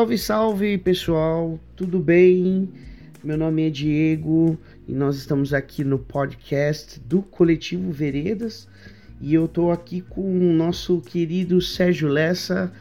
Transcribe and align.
Salve, 0.00 0.16
salve 0.16 0.78
pessoal, 0.78 1.60
tudo 1.76 1.98
bem? 2.00 2.70
Meu 3.22 3.36
nome 3.36 3.66
é 3.66 3.70
Diego 3.70 4.58
e 4.88 4.94
nós 4.94 5.16
estamos 5.16 5.52
aqui 5.52 5.84
no 5.84 5.98
podcast 5.98 6.98
do 7.00 7.20
Coletivo 7.20 7.92
Veredas 7.92 8.66
e 9.20 9.34
eu 9.34 9.46
tô 9.46 9.70
aqui 9.70 10.00
com 10.00 10.22
o 10.22 10.54
nosso 10.54 11.02
querido 11.02 11.60
Sérgio 11.60 12.08
Lessa. 12.08 12.72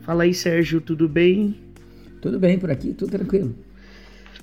Fala 0.00 0.24
aí, 0.24 0.34
Sérgio, 0.34 0.80
tudo 0.80 1.08
bem? 1.08 1.60
Tudo 2.20 2.40
bem 2.40 2.58
por 2.58 2.72
aqui, 2.72 2.92
tudo 2.92 3.12
tranquilo. 3.12 3.54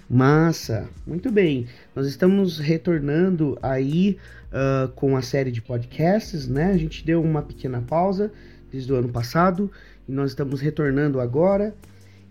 Massa, 0.10 0.88
muito 1.06 1.30
bem. 1.30 1.68
Nós 1.94 2.08
estamos 2.08 2.60
retornando 2.60 3.60
aí 3.62 4.18
uh, 4.54 4.88
com 4.94 5.18
a 5.18 5.22
série 5.22 5.52
de 5.52 5.62
podcasts, 5.62 6.48
né? 6.48 6.72
A 6.72 6.78
gente 6.78 7.06
deu 7.06 7.22
uma 7.22 7.42
pequena 7.42 7.82
pausa 7.82 8.32
desde 8.72 8.94
o 8.94 8.96
ano 8.96 9.10
passado 9.10 9.70
e 10.08 10.14
nós 10.14 10.32
estamos 10.32 10.62
retornando 10.62 11.20
agora 11.20 11.76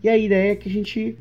e 0.02 0.09
a 0.09 0.16
ideia 0.16 0.52
é 0.52 0.56
que 0.56 0.68
a 0.68 0.72
gente 0.72 1.16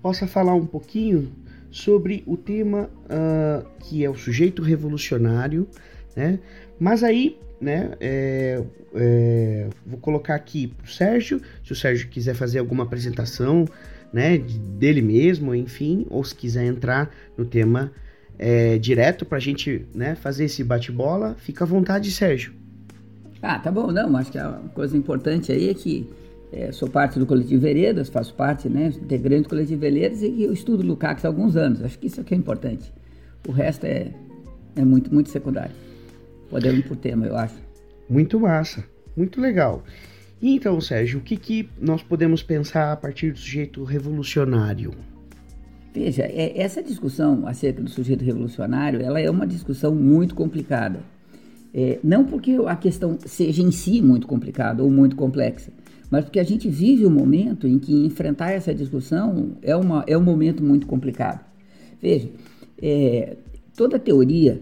possa 0.00 0.26
falar 0.26 0.54
um 0.54 0.66
pouquinho 0.66 1.32
sobre 1.70 2.22
o 2.26 2.36
tema 2.36 2.90
uh, 3.06 3.66
que 3.80 4.04
é 4.04 4.10
o 4.10 4.14
sujeito 4.14 4.62
revolucionário, 4.62 5.66
né? 6.14 6.38
Mas 6.78 7.02
aí, 7.02 7.38
né, 7.60 7.92
é, 8.00 8.62
é, 8.94 9.68
vou 9.86 9.98
colocar 9.98 10.34
aqui 10.34 10.66
para 10.66 10.84
o 10.84 10.88
Sérgio, 10.88 11.40
se 11.64 11.72
o 11.72 11.76
Sérgio 11.76 12.08
quiser 12.08 12.34
fazer 12.34 12.58
alguma 12.58 12.82
apresentação, 12.82 13.64
né, 14.12 14.36
dele 14.38 15.00
mesmo, 15.00 15.54
enfim, 15.54 16.06
ou 16.10 16.22
se 16.24 16.34
quiser 16.34 16.64
entrar 16.64 17.10
no 17.38 17.44
tema 17.44 17.92
é, 18.38 18.76
direto 18.78 19.24
para 19.24 19.38
a 19.38 19.40
gente, 19.40 19.86
né, 19.94 20.14
fazer 20.14 20.44
esse 20.44 20.62
bate-bola, 20.62 21.36
fica 21.38 21.64
à 21.64 21.66
vontade, 21.66 22.10
Sérgio. 22.10 22.52
Ah, 23.40 23.58
tá 23.58 23.70
bom, 23.70 23.90
não, 23.90 24.16
acho 24.16 24.30
que 24.30 24.38
a 24.38 24.60
coisa 24.74 24.96
importante 24.96 25.50
aí 25.50 25.68
é 25.68 25.74
que 25.74 26.08
é, 26.52 26.70
sou 26.70 26.88
parte 26.88 27.18
do 27.18 27.24
coletivo 27.24 27.62
Veredas, 27.62 28.10
faço 28.10 28.34
parte, 28.34 28.68
né, 28.68 28.88
integrante 28.88 29.44
do 29.44 29.48
coletivo 29.48 29.80
Veredas 29.80 30.22
e 30.22 30.42
eu 30.42 30.52
estudo 30.52 30.86
Lukács 30.86 31.24
há 31.24 31.28
alguns 31.28 31.56
anos. 31.56 31.82
Acho 31.82 31.98
que 31.98 32.06
isso 32.06 32.20
aqui 32.20 32.34
é 32.34 32.36
importante. 32.36 32.92
O 33.48 33.52
resto 33.52 33.86
é, 33.86 34.12
é 34.76 34.84
muito, 34.84 35.12
muito 35.12 35.30
secundário. 35.30 35.74
Podemos 36.50 36.80
ir 36.80 36.82
por 36.88 36.96
tema, 36.96 37.26
eu 37.26 37.36
acho. 37.36 37.54
Muito 38.08 38.38
massa, 38.38 38.84
muito 39.16 39.40
legal. 39.40 39.82
E 40.40 40.54
então, 40.54 40.78
Sérgio, 40.80 41.20
o 41.20 41.22
que, 41.22 41.36
que 41.36 41.70
nós 41.80 42.02
podemos 42.02 42.42
pensar 42.42 42.92
a 42.92 42.96
partir 42.96 43.32
do 43.32 43.38
sujeito 43.38 43.82
revolucionário? 43.84 44.92
Veja, 45.94 46.24
é, 46.24 46.60
essa 46.60 46.82
discussão 46.82 47.46
acerca 47.46 47.80
do 47.80 47.88
sujeito 47.88 48.24
revolucionário, 48.24 49.00
ela 49.00 49.20
é 49.20 49.30
uma 49.30 49.46
discussão 49.46 49.94
muito 49.94 50.34
complicada. 50.34 51.00
É, 51.72 51.98
não 52.04 52.24
porque 52.24 52.58
a 52.66 52.76
questão 52.76 53.16
seja 53.24 53.62
em 53.62 53.70
si 53.70 54.02
muito 54.02 54.26
complicada 54.26 54.82
ou 54.82 54.90
muito 54.90 55.16
complexa, 55.16 55.72
mas 56.12 56.26
porque 56.26 56.38
a 56.38 56.44
gente 56.44 56.68
vive 56.68 57.06
um 57.06 57.10
momento 57.10 57.66
em 57.66 57.78
que 57.78 58.04
enfrentar 58.04 58.50
essa 58.50 58.74
discussão 58.74 59.52
é, 59.62 59.74
uma, 59.74 60.04
é 60.06 60.16
um 60.16 60.22
momento 60.22 60.62
muito 60.62 60.86
complicado. 60.86 61.42
Veja, 62.02 62.28
é, 62.82 63.38
toda 63.74 63.98
teoria, 63.98 64.60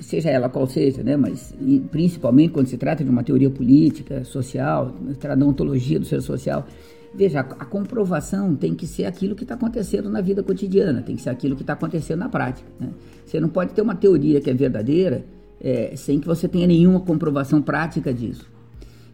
seja 0.00 0.30
ela 0.30 0.48
qual 0.48 0.66
seja, 0.66 1.02
né, 1.02 1.14
mas 1.14 1.54
principalmente 1.90 2.52
quando 2.54 2.68
se 2.68 2.78
trata 2.78 3.04
de 3.04 3.10
uma 3.10 3.22
teoria 3.22 3.50
política, 3.50 4.24
social, 4.24 4.94
da 5.20 5.46
ontologia 5.46 6.00
do 6.00 6.06
ser 6.06 6.22
social, 6.22 6.66
veja, 7.14 7.40
a, 7.40 7.44
comprovação 7.66 8.56
tem 8.56 8.74
que 8.74 8.86
ser 8.86 9.04
aquilo 9.04 9.34
que 9.34 9.42
está 9.44 9.54
acontecendo 9.54 10.08
na 10.08 10.22
vida 10.22 10.42
cotidiana, 10.42 11.02
tem 11.02 11.14
que 11.14 11.20
ser 11.20 11.28
aquilo 11.28 11.56
que 11.56 11.62
está 11.62 11.74
acontecendo 11.74 12.20
na 12.20 12.30
prática. 12.30 12.66
Né? 12.80 12.88
Você 13.26 13.38
não 13.38 13.50
pode 13.50 13.74
ter 13.74 13.82
uma 13.82 13.94
teoria 13.94 14.40
que 14.40 14.48
é 14.48 14.54
verdadeira 14.54 15.26
é, 15.60 15.94
sem 15.94 16.18
que 16.18 16.26
você 16.26 16.48
tenha 16.48 16.66
nenhuma 16.66 17.00
comprovação 17.00 17.60
prática 17.60 18.14
disso. 18.14 18.55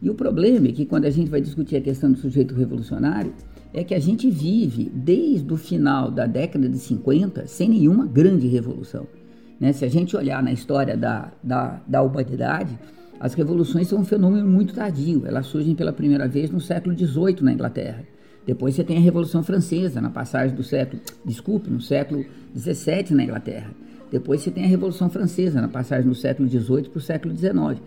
E 0.03 0.11
o 0.11 0.15
problema 0.15 0.67
é 0.67 0.73
que 0.73 0.85
quando 0.85 1.05
a 1.05 1.11
gente 1.11 1.31
vai 1.31 1.41
discutir 1.41 1.77
a 1.77 1.81
questão 1.81 2.11
do 2.11 2.19
sujeito 2.19 2.55
revolucionário, 2.57 3.33
é 3.73 3.85
que 3.85 3.95
a 3.95 4.01
gente 4.01 4.29
vive 4.29 4.91
desde 4.93 5.51
o 5.53 5.57
final 5.57 6.11
da 6.11 6.27
década 6.27 6.69
de 6.69 6.77
50 6.77 7.47
sem 7.47 7.69
nenhuma 7.69 8.05
grande 8.05 8.49
revolução. 8.49 9.07
Né? 9.61 9.73
Se 9.73 9.85
a 9.85 9.89
gente 9.89 10.17
olhar 10.17 10.43
na 10.43 10.53
história 10.53 10.97
da, 10.97 11.33
da, 11.41 11.81
da 11.87 12.03
humanidade, 12.03 12.77
as 13.21 13.33
revoluções 13.35 13.87
são 13.87 14.01
um 14.01 14.05
fenômeno 14.05 14.49
muito 14.49 14.75
tardio. 14.75 15.23
Elas 15.25 15.47
surgem 15.47 15.77
pela 15.77 15.93
primeira 15.93 16.27
vez 16.27 16.51
no 16.51 16.61
século 16.61 16.99
XVIII 16.99 17.41
na 17.41 17.53
Inglaterra. 17.53 18.05
Depois 18.45 18.75
você 18.75 18.83
tem 18.83 18.97
a 18.97 19.01
Revolução 19.01 19.45
Francesa, 19.45 20.01
na 20.01 20.11
passagem 20.11 20.57
do 20.57 20.65
século, 20.65 21.01
desculpe, 21.25 21.71
no 21.71 21.81
século 21.81 22.25
XVII 22.57 23.15
na 23.15 23.23
Inglaterra. 23.23 23.71
Depois 24.11 24.41
você 24.41 24.51
tem 24.51 24.65
a 24.65 24.67
Revolução 24.67 25.09
Francesa, 25.09 25.61
na 25.61 25.69
passagem 25.69 26.09
do 26.09 26.15
século 26.17 26.49
XVIII 26.49 26.89
para 26.89 26.99
o 26.99 27.01
século 27.01 27.37
XIX. 27.37 27.81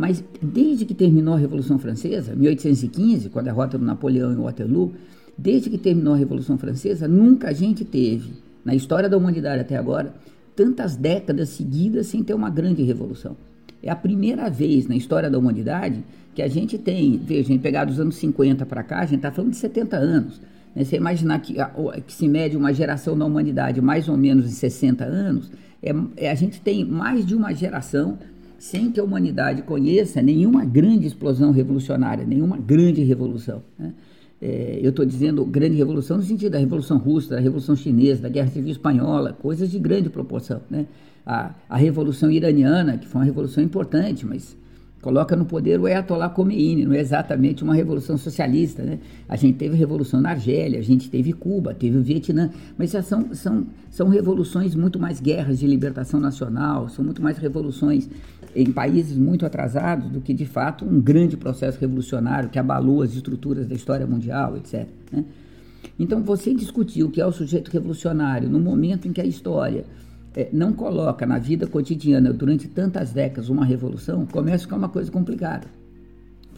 Mas 0.00 0.24
desde 0.40 0.86
que 0.86 0.94
terminou 0.94 1.34
a 1.34 1.36
Revolução 1.36 1.78
Francesa, 1.78 2.34
1815, 2.34 3.28
com 3.28 3.38
a 3.38 3.42
derrota 3.42 3.76
do 3.76 3.84
Napoleão 3.84 4.32
em 4.32 4.36
Waterloo, 4.36 4.94
desde 5.36 5.68
que 5.68 5.76
terminou 5.76 6.14
a 6.14 6.16
Revolução 6.16 6.56
Francesa, 6.56 7.06
nunca 7.06 7.48
a 7.48 7.52
gente 7.52 7.84
teve, 7.84 8.32
na 8.64 8.74
história 8.74 9.10
da 9.10 9.18
humanidade 9.18 9.60
até 9.60 9.76
agora, 9.76 10.14
tantas 10.56 10.96
décadas 10.96 11.50
seguidas 11.50 12.06
sem 12.06 12.24
ter 12.24 12.32
uma 12.32 12.48
grande 12.48 12.82
revolução. 12.82 13.36
É 13.82 13.90
a 13.90 13.94
primeira 13.94 14.48
vez 14.48 14.88
na 14.88 14.96
história 14.96 15.28
da 15.28 15.38
humanidade 15.38 16.02
que 16.34 16.40
a 16.40 16.48
gente 16.48 16.78
tem, 16.78 17.18
veja, 17.18 17.40
a 17.40 17.52
gente 17.52 17.60
pegar 17.60 17.84
dos 17.84 18.00
anos 18.00 18.14
50 18.14 18.64
para 18.64 18.82
cá, 18.82 19.00
a 19.00 19.04
gente 19.04 19.16
está 19.16 19.30
falando 19.30 19.50
de 19.50 19.58
70 19.58 19.98
anos. 19.98 20.40
Né? 20.74 20.82
Você 20.82 20.96
imaginar 20.96 21.40
que, 21.40 21.56
que 22.06 22.12
se 22.14 22.26
mede 22.26 22.56
uma 22.56 22.72
geração 22.72 23.14
na 23.14 23.26
humanidade 23.26 23.82
mais 23.82 24.08
ou 24.08 24.16
menos 24.16 24.48
de 24.48 24.52
60 24.52 25.04
anos, 25.04 25.52
é, 25.82 25.92
é, 26.16 26.30
a 26.30 26.34
gente 26.34 26.58
tem 26.58 26.86
mais 26.86 27.26
de 27.26 27.34
uma 27.34 27.52
geração 27.52 28.16
sem 28.60 28.92
que 28.92 29.00
a 29.00 29.02
humanidade 29.04 29.62
conheça 29.62 30.20
nenhuma 30.20 30.66
grande 30.66 31.06
explosão 31.06 31.50
revolucionária, 31.50 32.26
nenhuma 32.26 32.58
grande 32.58 33.02
revolução. 33.02 33.62
Né? 33.78 33.94
É, 34.38 34.78
eu 34.82 34.90
estou 34.90 35.06
dizendo 35.06 35.42
grande 35.46 35.76
revolução 35.76 36.18
no 36.18 36.22
sentido 36.22 36.52
da 36.52 36.58
Revolução 36.58 36.98
Russa, 36.98 37.36
da 37.36 37.40
Revolução 37.40 37.74
Chinesa, 37.74 38.20
da 38.20 38.28
Guerra 38.28 38.50
Civil 38.50 38.70
Espanhola, 38.70 39.32
coisas 39.32 39.70
de 39.70 39.78
grande 39.78 40.10
proporção. 40.10 40.60
Né? 40.68 40.84
A, 41.24 41.54
a 41.70 41.76
Revolução 41.78 42.30
Iraniana, 42.30 42.98
que 42.98 43.08
foi 43.08 43.22
uma 43.22 43.24
revolução 43.24 43.64
importante, 43.64 44.26
mas 44.26 44.54
coloca 45.00 45.34
no 45.34 45.44
poder 45.44 45.80
o 45.80 45.86
Ayatollah 45.86 46.28
Khomeini, 46.28 46.84
não 46.84 46.92
é 46.92 47.00
exatamente 47.00 47.64
uma 47.64 47.74
revolução 47.74 48.18
socialista. 48.18 48.82
Né? 48.82 48.98
A 49.28 49.36
gente 49.36 49.56
teve 49.56 49.76
revolução 49.76 50.20
na 50.20 50.30
Argélia, 50.30 50.78
a 50.78 50.82
gente 50.82 51.08
teve 51.08 51.32
Cuba, 51.32 51.74
teve 51.74 51.96
o 51.96 52.02
Vietnã, 52.02 52.50
mas 52.76 52.90
são, 52.90 53.34
são, 53.34 53.66
são 53.90 54.08
revoluções 54.08 54.74
muito 54.74 54.98
mais 54.98 55.20
guerras 55.20 55.58
de 55.58 55.66
libertação 55.66 56.20
nacional, 56.20 56.88
são 56.88 57.04
muito 57.04 57.22
mais 57.22 57.38
revoluções 57.38 58.08
em 58.54 58.70
países 58.70 59.16
muito 59.16 59.46
atrasados 59.46 60.10
do 60.10 60.20
que, 60.20 60.34
de 60.34 60.44
fato, 60.44 60.84
um 60.84 61.00
grande 61.00 61.36
processo 61.36 61.78
revolucionário 61.80 62.50
que 62.50 62.58
abalou 62.58 63.02
as 63.02 63.14
estruturas 63.14 63.66
da 63.66 63.74
história 63.74 64.06
mundial, 64.06 64.56
etc. 64.56 64.86
Né? 65.12 65.24
Então, 65.98 66.22
você 66.22 66.54
discutir 66.54 67.04
o 67.04 67.10
que 67.10 67.20
é 67.20 67.26
o 67.26 67.32
sujeito 67.32 67.70
revolucionário 67.70 68.48
no 68.48 68.58
momento 68.58 69.06
em 69.06 69.12
que 69.12 69.20
a 69.20 69.24
história 69.24 69.84
é, 70.34 70.48
não 70.52 70.72
coloca 70.72 71.26
na 71.26 71.38
vida 71.38 71.66
cotidiana 71.66 72.32
durante 72.32 72.68
tantas 72.68 73.12
décadas 73.12 73.48
uma 73.48 73.64
revolução, 73.64 74.26
começa 74.26 74.64
a 74.64 74.66
ficar 74.66 74.76
uma 74.76 74.88
coisa 74.88 75.10
complicada. 75.10 75.66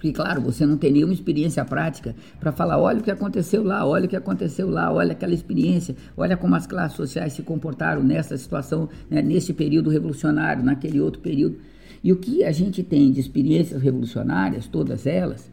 Porque, 0.03 0.13
claro, 0.13 0.41
você 0.41 0.67
não 0.67 0.77
tem 0.77 0.91
nenhuma 0.91 1.13
experiência 1.13 1.65
prática 1.65 2.17
para 2.41 2.51
falar: 2.51 2.77
olha 2.77 2.99
o 2.99 3.03
que 3.05 3.11
aconteceu 3.11 3.63
lá, 3.63 3.87
olha 3.87 4.07
o 4.07 4.09
que 4.09 4.17
aconteceu 4.17 4.69
lá, 4.69 4.93
olha 4.93 5.13
aquela 5.13 5.33
experiência, 5.33 5.95
olha 6.17 6.37
como 6.37 6.57
as 6.57 6.67
classes 6.67 6.97
sociais 6.97 7.35
se 7.35 7.43
comportaram 7.45 8.03
nessa 8.03 8.37
situação, 8.37 8.89
né, 9.09 9.23
nesse 9.23 9.53
período 9.53 9.91
revolucionário, 9.91 10.65
naquele 10.65 11.01
outro 11.01 11.21
período. 11.21 11.59
E 12.03 12.13
o 12.13 12.17
que 12.17 12.43
a 12.43 12.51
gente 12.51 12.83
tem 12.83 13.13
de 13.13 13.21
experiências 13.21 13.81
revolucionárias, 13.81 14.67
todas 14.67 15.07
elas, 15.07 15.49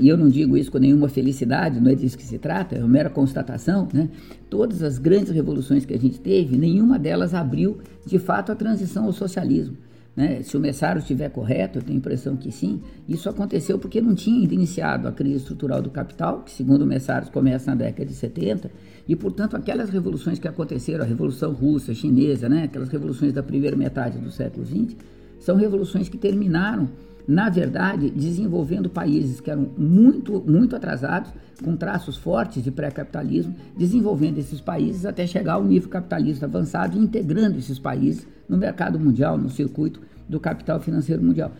e 0.00 0.08
eu 0.08 0.16
não 0.16 0.28
digo 0.28 0.56
isso 0.56 0.72
com 0.72 0.78
nenhuma 0.78 1.08
felicidade, 1.08 1.80
não 1.80 1.88
é 1.88 1.94
disso 1.94 2.18
que 2.18 2.24
se 2.24 2.36
trata, 2.36 2.74
é 2.74 2.80
uma 2.80 2.88
mera 2.88 3.08
constatação, 3.08 3.86
né? 3.92 4.08
todas 4.50 4.82
as 4.82 4.98
grandes 4.98 5.30
revoluções 5.30 5.86
que 5.86 5.94
a 5.94 5.98
gente 5.98 6.18
teve, 6.18 6.56
nenhuma 6.56 6.98
delas 6.98 7.32
abriu 7.32 7.78
de 8.04 8.18
fato 8.18 8.50
a 8.50 8.56
transição 8.56 9.04
ao 9.04 9.12
socialismo. 9.12 9.76
Né? 10.16 10.42
Se 10.42 10.56
o 10.56 10.60
Messaro 10.60 10.98
estiver 10.98 11.30
correto, 11.30 11.78
eu 11.78 11.82
tenho 11.82 11.94
a 11.94 11.98
impressão 12.00 12.34
que 12.34 12.50
sim, 12.50 12.82
isso 13.08 13.28
aconteceu 13.28 13.78
porque 13.78 14.00
não 14.00 14.16
tinha 14.16 14.42
iniciado 14.52 15.06
a 15.06 15.12
crise 15.12 15.36
estrutural 15.36 15.80
do 15.80 15.90
capital, 15.90 16.42
que 16.42 16.50
segundo 16.50 16.82
o 16.82 16.86
Messaro 16.86 17.30
começa 17.30 17.70
na 17.70 17.76
década 17.76 18.04
de 18.04 18.14
70, 18.14 18.68
e 19.06 19.14
portanto 19.14 19.54
aquelas 19.56 19.90
revoluções 19.90 20.40
que 20.40 20.48
aconteceram, 20.48 21.04
a 21.04 21.06
Revolução 21.06 21.52
Russa, 21.52 21.94
Chinesa, 21.94 22.48
né? 22.48 22.64
aquelas 22.64 22.88
revoluções 22.88 23.32
da 23.32 23.44
primeira 23.44 23.76
metade 23.76 24.18
do 24.18 24.32
século 24.32 24.66
XX, 24.66 24.96
são 25.38 25.54
revoluções 25.54 26.08
que 26.08 26.18
terminaram 26.18 26.88
na 27.28 27.50
verdade, 27.50 28.08
desenvolvendo 28.08 28.88
países 28.88 29.38
que 29.38 29.50
eram 29.50 29.68
muito, 29.76 30.40
muito 30.40 30.74
atrasados, 30.74 31.30
com 31.62 31.76
traços 31.76 32.16
fortes 32.16 32.62
de 32.62 32.70
pré-capitalismo, 32.70 33.54
desenvolvendo 33.76 34.38
esses 34.38 34.62
países 34.62 35.04
até 35.04 35.26
chegar 35.26 35.54
ao 35.54 35.64
nível 35.64 35.90
capitalista 35.90 36.46
avançado 36.46 36.96
e 36.96 37.00
integrando 37.00 37.58
esses 37.58 37.78
países 37.78 38.26
no 38.48 38.56
mercado 38.56 38.98
mundial, 38.98 39.36
no 39.36 39.50
circuito 39.50 40.00
do 40.26 40.40
capital 40.40 40.80
financeiro 40.80 41.22
mundial. 41.22 41.52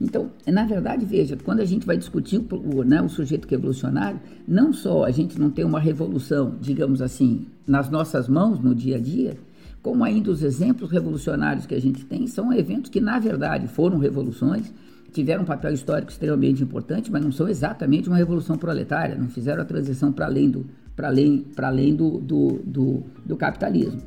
Então, 0.00 0.30
na 0.44 0.66
verdade, 0.66 1.04
veja, 1.06 1.36
quando 1.36 1.60
a 1.60 1.64
gente 1.64 1.86
vai 1.86 1.96
discutir 1.96 2.44
o, 2.50 2.82
né, 2.82 3.00
o 3.00 3.08
sujeito 3.08 3.46
revolucionário, 3.46 4.18
não 4.48 4.72
só 4.72 5.04
a 5.04 5.12
gente 5.12 5.38
não 5.38 5.50
tem 5.50 5.64
uma 5.64 5.78
revolução, 5.78 6.56
digamos 6.60 7.00
assim, 7.00 7.46
nas 7.64 7.88
nossas 7.88 8.28
mãos 8.28 8.58
no 8.58 8.74
dia 8.74 8.96
a 8.96 9.00
dia, 9.00 9.36
como 9.80 10.02
ainda 10.02 10.32
os 10.32 10.42
exemplos 10.42 10.90
revolucionários 10.90 11.66
que 11.66 11.74
a 11.76 11.80
gente 11.80 12.04
tem 12.04 12.26
são 12.26 12.52
eventos 12.52 12.90
que, 12.90 13.00
na 13.00 13.20
verdade, 13.20 13.68
foram 13.68 13.98
revoluções, 13.98 14.72
tiveram 15.12 15.42
um 15.42 15.46
papel 15.46 15.72
histórico 15.72 16.10
extremamente 16.10 16.62
importante, 16.62 17.10
mas 17.10 17.22
não 17.22 17.30
são 17.30 17.48
exatamente 17.48 18.08
uma 18.08 18.16
revolução 18.16 18.56
proletária, 18.56 19.16
não 19.16 19.28
fizeram 19.28 19.62
a 19.62 19.64
transição 19.64 20.12
para 20.12 20.26
além 20.26 20.50
do, 20.50 20.66
para 20.96 21.08
além, 21.08 21.46
além 21.58 21.94
do, 21.94 22.18
do, 22.18 22.60
do, 22.64 23.02
do 23.24 23.36
capitalismo. 23.36 24.00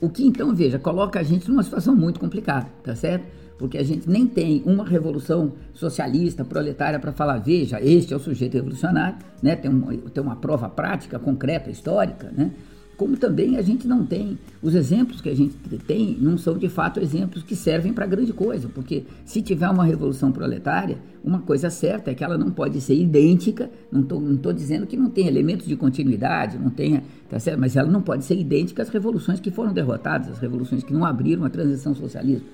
O 0.00 0.10
que 0.10 0.24
então, 0.24 0.54
veja, 0.54 0.78
coloca 0.78 1.18
a 1.18 1.22
gente 1.22 1.48
numa 1.48 1.62
situação 1.62 1.96
muito 1.96 2.20
complicada, 2.20 2.66
tá 2.84 2.94
certo? 2.94 3.26
Porque 3.58 3.78
a 3.78 3.82
gente 3.82 4.08
nem 4.08 4.26
tem 4.26 4.62
uma 4.66 4.84
revolução 4.84 5.52
socialista, 5.72 6.44
proletária 6.44 6.98
para 6.98 7.12
falar, 7.12 7.38
veja, 7.38 7.80
este 7.80 8.12
é 8.12 8.16
o 8.16 8.20
sujeito 8.20 8.54
revolucionário, 8.54 9.16
né? 9.42 9.56
tem, 9.56 9.70
uma, 9.70 9.94
tem 9.96 10.22
uma 10.22 10.36
prova 10.36 10.68
prática, 10.68 11.18
concreta, 11.18 11.70
histórica, 11.70 12.30
né? 12.36 12.52
Como 12.96 13.16
também 13.16 13.58
a 13.58 13.62
gente 13.62 13.86
não 13.86 14.06
tem, 14.06 14.38
os 14.62 14.74
exemplos 14.74 15.20
que 15.20 15.28
a 15.28 15.36
gente 15.36 15.54
tem 15.86 16.16
não 16.18 16.38
são 16.38 16.56
de 16.56 16.68
fato 16.68 16.98
exemplos 16.98 17.42
que 17.42 17.54
servem 17.54 17.92
para 17.92 18.06
grande 18.06 18.32
coisa, 18.32 18.68
porque 18.68 19.04
se 19.24 19.42
tiver 19.42 19.68
uma 19.68 19.84
revolução 19.84 20.32
proletária, 20.32 20.96
uma 21.22 21.40
coisa 21.40 21.68
certa 21.68 22.10
é 22.10 22.14
que 22.14 22.24
ela 22.24 22.38
não 22.38 22.50
pode 22.50 22.80
ser 22.80 22.94
idêntica, 22.94 23.70
não 23.92 24.00
estou 24.00 24.52
dizendo 24.52 24.86
que 24.86 24.96
não 24.96 25.10
tem 25.10 25.26
elementos 25.26 25.66
de 25.66 25.76
continuidade, 25.76 26.58
não 26.58 26.70
tenha, 26.70 27.02
tá 27.28 27.38
certo? 27.38 27.60
mas 27.60 27.76
ela 27.76 27.90
não 27.90 28.00
pode 28.00 28.24
ser 28.24 28.38
idêntica 28.38 28.82
às 28.82 28.88
revoluções 28.88 29.40
que 29.40 29.50
foram 29.50 29.74
derrotadas, 29.74 30.30
as 30.30 30.38
revoluções 30.38 30.82
que 30.82 30.94
não 30.94 31.04
abriram 31.04 31.44
a 31.44 31.50
transição 31.50 31.92
ao 31.92 31.96
socialismo. 31.96 32.46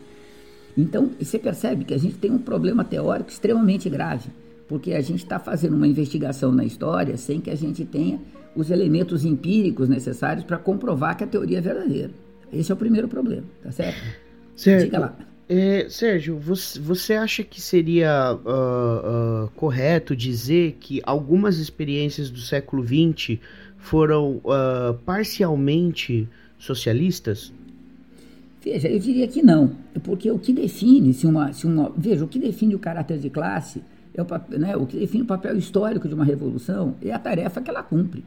Então, 0.76 1.10
você 1.20 1.38
percebe 1.38 1.84
que 1.84 1.94
a 1.94 1.98
gente 1.98 2.16
tem 2.16 2.32
um 2.32 2.38
problema 2.38 2.82
teórico 2.82 3.30
extremamente 3.30 3.88
grave, 3.88 4.30
porque 4.66 4.94
a 4.94 5.00
gente 5.00 5.22
está 5.22 5.38
fazendo 5.38 5.76
uma 5.76 5.86
investigação 5.86 6.50
na 6.50 6.64
história 6.64 7.16
sem 7.16 7.40
que 7.40 7.50
a 7.50 7.54
gente 7.54 7.84
tenha 7.84 8.18
os 8.54 8.70
elementos 8.70 9.25
empíricos 9.25 9.88
necessários 9.88 10.44
para 10.44 10.58
comprovar 10.58 11.16
que 11.16 11.25
a 11.25 11.26
teoria 11.26 11.58
é 11.58 11.60
verdadeira. 11.60 12.10
Esse 12.52 12.70
é 12.70 12.75
o 12.75 12.78
primeiro 12.78 13.08
problema, 13.08 13.44
tá 13.62 13.72
certo? 13.72 14.00
Certo. 14.54 14.84
Diga 14.84 14.99
lá. 14.99 15.16
É, 15.49 15.87
Sérgio, 15.88 16.38
você, 16.38 16.78
você, 16.78 17.14
acha 17.14 17.43
que 17.43 17.60
seria 17.60 18.34
uh, 18.34 19.44
uh, 19.44 19.50
correto 19.56 20.14
dizer 20.14 20.76
que 20.81 21.00
algumas 21.04 21.58
experiências 21.58 22.31
do 22.31 22.38
século 22.38 22.82
XX 22.82 23.38
foram 23.76 24.37
uh, 24.37 24.94
parcialmente 25.04 26.28
socialistas? 26.58 27.52
Veja, 28.64 28.88
eu 28.88 28.99
diria 28.99 29.26
que 29.26 29.43
não, 29.43 29.72
porque 30.04 30.31
o 30.31 30.38
que 30.38 30.52
define 30.52 31.12
se 31.12 31.26
uma, 31.26 31.52
se 31.52 31.66
uma 31.66 31.93
veja, 31.96 32.25
o 32.25 32.28
que 32.28 32.38
define 32.38 32.76
o 32.76 32.78
caráter 32.78 33.19
de 33.19 33.28
classe 33.28 33.82
é 34.14 34.22
o, 34.22 34.26
né, 34.58 34.76
o 34.76 34.87
que 34.87 34.96
define 34.96 35.25
o 35.25 35.26
papel 35.26 35.56
histórico 35.56 36.06
de 36.06 36.14
uma 36.14 36.25
revolução 36.25 36.94
é 37.02 37.12
a 37.12 37.19
tarefa 37.19 37.60
que 37.60 37.69
ela 37.69 37.82
cumpre. 37.82 38.25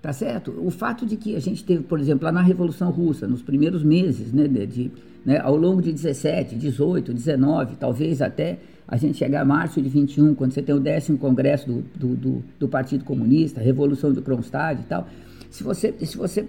Tá 0.00 0.12
certo? 0.12 0.54
O 0.64 0.70
fato 0.70 1.04
de 1.04 1.16
que 1.16 1.34
a 1.34 1.40
gente 1.40 1.64
teve, 1.64 1.82
por 1.82 1.98
exemplo, 1.98 2.24
lá 2.24 2.30
na 2.30 2.40
Revolução 2.40 2.88
Russa, 2.90 3.26
nos 3.26 3.42
primeiros 3.42 3.82
meses, 3.82 4.32
né, 4.32 4.46
de, 4.46 4.66
de 4.66 4.92
né, 5.24 5.38
ao 5.38 5.56
longo 5.56 5.82
de 5.82 5.92
17, 5.92 6.54
18, 6.54 7.12
19, 7.12 7.76
talvez 7.76 8.22
até 8.22 8.58
a 8.86 8.96
gente 8.96 9.18
chegar 9.18 9.42
a 9.42 9.44
março 9.44 9.82
de 9.82 9.88
21, 9.88 10.34
quando 10.34 10.52
você 10.52 10.62
tem 10.62 10.74
o 10.74 10.78
décimo 10.80 11.18
congresso 11.18 11.66
do, 11.66 11.82
do, 11.96 12.16
do, 12.16 12.44
do 12.60 12.68
Partido 12.68 13.04
Comunista, 13.04 13.60
a 13.60 13.62
Revolução 13.62 14.12
de 14.12 14.20
Kronstadt 14.22 14.82
e 14.82 14.84
tal, 14.84 15.06
se 15.50 15.64
você, 15.64 15.94
se 16.04 16.16
você 16.16 16.42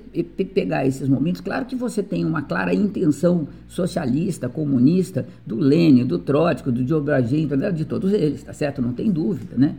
pegar 0.54 0.86
esses 0.86 1.08
momentos, 1.08 1.42
claro 1.42 1.66
que 1.66 1.76
você 1.76 2.04
tem 2.04 2.26
uma 2.26 2.42
clara 2.42 2.74
intenção 2.74 3.48
socialista, 3.68 4.50
comunista, 4.50 5.26
do 5.46 5.56
Lênin, 5.56 6.06
do 6.06 6.20
Trótico, 6.20 6.72
do 6.72 6.84
Diobragin, 6.84 7.48
de 7.74 7.86
todos 7.86 8.12
eles, 8.12 8.44
tá 8.44 8.54
certo? 8.54 8.82
Não 8.82 8.94
tem 8.94 9.10
dúvida, 9.10 9.56
né? 9.58 9.76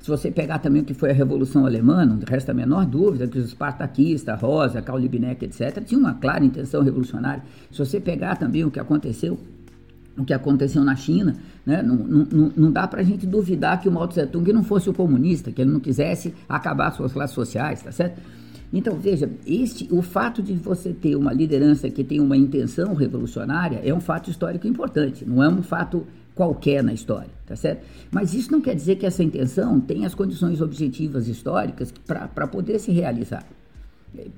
Se 0.00 0.08
você 0.08 0.30
pegar 0.30 0.58
também 0.58 0.80
o 0.80 0.84
que 0.84 0.94
foi 0.94 1.10
a 1.10 1.12
Revolução 1.12 1.66
Alemã, 1.66 2.06
não 2.06 2.18
resta 2.26 2.52
a 2.52 2.54
menor 2.54 2.86
dúvida 2.86 3.28
que 3.28 3.38
os 3.38 3.46
espartaquistas, 3.46 4.40
Rosa, 4.40 4.80
Karl 4.80 4.98
Liebknecht, 4.98 5.44
etc., 5.44 5.84
tinham 5.84 6.00
uma 6.00 6.14
clara 6.14 6.42
intenção 6.42 6.82
revolucionária. 6.82 7.42
Se 7.70 7.78
você 7.78 8.00
pegar 8.00 8.36
também 8.36 8.64
o 8.64 8.70
que 8.70 8.80
aconteceu 8.80 9.38
o 10.18 10.24
que 10.24 10.34
aconteceu 10.34 10.84
na 10.84 10.94
China, 10.96 11.36
né? 11.64 11.82
não, 11.82 11.96
não, 11.96 12.52
não 12.54 12.72
dá 12.72 12.86
para 12.86 13.00
a 13.00 13.04
gente 13.04 13.26
duvidar 13.26 13.80
que 13.80 13.88
o 13.88 13.92
Mao 13.92 14.06
Tse 14.06 14.26
Tung 14.26 14.52
não 14.52 14.62
fosse 14.62 14.90
o 14.90 14.92
comunista, 14.92 15.50
que 15.50 15.62
ele 15.62 15.70
não 15.70 15.80
quisesse 15.80 16.34
acabar 16.48 16.90
suas 16.90 17.12
classes 17.12 17.34
sociais, 17.34 17.82
tá 17.82 17.90
certo? 17.90 18.20
Então, 18.72 18.96
veja, 18.96 19.28
este, 19.46 19.88
o 19.90 20.00
fato 20.00 20.42
de 20.42 20.52
você 20.54 20.92
ter 20.92 21.16
uma 21.16 21.32
liderança 21.32 21.90
que 21.90 22.04
tem 22.04 22.20
uma 22.20 22.36
intenção 22.36 22.94
revolucionária 22.94 23.80
é 23.82 23.92
um 23.92 24.00
fato 24.00 24.30
histórico 24.30 24.66
importante, 24.66 25.24
não 25.26 25.42
é 25.42 25.48
um 25.48 25.62
fato 25.62 26.06
qualquer 26.40 26.82
na 26.82 26.94
história, 26.94 27.28
tá 27.46 27.54
certo? 27.54 27.84
Mas 28.10 28.32
isso 28.32 28.50
não 28.50 28.62
quer 28.62 28.74
dizer 28.74 28.96
que 28.96 29.04
essa 29.04 29.22
intenção 29.22 29.78
tenha 29.78 30.06
as 30.06 30.14
condições 30.14 30.62
objetivas 30.62 31.28
históricas 31.28 31.92
para 32.06 32.46
poder 32.46 32.78
se 32.78 32.90
realizar. 32.90 33.44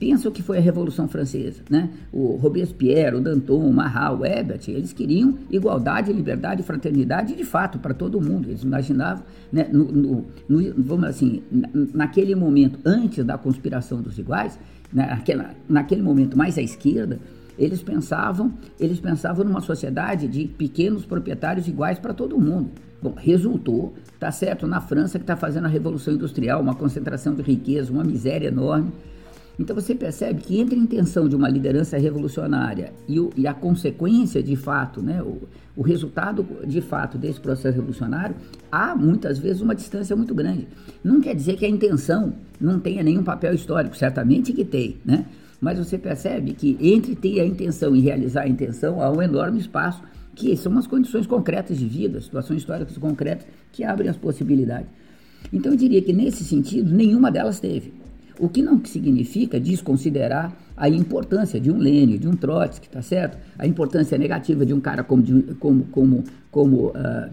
Pensa 0.01 0.29
o 0.29 0.33
que 0.33 0.43
foi 0.43 0.59
a 0.59 0.61
Revolução 0.61 1.07
Francesa, 1.07 1.63
né? 1.71 1.91
O 2.13 2.35
Robespierre, 2.35 3.15
o 3.15 3.21
Danton, 3.21 3.65
o 3.65 3.73
Marat, 3.73 4.19
o 4.19 4.27
Ebert, 4.27 4.69
eles 4.69 4.93
queriam 4.93 5.39
igualdade, 5.49 6.13
liberdade 6.13 6.65
fraternidade 6.65 7.37
de 7.37 7.45
fato 7.45 7.79
para 7.79 7.95
todo 7.95 8.21
mundo. 8.21 8.49
Eles 8.49 8.65
imaginavam, 8.65 9.23
né, 9.53 9.69
no, 9.73 9.85
no, 9.85 10.27
no, 10.49 10.75
vamos 10.77 11.05
assim, 11.05 11.41
naquele 11.95 12.35
momento 12.35 12.81
antes 12.85 13.25
da 13.25 13.39
conspiração 13.39 14.03
dos 14.03 14.19
iguais, 14.19 14.59
naquela, 14.93 15.55
naquele 15.69 16.03
momento 16.03 16.37
mais 16.37 16.59
à 16.59 16.63
esquerda, 16.63 17.21
eles 17.59 17.83
pensavam, 17.83 18.53
eles 18.79 19.01
pensavam 19.01 19.45
numa 19.45 19.61
sociedade 19.61 20.27
de 20.29 20.47
pequenos 20.47 21.05
proprietários 21.05 21.69
iguais 21.69 21.99
para 21.99 22.15
todo 22.15 22.41
mundo. 22.41 22.71
Bom, 23.03 23.15
resultou, 23.17 23.95
tá 24.19 24.31
certo, 24.31 24.67
na 24.67 24.81
França 24.81 25.19
que 25.19 25.25
está 25.25 25.37
fazendo 25.37 25.65
a 25.65 25.69
revolução 25.69 26.15
industrial, 26.15 26.61
uma 26.61 26.75
concentração 26.75 27.35
de 27.35 27.43
riqueza, 27.43 27.93
uma 27.93 28.05
miséria 28.05 28.49
enorme. 28.49 28.93
Então 29.59 29.77
você 29.77 29.95
percebe 29.95 30.41
que 30.41 30.59
entre 30.59 30.77
a 30.77 30.79
intenção 30.79 31.29
de 31.29 31.37
uma 31.37 31.49
liderança 31.49 31.99
revolucionária 31.99 32.93
e, 33.09 33.21
o, 33.21 33.31
e 33.37 33.47
a 33.47 33.53
consequência 33.53 34.43
de 34.43 34.57
fato, 34.57 35.03
né, 35.03 35.23
o, 35.23 35.43
o, 35.77 35.83
resultado 35.83 36.47
de 36.67 36.81
fato 36.81 37.19
desse 37.19 37.41
processo 37.41 37.77
revolucionário, 37.77 38.35
há 38.71 38.95
muitas 38.95 39.39
vezes 39.39 39.61
uma 39.61 39.75
distância 39.75 40.17
muito 40.17 40.35
grande. 40.35 40.67
Não 41.05 41.21
quer 41.21 41.35
dizer 41.35 41.57
que 41.57 41.67
a 41.67 41.69
intenção 41.69 42.33
não 42.61 42.81
tenha 42.81 43.03
nenhum 43.03 43.23
papel 43.23 43.53
histórico, 43.53 43.97
certamente 43.97 44.53
que 44.53 44.65
tem, 44.65 44.97
né? 45.05 45.27
Mas 45.63 45.79
você 45.79 45.97
percebe 45.97 46.55
que 46.55 46.77
entre 46.81 47.15
ter 47.15 47.39
a 47.39 47.47
intenção 47.47 47.95
e 47.95 48.01
realizar 48.01 48.43
a 48.43 48.49
intenção 48.49 49.01
há 49.01 49.09
um 49.13 49.23
enorme 49.23 49.61
espaço, 49.61 50.03
que 50.35 50.57
são 50.57 50.77
as 50.77 50.89
condições 50.89 51.25
concretas 51.25 51.79
de 51.79 51.87
vida, 51.87 52.21
situações 52.21 52.63
históricas 52.63 52.99
concretas 52.99 53.47
que 53.71 53.85
abrem 53.85 54.11
as 54.11 54.17
possibilidades. 54.17 54.89
Então 55.53 55.71
eu 55.71 55.79
diria 55.79 56.03
que 56.03 56.13
nesse 56.13 56.43
sentido 56.43 56.93
nenhuma 56.93 57.31
delas 57.31 57.61
teve. 57.61 57.95
O 58.41 58.49
que 58.49 58.61
não 58.61 58.85
significa 58.85 59.61
desconsiderar 59.61 60.53
a 60.77 60.89
importância 60.89 61.61
de 61.61 61.71
um 61.71 61.79
Lênin, 61.79 62.19
de 62.19 62.27
um 62.27 62.33
Trotsky, 62.33 62.89
tá 62.89 63.01
certo? 63.01 63.39
A 63.57 63.65
importância 63.65 64.19
negativa 64.19 64.67
de 64.67 64.75
um 64.75 64.81
cara 64.81 65.05
como, 65.05 65.23
como, 65.61 65.85
como, 65.85 66.25
como 66.51 66.87
uh, 66.89 67.31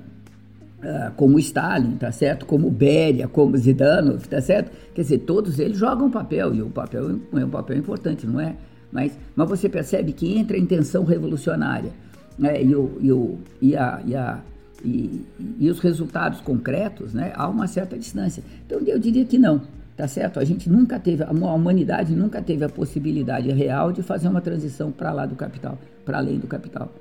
como 1.15 1.37
Stalin, 1.39 1.97
tá 1.97 2.11
certo? 2.11 2.45
Como 2.45 2.69
Beria, 2.69 3.27
como 3.27 3.57
Zidanov, 3.57 4.25
tá 4.27 4.41
certo? 4.41 4.71
Quer 4.93 5.01
dizer, 5.01 5.19
todos 5.19 5.59
eles 5.59 5.77
jogam 5.77 6.09
papel, 6.09 6.55
e 6.55 6.61
o 6.61 6.69
papel 6.69 7.19
é 7.33 7.45
um 7.45 7.49
papel 7.49 7.77
importante, 7.77 8.25
não 8.25 8.39
é? 8.39 8.55
Mas, 8.91 9.17
mas 9.35 9.49
você 9.49 9.69
percebe 9.69 10.13
que 10.13 10.37
entre 10.37 10.57
a 10.57 10.59
intenção 10.59 11.03
revolucionária 11.03 11.91
né, 12.37 12.63
e, 12.63 12.73
o, 12.73 12.97
e, 12.99 13.11
o, 13.11 13.39
e, 13.61 13.75
a, 13.75 14.01
e, 14.05 14.15
a, 14.15 14.39
e, 14.83 15.25
e 15.59 15.69
os 15.69 15.79
resultados 15.79 16.41
concretos, 16.41 17.13
né, 17.13 17.31
há 17.35 17.47
uma 17.47 17.67
certa 17.67 17.97
distância. 17.97 18.43
Então, 18.65 18.79
eu 18.79 18.97
diria 18.97 19.25
que 19.25 19.37
não, 19.37 19.61
tá 19.95 20.07
certo? 20.07 20.39
A 20.39 20.45
gente 20.45 20.69
nunca 20.69 20.97
teve, 20.97 21.23
a 21.23 21.31
humanidade 21.31 22.15
nunca 22.15 22.41
teve 22.41 22.63
a 22.63 22.69
possibilidade 22.69 23.51
real 23.51 23.91
de 23.91 24.01
fazer 24.01 24.27
uma 24.27 24.41
transição 24.41 24.91
para 24.91 25.11
lá 25.11 25.25
do 25.25 25.35
capital, 25.35 25.77
para 26.05 26.17
além 26.17 26.39
do 26.39 26.47
capital. 26.47 26.91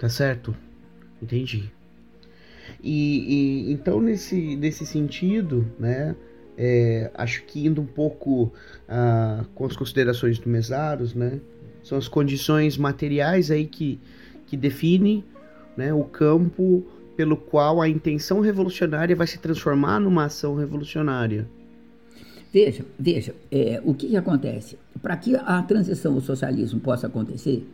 Tá 0.00 0.08
certo, 0.08 0.56
entendi. 1.22 1.70
E, 2.82 3.68
e 3.68 3.72
então 3.72 4.00
nesse, 4.00 4.56
nesse 4.56 4.84
sentido, 4.86 5.66
né, 5.78 6.14
é, 6.56 7.10
acho 7.14 7.44
que 7.44 7.66
indo 7.66 7.80
um 7.80 7.86
pouco 7.86 8.52
ah, 8.88 9.44
com 9.54 9.64
as 9.64 9.76
considerações 9.76 10.38
do 10.38 10.48
Mesaros, 10.48 11.14
né, 11.14 11.40
são 11.82 11.98
as 11.98 12.08
condições 12.08 12.76
materiais 12.76 13.50
aí 13.50 13.66
que, 13.66 14.00
que 14.46 14.56
definem 14.56 15.24
né, 15.76 15.92
o 15.92 16.04
campo 16.04 16.84
pelo 17.16 17.36
qual 17.36 17.80
a 17.80 17.88
intenção 17.88 18.40
revolucionária 18.40 19.14
vai 19.14 19.26
se 19.26 19.38
transformar 19.38 20.00
numa 20.00 20.24
ação 20.24 20.54
revolucionária. 20.54 21.46
Veja, 22.52 22.84
veja, 22.98 23.34
é, 23.50 23.80
o 23.84 23.94
que, 23.94 24.08
que 24.08 24.16
acontece? 24.16 24.78
Para 25.00 25.16
que 25.16 25.34
a 25.34 25.62
transição 25.62 26.14
ao 26.14 26.20
socialismo 26.20 26.80
possa 26.80 27.06
acontecer, 27.06 27.66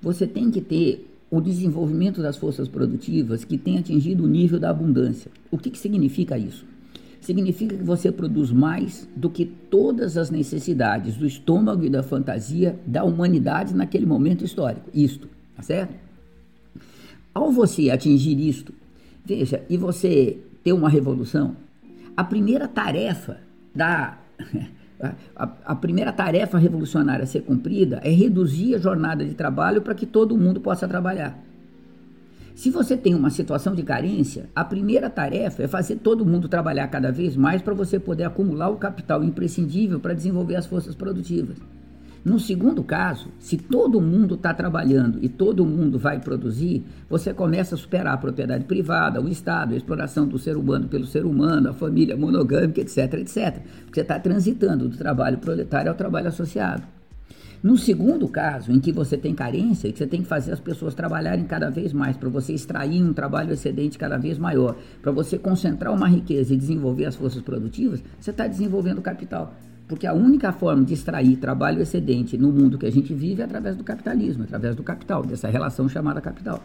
você 0.00 0.26
tem 0.26 0.50
que 0.50 0.60
ter 0.60 1.06
o 1.30 1.40
desenvolvimento 1.40 2.22
das 2.22 2.36
forças 2.36 2.68
produtivas 2.68 3.44
que 3.44 3.58
tem 3.58 3.78
atingido 3.78 4.24
o 4.24 4.28
nível 4.28 4.60
da 4.60 4.70
abundância. 4.70 5.30
O 5.50 5.58
que, 5.58 5.70
que 5.70 5.78
significa 5.78 6.38
isso? 6.38 6.64
Significa 7.20 7.76
que 7.76 7.82
você 7.82 8.12
produz 8.12 8.52
mais 8.52 9.08
do 9.16 9.28
que 9.28 9.44
todas 9.44 10.16
as 10.16 10.30
necessidades 10.30 11.16
do 11.16 11.26
estômago 11.26 11.84
e 11.84 11.90
da 11.90 12.02
fantasia 12.02 12.78
da 12.86 13.02
humanidade 13.02 13.74
naquele 13.74 14.06
momento 14.06 14.44
histórico. 14.44 14.88
Isto, 14.94 15.28
tá 15.56 15.62
certo? 15.62 15.94
Ao 17.34 17.50
você 17.50 17.90
atingir 17.90 18.38
isto, 18.38 18.72
veja, 19.24 19.62
e 19.68 19.76
você 19.76 20.38
ter 20.62 20.72
uma 20.72 20.88
revolução, 20.88 21.56
a 22.16 22.22
primeira 22.22 22.68
tarefa 22.68 23.38
da 23.74 24.18
A, 24.98 25.48
a, 25.66 25.74
primeira 25.74 26.10
tarefa 26.10 26.56
revolucionária 26.56 27.24
a 27.24 27.26
ser 27.26 27.42
cumprida 27.42 28.00
é 28.02 28.10
reduzir 28.10 28.74
a 28.74 28.78
jornada 28.78 29.24
de 29.24 29.34
trabalho 29.34 29.82
para 29.82 29.94
que 29.94 30.06
todo 30.06 30.36
mundo 30.38 30.60
possa 30.60 30.88
trabalhar. 30.88 31.38
Se 32.54 32.70
você 32.70 32.96
tem 32.96 33.14
uma 33.14 33.28
situação 33.28 33.74
de 33.74 33.82
carência, 33.82 34.48
a 34.54 34.64
primeira 34.64 35.10
tarefa 35.10 35.62
é 35.62 35.68
fazer 35.68 35.96
todo 35.96 36.24
mundo 36.24 36.48
trabalhar 36.48 36.88
cada 36.88 37.12
vez 37.12 37.36
mais 37.36 37.60
para 37.60 37.74
você 37.74 38.00
poder 38.00 38.24
acumular 38.24 38.70
o 38.70 38.76
capital 38.76 39.22
imprescindível 39.22 40.00
para 40.00 40.14
desenvolver 40.14 40.56
as 40.56 40.64
forças 40.64 40.94
produtivas. 40.94 41.58
No 42.26 42.40
segundo 42.40 42.82
caso, 42.82 43.28
se 43.38 43.56
todo 43.56 44.00
mundo 44.00 44.34
está 44.34 44.52
trabalhando 44.52 45.20
e 45.22 45.28
todo 45.28 45.64
mundo 45.64 45.96
vai 45.96 46.18
produzir, 46.18 46.84
você 47.08 47.32
começa 47.32 47.76
a 47.76 47.78
superar 47.78 48.14
a 48.14 48.18
propriedade 48.18 48.64
privada, 48.64 49.22
o 49.22 49.28
Estado, 49.28 49.74
a 49.74 49.76
exploração 49.76 50.26
do 50.26 50.36
ser 50.36 50.56
humano 50.56 50.88
pelo 50.88 51.06
ser 51.06 51.24
humano, 51.24 51.70
a 51.70 51.72
família 51.72 52.16
monogâmica, 52.16 52.80
etc, 52.80 53.14
etc. 53.14 53.62
Você 53.92 54.00
está 54.00 54.18
transitando 54.18 54.88
do 54.88 54.96
trabalho 54.96 55.38
proletário 55.38 55.88
ao 55.88 55.96
trabalho 55.96 56.26
associado. 56.26 56.82
No 57.62 57.78
segundo 57.78 58.26
caso, 58.26 58.72
em 58.72 58.80
que 58.80 58.90
você 58.90 59.16
tem 59.16 59.32
carência, 59.32 59.92
que 59.92 59.98
você 59.98 60.06
tem 60.08 60.22
que 60.22 60.28
fazer 60.28 60.50
as 60.50 60.58
pessoas 60.58 60.96
trabalharem 60.96 61.44
cada 61.44 61.70
vez 61.70 61.92
mais, 61.92 62.16
para 62.16 62.28
você 62.28 62.52
extrair 62.52 63.04
um 63.04 63.12
trabalho 63.12 63.52
excedente 63.52 63.96
cada 63.96 64.16
vez 64.16 64.36
maior, 64.36 64.74
para 65.00 65.12
você 65.12 65.38
concentrar 65.38 65.94
uma 65.94 66.08
riqueza 66.08 66.52
e 66.52 66.56
desenvolver 66.56 67.04
as 67.04 67.14
forças 67.14 67.40
produtivas, 67.40 68.02
você 68.18 68.32
está 68.32 68.48
desenvolvendo 68.48 69.00
capital. 69.00 69.54
Porque 69.88 70.06
a 70.06 70.12
única 70.12 70.52
forma 70.52 70.84
de 70.84 70.94
extrair 70.94 71.36
trabalho 71.36 71.80
excedente 71.80 72.36
no 72.36 72.50
mundo 72.50 72.78
que 72.78 72.86
a 72.86 72.90
gente 72.90 73.14
vive 73.14 73.42
é 73.42 73.44
através 73.44 73.76
do 73.76 73.84
capitalismo, 73.84 74.44
através 74.44 74.74
do 74.74 74.82
capital, 74.82 75.24
dessa 75.24 75.48
relação 75.48 75.88
chamada 75.88 76.20
capital. 76.20 76.62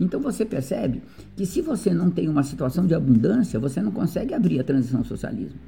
Então 0.00 0.18
você 0.18 0.44
percebe 0.44 1.02
que 1.36 1.44
se 1.44 1.60
você 1.60 1.92
não 1.92 2.10
tem 2.10 2.28
uma 2.28 2.42
situação 2.42 2.86
de 2.86 2.94
abundância, 2.94 3.60
você 3.60 3.82
não 3.82 3.92
consegue 3.92 4.34
abrir 4.34 4.58
a 4.58 4.64
transição 4.64 5.00
ao 5.00 5.04
socialismo. 5.04 5.58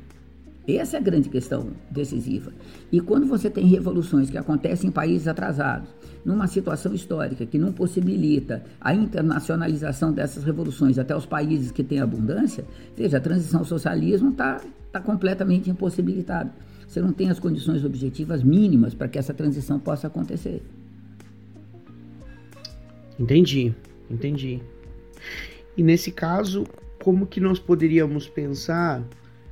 Essa 0.67 0.97
é 0.97 1.01
a 1.01 1.03
grande 1.03 1.29
questão 1.29 1.71
decisiva. 1.91 2.53
E 2.91 3.01
quando 3.01 3.27
você 3.27 3.51
tem 3.51 3.67
revoluções 3.67 4.31
que 4.31 4.39
acontecem 4.39 4.89
em 4.89 4.93
países 4.93 5.27
atrasados, 5.27 5.89
numa 6.25 6.47
situação 6.47 6.95
histórica 6.95 7.45
que 7.45 7.59
não 7.59 7.73
possibilita 7.73 8.63
a 8.81 8.95
internacionalização 8.95 10.13
dessas 10.13 10.45
revoluções 10.45 10.99
até 10.99 11.17
os 11.17 11.27
países 11.27 11.73
que 11.73 11.83
têm 11.83 12.01
abundância, 12.01 12.65
veja, 12.97 13.17
a 13.17 13.21
transição 13.21 13.61
ao 13.61 13.67
socialismo 13.67 14.31
está 14.31 14.61
tá 14.93 15.01
completamente 15.01 15.69
impossibilitada. 15.69 16.53
Você 16.93 17.01
não 17.01 17.11
tem 17.11 17.31
as 17.31 17.41
condições 17.41 17.87
objetivas 17.87 18.43
mínimas 18.43 18.93
para 18.93 19.09
que 19.09 19.19
essa 19.19 19.33
transição 19.33 19.81
possa 19.81 20.09
acontecer. 20.09 20.61
Entendi, 23.19 23.75
entendi. 24.11 24.61
E 25.75 25.83
nesse 25.83 26.13
caso, 26.13 26.67
como 27.03 27.27
que 27.27 27.41
nós 27.41 27.59
poderíamos 27.59 28.29
pensar 28.29 29.03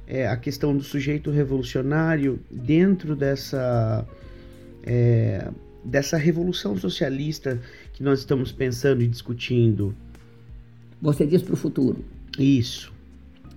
é, 0.06 0.28
a 0.28 0.36
questão 0.36 0.76
do 0.76 0.82
sujeito 0.82 1.30
revolucionário 1.30 2.38
dentro 2.50 3.16
dessa, 3.16 4.06
é, 4.82 5.50
dessa 5.82 6.18
revolução 6.18 6.76
socialista 6.76 7.58
que 7.94 8.02
nós 8.02 8.18
estamos 8.18 8.52
pensando 8.52 9.00
e 9.00 9.08
discutindo? 9.08 9.94
Você 11.00 11.24
diz 11.24 11.40
para 11.40 11.54
o 11.54 11.56
futuro. 11.56 12.04
Isso. 12.38 12.92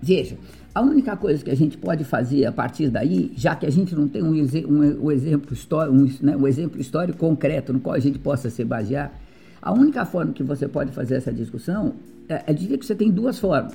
Veja, 0.02 0.38
a 0.74 0.82
única 0.82 1.16
coisa 1.16 1.44
que 1.44 1.52
a 1.52 1.56
gente 1.56 1.78
pode 1.78 2.04
fazer 2.04 2.46
a 2.46 2.52
partir 2.52 2.90
daí, 2.90 3.32
já 3.36 3.56
que 3.56 3.66
a 3.66 3.72
gente 3.72 3.94
não 3.96 4.08
tem 4.08 4.24
um, 4.24 4.34
um, 4.34 5.06
um 5.06 5.12
exemplo, 5.12 5.54
histórico, 5.54 5.96
um, 5.96 6.10
né, 6.22 6.36
um 6.36 6.48
exemplo 6.48 6.82
histórico 6.82 7.20
concreto 7.20 7.72
no 7.72 7.80
qual 7.80 7.96
a 7.96 8.00
gente 8.00 8.18
possa 8.18 8.50
se 8.50 8.64
basear, 8.64 9.14
a 9.62 9.72
única 9.72 10.04
forma 10.06 10.34
que 10.34 10.44
você 10.44 10.68
pode 10.68 10.92
fazer 10.92 11.16
essa 11.16 11.32
discussão 11.32 11.94
é, 12.28 12.44
é 12.48 12.54
dizer 12.54 12.78
que 12.78 12.86
você 12.86 12.96
tem 12.96 13.12
duas 13.12 13.40
formas 13.40 13.74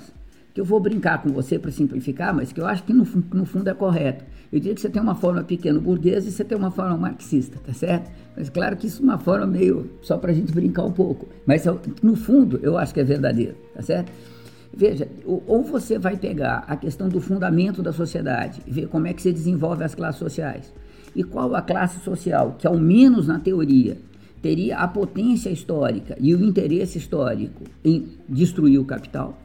que 0.58 0.60
eu 0.60 0.64
vou 0.64 0.80
brincar 0.80 1.22
com 1.22 1.28
você 1.28 1.56
para 1.56 1.70
simplificar, 1.70 2.34
mas 2.34 2.52
que 2.52 2.60
eu 2.60 2.66
acho 2.66 2.82
que 2.82 2.92
no, 2.92 3.06
no, 3.32 3.44
fundo 3.44 3.70
é 3.70 3.74
correto. 3.74 4.24
Eu 4.52 4.58
diria 4.58 4.74
que 4.74 4.80
você 4.80 4.88
tem 4.88 5.00
uma 5.00 5.14
forma 5.14 5.44
pequeno 5.44 5.80
burguesa 5.80 6.28
e 6.28 6.32
você 6.32 6.42
tem 6.42 6.58
uma 6.58 6.72
forma 6.72 6.96
marxista, 6.96 7.60
tá 7.64 7.72
certo? 7.72 8.10
Mas 8.36 8.48
claro 8.48 8.76
que 8.76 8.88
isso 8.88 9.00
é 9.00 9.04
uma 9.04 9.18
forma 9.18 9.46
meio 9.46 9.88
só 10.02 10.16
para 10.16 10.32
a 10.32 10.34
gente 10.34 10.52
brincar 10.52 10.84
um 10.84 10.90
pouco. 10.90 11.28
Mas 11.46 11.64
no 12.02 12.16
fundo 12.16 12.58
eu 12.60 12.76
acho 12.76 12.92
que 12.92 12.98
é 12.98 13.04
verdadeiro, 13.04 13.54
tá 13.72 13.82
certo? 13.82 14.10
Veja, 14.72 15.08
ou 15.24 15.62
você 15.62 15.98
vai 15.98 16.16
pegar 16.16 16.64
a 16.68 16.76
questão 16.76 17.08
do 17.08 17.20
fundamento 17.20 17.82
da 17.82 17.92
sociedade 17.92 18.60
ver 18.66 18.86
como 18.88 19.06
é 19.06 19.12
que 19.12 19.22
se 19.22 19.32
desenvolve 19.32 19.82
as 19.82 19.94
classes 19.94 20.18
sociais. 20.18 20.72
E 21.16 21.24
qual 21.24 21.54
a 21.54 21.62
classe 21.62 21.98
social 22.04 22.54
que, 22.58 22.66
ao 22.66 22.78
menos 22.78 23.26
na 23.26 23.40
teoria, 23.40 23.96
teria 24.40 24.78
a 24.78 24.86
potência 24.86 25.50
histórica 25.50 26.16
e 26.20 26.34
o 26.34 26.44
interesse 26.44 26.98
histórico 26.98 27.64
em 27.84 28.08
destruir 28.28 28.78
o 28.78 28.84
capital? 28.84 29.36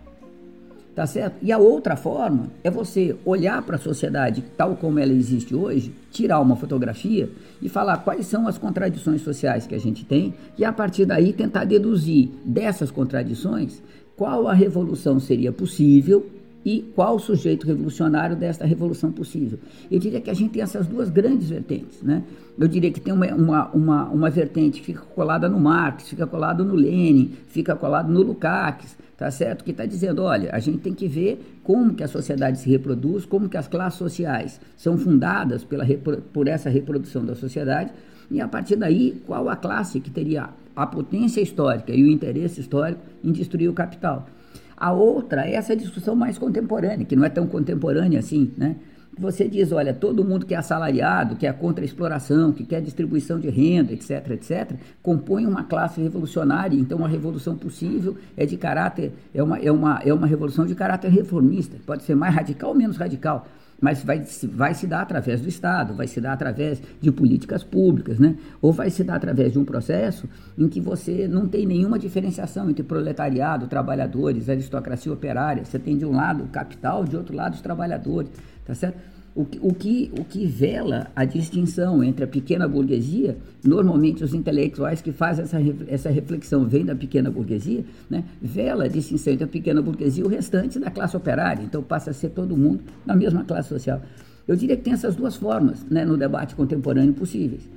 Tá 0.96 1.08
certo? 1.08 1.38
E 1.42 1.52
a 1.52 1.58
outra 1.58 1.96
forma 1.96 2.52
é 2.64 2.70
você 2.70 3.16
olhar 3.26 3.60
para 3.64 3.78
a 3.78 3.80
sociedade 3.80 4.44
tal 4.56 4.76
como 4.76 5.00
ela 5.00 5.12
existe 5.12 5.56
hoje, 5.56 5.92
tirar 6.12 6.40
uma 6.40 6.56
fotografia 6.56 7.28
e 7.60 7.68
falar 7.68 7.98
quais 7.98 8.28
são 8.28 8.48
as 8.48 8.60
contradições 8.60 9.22
sociais 9.22 9.66
que 9.66 9.74
a 9.74 9.80
gente 9.80 10.06
tem 10.06 10.36
e 10.56 10.64
a 10.64 10.72
partir 10.72 11.06
daí 11.06 11.34
tentar 11.34 11.64
deduzir 11.64 12.30
dessas 12.46 12.92
contradições 12.92 13.82
qual 14.24 14.48
a 14.48 14.54
revolução 14.54 15.20
seria 15.20 15.52
possível 15.52 16.26
e 16.64 16.82
qual 16.96 17.18
o 17.18 17.20
sujeito 17.20 17.68
revolucionário 17.68 18.38
desta 18.38 18.66
revolução 18.66 19.12
possível. 19.12 19.60
Eu 19.92 20.00
diria 20.00 20.22
que 20.22 20.30
a 20.30 20.34
gente 20.34 20.52
tem 20.52 20.62
essas 20.62 20.88
duas 20.88 21.10
grandes 21.10 21.50
vertentes. 21.50 22.02
Né? 22.02 22.24
Eu 22.58 22.66
diria 22.70 22.90
que 22.90 23.02
tem 23.02 23.14
uma, 23.14 23.26
uma, 23.34 23.70
uma, 23.72 24.04
uma 24.06 24.30
vertente 24.30 24.80
que 24.80 24.86
fica 24.86 25.02
colada 25.02 25.50
no 25.50 25.60
Marx, 25.60 26.08
fica 26.08 26.26
colada 26.26 26.64
no 26.64 26.74
Lenin, 26.74 27.34
fica 27.48 27.76
colada 27.76 28.08
no 28.08 28.22
Lukács, 28.22 28.96
tá 29.18 29.30
certo? 29.30 29.62
Que 29.62 29.72
está 29.72 29.86
dizendo, 29.86 30.24
olha, 30.24 30.52
a 30.54 30.60
gente 30.60 30.78
tem 30.78 30.94
que 30.94 31.06
ver 31.06 31.60
como 31.62 31.94
que 31.94 32.02
a 32.02 32.08
sociedade 32.08 32.60
se 32.60 32.70
reproduz, 32.70 33.26
como 33.26 33.50
que 33.50 33.58
as 33.58 33.68
classes 33.68 34.00
sociais 34.00 34.58
são 34.78 34.98
fundadas 34.98 35.66
pela, 35.66 35.86
por 36.32 36.48
essa 36.48 36.70
reprodução 36.70 37.26
da 37.26 37.36
sociedade, 37.36 37.92
e 38.32 38.40
a 38.40 38.48
partir 38.48 38.78
daí, 38.78 39.22
qual 39.28 39.50
a 39.50 39.58
classe 39.58 40.00
que 40.00 40.10
teria 40.10 40.50
a 40.76 40.86
potência 40.86 41.42
histórica 41.42 41.94
e 41.94 42.04
o 42.04 42.08
interesse 42.08 42.62
histórico 42.62 43.02
em 43.24 43.32
destruir 43.32 43.70
o 43.70 43.74
capital. 43.74 44.28
A 44.76 44.92
outra 44.92 45.48
é 45.48 45.54
essa 45.54 45.76
discussão 45.76 46.16
mais 46.16 46.38
contemporânea, 46.38 47.06
que 47.06 47.16
não 47.16 47.24
é 47.24 47.30
tão 47.30 47.48
contemporânea 47.48 48.20
assim, 48.20 48.52
né? 48.58 48.76
Você 49.18 49.48
diz, 49.48 49.72
olha, 49.72 49.94
todo 49.94 50.26
mundo 50.26 50.44
que 50.44 50.56
é 50.56 50.58
assalariado, 50.58 51.36
que 51.36 51.46
é 51.46 51.54
contra 51.54 51.84
a 51.84 51.86
exploração, 51.86 52.52
que 52.52 52.66
quer 52.66 52.82
distribuição 52.82 53.40
de 53.40 53.48
renda, 53.48 53.94
etc, 53.94 54.32
etc, 54.32 54.72
compõe 55.04 55.46
uma 55.46 55.64
classe 55.64 56.02
revolucionária. 56.02 56.76
Então, 56.76 56.98
uma 56.98 57.08
revolução 57.08 57.56
possível 57.56 58.18
é 58.36 58.44
de 58.44 58.58
caráter, 58.58 59.12
é 59.32 59.44
uma, 59.44 59.60
é 59.60 59.72
uma, 59.72 60.02
é 60.04 60.12
uma 60.12 60.26
revolução 60.26 60.66
de 60.66 60.74
caráter 60.74 61.12
reformista. 61.12 61.78
Pode 61.86 62.02
ser 62.02 62.16
mais 62.16 62.34
radical 62.34 62.70
ou 62.70 62.76
menos 62.76 62.98
radical 62.98 63.48
mas 63.82 64.04
vai, 64.04 64.24
vai 64.44 64.74
se 64.74 64.88
dar 64.88 65.02
através 65.02 65.42
do 65.42 65.50
Estado, 65.50 65.94
vai 65.94 66.08
se 66.08 66.22
dar 66.22 66.34
através 66.34 66.82
de 67.02 67.12
políticas 67.12 67.64
públicas, 67.64 68.20
né? 68.20 68.36
ou 68.62 68.72
vai 68.72 68.90
se 68.90 69.04
dar 69.04 69.16
através 69.16 69.54
de 69.54 69.60
um 69.60 69.66
processo 69.66 70.28
em 70.58 70.68
que 70.68 70.80
você 70.80 71.28
não 71.28 71.48
tem 71.48 71.66
nenhuma 71.66 72.00
diferenciação 72.00 72.70
entre 72.70 72.84
proletariado, 72.84 73.68
trabalhadores, 73.68 74.50
aristocracia 74.50 75.12
operária. 75.12 75.66
Você 75.66 75.80
tem 75.80 75.98
de 75.98 76.06
um 76.06 76.12
lado 76.12 76.44
o 76.44 76.48
capital, 76.48 77.04
de 77.04 77.16
outro 77.16 77.36
lado 77.36 77.54
os 77.56 77.62
trabalhadores, 77.62 78.32
tá 78.66 78.74
certo? 78.74 79.13
O 79.36 79.42
o, 79.62 79.74
que, 79.74 80.12
o 80.18 80.24
que 80.24 80.46
vela 80.46 81.08
a 81.16 81.26
distinção 81.26 82.04
entre 82.04 82.24
a 82.24 82.28
pequena 82.28 82.68
burguesia, 82.68 83.36
normalmente 83.64 84.24
os 84.24 84.34
intelectuais 84.34 85.02
que 85.02 85.12
fazem 85.12 85.44
essa, 85.44 85.58
essa 85.88 86.10
reflexão 86.10 86.66
vêm 86.66 86.86
da 86.86 86.96
pequena 86.96 87.32
burguesia, 87.32 87.84
né? 88.08 88.24
vela 88.40 88.86
a 88.86 88.88
distinção 88.88 89.34
entre 89.34 89.46
a 89.46 89.48
pequena 89.48 89.82
burguesia 89.82 90.24
e 90.24 90.28
o 90.28 90.30
restante 90.30 90.78
da 90.78 90.92
classe 90.92 91.18
operária. 91.18 91.64
Então 91.64 91.82
passa 91.82 92.12
a 92.12 92.14
ser 92.14 92.30
todo 92.30 92.56
mundo 92.56 92.82
na 93.06 93.16
mesma 93.16 93.44
classe 93.44 93.70
social. 93.70 94.02
Eu 94.48 94.56
diria 94.56 94.76
que 94.76 94.84
tem 94.84 94.94
essas 94.94 95.16
duas 95.16 95.36
formas 95.36 95.84
né, 95.90 96.06
no 96.06 96.18
debate 96.18 96.54
contemporâneo 96.54 97.14
possíveis. 97.14 97.68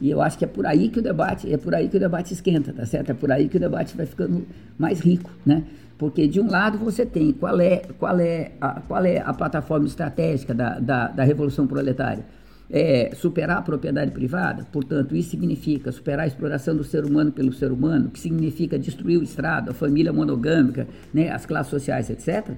E 0.00 0.10
eu 0.10 0.20
acho 0.22 0.38
que 0.38 0.44
é 0.44 0.48
por 0.48 0.64
aí 0.64 0.88
que 0.88 0.98
o 0.98 1.02
debate, 1.02 1.52
é 1.52 1.58
por 1.58 1.74
aí 1.74 1.88
que 1.88 1.96
o 1.96 2.00
debate 2.00 2.32
esquenta, 2.32 2.72
tá 2.72 2.86
certo? 2.86 3.10
É 3.10 3.14
por 3.14 3.30
aí 3.30 3.48
que 3.48 3.56
o 3.56 3.60
debate 3.60 3.96
vai 3.96 4.06
ficando 4.06 4.46
mais 4.78 5.00
rico, 5.00 5.30
né? 5.44 5.64
Porque 6.00 6.26
de 6.26 6.40
um 6.40 6.50
lado 6.50 6.78
você 6.78 7.04
tem 7.04 7.30
qual 7.30 7.60
é, 7.60 7.82
qual 7.98 8.18
é, 8.18 8.52
a, 8.58 8.80
qual 8.80 9.04
é 9.04 9.18
a 9.18 9.34
plataforma 9.34 9.86
estratégica 9.86 10.54
da, 10.54 10.78
da, 10.78 11.08
da 11.08 11.22
Revolução 11.24 11.66
Proletária. 11.66 12.24
É 12.70 13.10
superar 13.14 13.58
a 13.58 13.62
propriedade 13.62 14.10
privada, 14.10 14.66
portanto, 14.72 15.14
isso 15.14 15.30
significa 15.30 15.92
superar 15.92 16.24
a 16.24 16.26
exploração 16.26 16.74
do 16.74 16.84
ser 16.84 17.04
humano 17.04 17.30
pelo 17.30 17.52
ser 17.52 17.70
humano, 17.70 18.08
que 18.08 18.18
significa 18.18 18.78
destruir 18.78 19.18
o 19.18 19.22
Estado, 19.22 19.72
a 19.72 19.74
família 19.74 20.10
monogâmica, 20.10 20.86
né, 21.12 21.30
as 21.30 21.44
classes 21.44 21.68
sociais, 21.68 22.08
etc. 22.08 22.48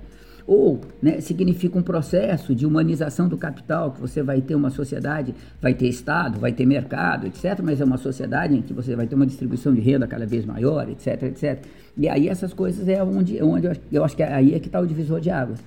Ou 0.47 0.81
né, 1.01 1.21
significa 1.21 1.79
um 1.79 1.83
processo 1.83 2.55
de 2.55 2.67
humanização 2.67 3.29
do 3.29 3.37
capital, 3.37 3.93
que 3.93 4.01
você 4.01 4.23
vai 4.23 4.41
ter 4.41 4.55
uma 4.55 4.71
sociedade, 4.71 5.35
vai 5.61 5.75
ter 5.75 5.89
Estado, 5.89 6.39
vai 6.39 6.53
ter 6.53 6.67
mercado, 6.67 7.27
etc., 7.27 7.61
mas 7.63 7.81
é 7.81 7.85
uma 7.85 7.99
sociedade 7.99 8.57
em 8.57 8.63
que 8.63 8.73
você 8.73 8.97
vai 8.97 9.07
ter 9.07 9.15
uma 9.15 9.27
distribuição 9.27 9.75
de 9.75 9.81
renda 9.81 10.07
cada 10.07 10.27
vez 10.27 10.45
maior, 10.45 10.89
etc., 10.89 11.23
etc. 11.25 11.65
E 11.97 12.09
aí 12.09 12.29
essas 12.29 12.53
coisas 12.53 12.89
é 12.89 13.03
onde, 13.03 13.43
onde 13.43 13.67
eu, 13.67 13.73
eu 13.93 14.05
acho 14.05 14.17
que 14.17 14.23
aí 14.23 14.55
é 14.55 14.59
que 14.59 14.67
está 14.67 14.81
o 14.81 14.87
divisor 14.87 15.21
de 15.21 15.31
águas. 15.31 15.59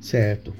Certo. 0.00 0.52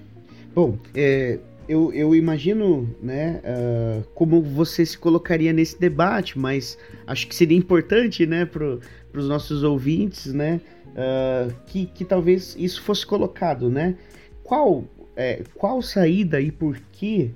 Bom, 0.54 0.78
é, 0.94 1.38
eu, 1.68 1.92
eu 1.92 2.14
imagino 2.14 2.88
né, 3.02 3.40
uh, 3.44 4.04
como 4.14 4.42
você 4.42 4.84
se 4.84 4.96
colocaria 4.98 5.52
nesse 5.52 5.78
debate, 5.78 6.38
mas 6.38 6.78
acho 7.06 7.26
que 7.26 7.34
seria 7.34 7.56
importante 7.56 8.26
né, 8.26 8.44
para 8.44 8.78
os 9.14 9.28
nossos 9.28 9.62
ouvintes 9.62 10.32
né, 10.32 10.60
uh, 10.94 11.52
que, 11.66 11.86
que 11.86 12.04
talvez 12.04 12.56
isso 12.58 12.82
fosse 12.82 13.06
colocado. 13.06 13.68
Né? 13.68 13.96
Qual, 14.42 14.84
é, 15.16 15.42
qual 15.54 15.82
saída 15.82 16.40
e 16.40 16.50
por 16.50 16.78
que 16.92 17.30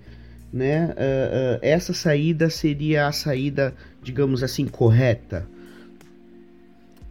né, 0.52 0.90
uh, 0.90 1.58
essa 1.60 1.92
saída 1.92 2.48
seria 2.48 3.06
a 3.06 3.12
saída, 3.12 3.74
digamos 4.02 4.42
assim, 4.42 4.66
correta? 4.66 5.46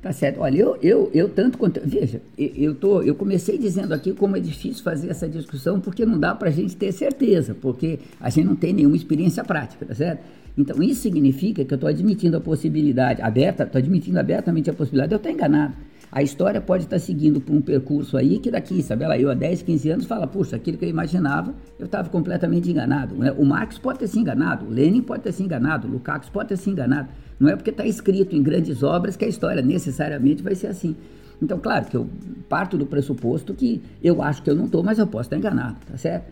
Tá 0.02 0.14
certo. 0.14 0.40
Olha, 0.42 0.58
eu, 0.58 0.78
eu, 0.82 1.12
eu 1.14 1.28
tanto 1.30 1.58
quanto. 1.58 1.82
Veja, 1.84 2.22
eu, 2.38 2.76
tô, 2.76 3.02
eu 3.02 3.16
comecei 3.16 3.58
dizendo 3.58 3.94
aqui 3.94 4.14
como 4.14 4.38
é 4.38 4.40
difícil 4.40 4.84
fazer 4.84 5.10
essa 5.10 5.28
discussão, 5.28 5.82
porque 5.82 6.06
não 6.06 6.20
dá 6.20 6.36
para 6.36 6.50
a 6.50 6.52
gente 6.52 6.76
ter 6.76 6.92
certeza, 6.92 7.56
porque 7.60 8.00
a 8.20 8.30
gente 8.30 8.46
não 8.46 8.56
tem 8.56 8.74
nenhuma 8.74 8.96
experiência 8.96 9.44
prática, 9.44 9.86
tá 9.86 9.96
certo? 9.96 10.22
Então, 10.58 10.82
isso 10.82 11.02
significa 11.02 11.64
que 11.66 11.74
eu 11.74 11.76
estou 11.76 11.90
admitindo 11.90 12.38
a 12.38 12.40
possibilidade, 12.40 13.22
aberta, 13.22 13.64
estou 13.64 13.80
admitindo 13.80 14.20
abertamente 14.20 14.70
a 14.70 14.74
possibilidade 14.74 15.10
de 15.10 15.16
eu 15.16 15.18
estar 15.18 15.32
enganado. 15.32 15.74
A 16.12 16.24
história 16.24 16.62
pode 16.62 16.86
estar 16.86 17.00
seguindo 17.00 17.42
por 17.42 17.54
um 17.54 17.62
percurso 17.62 18.16
aí 18.16 18.40
que 18.40 18.50
daqui, 18.50 18.82
sabe 18.82 19.06
lá, 19.06 19.20
eu 19.20 19.30
há 19.30 19.34
10, 19.34 19.62
15 19.62 19.90
anos 19.90 20.06
fala, 20.06 20.26
puxa, 20.26 20.56
aquilo 20.56 20.78
que 20.78 20.86
eu 20.86 20.90
imaginava, 20.90 21.54
eu 21.78 21.86
estava 21.86 22.08
completamente 22.10 22.72
enganado. 22.72 23.14
Né? 23.16 23.34
O 23.38 23.44
Marx 23.44 23.78
pode 23.78 24.00
ter 24.00 24.08
se 24.08 24.18
enganado, 24.18 24.66
o 24.66 24.70
Lenin 24.70 25.02
pode 25.02 25.24
ter 25.24 25.34
se 25.34 25.44
enganado, 25.44 25.88
o 25.88 25.92
Lukács 25.92 26.30
pode 26.30 26.50
ter 26.50 26.58
se 26.58 26.70
enganado. 26.70 27.10
Não 27.38 27.50
é 27.50 27.56
porque 27.56 27.72
está 27.72 27.86
escrito 27.86 28.36
em 28.36 28.42
grandes 28.42 28.84
obras 28.84 29.18
que 29.18 29.26
a 29.26 29.28
história 29.28 29.62
necessariamente 29.62 30.42
vai 30.42 30.56
ser 30.56 30.68
assim. 30.68 30.96
Então, 31.42 31.60
claro 31.60 31.86
que 31.86 31.98
eu 31.98 32.08
parto 32.48 32.78
do 32.78 32.86
pressuposto 32.86 33.54
que 33.54 33.82
eu 34.02 34.22
acho 34.22 34.42
que 34.42 34.50
eu 34.50 34.56
não 34.56 34.66
estou, 34.66 34.82
mas 34.82 34.98
eu 34.98 35.06
posso 35.06 35.24
estar 35.24 35.38
enganado, 35.38 35.76
tá 35.86 35.98
certo? 35.98 36.32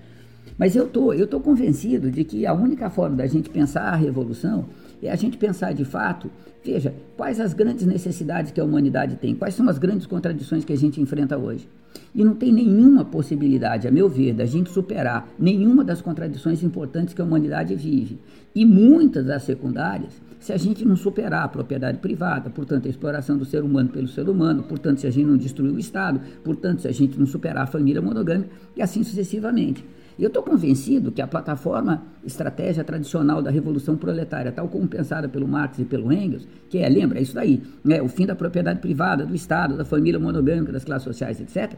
Mas 0.58 0.75
eu 0.75 0.88
tô, 0.88 1.12
eu 1.13 1.27
tô 1.27 1.39
convencido 1.39 2.10
de 2.10 2.24
que 2.24 2.46
a 2.46 2.53
única 2.53 2.89
forma 2.89 3.17
da 3.17 3.27
gente 3.27 3.50
pensar 3.50 3.82
a 3.82 3.96
revolução 3.96 4.65
é 5.02 5.12
a 5.12 5.16
gente 5.16 5.38
pensar 5.38 5.74
de 5.74 5.86
fato, 5.86 6.30
veja, 6.64 6.94
quais 7.16 7.40
as 7.40 7.54
grandes 7.54 7.86
necessidades 7.86 8.52
que 8.52 8.60
a 8.60 8.64
humanidade 8.64 9.16
tem, 9.18 9.36
quais 9.36 9.54
são 9.54 9.68
as 9.70 9.78
grandes 9.78 10.06
contradições 10.06 10.66
que 10.66 10.74
a 10.74 10.78
gente 10.78 11.02
enfrenta 11.02 11.38
hoje. 11.38 11.68
E 12.14 12.24
não 12.24 12.36
tem 12.36 12.52
nenhuma 12.52 13.06
possibilidade, 13.06 13.88
a 13.88 13.92
meu 13.92 14.10
ver, 14.10 14.34
da 14.34 14.46
gente 14.46 14.70
superar 14.70 15.30
nenhuma 15.40 15.84
das 15.84 16.02
contradições 16.02 16.64
importantes 16.64 17.14
que 17.14 17.22
a 17.22 17.25
humanidade 17.25 17.75
vive. 17.75 18.20
E 18.54 18.66
muitas 18.66 19.25
das 19.25 19.44
secundárias 19.44 20.25
se 20.46 20.54
a 20.54 20.58
gente 20.58 20.86
não 20.86 20.96
superar 20.96 21.44
a 21.44 21.48
propriedade 21.48 21.98
privada, 21.98 22.52
portanto, 22.52 22.86
a 22.86 22.90
exploração 22.90 23.36
do 23.36 23.46
ser 23.46 23.64
humano 23.64 23.90
pelo 23.90 24.08
ser 24.08 24.30
humano, 24.30 24.62
portanto, 24.62 25.00
se 25.00 25.08
a 25.08 25.10
gente 25.10 25.25
não 25.25 25.38
destruir 25.38 25.72
o 25.72 25.80
Estado, 25.80 26.22
portanto, 26.44 26.84
se 26.84 26.88
a 26.88 26.92
gente 26.92 27.20
não 27.20 27.25
superar 27.25 27.64
a 27.64 27.66
família 27.66 28.00
monogâmica, 28.00 28.52
e 28.78 28.82
assim 28.82 29.04
sucessivamente. 29.04 29.84
E 30.17 30.24
eu 30.24 30.27
estou 30.27 30.41
convencido 30.41 31.12
que 31.12 31.22
a 31.22 31.27
plataforma 31.27 32.03
estratégia 32.25 32.84
tradicional 32.84 33.41
da 33.41 33.51
revolução 33.51 33.98
proletária, 33.98 34.51
tal 34.51 34.67
como 34.67 34.88
pensada 34.88 35.27
pelo 35.27 35.48
Marx 35.48 35.79
e 35.79 35.86
pelo 35.86 36.12
Engels, 36.12 36.48
que 36.69 36.77
é, 36.77 36.88
lembra, 36.88 37.19
é 37.19 37.22
isso 37.22 37.36
daí, 37.36 37.62
né, 37.84 38.01
o 38.01 38.07
fim 38.07 38.25
da 38.25 38.36
propriedade 38.36 38.79
privada, 38.79 39.25
do 39.25 39.36
Estado, 39.36 39.75
da 39.75 39.84
família 39.84 40.19
monogâmica, 40.19 40.72
das 40.72 40.86
classes 40.86 41.03
sociais, 41.03 41.41
etc., 41.41 41.74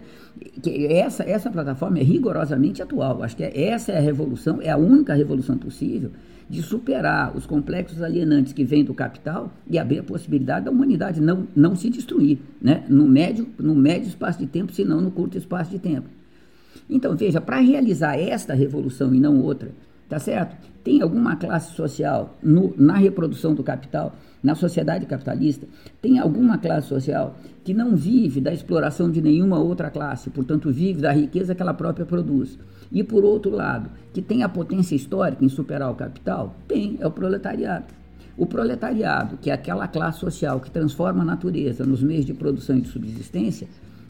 que 0.62 0.86
essa, 0.86 1.24
essa 1.24 1.50
plataforma 1.50 2.00
é 2.00 2.04
rigorosamente 2.04 2.82
atual. 2.82 3.24
Acho 3.24 3.36
que 3.36 3.44
é, 3.44 3.70
essa 3.70 3.92
é 3.92 3.98
a 3.98 4.02
revolução, 4.02 4.62
é 4.62 4.70
a 4.70 4.78
única 4.78 5.14
revolução 5.14 5.58
possível 5.58 6.12
de 6.50 6.62
superar 6.62 7.36
os 7.36 7.46
complexos 7.46 8.02
alienantes 8.02 8.54
que 8.54 8.64
vêm 8.64 8.84
do 8.84 8.94
capital 8.94 9.52
e 9.70 9.78
abrir 9.78 10.00
a 10.00 10.04
possibilidade 10.04 10.66
da 10.66 10.72
humanidade 10.72 11.20
não, 11.20 11.48
não 11.56 11.76
se 11.76 11.90
destruir, 11.90 12.40
né? 12.62 12.86
no, 12.88 13.06
médio, 13.06 13.48
no 13.60 13.76
médio 13.76 14.08
espaço 14.08 14.40
de 14.40 14.48
tempo, 14.48 14.72
senão 14.74 15.02
no 15.02 15.12
curto 15.12 15.38
espaço 15.38 15.72
de 15.72 15.80
tempo. 15.80 16.08
Então, 16.90 17.16
veja, 17.16 17.42
para 17.42 17.60
realizar 17.60 18.18
esta 18.18 18.54
revolução 18.54 19.14
e 19.14 19.20
não 19.20 19.42
outra, 19.42 19.72
tá 20.08 20.20
certo? 20.20 20.56
Tem 20.84 21.02
alguma 21.02 21.36
classe 21.36 21.74
social 21.74 22.38
no, 22.42 22.74
na 22.78 22.96
reprodução 22.96 23.54
do 23.54 23.64
capital, 23.64 24.16
na 24.42 24.56
sociedade 24.56 25.06
capitalista, 25.06 25.68
tem 26.02 26.20
alguma 26.20 26.58
classe 26.58 26.88
social 26.88 27.36
que 27.64 27.74
não 27.74 27.96
vive 27.96 28.40
da 28.40 28.54
exploração 28.54 29.12
de 29.12 29.22
nenhuma 29.22 29.60
outra 29.60 29.90
classe, 29.90 30.30
portanto, 30.30 30.72
vive 30.72 31.02
da 31.02 31.12
riqueza 31.12 31.54
que 31.54 31.62
ela 31.62 31.74
própria 31.74 32.06
produz. 32.06 32.58
E 32.90 33.04
por 33.04 33.26
outro 33.26 33.52
lado, 33.52 33.90
que 34.14 34.22
tem 34.22 34.44
a 34.44 34.50
potência 34.50 34.96
histórica 34.96 35.44
em 35.44 35.50
superar 35.50 35.92
o 35.92 35.96
capital? 35.96 36.56
Tem, 36.68 36.98
é 37.02 37.06
o 37.06 37.12
proletariado. 37.12 37.86
O 38.38 38.46
proletariado, 38.46 39.38
que 39.38 39.50
é 39.50 39.54
aquela 39.54 39.88
classe 39.88 40.20
social 40.20 40.60
que 40.62 40.72
transforma 40.72 41.24
a 41.24 41.26
natureza 41.26 41.86
nos 41.86 42.02
meios 42.02 42.24
de 42.24 42.34
produção 42.34 42.78
e 42.78 42.82
de 42.82 42.88
subsistência, 42.88 43.68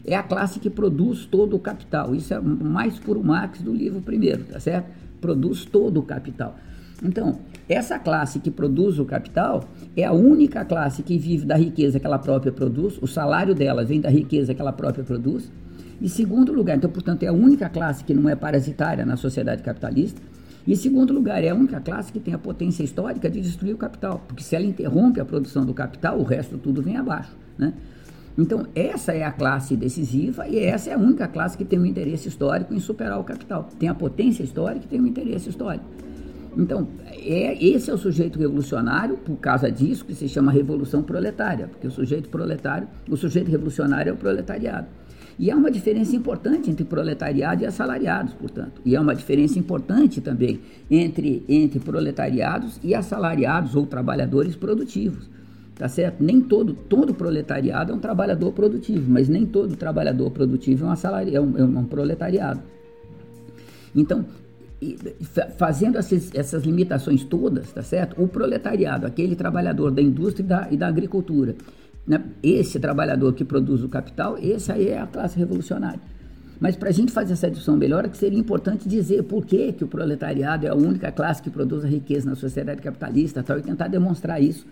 é 0.08 0.16
a 0.16 0.22
classe 0.22 0.58
que 0.58 0.70
produz 0.70 1.26
todo 1.26 1.54
o 1.54 1.58
capital. 1.58 2.14
Isso 2.14 2.32
é 2.32 2.40
mais 2.40 2.98
puro 2.98 3.22
Marx 3.22 3.60
do 3.60 3.72
livro 3.72 4.00
primeiro, 4.00 4.44
tá 4.44 4.58
certo? 4.58 4.90
Produz 5.20 5.64
todo 5.64 6.00
o 6.00 6.02
capital. 6.02 6.56
Então, 7.02 7.38
essa 7.68 7.98
classe 7.98 8.40
que 8.40 8.50
produz 8.50 8.98
o 8.98 9.04
capital 9.04 9.64
é 9.96 10.04
a 10.04 10.12
única 10.12 10.64
classe 10.64 11.02
que 11.02 11.18
vive 11.18 11.46
da 11.46 11.56
riqueza 11.56 12.00
que 12.00 12.06
ela 12.06 12.18
própria 12.18 12.50
produz, 12.50 12.98
o 13.00 13.06
salário 13.06 13.54
dela 13.54 13.84
vem 13.84 14.00
da 14.00 14.08
riqueza 14.08 14.54
que 14.54 14.60
ela 14.60 14.72
própria 14.72 15.04
produz, 15.04 15.52
em 16.00 16.08
segundo 16.08 16.52
lugar, 16.52 16.76
então, 16.76 16.90
portanto, 16.90 17.24
é 17.24 17.26
a 17.26 17.32
única 17.32 17.68
classe 17.68 18.04
que 18.04 18.14
não 18.14 18.28
é 18.28 18.36
parasitária 18.36 19.04
na 19.04 19.16
sociedade 19.16 19.62
capitalista. 19.62 20.20
E, 20.66 20.76
segundo 20.76 21.12
lugar, 21.12 21.42
é 21.42 21.48
a 21.48 21.54
única 21.54 21.80
classe 21.80 22.12
que 22.12 22.20
tem 22.20 22.34
a 22.34 22.38
potência 22.38 22.82
histórica 22.82 23.28
de 23.28 23.40
destruir 23.40 23.74
o 23.74 23.78
capital, 23.78 24.22
porque 24.28 24.42
se 24.42 24.54
ela 24.54 24.64
interrompe 24.64 25.18
a 25.20 25.24
produção 25.24 25.64
do 25.64 25.74
capital, 25.74 26.18
o 26.18 26.22
resto 26.22 26.58
tudo 26.58 26.82
vem 26.82 26.96
abaixo. 26.96 27.34
Né? 27.56 27.72
Então, 28.38 28.68
essa 28.72 29.12
é 29.12 29.24
a 29.24 29.32
classe 29.32 29.76
decisiva 29.76 30.46
e 30.46 30.60
essa 30.60 30.90
é 30.90 30.94
a 30.94 30.96
única 30.96 31.26
classe 31.26 31.58
que 31.58 31.64
tem 31.64 31.76
um 31.76 31.84
interesse 31.84 32.28
histórico 32.28 32.72
em 32.72 32.78
superar 32.78 33.18
o 33.18 33.24
capital. 33.24 33.68
Tem 33.76 33.88
a 33.88 33.94
potência 33.94 34.44
histórica 34.44 34.84
e 34.84 34.88
tem 34.88 35.00
um 35.00 35.08
interesse 35.08 35.48
histórico. 35.48 35.84
Então, 36.56 36.86
é, 37.04 37.62
esse 37.64 37.90
é 37.90 37.94
o 37.94 37.98
sujeito 37.98 38.38
revolucionário, 38.38 39.16
por 39.16 39.36
causa 39.36 39.70
disso 39.70 40.04
que 40.04 40.14
se 40.14 40.28
chama 40.28 40.52
revolução 40.52 41.02
proletária, 41.02 41.66
porque 41.66 41.88
o 41.88 41.90
sujeito 41.90 42.28
proletário, 42.28 42.86
o 43.10 43.16
sujeito 43.16 43.50
revolucionário 43.50 44.10
é 44.10 44.12
o 44.12 44.16
proletariado. 44.16 44.86
E 45.36 45.50
há 45.50 45.56
uma 45.56 45.70
diferença 45.70 46.14
importante 46.14 46.70
entre 46.70 46.84
proletariado 46.84 47.62
e 47.62 47.66
assalariados, 47.66 48.34
portanto. 48.34 48.80
E 48.84 48.96
há 48.96 49.00
uma 49.00 49.14
diferença 49.16 49.58
importante 49.58 50.20
também 50.20 50.60
entre, 50.88 51.44
entre 51.48 51.80
proletariados 51.80 52.78
e 52.84 52.94
assalariados 52.94 53.74
ou 53.74 53.84
trabalhadores 53.84 54.54
produtivos. 54.54 55.28
Tá 55.78 55.88
certo? 55.88 56.22
Nem 56.22 56.40
todo, 56.40 56.74
todo 56.74 57.14
proletariado 57.14 57.92
é 57.92 57.94
um 57.94 58.00
trabalhador 58.00 58.52
produtivo, 58.52 59.08
mas 59.08 59.28
nem 59.28 59.46
todo 59.46 59.76
trabalhador 59.76 60.28
produtivo 60.30 60.84
é 60.84 60.88
um, 60.88 60.90
assalari, 60.90 61.36
é 61.36 61.40
um, 61.40 61.56
é 61.56 61.62
um 61.62 61.84
proletariado. 61.84 62.60
Então, 63.94 64.24
fazendo 65.56 65.96
essas, 65.96 66.34
essas, 66.34 66.64
limitações 66.64 67.22
todas, 67.22 67.70
tá 67.70 67.82
certo? 67.82 68.20
O 68.20 68.26
proletariado, 68.26 69.06
aquele 69.06 69.36
trabalhador 69.36 69.92
da 69.92 70.02
indústria 70.02 70.42
e 70.42 70.46
da, 70.46 70.68
e 70.72 70.76
da 70.76 70.88
agricultura, 70.88 71.54
né? 72.04 72.24
Esse 72.42 72.80
trabalhador 72.80 73.32
que 73.34 73.44
produz 73.44 73.84
o 73.84 73.88
capital, 73.88 74.36
esse 74.36 74.72
aí 74.72 74.88
é 74.88 74.98
a 74.98 75.06
classe 75.06 75.38
revolucionária. 75.38 76.00
Mas 76.58 76.74
para 76.74 76.88
a 76.88 76.92
gente 76.92 77.12
fazer 77.12 77.34
essa 77.34 77.48
discussão 77.48 77.76
melhor, 77.76 78.04
é 78.04 78.08
que 78.08 78.16
seria 78.16 78.38
importante 78.38 78.88
dizer 78.88 79.22
por 79.22 79.46
que, 79.46 79.72
que 79.72 79.84
o 79.84 79.86
proletariado 79.86 80.66
é 80.66 80.70
a 80.70 80.74
única 80.74 81.12
classe 81.12 81.40
que 81.40 81.50
produz 81.50 81.84
a 81.84 81.88
riqueza 81.88 82.28
na 82.28 82.34
sociedade 82.34 82.82
capitalista 82.82 83.44
tal, 83.44 83.58
e 83.58 83.62
tentar 83.62 83.86
demonstrar 83.86 84.42
isso. 84.42 84.66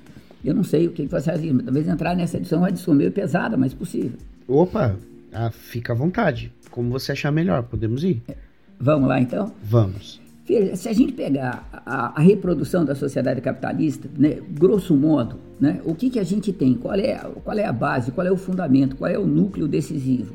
Eu 0.46 0.54
não 0.54 0.62
sei 0.62 0.86
o 0.86 0.92
que 0.92 1.04
você 1.06 1.30
acha, 1.30 1.42
talvez 1.64 1.88
entrar 1.88 2.14
nessa 2.14 2.36
edição 2.36 2.58
é 2.58 2.62
uma 2.62 2.72
discussão 2.72 2.94
meio 2.94 3.10
pesada, 3.10 3.56
mas 3.56 3.74
possível. 3.74 4.16
Opa, 4.46 4.96
ah, 5.32 5.50
fica 5.50 5.92
à 5.92 5.96
vontade. 5.96 6.52
Como 6.70 6.88
você 6.88 7.10
achar 7.10 7.32
melhor, 7.32 7.64
podemos 7.64 8.04
ir? 8.04 8.22
É, 8.28 8.36
vamos 8.78 9.08
lá 9.08 9.20
então? 9.20 9.52
Vamos. 9.60 10.20
Veja, 10.46 10.76
se 10.76 10.88
a 10.88 10.92
gente 10.92 11.12
pegar 11.12 11.68
a, 11.84 12.16
a 12.16 12.20
reprodução 12.20 12.84
da 12.84 12.94
sociedade 12.94 13.40
capitalista, 13.40 14.08
né, 14.16 14.38
grosso 14.50 14.94
modo, 14.94 15.36
né, 15.58 15.80
o 15.84 15.96
que, 15.96 16.08
que 16.08 16.20
a 16.20 16.24
gente 16.24 16.52
tem? 16.52 16.74
Qual 16.74 16.94
é, 16.94 17.16
qual 17.42 17.58
é 17.58 17.64
a 17.64 17.72
base? 17.72 18.12
Qual 18.12 18.24
é 18.24 18.30
o 18.30 18.36
fundamento? 18.36 18.94
Qual 18.94 19.10
é 19.10 19.18
o 19.18 19.26
núcleo 19.26 19.66
decisivo? 19.66 20.32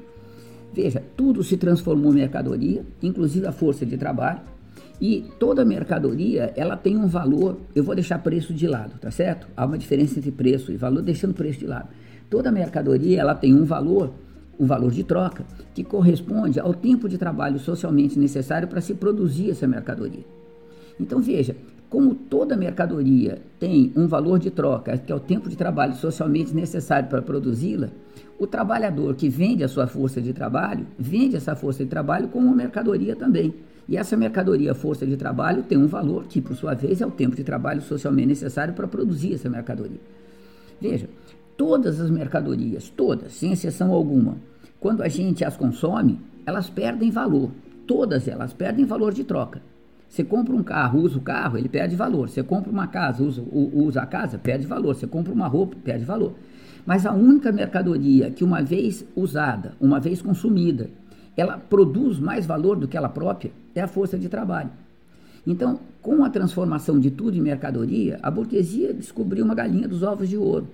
Veja, 0.74 1.02
tudo 1.15 1.41
se 1.41 1.56
transformou 1.56 2.12
em 2.12 2.15
mercadoria, 2.15 2.86
inclusive 3.02 3.47
a 3.47 3.54
força 3.54 3.86
de 3.86 3.97
trabalho, 3.97 4.41
e 5.01 5.25
toda 5.39 5.65
mercadoria 5.65 6.53
ela 6.55 6.77
tem 6.77 6.95
um 6.95 7.07
valor. 7.07 7.57
Eu 7.73 7.83
vou 7.83 7.95
deixar 7.95 8.19
preço 8.19 8.53
de 8.53 8.67
lado, 8.67 8.99
tá 9.01 9.09
certo? 9.09 9.47
Há 9.57 9.65
uma 9.65 9.77
diferença 9.77 10.19
entre 10.19 10.31
preço 10.31 10.71
e 10.71 10.77
valor, 10.77 11.01
deixando 11.01 11.33
preço 11.33 11.59
de 11.59 11.65
lado. 11.65 11.89
Toda 12.29 12.51
mercadoria 12.51 13.19
ela 13.19 13.33
tem 13.33 13.53
um 13.53 13.65
valor 13.65 14.13
um 14.59 14.65
valor 14.67 14.91
de 14.91 15.03
troca, 15.03 15.43
que 15.73 15.83
corresponde 15.83 16.59
ao 16.59 16.71
tempo 16.71 17.09
de 17.09 17.17
trabalho 17.17 17.57
socialmente 17.57 18.19
necessário 18.19 18.67
para 18.67 18.79
se 18.79 18.93
produzir 18.93 19.49
essa 19.49 19.65
mercadoria. 19.67 20.23
Então 20.99 21.19
veja, 21.19 21.55
como 21.89 22.13
toda 22.13 22.55
mercadoria 22.55 23.41
tem 23.59 23.91
um 23.95 24.05
valor 24.07 24.37
de 24.37 24.51
troca, 24.51 24.99
que 24.99 25.11
é 25.11 25.15
o 25.15 25.19
tempo 25.19 25.49
de 25.49 25.55
trabalho 25.55 25.95
socialmente 25.95 26.53
necessário 26.53 27.09
para 27.09 27.23
produzi-la, 27.23 27.89
o 28.37 28.45
trabalhador 28.45 29.15
que 29.15 29.27
vende 29.29 29.63
a 29.63 29.67
sua 29.67 29.87
força 29.87 30.21
de 30.21 30.31
trabalho, 30.31 30.85
vende 30.97 31.35
essa 31.35 31.55
força 31.55 31.83
de 31.83 31.89
trabalho 31.89 32.27
como 32.27 32.55
mercadoria 32.55 33.15
também. 33.15 33.55
E 33.91 33.97
essa 33.97 34.15
mercadoria, 34.15 34.73
força 34.73 35.06
de 35.06 35.17
trabalho, 35.17 35.63
tem 35.63 35.77
um 35.77 35.86
valor 35.86 36.23
que, 36.23 36.39
por 36.39 36.56
sua 36.56 36.73
vez, 36.73 37.01
é 37.01 37.06
o 37.06 37.12
tempo 37.12 37.36
de 37.36 37.43
trabalho 37.43 37.82
socialmente 37.82 38.30
necessário 38.30 38.73
para 38.73 38.88
produzir 38.88 39.34
essa 39.34 39.49
mercadoria. 39.49 39.99
Veja, 40.80 41.10
todas 41.58 41.99
as 41.99 42.10
mercadorias, 42.10 42.88
todas, 42.88 43.34
sem 43.34 43.51
exceção 43.51 43.91
alguma, 43.91 44.38
quando 44.80 45.04
a 45.04 45.10
gente 45.10 45.43
as 45.43 45.58
consome, 45.58 46.21
elas 46.45 46.69
perdem 46.69 47.12
valor. 47.12 47.51
Todas 47.86 48.30
elas 48.30 48.54
perdem 48.54 48.86
valor 48.86 49.13
de 49.13 49.25
troca. 49.25 49.62
Você 50.08 50.23
compra 50.23 50.56
um 50.56 50.63
carro, 50.63 51.01
usa 51.01 51.17
o 51.17 51.21
carro, 51.21 51.58
ele 51.58 51.67
perde 51.67 51.93
valor. 51.93 52.30
Você 52.30 52.41
compra 52.41 52.71
uma 52.71 52.88
casa, 52.88 53.21
usa, 53.21 53.43
usa 53.51 54.04
a 54.04 54.06
casa, 54.06 54.38
perde 54.38 54.65
valor. 54.65 54.95
Você 54.95 55.06
compra 55.06 55.34
uma 55.34 55.47
roupa, 55.47 55.75
perde 55.84 56.06
valor. 56.06 56.34
Mas 56.86 57.06
a 57.06 57.12
única 57.12 57.51
mercadoria 57.51 58.32
que, 58.32 58.45
uma 58.45 58.62
vez 58.62 59.06
usada, 59.17 59.73
uma 59.82 59.99
vez 59.99 60.21
consumida, 60.21 60.89
ela 61.36 61.58
produz 61.58 62.20
mais 62.20 62.46
valor 62.46 62.78
do 62.78 62.88
que 62.88 62.98
ela 62.98 63.10
própria, 63.10 63.52
é 63.74 63.82
a 63.82 63.88
força 63.88 64.17
de 64.17 64.30
trabalho. 64.30 64.70
Então, 65.46 65.80
com 66.02 66.24
a 66.24 66.30
transformação 66.30 67.00
de 67.00 67.10
tudo 67.10 67.38
em 67.38 67.41
mercadoria, 67.41 68.20
a 68.22 68.30
burguesia 68.30 68.94
descobriu 68.94 69.44
uma 69.44 69.56
galinha 69.56 69.88
dos 69.88 70.04
ovos 70.04 70.30
de 70.30 70.38
ouro 70.38 70.67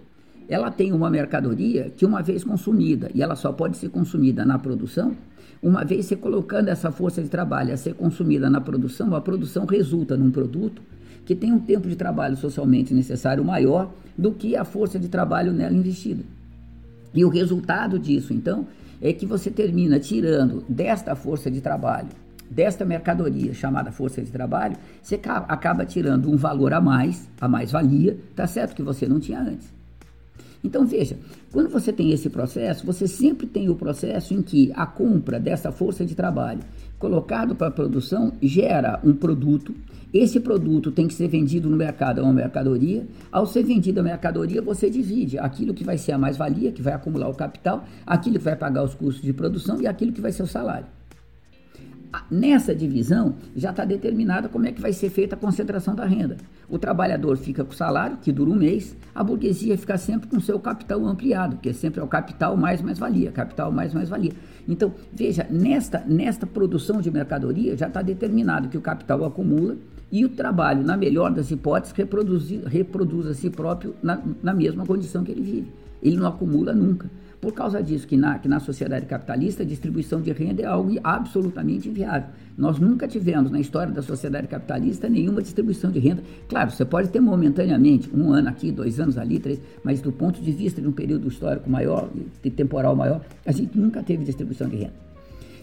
ela 0.47 0.71
tem 0.71 0.93
uma 0.93 1.09
mercadoria 1.09 1.91
que, 1.95 2.05
uma 2.05 2.21
vez 2.21 2.43
consumida, 2.43 3.11
e 3.13 3.21
ela 3.21 3.35
só 3.35 3.51
pode 3.51 3.77
ser 3.77 3.89
consumida 3.89 4.45
na 4.45 4.57
produção, 4.57 5.15
uma 5.61 5.83
vez 5.83 6.05
você 6.05 6.15
colocando 6.15 6.69
essa 6.69 6.91
força 6.91 7.21
de 7.21 7.29
trabalho 7.29 7.73
a 7.73 7.77
ser 7.77 7.95
consumida 7.95 8.49
na 8.49 8.61
produção, 8.61 9.13
a 9.15 9.21
produção 9.21 9.65
resulta 9.65 10.15
num 10.15 10.31
produto 10.31 10.81
que 11.25 11.35
tem 11.35 11.51
um 11.51 11.59
tempo 11.59 11.89
de 11.89 11.95
trabalho 11.95 12.37
socialmente 12.37 12.93
necessário 12.93 13.43
maior 13.43 13.91
do 14.17 14.31
que 14.31 14.55
a 14.55 14.63
força 14.63 14.97
de 14.97 15.09
trabalho 15.09 15.51
nela 15.51 15.75
investida. 15.75 16.23
E 17.13 17.25
o 17.25 17.29
resultado 17.29 17.99
disso, 17.99 18.33
então, 18.33 18.65
é 19.01 19.13
que 19.13 19.25
você 19.25 19.51
termina 19.51 19.99
tirando 19.99 20.63
desta 20.67 21.15
força 21.15 21.51
de 21.51 21.61
trabalho, 21.61 22.09
desta 22.49 22.85
mercadoria 22.85 23.53
chamada 23.53 23.91
força 23.91 24.21
de 24.21 24.31
trabalho, 24.31 24.77
você 25.01 25.19
acaba 25.25 25.85
tirando 25.85 26.31
um 26.31 26.37
valor 26.37 26.73
a 26.73 26.81
mais, 26.81 27.29
a 27.39 27.47
mais-valia, 27.47 28.17
tá 28.35 28.47
certo? 28.47 28.75
Que 28.75 28.83
você 28.83 29.07
não 29.07 29.19
tinha 29.19 29.39
antes. 29.39 29.76
Então 30.63 30.85
veja, 30.85 31.17
quando 31.51 31.69
você 31.69 31.93
tem 31.93 32.11
esse 32.11 32.29
processo, 32.29 32.85
você 32.85 33.07
sempre 33.07 33.47
tem 33.47 33.69
o 33.69 33.75
processo 33.75 34.33
em 34.33 34.41
que 34.41 34.71
a 34.75 34.85
compra 34.85 35.39
dessa 35.39 35.71
força 35.71 36.05
de 36.05 36.15
trabalho 36.15 36.61
colocado 36.99 37.55
para 37.55 37.67
a 37.67 37.71
produção 37.71 38.33
gera 38.41 38.99
um 39.03 39.13
produto. 39.13 39.73
Esse 40.13 40.39
produto 40.39 40.91
tem 40.91 41.07
que 41.07 41.13
ser 41.13 41.27
vendido 41.27 41.69
no 41.69 41.77
mercado, 41.77 42.21
é 42.21 42.23
uma 42.23 42.33
mercadoria. 42.33 43.05
Ao 43.31 43.45
ser 43.45 43.63
vendida 43.63 44.01
a 44.01 44.03
mercadoria, 44.03 44.61
você 44.61 44.89
divide 44.89 45.37
aquilo 45.37 45.73
que 45.73 45.83
vai 45.83 45.97
ser 45.97 46.13
a 46.13 46.17
mais-valia, 46.17 46.71
que 46.71 46.81
vai 46.81 46.93
acumular 46.93 47.29
o 47.29 47.35
capital, 47.35 47.85
aquilo 48.05 48.37
que 48.37 48.45
vai 48.45 48.55
pagar 48.55 48.83
os 48.83 48.95
custos 48.95 49.23
de 49.23 49.33
produção 49.33 49.81
e 49.81 49.87
aquilo 49.87 50.11
que 50.11 50.21
vai 50.21 50.31
ser 50.31 50.43
o 50.43 50.47
salário. 50.47 50.96
Nessa 52.31 52.73
divisão 52.73 53.35
já 53.55 53.71
está 53.71 53.85
determinada 53.85 54.49
como 54.49 54.65
é 54.65 54.71
que 54.71 54.81
vai 54.81 54.93
ser 54.93 55.09
feita 55.09 55.35
a 55.35 55.37
concentração 55.37 55.93
da 55.95 56.05
renda. 56.05 56.37
O 56.69 56.77
trabalhador 56.77 57.37
fica 57.37 57.63
com 57.63 57.71
o 57.71 57.75
salário, 57.75 58.17
que 58.17 58.31
dura 58.31 58.49
um 58.49 58.55
mês, 58.55 58.95
a 59.13 59.23
burguesia 59.23 59.77
fica 59.77 59.97
sempre 59.97 60.27
com 60.27 60.39
seu 60.39 60.59
capital 60.59 61.05
ampliado, 61.05 61.57
que 61.57 61.73
sempre 61.73 61.99
é 61.99 62.03
o 62.03 62.07
capital 62.07 62.55
mais 62.57 62.81
mais-valia, 62.81 63.31
capital 63.31 63.71
mais 63.71 63.93
mais-valia. 63.93 64.31
Então, 64.67 64.93
veja, 65.13 65.45
nesta, 65.49 66.03
nesta 66.05 66.45
produção 66.45 67.01
de 67.01 67.11
mercadoria 67.11 67.77
já 67.77 67.87
está 67.87 68.01
determinado 68.01 68.69
que 68.69 68.77
o 68.77 68.81
capital 68.81 69.23
acumula 69.25 69.77
e 70.11 70.23
o 70.23 70.29
trabalho, 70.29 70.83
na 70.83 70.95
melhor 70.95 71.31
das 71.31 71.51
hipóteses, 71.51 71.93
reproduz, 71.95 72.49
reproduz 72.65 73.27
a 73.27 73.33
si 73.33 73.49
próprio 73.49 73.93
na, 74.01 74.21
na 74.41 74.53
mesma 74.53 74.85
condição 74.85 75.23
que 75.23 75.31
ele 75.31 75.41
vive. 75.41 75.71
Ele 76.01 76.15
não 76.15 76.27
acumula 76.27 76.73
nunca. 76.73 77.09
Por 77.39 77.53
causa 77.53 77.83
disso, 77.83 78.07
que 78.07 78.17
na, 78.17 78.39
que 78.39 78.47
na 78.47 78.59
sociedade 78.59 79.05
capitalista 79.05 79.61
a 79.61 79.65
distribuição 79.65 80.19
de 80.21 80.31
renda 80.31 80.63
é 80.63 80.65
algo 80.65 80.91
absolutamente 81.03 81.87
inviável. 81.87 82.29
Nós 82.57 82.79
nunca 82.79 83.07
tivemos 83.07 83.51
na 83.51 83.59
história 83.59 83.93
da 83.93 84.01
sociedade 84.01 84.47
capitalista 84.47 85.07
nenhuma 85.07 85.41
distribuição 85.41 85.91
de 85.91 85.99
renda. 85.99 86.23
Claro, 86.49 86.71
você 86.71 86.83
pode 86.83 87.09
ter 87.09 87.19
momentaneamente, 87.19 88.09
um 88.11 88.31
ano 88.31 88.49
aqui, 88.49 88.71
dois 88.71 88.99
anos 88.99 89.19
ali, 89.19 89.37
três, 89.37 89.61
mas 89.83 90.01
do 90.01 90.11
ponto 90.11 90.41
de 90.41 90.51
vista 90.51 90.81
de 90.81 90.87
um 90.87 90.91
período 90.91 91.27
histórico 91.27 91.69
maior, 91.69 92.09
de 92.41 92.49
temporal 92.49 92.95
maior, 92.95 93.21
a 93.45 93.51
gente 93.51 93.77
nunca 93.77 94.01
teve 94.01 94.23
distribuição 94.23 94.67
de 94.67 94.77
renda. 94.77 94.93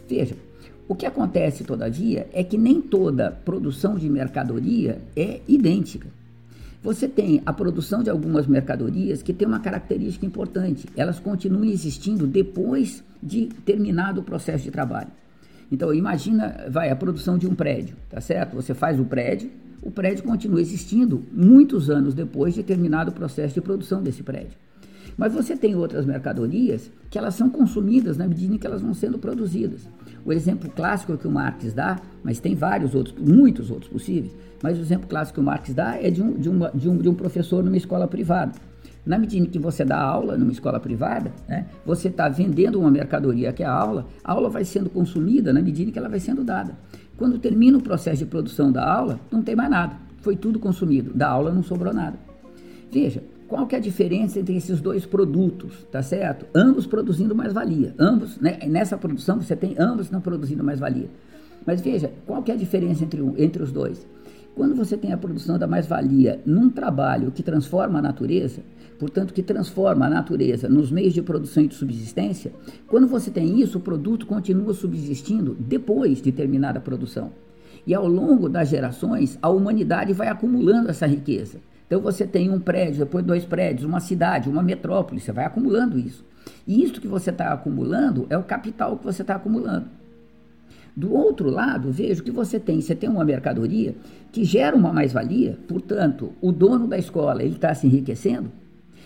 Veja, 0.09 0.37
o 0.87 0.95
que 0.95 1.07
acontece, 1.07 1.65
todavia, 1.65 2.29
é 2.33 2.45
que 2.45 2.57
nem 2.57 2.81
toda 2.81 3.33
produção 3.33 3.97
de 3.97 4.09
mercadoria 4.09 5.01
é 5.17 5.41
idêntica. 5.49 6.07
Você 6.85 7.09
tem 7.09 7.41
a 7.47 7.53
produção 7.53 8.03
de 8.03 8.11
algumas 8.11 8.47
mercadorias 8.47 9.23
que 9.23 9.33
tem 9.33 9.49
uma 9.49 9.59
característica 9.59 10.27
importante. 10.27 10.87
Elas 10.95 11.19
continuam 11.19 11.65
existindo 11.65 12.27
depois 12.27 13.03
de 13.23 13.47
terminado 13.65 14.21
o 14.21 14.23
processo 14.23 14.65
de 14.65 14.71
trabalho. 14.71 15.09
Então, 15.73 15.95
imagina, 15.95 16.67
vai, 16.69 16.91
a 16.91 16.97
produção 16.97 17.39
de 17.39 17.47
um 17.47 17.55
prédio, 17.55 17.97
tá 18.11 18.21
certo? 18.21 18.55
Você 18.55 18.75
faz 18.75 19.01
o 19.01 19.05
prédio, 19.07 19.51
o 19.81 19.91
prédio 19.91 20.25
continua 20.25 20.61
existindo 20.61 21.23
muitos 21.33 21.89
anos 21.89 22.13
depois 22.13 22.53
de 22.53 22.63
terminado 22.63 23.11
o 23.11 23.15
processo 23.15 23.55
de 23.55 23.63
produção 23.63 24.03
desse 24.03 24.23
prédio. 24.23 24.59
Mas 25.17 25.33
você 25.33 25.57
tem 25.57 25.75
outras 25.75 26.05
mercadorias 26.05 26.91
que 27.09 27.17
elas 27.17 27.35
são 27.35 27.49
consumidas 27.49 28.19
na 28.19 28.29
medida 28.29 28.55
em 28.55 28.59
que 28.59 28.67
elas 28.67 28.83
vão 28.83 28.93
sendo 28.93 29.19
produzidas. 29.19 29.89
O 30.25 30.33
exemplo 30.33 30.71
clássico 30.71 31.17
que 31.19 31.29
o 31.29 31.31
Marx 31.31 31.73
dá, 31.73 31.99
mas 32.23 32.41
tem 32.41 32.55
vários 32.55 32.95
outros, 32.95 33.15
muitos 33.19 33.71
outros 33.71 33.91
possíveis, 33.91 34.35
mas 34.63 34.79
o 34.79 34.81
exemplo 34.81 35.07
clássico 35.07 35.35
que 35.35 35.41
o 35.41 35.45
Marx 35.45 35.75
dá 35.75 35.97
é 36.01 36.11
de 36.11 36.23
um, 36.23 36.33
de 36.33 36.49
uma, 36.49 36.71
de 36.75 36.89
um, 36.89 36.97
de 36.97 37.09
um 37.09 37.15
professor 37.15 37.63
numa 37.63 37.77
escola 37.77 38.09
privada. 38.09 38.53
Na 39.05 39.19
medida 39.19 39.47
em 39.47 39.51
que 39.51 39.59
você 39.59 39.85
dá 39.85 40.01
aula 40.01 40.39
numa 40.39 40.51
escola 40.51 40.81
privada, 40.81 41.31
né, 41.47 41.67
você 41.85 42.09
está 42.09 42.27
vendendo 42.27 42.81
uma 42.81 42.91
mercadoria 42.91 43.53
que 43.53 43.63
é 43.63 43.67
a 43.67 43.73
aula, 43.73 44.07
a 44.25 44.33
aula 44.33 44.49
vai 44.49 44.65
sendo 44.65 44.89
consumida 44.89 45.53
na 45.53 45.61
medida 45.61 45.91
em 45.91 45.93
que 45.93 45.99
ela 45.99 46.09
vai 46.09 46.21
sendo 46.21 46.43
dada. 46.43 46.75
Quando 47.19 47.39
termina 47.39 47.77
o 47.77 47.83
processo 47.83 48.25
de 48.25 48.27
produção 48.27 48.73
da 48.73 48.83
aula, 48.83 49.21
não 49.31 49.43
tem 49.43 49.55
mais 49.55 49.71
nada, 49.71 49.95
foi 50.23 50.37
tudo 50.37 50.59
consumido. 50.59 51.13
Da 51.15 51.29
aula 51.29 51.53
não 51.53 51.63
sobrou 51.63 51.93
nada. 51.93 52.19
Veja, 52.91 53.23
qual 53.49 53.67
que 53.67 53.75
é 53.75 53.79
a 53.79 53.81
diferença 53.81 54.39
entre 54.39 54.57
esses 54.57 54.81
dois 54.81 55.05
produtos, 55.05 55.87
tá 55.91 56.03
certo? 56.03 56.47
Ambos 56.55 56.87
produzindo 56.87 57.35
mais-valia. 57.35 57.95
Ambos, 57.99 58.39
né, 58.39 58.59
nessa 58.67 58.97
produção 58.97 59.41
você 59.41 59.55
tem 59.55 59.75
ambos 59.79 60.11
não 60.11 60.21
produzindo 60.21 60.65
mais-valia. 60.65 61.09
Mas 61.67 61.81
veja, 61.81 62.11
qual 62.27 62.43
que 62.43 62.51
é 62.51 62.55
a 62.55 62.59
diferença 62.59 63.05
entre, 63.05 63.21
um, 63.23 63.35
entre 63.39 63.63
os 63.63 63.73
dois? 63.73 64.07
Quando 64.55 64.75
você 64.75 64.97
tem 64.97 65.13
a 65.13 65.17
produção 65.17 65.59
da 65.59 65.67
mais-valia 65.67 66.41
num 66.47 66.71
trabalho 66.71 67.33
que 67.33 67.43
transforma 67.43 67.99
a 67.99 68.03
natureza, 68.03 68.63
portanto, 68.99 69.35
que 69.35 69.43
transforma 69.43 70.07
a 70.07 70.11
natureza 70.11 70.69
nos 70.69 70.93
meios 70.93 71.13
de 71.13 71.21
produção 71.23 71.65
e 71.65 71.69
de 71.69 71.75
subsistência, 71.75 72.53
quando 72.87 73.09
você 73.09 73.31
tem 73.31 73.61
isso, 73.61 73.79
o 73.79 73.81
produto 73.81 74.27
continua 74.27 74.73
subsistindo 74.73 75.57
depois 75.59 76.23
de 76.23 76.31
terminada 76.31 76.79
a 76.79 76.83
produção. 76.83 77.33
E 77.87 77.93
ao 77.93 78.07
longo 78.07 78.49
das 78.49 78.69
gerações, 78.69 79.39
a 79.43 79.49
humanidade 79.49 80.13
vai 80.13 80.29
acumulando 80.29 80.89
essa 80.89 81.07
riqueza. 81.07 81.59
Então 81.95 82.03
você 82.03 82.27
tem 82.27 82.51
um 82.51 82.59
prédio, 82.59 83.05
depois 83.05 83.25
dois 83.25 83.45
prédios, 83.45 83.85
uma 83.85 84.01
cidade, 84.01 84.49
uma 84.49 84.65
metrópole, 84.65 85.21
você 85.21 85.31
vai 85.31 85.45
acumulando 85.45 85.97
isso. 85.97 86.25
E 86.67 86.83
isso 86.83 87.01
que 87.01 87.07
você 87.07 87.31
está 87.31 87.53
acumulando 87.53 88.27
é 88.29 88.37
o 88.37 88.43
capital 88.43 88.99
que 88.99 89.05
você 89.05 89.23
está 89.23 89.37
acumulando. 89.37 89.87
Do 90.97 91.13
outro 91.15 91.49
lado, 91.49 91.93
vejo 91.93 92.25
que 92.25 92.33
você 92.33 92.59
tem, 92.59 92.81
você 92.81 92.97
tem 92.97 93.09
uma 93.09 93.25
mercadoria 93.25 93.95
que 94.33 94.43
gera 94.43 94.75
uma 94.75 94.93
mais-valia, 94.93 95.57
portanto, 95.69 96.33
o 96.41 96.51
dono 96.51 96.89
da 96.89 96.99
escola 96.99 97.45
ele 97.45 97.55
está 97.55 97.73
se 97.73 97.87
enriquecendo, 97.87 98.51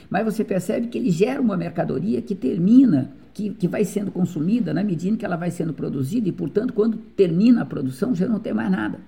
mas 0.09 0.25
você 0.25 0.43
percebe 0.43 0.87
que 0.87 0.97
ele 0.97 1.11
gera 1.11 1.43
uma 1.43 1.59
mercadoria 1.59 2.23
que 2.23 2.35
termina, 2.35 3.11
que, 3.35 3.51
que 3.51 3.69
vai 3.69 3.85
sendo 3.85 4.11
consumida 4.11 4.73
na 4.73 4.83
medida 4.83 5.13
em 5.13 5.17
que 5.19 5.27
ela 5.27 5.37
vai 5.37 5.51
sendo 5.51 5.75
produzida 5.75 6.27
e, 6.27 6.33
portanto, 6.33 6.73
quando 6.73 6.97
termina 6.97 7.61
a 7.61 7.67
produção 7.67 8.15
já 8.15 8.27
não 8.27 8.41
tem 8.41 8.55
mais 8.55 8.71
nada. 8.71 8.99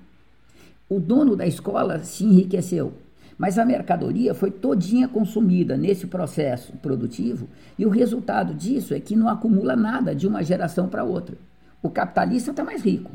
O 0.87 1.01
dono 1.01 1.35
da 1.35 1.47
escola 1.47 2.01
se 2.01 2.25
enriqueceu, 2.25 2.93
mas 3.41 3.59
a 3.59 3.65
mercadoria 3.65 4.35
foi 4.35 4.51
todinha 4.51 5.09
consumida 5.09 5.75
nesse 5.75 6.07
processo 6.07 6.75
produtivo 6.77 7.49
e 7.79 7.87
o 7.87 7.89
resultado 7.89 8.53
disso 8.53 8.93
é 8.93 9.01
que 9.01 9.17
não 9.17 9.31
acumula 9.31 9.75
nada 9.75 10.15
de 10.15 10.29
uma 10.29 10.43
geração 10.45 10.91
para 10.91 11.05
outra. 11.05 11.39
O 11.83 11.89
capitalista 11.89 12.51
está 12.51 12.63
mais 12.63 12.83
rico. 12.83 13.11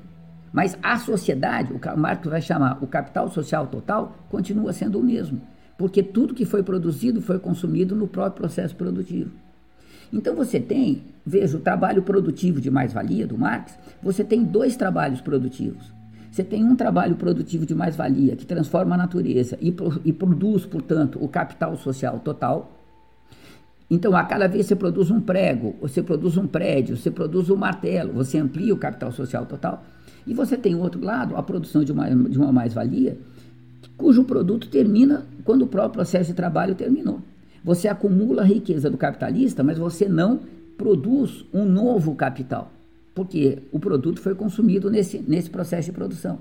Mas 0.52 0.76
a 0.82 0.98
sociedade, 0.98 1.72
o 1.72 2.00
Marx 2.00 2.28
vai 2.28 2.42
chamar 2.42 2.84
o 2.84 2.88
capital 2.88 3.30
social 3.30 3.68
total, 3.68 4.16
continua 4.28 4.74
sendo 4.74 5.00
o 5.00 5.04
mesmo. 5.04 5.40
Porque 5.78 6.02
tudo 6.02 6.34
que 6.34 6.44
foi 6.44 6.64
produzido 6.64 7.22
foi 7.22 7.38
consumido 7.38 7.96
no 7.96 8.08
próprio 8.08 8.42
processo 8.42 8.76
produtivo. 8.76 9.30
Então 10.12 10.34
você 10.34 10.60
tem, 10.60 11.04
veja, 11.24 11.56
o 11.56 11.62
trabalho 11.62 12.02
produtivo 12.02 12.60
de 12.60 12.72
mais-valia 12.72 13.28
do 13.28 13.38
Marx, 13.38 13.78
você 14.02 14.24
tem 14.24 14.44
dois 14.44 14.76
trabalhos 14.76 15.22
produtivos. 15.22 15.94
Você 16.36 16.44
tem 16.44 16.66
um 16.66 16.76
trabalho 16.76 17.16
produtivo 17.16 17.66
de 17.66 17.74
mais-valia 17.74 18.36
que 18.36 18.46
transforma 18.46 18.96
a 18.96 18.98
natureza 18.98 19.58
e, 19.62 19.74
e 20.04 20.12
produz, 20.12 20.66
portanto, 20.66 21.18
o 21.24 21.30
capital 21.30 21.78
social 21.78 22.20
total, 22.20 22.74
então, 23.90 24.14
a 24.14 24.24
cada 24.26 24.46
vez 24.46 24.66
você 24.66 24.76
produz 24.76 25.10
um 25.10 25.22
prego, 25.22 25.76
você 25.80 26.04
produz 26.04 26.36
um 26.36 26.46
prédio, 26.46 26.98
você 26.98 27.10
produz 27.10 27.50
um 27.50 27.56
martelo, 27.56 28.12
você 28.12 28.38
amplia 28.38 28.74
o 28.74 28.78
capital 28.78 29.14
social 29.14 29.46
total. 29.46 29.86
E 30.28 30.34
você 30.34 30.58
tem, 30.58 30.76
outro 30.76 31.02
lado, 31.02 31.38
a 31.38 31.44
produção 31.44 31.86
de 31.86 31.94
uma, 31.94 32.10
de 32.10 32.38
uma 32.38 32.52
mais-valia, 32.52 33.18
cujo 33.96 34.26
produto 34.26 34.68
termina 34.68 35.26
quando 35.46 35.62
o 35.62 35.68
próprio 35.68 35.94
processo 35.94 36.32
de 36.32 36.36
trabalho 36.36 36.76
terminou. 36.76 37.22
Você 37.64 37.88
acumula 37.88 38.42
a 38.42 38.46
riqueza 38.46 38.90
do 38.90 38.98
capitalista, 38.98 39.64
mas 39.64 39.78
você 39.78 40.10
não 40.10 40.42
produz 40.78 41.46
um 41.54 41.64
novo 41.64 42.14
capital, 42.14 42.72
porque 43.16 43.60
o 43.72 43.80
produto 43.80 44.20
foi 44.20 44.36
consumido 44.36 44.92
nesse, 44.92 45.18
nesse 45.20 45.50
processo 45.50 45.88
de 45.88 45.94
produção. 45.94 46.40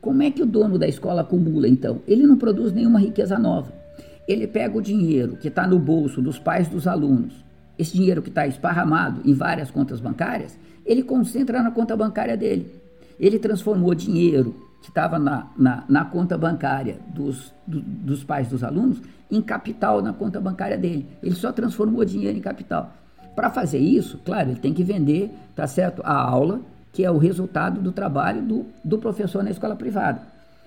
Como 0.00 0.22
é 0.22 0.30
que 0.30 0.42
o 0.42 0.46
dono 0.46 0.78
da 0.78 0.86
escola 0.86 1.22
acumula, 1.22 1.66
então? 1.66 2.00
Ele 2.06 2.26
não 2.26 2.36
produz 2.36 2.72
nenhuma 2.72 3.00
riqueza 3.00 3.38
nova 3.38 3.82
ele 4.26 4.46
pega 4.46 4.76
o 4.76 4.82
dinheiro 4.82 5.36
que 5.36 5.48
está 5.48 5.66
no 5.66 5.78
bolso 5.78 6.20
dos 6.20 6.38
pais 6.38 6.68
dos 6.68 6.86
alunos, 6.86 7.44
esse 7.78 7.94
dinheiro 7.94 8.22
que 8.22 8.28
está 8.28 8.46
esparramado 8.46 9.20
em 9.24 9.34
várias 9.34 9.70
contas 9.70 10.00
bancárias, 10.00 10.58
ele 10.84 11.02
concentra 11.02 11.62
na 11.62 11.70
conta 11.70 11.96
bancária 11.96 12.36
dele. 12.36 12.70
Ele 13.18 13.38
transformou 13.38 13.94
dinheiro 13.94 14.54
que 14.82 14.88
estava 14.88 15.18
na, 15.18 15.50
na, 15.56 15.84
na, 15.88 16.04
conta 16.04 16.36
bancária 16.36 16.98
dos, 17.14 17.54
do, 17.66 17.80
dos 17.80 18.24
pais 18.24 18.48
dos 18.48 18.64
alunos 18.64 19.00
em 19.30 19.40
capital 19.40 20.02
na 20.02 20.12
conta 20.12 20.40
bancária 20.40 20.76
dele. 20.76 21.06
Ele 21.22 21.34
só 21.34 21.52
transformou 21.52 22.04
dinheiro 22.04 22.36
em 22.36 22.40
capital. 22.40 22.92
Para 23.34 23.50
fazer 23.50 23.78
isso, 23.78 24.18
claro, 24.24 24.50
ele 24.50 24.60
tem 24.60 24.74
que 24.74 24.84
vender, 24.84 25.30
tá 25.54 25.66
certo, 25.66 26.02
a 26.04 26.14
aula, 26.14 26.60
que 26.92 27.04
é 27.04 27.10
o 27.10 27.18
resultado 27.18 27.80
do 27.80 27.90
trabalho 27.90 28.42
do, 28.42 28.66
do 28.84 28.98
professor 28.98 29.42
na 29.42 29.50
escola 29.50 29.74
privada. 29.74 30.20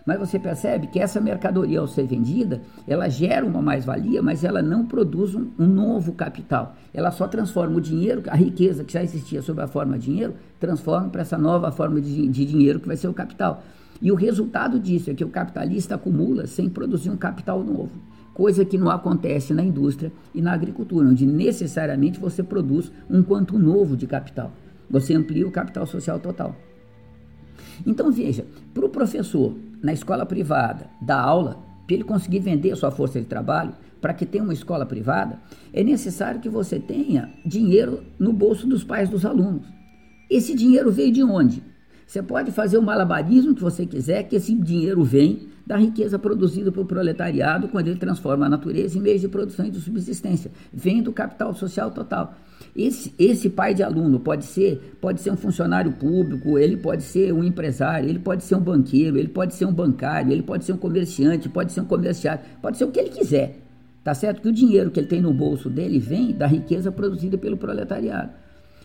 Mas 0.05 0.19
você 0.19 0.37
percebe 0.37 0.87
que 0.87 0.99
essa 0.99 1.19
mercadoria, 1.19 1.79
ao 1.79 1.87
ser 1.87 2.05
vendida, 2.05 2.61
ela 2.87 3.09
gera 3.09 3.43
uma 3.43 3.61
mais-valia, 3.61 4.21
mas 4.21 4.43
ela 4.43 4.61
não 4.61 4.85
produz 4.85 5.33
um, 5.33 5.49
um, 5.57 5.65
novo 5.65 6.13
capital. 6.13 6.75
Ela 6.93 7.09
só 7.09 7.27
transforma 7.27 7.77
o 7.77 7.81
dinheiro, 7.81 8.21
a 8.27 8.35
riqueza 8.35 8.83
que 8.83 8.93
já 8.93 9.03
existia 9.03 9.41
sob 9.41 9.59
a 9.61 9.67
forma 9.67 9.97
de 9.97 10.05
dinheiro, 10.05 10.35
transforma 10.59 11.09
para 11.09 11.21
essa 11.21 11.39
nova 11.39 11.71
forma 11.71 11.99
de, 11.99 12.27
de 12.27 12.45
dinheiro 12.45 12.79
que 12.79 12.87
vai 12.87 12.97
ser 12.97 13.07
o 13.07 13.13
capital. 13.13 13.63
E 13.99 14.11
o 14.11 14.15
resultado 14.15 14.79
disso 14.79 15.09
é 15.09 15.13
que 15.15 15.23
o 15.23 15.29
capitalista 15.29 15.95
acumula 15.95 16.45
sem 16.45 16.69
produzir 16.69 17.09
um 17.09 17.17
capital 17.17 17.63
novo, 17.63 17.91
coisa 18.35 18.65
que 18.65 18.77
não 18.77 18.91
acontece 18.91 19.53
na 19.53 19.63
indústria 19.63 20.11
e 20.33 20.41
na 20.41 20.53
agricultura, 20.53 21.07
onde 21.07 21.25
necessariamente 21.25 22.19
você 22.19 22.43
produz 22.43 22.91
um 23.09 23.23
quanto 23.23 23.57
novo 23.57 23.95
de 23.95 24.05
capital. 24.05 24.51
Você 24.89 25.15
amplia 25.15 25.47
o 25.47 25.51
capital 25.51 25.87
social 25.87 26.19
total. 26.19 26.53
Então 27.87 28.11
veja, 28.11 28.45
para 28.73 28.85
o 28.85 28.89
professor 28.89 29.55
na 29.81 29.93
escola 29.93 30.25
privada 30.25 30.87
dar 31.01 31.21
aula, 31.21 31.63
para 31.87 31.95
ele 31.95 32.03
conseguir 32.03 32.39
vender 32.39 32.71
a 32.71 32.75
sua 32.75 32.91
força 32.91 33.19
de 33.19 33.25
trabalho, 33.25 33.73
para 34.01 34.13
que 34.13 34.25
tenha 34.25 34.43
uma 34.43 34.53
escola 34.53 34.85
privada, 34.85 35.39
é 35.73 35.81
necessário 35.81 36.41
que 36.41 36.49
você 36.49 36.77
tenha 36.77 37.31
dinheiro 37.45 38.03
no 38.19 38.33
bolso 38.33 38.67
dos 38.67 38.83
pais 38.83 39.09
dos 39.09 39.25
alunos. 39.25 39.65
Esse 40.29 40.53
dinheiro 40.53 40.91
veio 40.91 41.11
de 41.11 41.23
onde? 41.23 41.63
Você 42.05 42.21
pode 42.21 42.51
fazer 42.51 42.77
o 42.77 42.83
malabarismo 42.83 43.55
que 43.55 43.61
você 43.61 43.85
quiser, 43.85 44.23
que 44.23 44.35
esse 44.35 44.53
dinheiro 44.53 45.03
vem 45.03 45.47
da 45.65 45.77
riqueza 45.77 46.19
produzida 46.19 46.71
pelo 46.71 46.85
proletariado 46.85 47.67
quando 47.67 47.87
ele 47.87 47.99
transforma 47.99 48.45
a 48.45 48.49
natureza 48.49 48.97
em 48.97 49.01
meios 49.01 49.21
de 49.21 49.27
produção 49.27 49.65
e 49.65 49.71
de 49.71 49.81
subsistência. 49.81 50.51
Vem 50.71 51.01
do 51.01 51.11
capital 51.11 51.53
social 51.55 51.89
total. 51.91 52.35
Esse, 52.75 53.13
esse 53.17 53.49
pai 53.49 53.73
de 53.73 53.81
aluno 53.81 54.19
pode 54.19 54.45
ser, 54.45 54.97
pode 55.01 55.21
ser 55.21 55.31
um 55.31 55.37
funcionário 55.37 55.93
público, 55.93 56.59
ele 56.59 56.77
pode 56.77 57.03
ser 57.03 57.33
um 57.33 57.43
empresário, 57.43 58.09
ele 58.09 58.19
pode 58.19 58.43
ser 58.43 58.55
um 58.55 58.61
banqueiro, 58.61 59.17
ele 59.17 59.29
pode 59.29 59.55
ser 59.55 59.65
um 59.65 59.73
bancário, 59.73 60.31
ele 60.31 60.43
pode 60.43 60.65
ser 60.65 60.73
um 60.73 60.77
comerciante, 60.77 61.49
pode 61.49 61.71
ser 61.71 61.81
um 61.81 61.85
comerciário, 61.85 62.43
pode 62.61 62.77
ser 62.77 62.85
o 62.85 62.91
que 62.91 62.99
ele 62.99 63.09
quiser. 63.09 63.59
Tá 64.03 64.13
certo 64.13 64.41
que 64.41 64.49
o 64.49 64.51
dinheiro 64.51 64.91
que 64.91 64.99
ele 64.99 65.07
tem 65.07 65.21
no 65.21 65.33
bolso 65.33 65.69
dele 65.69 65.97
vem 65.97 66.31
da 66.31 66.45
riqueza 66.45 66.91
produzida 66.91 67.37
pelo 67.37 67.57
proletariado. 67.57 68.31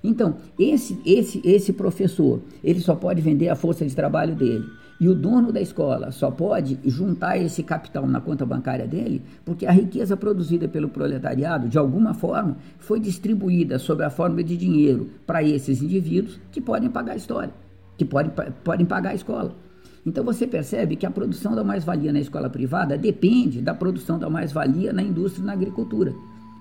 Então, 0.02 0.36
esse, 0.58 0.98
esse, 1.04 1.42
esse 1.44 1.72
professor, 1.74 2.40
ele 2.64 2.80
só 2.80 2.94
pode 2.94 3.20
vender 3.20 3.50
a 3.50 3.56
força 3.56 3.84
de 3.84 3.94
trabalho 3.94 4.34
dele. 4.34 4.64
E 5.00 5.08
o 5.08 5.14
dono 5.14 5.50
da 5.50 5.62
escola 5.62 6.12
só 6.12 6.30
pode 6.30 6.78
juntar 6.84 7.38
esse 7.38 7.62
capital 7.62 8.06
na 8.06 8.20
conta 8.20 8.44
bancária 8.44 8.86
dele 8.86 9.22
porque 9.46 9.64
a 9.64 9.72
riqueza 9.72 10.14
produzida 10.14 10.68
pelo 10.68 10.90
proletariado, 10.90 11.70
de 11.70 11.78
alguma 11.78 12.12
forma, 12.12 12.58
foi 12.78 13.00
distribuída 13.00 13.78
sob 13.78 14.04
a 14.04 14.10
forma 14.10 14.44
de 14.44 14.58
dinheiro 14.58 15.08
para 15.26 15.42
esses 15.42 15.80
indivíduos 15.80 16.38
que 16.52 16.60
podem 16.60 16.90
pagar 16.90 17.14
a 17.14 17.16
história, 17.16 17.50
que 17.96 18.04
podem, 18.04 18.30
podem 18.62 18.84
pagar 18.84 19.10
a 19.10 19.14
escola. 19.14 19.56
Então 20.04 20.22
você 20.22 20.46
percebe 20.46 20.96
que 20.96 21.06
a 21.06 21.10
produção 21.10 21.54
da 21.54 21.64
mais-valia 21.64 22.12
na 22.12 22.20
escola 22.20 22.50
privada 22.50 22.98
depende 22.98 23.62
da 23.62 23.72
produção 23.72 24.18
da 24.18 24.28
mais-valia 24.28 24.92
na 24.92 25.02
indústria 25.02 25.42
e 25.42 25.46
na 25.46 25.54
agricultura. 25.54 26.12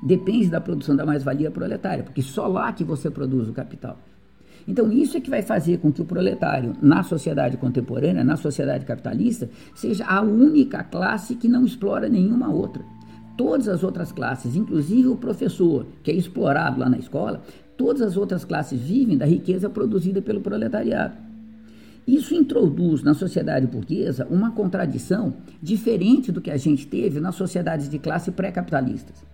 Depende 0.02 0.50
da 0.50 0.62
produção 0.62 0.96
da 0.96 1.06
mais-valia 1.06 1.52
proletária, 1.52 2.06
porque 2.06 2.22
só 2.22 2.48
lá 2.48 2.72
que 2.72 2.86
você 2.86 3.12
produz 3.12 3.50
o 3.50 3.54
capital. 3.54 4.00
Então, 4.68 4.92
isso 4.92 5.18
é 5.18 5.22
que 5.22 5.30
vai 5.30 5.42
fazer 5.42 5.78
com 5.78 5.92
que 5.92 6.02
o 6.02 6.06
proletário, 6.06 6.74
na 6.82 7.04
sociedade 7.04 7.58
contemporânea, 7.58 8.24
na 8.24 8.38
sociedade 8.38 8.86
capitalista, 8.86 9.50
seja 9.76 10.06
a 10.06 10.22
única 10.22 10.84
classe 10.84 11.36
que 11.36 11.48
não 11.48 11.66
explora 11.66 12.08
nenhuma 12.08 12.50
outra. 12.50 12.84
Todas 13.38 13.68
as 13.68 13.84
outras 13.84 14.12
classes, 14.12 14.56
inclusive 14.56 15.08
o 15.08 15.16
professor, 15.16 15.86
que 16.04 16.12
é 16.12 16.14
explorado 16.14 16.80
lá 16.80 16.90
na 16.90 16.98
escola, 16.98 17.42
todas 17.78 18.02
as 18.02 18.18
outras 18.18 18.44
classes 18.44 18.80
vivem 18.80 19.18
da 19.18 19.26
riqueza 19.26 19.70
produzida 19.70 20.22
pelo 20.22 20.42
proletariado. 20.42 21.16
Isso 22.06 22.34
introduz 22.34 23.04
na 23.04 23.14
sociedade 23.14 23.68
burguesa 23.68 24.28
uma 24.30 24.52
contradição 24.52 25.36
diferente 25.62 26.32
do 26.32 26.42
que 26.42 26.50
a 26.50 26.58
gente 26.58 26.88
teve 26.88 27.20
nas 27.20 27.36
sociedades 27.36 27.88
de 27.88 28.00
classe 28.00 28.32
pré-capitalistas. 28.32 29.29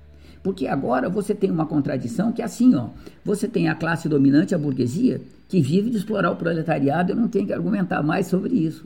Porque 0.46 0.68
agora 0.68 1.10
você 1.10 1.34
tem 1.34 1.50
uma 1.50 1.66
contradição 1.66 2.32
que 2.32 2.40
é 2.40 2.46
assim, 2.46 2.76
ó. 2.76 2.90
Você 3.24 3.48
tem 3.48 3.68
a 3.68 3.74
classe 3.74 4.08
dominante, 4.08 4.54
a 4.54 4.60
burguesia, 4.60 5.20
que 5.50 5.60
vive 5.60 5.90
de 5.90 5.98
explorar 5.98 6.30
o 6.30 6.36
proletariado, 6.36 7.12
eu 7.12 7.16
não 7.16 7.28
tenho 7.28 7.48
que 7.48 7.52
argumentar 7.52 8.04
mais 8.04 8.28
sobre 8.28 8.54
isso. 8.54 8.86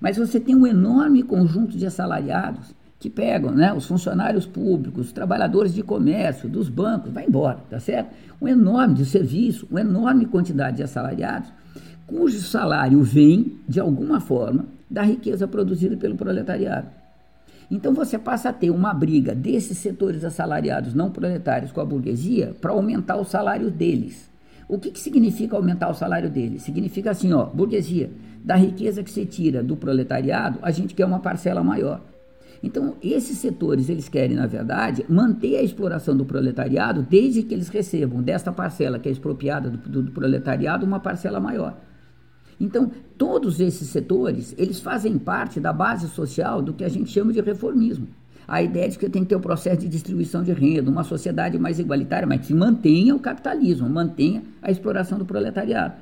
Mas 0.00 0.16
você 0.16 0.38
tem 0.38 0.54
um 0.54 0.64
enorme 0.64 1.24
conjunto 1.24 1.76
de 1.76 1.84
assalariados 1.84 2.72
que 3.00 3.10
pegam, 3.10 3.50
né, 3.50 3.72
os 3.72 3.86
funcionários 3.86 4.46
públicos, 4.46 5.06
os 5.06 5.12
trabalhadores 5.12 5.74
de 5.74 5.82
comércio, 5.82 6.48
dos 6.48 6.68
bancos, 6.68 7.12
vai 7.12 7.26
embora, 7.26 7.58
tá 7.68 7.80
certo? 7.80 8.14
Um 8.40 8.46
enorme 8.46 8.94
de 8.94 9.04
serviço, 9.04 9.66
uma 9.68 9.80
enorme 9.80 10.26
quantidade 10.26 10.76
de 10.76 10.84
assalariados, 10.84 11.50
cujo 12.06 12.38
salário 12.38 13.02
vem, 13.02 13.56
de 13.68 13.80
alguma 13.80 14.20
forma, 14.20 14.66
da 14.88 15.02
riqueza 15.02 15.48
produzida 15.48 15.96
pelo 15.96 16.14
proletariado. 16.14 16.99
Então 17.70 17.94
você 17.94 18.18
passa 18.18 18.48
a 18.48 18.52
ter 18.52 18.70
uma 18.70 18.92
briga 18.92 19.34
desses 19.34 19.78
setores 19.78 20.24
assalariados 20.24 20.92
não 20.92 21.10
proletários 21.10 21.70
com 21.70 21.80
a 21.80 21.84
burguesia 21.84 22.56
para 22.60 22.72
aumentar 22.72 23.16
o 23.16 23.24
salário 23.24 23.70
deles. 23.70 24.28
O 24.68 24.78
que, 24.78 24.90
que 24.90 25.00
significa 25.00 25.56
aumentar 25.56 25.88
o 25.88 25.94
salário 25.94 26.28
deles? 26.28 26.62
Significa 26.62 27.10
assim, 27.10 27.32
ó, 27.32 27.44
burguesia, 27.46 28.10
da 28.44 28.56
riqueza 28.56 29.02
que 29.02 29.10
você 29.10 29.24
tira 29.24 29.62
do 29.62 29.76
proletariado, 29.76 30.58
a 30.62 30.70
gente 30.70 30.94
quer 30.94 31.04
uma 31.04 31.20
parcela 31.20 31.62
maior. 31.62 32.00
Então, 32.62 32.96
esses 33.02 33.38
setores, 33.38 33.88
eles 33.88 34.08
querem, 34.08 34.36
na 34.36 34.46
verdade, 34.46 35.04
manter 35.08 35.56
a 35.56 35.62
exploração 35.62 36.16
do 36.16 36.24
proletariado 36.24 37.02
desde 37.02 37.42
que 37.42 37.54
eles 37.54 37.68
recebam 37.68 38.22
desta 38.22 38.52
parcela 38.52 38.98
que 38.98 39.08
é 39.08 39.12
expropriada 39.12 39.70
do, 39.70 39.78
do, 39.78 40.02
do 40.02 40.12
proletariado 40.12 40.84
uma 40.84 41.00
parcela 41.00 41.40
maior. 41.40 41.76
Então, 42.60 42.90
todos 43.16 43.58
esses 43.58 43.88
setores, 43.88 44.54
eles 44.58 44.80
fazem 44.80 45.18
parte 45.18 45.58
da 45.58 45.72
base 45.72 46.08
social 46.08 46.60
do 46.60 46.74
que 46.74 46.84
a 46.84 46.88
gente 46.90 47.10
chama 47.10 47.32
de 47.32 47.40
reformismo. 47.40 48.06
A 48.46 48.62
ideia 48.62 48.88
de 48.88 48.98
que 48.98 49.08
tem 49.08 49.22
que 49.22 49.28
ter 49.30 49.36
um 49.36 49.40
processo 49.40 49.80
de 49.80 49.88
distribuição 49.88 50.42
de 50.42 50.52
renda, 50.52 50.90
uma 50.90 51.04
sociedade 51.04 51.58
mais 51.58 51.78
igualitária, 51.78 52.26
mas 52.26 52.46
que 52.46 52.52
mantenha 52.52 53.14
o 53.14 53.18
capitalismo, 53.18 53.88
mantenha 53.88 54.42
a 54.60 54.70
exploração 54.70 55.18
do 55.18 55.24
proletariado. 55.24 55.94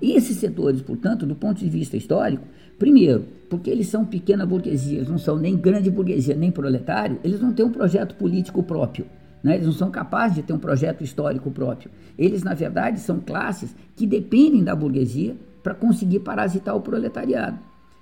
E 0.00 0.12
esses 0.12 0.36
setores, 0.36 0.80
portanto, 0.80 1.26
do 1.26 1.34
ponto 1.34 1.58
de 1.58 1.68
vista 1.68 1.96
histórico, 1.96 2.46
primeiro, 2.78 3.24
porque 3.50 3.68
eles 3.68 3.88
são 3.88 4.04
pequena 4.04 4.46
burguesia, 4.46 4.98
eles 4.98 5.08
não 5.08 5.18
são 5.18 5.36
nem 5.36 5.56
grande 5.56 5.90
burguesia, 5.90 6.34
nem 6.34 6.50
proletário, 6.50 7.18
eles 7.24 7.40
não 7.40 7.52
têm 7.52 7.66
um 7.66 7.72
projeto 7.72 8.14
político 8.14 8.62
próprio. 8.62 9.04
Né? 9.42 9.54
Eles 9.54 9.66
não 9.66 9.72
são 9.72 9.90
capazes 9.90 10.36
de 10.36 10.42
ter 10.42 10.52
um 10.52 10.58
projeto 10.58 11.02
histórico 11.02 11.50
próprio. 11.50 11.90
Eles, 12.16 12.42
na 12.42 12.54
verdade, 12.54 13.00
são 13.00 13.18
classes 13.18 13.74
que 13.96 14.06
dependem 14.06 14.62
da 14.62 14.76
burguesia 14.76 15.34
para 15.62 15.74
conseguir 15.74 16.20
parasitar 16.20 16.76
o 16.76 16.80
proletariado. 16.80 17.58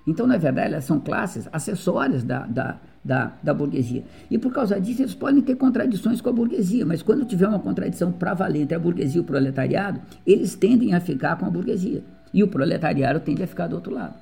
Então, 0.07 0.25
na 0.25 0.37
verdade, 0.37 0.73
elas 0.73 0.85
são 0.85 0.99
classes 0.99 1.47
acessórias 1.51 2.23
da, 2.23 2.39
da, 2.45 2.79
da, 3.03 3.33
da, 3.43 3.53
burguesia. 3.53 4.03
E 4.31 4.37
por 4.37 4.51
causa 4.51 4.79
disso, 4.79 5.03
eles 5.03 5.13
podem 5.13 5.41
ter 5.41 5.55
contradições 5.55 6.19
com 6.19 6.29
a 6.29 6.33
burguesia, 6.33 6.85
mas 6.85 7.03
quando 7.03 7.25
tiver 7.25 7.47
uma 7.47 7.59
contradição 7.59 8.11
para 8.11 8.33
valer 8.33 8.63
entre 8.63 8.75
a 8.75 8.79
burguesia 8.79 9.17
e 9.17 9.21
o 9.21 9.23
proletariado, 9.23 10.01
eles 10.25 10.55
tendem 10.55 10.93
a 10.95 10.99
ficar 10.99 11.37
com 11.37 11.45
a 11.45 11.49
burguesia. 11.49 12.03
E 12.33 12.43
o 12.43 12.47
proletariado 12.47 13.19
tende 13.19 13.43
a 13.43 13.47
ficar 13.47 13.67
do 13.67 13.75
outro 13.75 13.93
lado. 13.93 14.15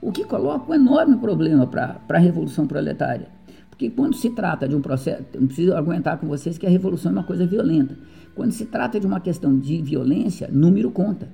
O 0.00 0.12
que 0.12 0.24
coloca 0.24 0.70
um 0.70 0.74
enorme 0.74 1.16
problema 1.16 1.66
para 1.66 1.98
a 2.10 2.18
revolução 2.18 2.66
proletária. 2.66 3.26
Porque 3.70 3.90
quando 3.90 4.14
se 4.14 4.30
trata 4.30 4.68
de 4.68 4.76
um 4.76 4.80
processo, 4.80 5.24
não 5.34 5.48
preciso 5.48 5.74
argumentar 5.74 6.18
com 6.18 6.28
vocês 6.28 6.56
que 6.56 6.66
a 6.66 6.70
revolução 6.70 7.10
é 7.10 7.14
uma 7.14 7.24
coisa 7.24 7.44
violenta. 7.44 7.96
Quando 8.36 8.52
se 8.52 8.66
trata 8.66 9.00
de 9.00 9.06
uma 9.06 9.18
questão 9.18 9.58
de 9.58 9.82
violência, 9.82 10.48
número 10.52 10.92
conta. 10.92 11.28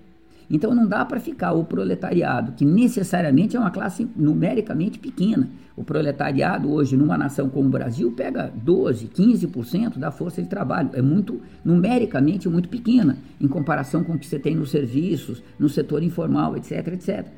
Então 0.51 0.75
não 0.75 0.87
dá 0.87 1.05
para 1.05 1.21
ficar 1.21 1.53
o 1.53 1.65
proletariado, 1.65 2.53
que 2.53 2.65
necessariamente 2.65 3.57
é 3.57 3.61
uma 3.61 3.71
classe 3.71 4.09
numericamente 4.17 4.99
pequena. 4.99 5.49
O 5.77 5.85
proletariado 5.85 6.71
hoje, 6.71 6.97
numa 6.97 7.17
nação 7.17 7.49
como 7.49 7.69
o 7.69 7.71
Brasil, 7.71 8.11
pega 8.11 8.53
12, 8.55 9.07
15% 9.07 9.97
da 9.99 10.11
força 10.11 10.43
de 10.43 10.49
trabalho. 10.49 10.91
É 10.93 11.01
muito, 11.01 11.41
numericamente, 11.65 12.49
muito 12.49 12.69
pequena, 12.69 13.17
em 13.41 13.47
comparação 13.47 14.03
com 14.03 14.15
o 14.15 14.19
que 14.19 14.27
você 14.27 14.39
tem 14.39 14.57
nos 14.57 14.71
serviços, 14.71 15.41
no 15.59 15.69
setor 15.69 16.03
informal, 16.03 16.57
etc, 16.57 16.89
etc. 16.89 17.29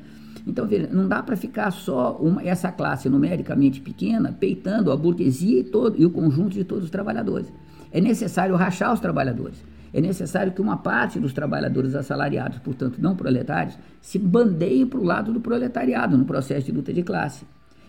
Então, 0.45 0.67
veja, 0.67 0.89
não 0.91 1.07
dá 1.07 1.21
para 1.21 1.37
ficar 1.37 1.71
só 1.71 2.17
uma, 2.17 2.43
essa 2.43 2.71
classe 2.71 3.07
numericamente 3.07 3.79
pequena 3.79 4.35
peitando 4.37 4.91
a 4.91 4.97
burguesia 4.97 5.59
e, 5.59 5.63
todo, 5.63 6.01
e 6.01 6.05
o 6.05 6.09
conjunto 6.09 6.49
de 6.49 6.63
todos 6.63 6.85
os 6.85 6.89
trabalhadores. 6.89 7.53
É 7.91 8.01
necessário 8.01 8.55
rachar 8.55 8.91
os 8.91 8.99
trabalhadores 8.99 9.63
é 9.93 10.01
necessário 10.01 10.51
que 10.51 10.61
uma 10.61 10.77
parte 10.77 11.19
dos 11.19 11.33
trabalhadores 11.33 11.93
assalariados, 11.93 12.57
portanto 12.59 12.97
não 12.99 13.15
proletários, 13.15 13.77
se 14.01 14.17
bandeie 14.17 14.85
para 14.85 14.99
o 14.99 15.03
lado 15.03 15.31
do 15.31 15.39
proletariado 15.39 16.17
no 16.17 16.25
processo 16.25 16.65
de 16.65 16.71
luta 16.71 16.91
de 16.91 17.03
classe. 17.03 17.45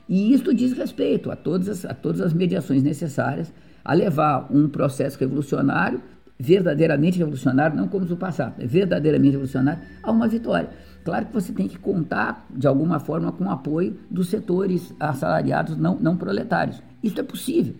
E 0.06 0.34
isto 0.34 0.52
diz 0.52 0.72
respeito 0.72 1.30
a 1.30 1.36
todas 1.36 1.68
as, 1.68 1.84
a 1.86 1.94
todas 1.94 2.20
as 2.20 2.34
mediações 2.34 2.82
necessárias 2.82 3.50
a 3.82 3.94
levar 3.94 4.46
um 4.50 4.68
processo 4.68 5.18
revolucionário, 5.18 6.02
verdadeiramente 6.38 7.18
revolucionário, 7.18 7.76
não 7.76 7.88
como 7.88 8.04
no 8.04 8.16
passado, 8.16 8.54
é 8.58 8.66
verdadeiramente 8.66 9.32
revolucionário, 9.32 9.82
a 10.02 10.10
uma 10.10 10.28
vitória. 10.28 10.68
Claro 11.04 11.26
que 11.26 11.32
você 11.32 11.52
tem 11.52 11.68
que 11.68 11.78
contar, 11.78 12.46
de 12.50 12.66
alguma 12.66 12.98
forma, 12.98 13.32
com 13.32 13.44
o 13.44 13.50
apoio 13.50 13.96
dos 14.10 14.28
setores 14.28 14.94
assalariados 15.00 15.76
não, 15.76 15.96
não 15.98 16.16
proletários. 16.16 16.82
Isso 17.02 17.18
é 17.20 17.22
possível 17.22 17.74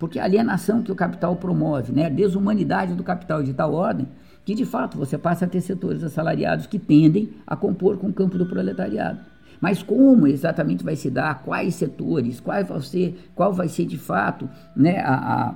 porque 0.00 0.18
a 0.18 0.24
alienação 0.24 0.82
que 0.82 0.90
o 0.90 0.94
capital 0.94 1.36
promove, 1.36 1.92
né, 1.92 2.06
a 2.06 2.08
desumanidade 2.08 2.94
do 2.94 3.04
capital 3.04 3.42
de 3.42 3.52
tal 3.52 3.74
ordem, 3.74 4.08
que 4.46 4.54
de 4.54 4.64
fato 4.64 4.96
você 4.96 5.18
passa 5.18 5.44
a 5.44 5.48
ter 5.48 5.60
setores 5.60 6.02
assalariados 6.02 6.66
que 6.66 6.78
tendem 6.78 7.28
a 7.46 7.54
compor 7.54 7.98
com 7.98 8.08
o 8.08 8.12
campo 8.12 8.38
do 8.38 8.46
proletariado. 8.46 9.20
Mas 9.60 9.82
como 9.82 10.26
exatamente 10.26 10.82
vai 10.82 10.96
se 10.96 11.10
dar, 11.10 11.42
quais 11.42 11.74
setores, 11.74 12.40
qual 12.40 12.64
vai 12.64 12.80
ser, 12.80 13.30
qual 13.34 13.52
vai 13.52 13.68
ser 13.68 13.84
de 13.84 13.98
fato 13.98 14.48
né, 14.74 15.00
a, 15.00 15.54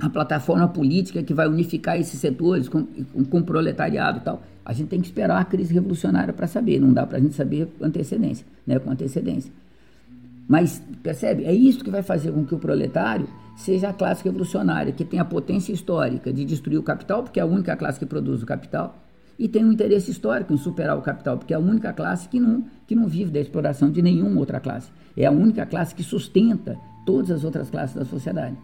a, 0.00 0.06
a 0.06 0.10
plataforma 0.10 0.68
política 0.68 1.20
que 1.24 1.34
vai 1.34 1.48
unificar 1.48 1.98
esses 1.98 2.20
setores 2.20 2.68
com, 2.68 2.86
com, 3.28 3.38
o 3.38 3.44
proletariado 3.44 4.18
e 4.18 4.20
tal. 4.20 4.42
A 4.64 4.72
gente 4.72 4.90
tem 4.90 5.00
que 5.00 5.08
esperar 5.08 5.40
a 5.40 5.44
crise 5.44 5.74
revolucionária 5.74 6.32
para 6.32 6.46
saber, 6.46 6.80
não 6.80 6.92
dá 6.92 7.04
para 7.04 7.18
a 7.18 7.20
gente 7.20 7.34
saber 7.34 7.68
antecedência, 7.82 8.46
né, 8.64 8.78
com 8.78 8.92
antecedência. 8.92 9.52
Mas, 10.48 10.80
percebe? 11.02 11.44
É 11.44 11.52
isso 11.52 11.82
que 11.82 11.90
vai 11.90 12.02
fazer 12.02 12.30
com 12.30 12.44
que 12.44 12.54
o 12.54 12.58
proletário 12.58 13.26
seja 13.56 13.88
a 13.88 13.92
classe 13.92 14.22
revolucionária, 14.22 14.92
que 14.92 15.04
tem 15.04 15.18
a 15.18 15.24
potência 15.24 15.72
histórica 15.72 16.32
de 16.32 16.44
destruir 16.44 16.78
o 16.78 16.82
capital, 16.82 17.22
porque 17.22 17.40
é 17.40 17.42
a 17.42 17.46
única 17.46 17.74
classe 17.76 17.98
que 17.98 18.06
produz 18.06 18.42
o 18.42 18.46
capital, 18.46 19.02
e 19.38 19.48
tem 19.48 19.64
um 19.64 19.72
interesse 19.72 20.10
histórico 20.10 20.52
em 20.52 20.56
superar 20.56 20.96
o 20.96 21.02
capital, 21.02 21.36
porque 21.36 21.52
é 21.52 21.56
a 21.56 21.60
única 21.60 21.92
classe 21.92 22.28
que 22.28 22.40
não, 22.40 22.64
que 22.86 22.94
não 22.94 23.06
vive 23.06 23.30
da 23.30 23.40
exploração 23.40 23.90
de 23.90 24.00
nenhuma 24.00 24.38
outra 24.38 24.60
classe. 24.60 24.90
É 25.16 25.26
a 25.26 25.30
única 25.30 25.66
classe 25.66 25.94
que 25.94 26.02
sustenta 26.02 26.78
todas 27.04 27.30
as 27.30 27.44
outras 27.44 27.68
classes 27.68 27.96
da 27.96 28.04
sociedade. 28.04 28.56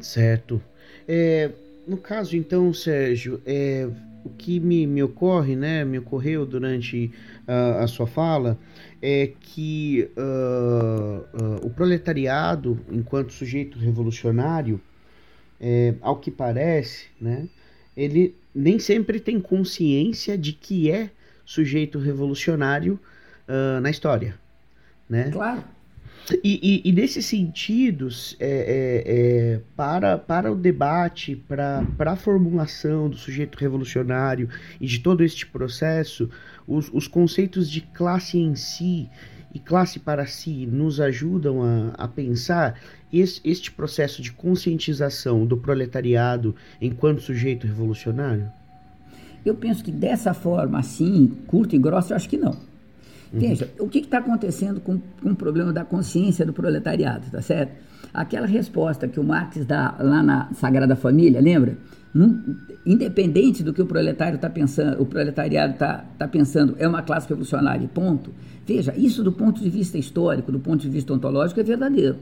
Certo. 0.00 0.60
É, 1.06 1.50
no 1.86 1.96
caso, 1.96 2.36
então, 2.36 2.72
Sérgio, 2.72 3.40
é, 3.44 3.88
o 4.24 4.30
que 4.30 4.58
me, 4.58 4.86
me 4.86 5.02
ocorre, 5.02 5.54
né, 5.54 5.84
me 5.84 5.98
ocorreu 5.98 6.46
durante 6.46 7.12
uh, 7.48 7.82
a 7.82 7.86
sua 7.86 8.06
fala, 8.06 8.58
é 9.00 9.32
que 9.40 10.10
uh, 10.16 11.66
o 11.66 11.70
proletariado, 11.70 12.78
enquanto 12.90 13.32
sujeito 13.32 13.78
revolucionário, 13.78 14.80
é, 15.60 15.94
ao 16.00 16.16
que 16.16 16.30
parece, 16.30 17.06
né, 17.20 17.48
ele 17.96 18.34
nem 18.54 18.78
sempre 18.78 19.20
tem 19.20 19.40
consciência 19.40 20.36
de 20.36 20.52
que 20.52 20.90
é 20.90 21.10
sujeito 21.44 21.98
revolucionário 21.98 22.98
uh, 23.48 23.80
na 23.80 23.90
história, 23.90 24.34
né? 25.08 25.30
Claro. 25.30 25.64
E, 26.42 26.82
e, 26.84 26.88
e 26.88 26.92
nesses 26.92 27.26
sentidos, 27.26 28.34
é, 28.40 28.48
é, 28.48 29.02
é, 29.06 29.60
para, 29.76 30.16
para 30.16 30.50
o 30.50 30.56
debate, 30.56 31.36
para, 31.36 31.86
para 31.98 32.12
a 32.12 32.16
formulação 32.16 33.10
do 33.10 33.16
sujeito 33.16 33.58
revolucionário 33.58 34.48
e 34.80 34.86
de 34.86 35.00
todo 35.00 35.22
este 35.22 35.46
processo, 35.46 36.30
os, 36.66 36.90
os 36.92 37.06
conceitos 37.06 37.70
de 37.70 37.82
classe 37.82 38.38
em 38.38 38.54
si 38.54 39.08
e 39.52 39.58
classe 39.58 40.00
para 40.00 40.26
si 40.26 40.66
nos 40.66 40.98
ajudam 40.98 41.62
a, 41.62 42.04
a 42.04 42.08
pensar 42.08 42.80
esse, 43.12 43.40
este 43.44 43.70
processo 43.70 44.22
de 44.22 44.32
conscientização 44.32 45.46
do 45.46 45.56
proletariado 45.56 46.56
enquanto 46.80 47.20
sujeito 47.20 47.66
revolucionário? 47.66 48.50
Eu 49.44 49.54
penso 49.54 49.84
que 49.84 49.92
dessa 49.92 50.32
forma, 50.32 50.78
assim, 50.78 51.28
curta 51.46 51.76
e 51.76 51.78
grossa, 51.78 52.14
eu 52.14 52.16
acho 52.16 52.28
que 52.28 52.38
não. 52.38 52.56
Uhum. 53.34 53.40
Veja, 53.40 53.68
o 53.80 53.88
que 53.88 53.98
está 53.98 54.18
acontecendo 54.18 54.80
com, 54.80 55.00
com 55.20 55.30
o 55.30 55.36
problema 55.36 55.72
da 55.72 55.84
consciência 55.84 56.46
do 56.46 56.52
proletariado, 56.52 57.26
tá 57.30 57.42
certo? 57.42 57.72
Aquela 58.12 58.46
resposta 58.46 59.08
que 59.08 59.18
o 59.18 59.24
Marx 59.24 59.64
dá 59.66 59.96
lá 59.98 60.22
na 60.22 60.48
Sagrada 60.54 60.94
Família, 60.94 61.40
lembra? 61.40 61.76
Num, 62.14 62.56
independente 62.86 63.64
do 63.64 63.72
que 63.72 63.82
o 63.82 63.86
proletário 63.86 64.36
está 64.36 64.48
pensando, 64.48 65.02
o 65.02 65.06
proletariado 65.06 65.72
está 65.72 66.04
tá 66.16 66.28
pensando, 66.28 66.76
é 66.78 66.86
uma 66.86 67.02
classe 67.02 67.28
revolucionária, 67.28 67.88
ponto. 67.92 68.30
Veja, 68.64 68.94
isso 68.96 69.24
do 69.24 69.32
ponto 69.32 69.60
de 69.60 69.68
vista 69.68 69.98
histórico, 69.98 70.52
do 70.52 70.60
ponto 70.60 70.80
de 70.80 70.88
vista 70.88 71.12
ontológico, 71.12 71.58
é 71.58 71.64
verdadeiro. 71.64 72.16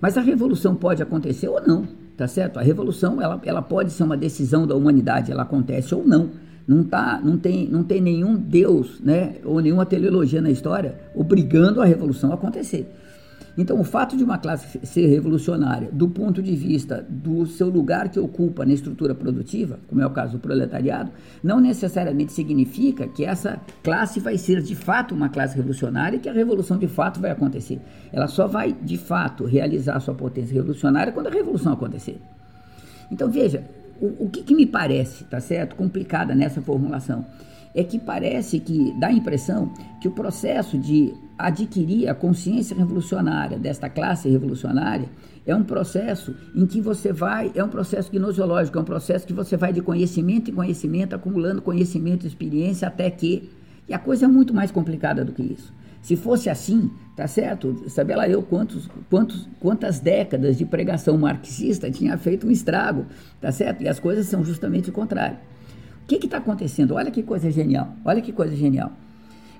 Mas 0.00 0.16
a 0.16 0.22
revolução 0.22 0.74
pode 0.74 1.02
acontecer 1.02 1.48
ou 1.48 1.60
não, 1.60 1.86
tá 2.16 2.26
certo? 2.26 2.58
A 2.58 2.62
revolução 2.62 3.20
ela, 3.20 3.38
ela 3.44 3.60
pode 3.60 3.92
ser 3.92 4.04
uma 4.04 4.16
decisão 4.16 4.66
da 4.66 4.74
humanidade, 4.74 5.30
ela 5.30 5.42
acontece 5.42 5.94
ou 5.94 6.06
não. 6.06 6.30
Não, 6.66 6.82
tá, 6.82 7.20
não, 7.22 7.38
tem, 7.38 7.68
não 7.68 7.84
tem 7.84 8.00
nenhum 8.00 8.34
Deus 8.34 9.00
né, 9.00 9.36
ou 9.44 9.60
nenhuma 9.60 9.86
teleologia 9.86 10.40
na 10.42 10.50
história 10.50 10.98
obrigando 11.14 11.80
a 11.80 11.84
revolução 11.84 12.32
a 12.32 12.34
acontecer. 12.34 12.90
Então, 13.58 13.80
o 13.80 13.84
fato 13.84 14.16
de 14.16 14.22
uma 14.22 14.36
classe 14.36 14.78
ser 14.84 15.06
revolucionária 15.06 15.88
do 15.90 16.08
ponto 16.08 16.42
de 16.42 16.54
vista 16.54 17.04
do 17.08 17.46
seu 17.46 17.70
lugar 17.70 18.10
que 18.10 18.20
ocupa 18.20 18.66
na 18.66 18.74
estrutura 18.74 19.14
produtiva, 19.14 19.78
como 19.88 20.02
é 20.02 20.06
o 20.06 20.10
caso 20.10 20.34
do 20.34 20.38
proletariado, 20.38 21.10
não 21.42 21.58
necessariamente 21.58 22.32
significa 22.32 23.08
que 23.08 23.24
essa 23.24 23.58
classe 23.82 24.20
vai 24.20 24.36
ser 24.36 24.60
de 24.60 24.74
fato 24.74 25.14
uma 25.14 25.30
classe 25.30 25.56
revolucionária 25.56 26.18
e 26.18 26.20
que 26.20 26.28
a 26.28 26.34
revolução 26.34 26.76
de 26.76 26.86
fato 26.86 27.18
vai 27.18 27.30
acontecer. 27.30 27.80
Ela 28.12 28.26
só 28.26 28.46
vai 28.46 28.76
de 28.82 28.98
fato 28.98 29.46
realizar 29.46 30.00
sua 30.00 30.14
potência 30.14 30.52
revolucionária 30.52 31.12
quando 31.12 31.28
a 31.28 31.30
revolução 31.30 31.72
acontecer. 31.72 32.20
Então, 33.10 33.30
veja, 33.30 33.64
o, 34.00 34.26
o 34.26 34.30
que, 34.30 34.42
que 34.42 34.54
me 34.54 34.66
parece, 34.66 35.24
tá 35.24 35.40
certo, 35.40 35.76
complicada 35.76 36.34
nessa 36.34 36.60
formulação 36.60 37.26
é 37.74 37.84
que 37.84 37.98
parece 37.98 38.58
que 38.58 38.94
dá 38.98 39.08
a 39.08 39.12
impressão 39.12 39.72
que 40.00 40.08
o 40.08 40.10
processo 40.10 40.78
de 40.78 41.12
adquirir 41.38 42.08
a 42.08 42.14
consciência 42.14 42.74
revolucionária 42.74 43.58
desta 43.58 43.90
classe 43.90 44.30
revolucionária 44.30 45.08
é 45.44 45.54
um 45.54 45.62
processo 45.62 46.34
em 46.54 46.66
que 46.66 46.80
você 46.80 47.12
vai, 47.12 47.52
é 47.54 47.62
um 47.62 47.68
processo 47.68 48.10
gnosiológico, 48.10 48.78
é 48.78 48.80
um 48.80 48.84
processo 48.84 49.26
que 49.26 49.32
você 49.32 49.56
vai 49.56 49.72
de 49.72 49.82
conhecimento 49.82 50.50
em 50.50 50.54
conhecimento, 50.54 51.14
acumulando 51.14 51.60
conhecimento 51.60 52.24
e 52.24 52.26
experiência 52.26 52.88
até 52.88 53.10
que. 53.10 53.50
E 53.88 53.94
a 53.94 53.98
coisa 53.98 54.24
é 54.24 54.28
muito 54.28 54.52
mais 54.52 54.72
complicada 54.72 55.24
do 55.24 55.32
que 55.32 55.42
isso. 55.42 55.72
Se 56.06 56.14
fosse 56.14 56.48
assim, 56.48 56.88
tá 57.16 57.26
certo? 57.26 57.82
Sabe 57.88 58.14
lá 58.14 58.28
eu 58.28 58.40
quantos, 58.40 58.88
quantos, 59.10 59.48
quantas 59.58 59.98
décadas 59.98 60.56
de 60.56 60.64
pregação 60.64 61.18
marxista 61.18 61.90
tinha 61.90 62.16
feito 62.16 62.46
um 62.46 62.50
estrago, 62.52 63.06
tá 63.40 63.50
certo? 63.50 63.82
E 63.82 63.88
as 63.88 63.98
coisas 63.98 64.24
são 64.26 64.44
justamente 64.44 64.88
o 64.88 64.92
contrário. 64.92 65.36
O 66.04 66.06
que 66.06 66.24
está 66.24 66.36
acontecendo? 66.36 66.94
Olha 66.94 67.10
que 67.10 67.24
coisa 67.24 67.50
genial. 67.50 67.92
Olha 68.04 68.22
que 68.22 68.30
coisa 68.30 68.54
genial. 68.54 68.92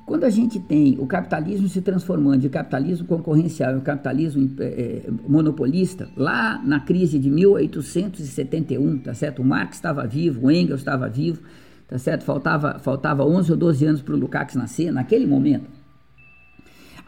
Quando 0.06 0.22
a 0.22 0.30
gente 0.30 0.60
tem 0.60 0.96
o 1.00 1.06
capitalismo 1.08 1.68
se 1.68 1.80
transformando 1.80 2.42
de 2.42 2.48
capitalismo 2.48 3.08
concorrencial 3.08 3.76
em 3.76 3.80
capitalismo 3.80 4.48
é, 4.60 5.02
monopolista, 5.26 6.08
lá 6.16 6.62
na 6.64 6.78
crise 6.78 7.18
de 7.18 7.28
1871, 7.28 8.98
tá 8.98 9.14
certo? 9.14 9.42
O 9.42 9.44
Marx 9.44 9.78
estava 9.78 10.06
vivo, 10.06 10.46
o 10.46 10.50
Engels 10.52 10.78
estava 10.78 11.08
vivo, 11.08 11.42
tá 11.88 11.98
certo? 11.98 12.22
Faltava, 12.22 12.78
faltava 12.78 13.24
11 13.24 13.50
ou 13.50 13.58
12 13.58 13.84
anos 13.84 14.00
para 14.00 14.14
o 14.14 14.16
Lukács 14.16 14.54
nascer, 14.54 14.92
naquele 14.92 15.26
momento. 15.26 15.75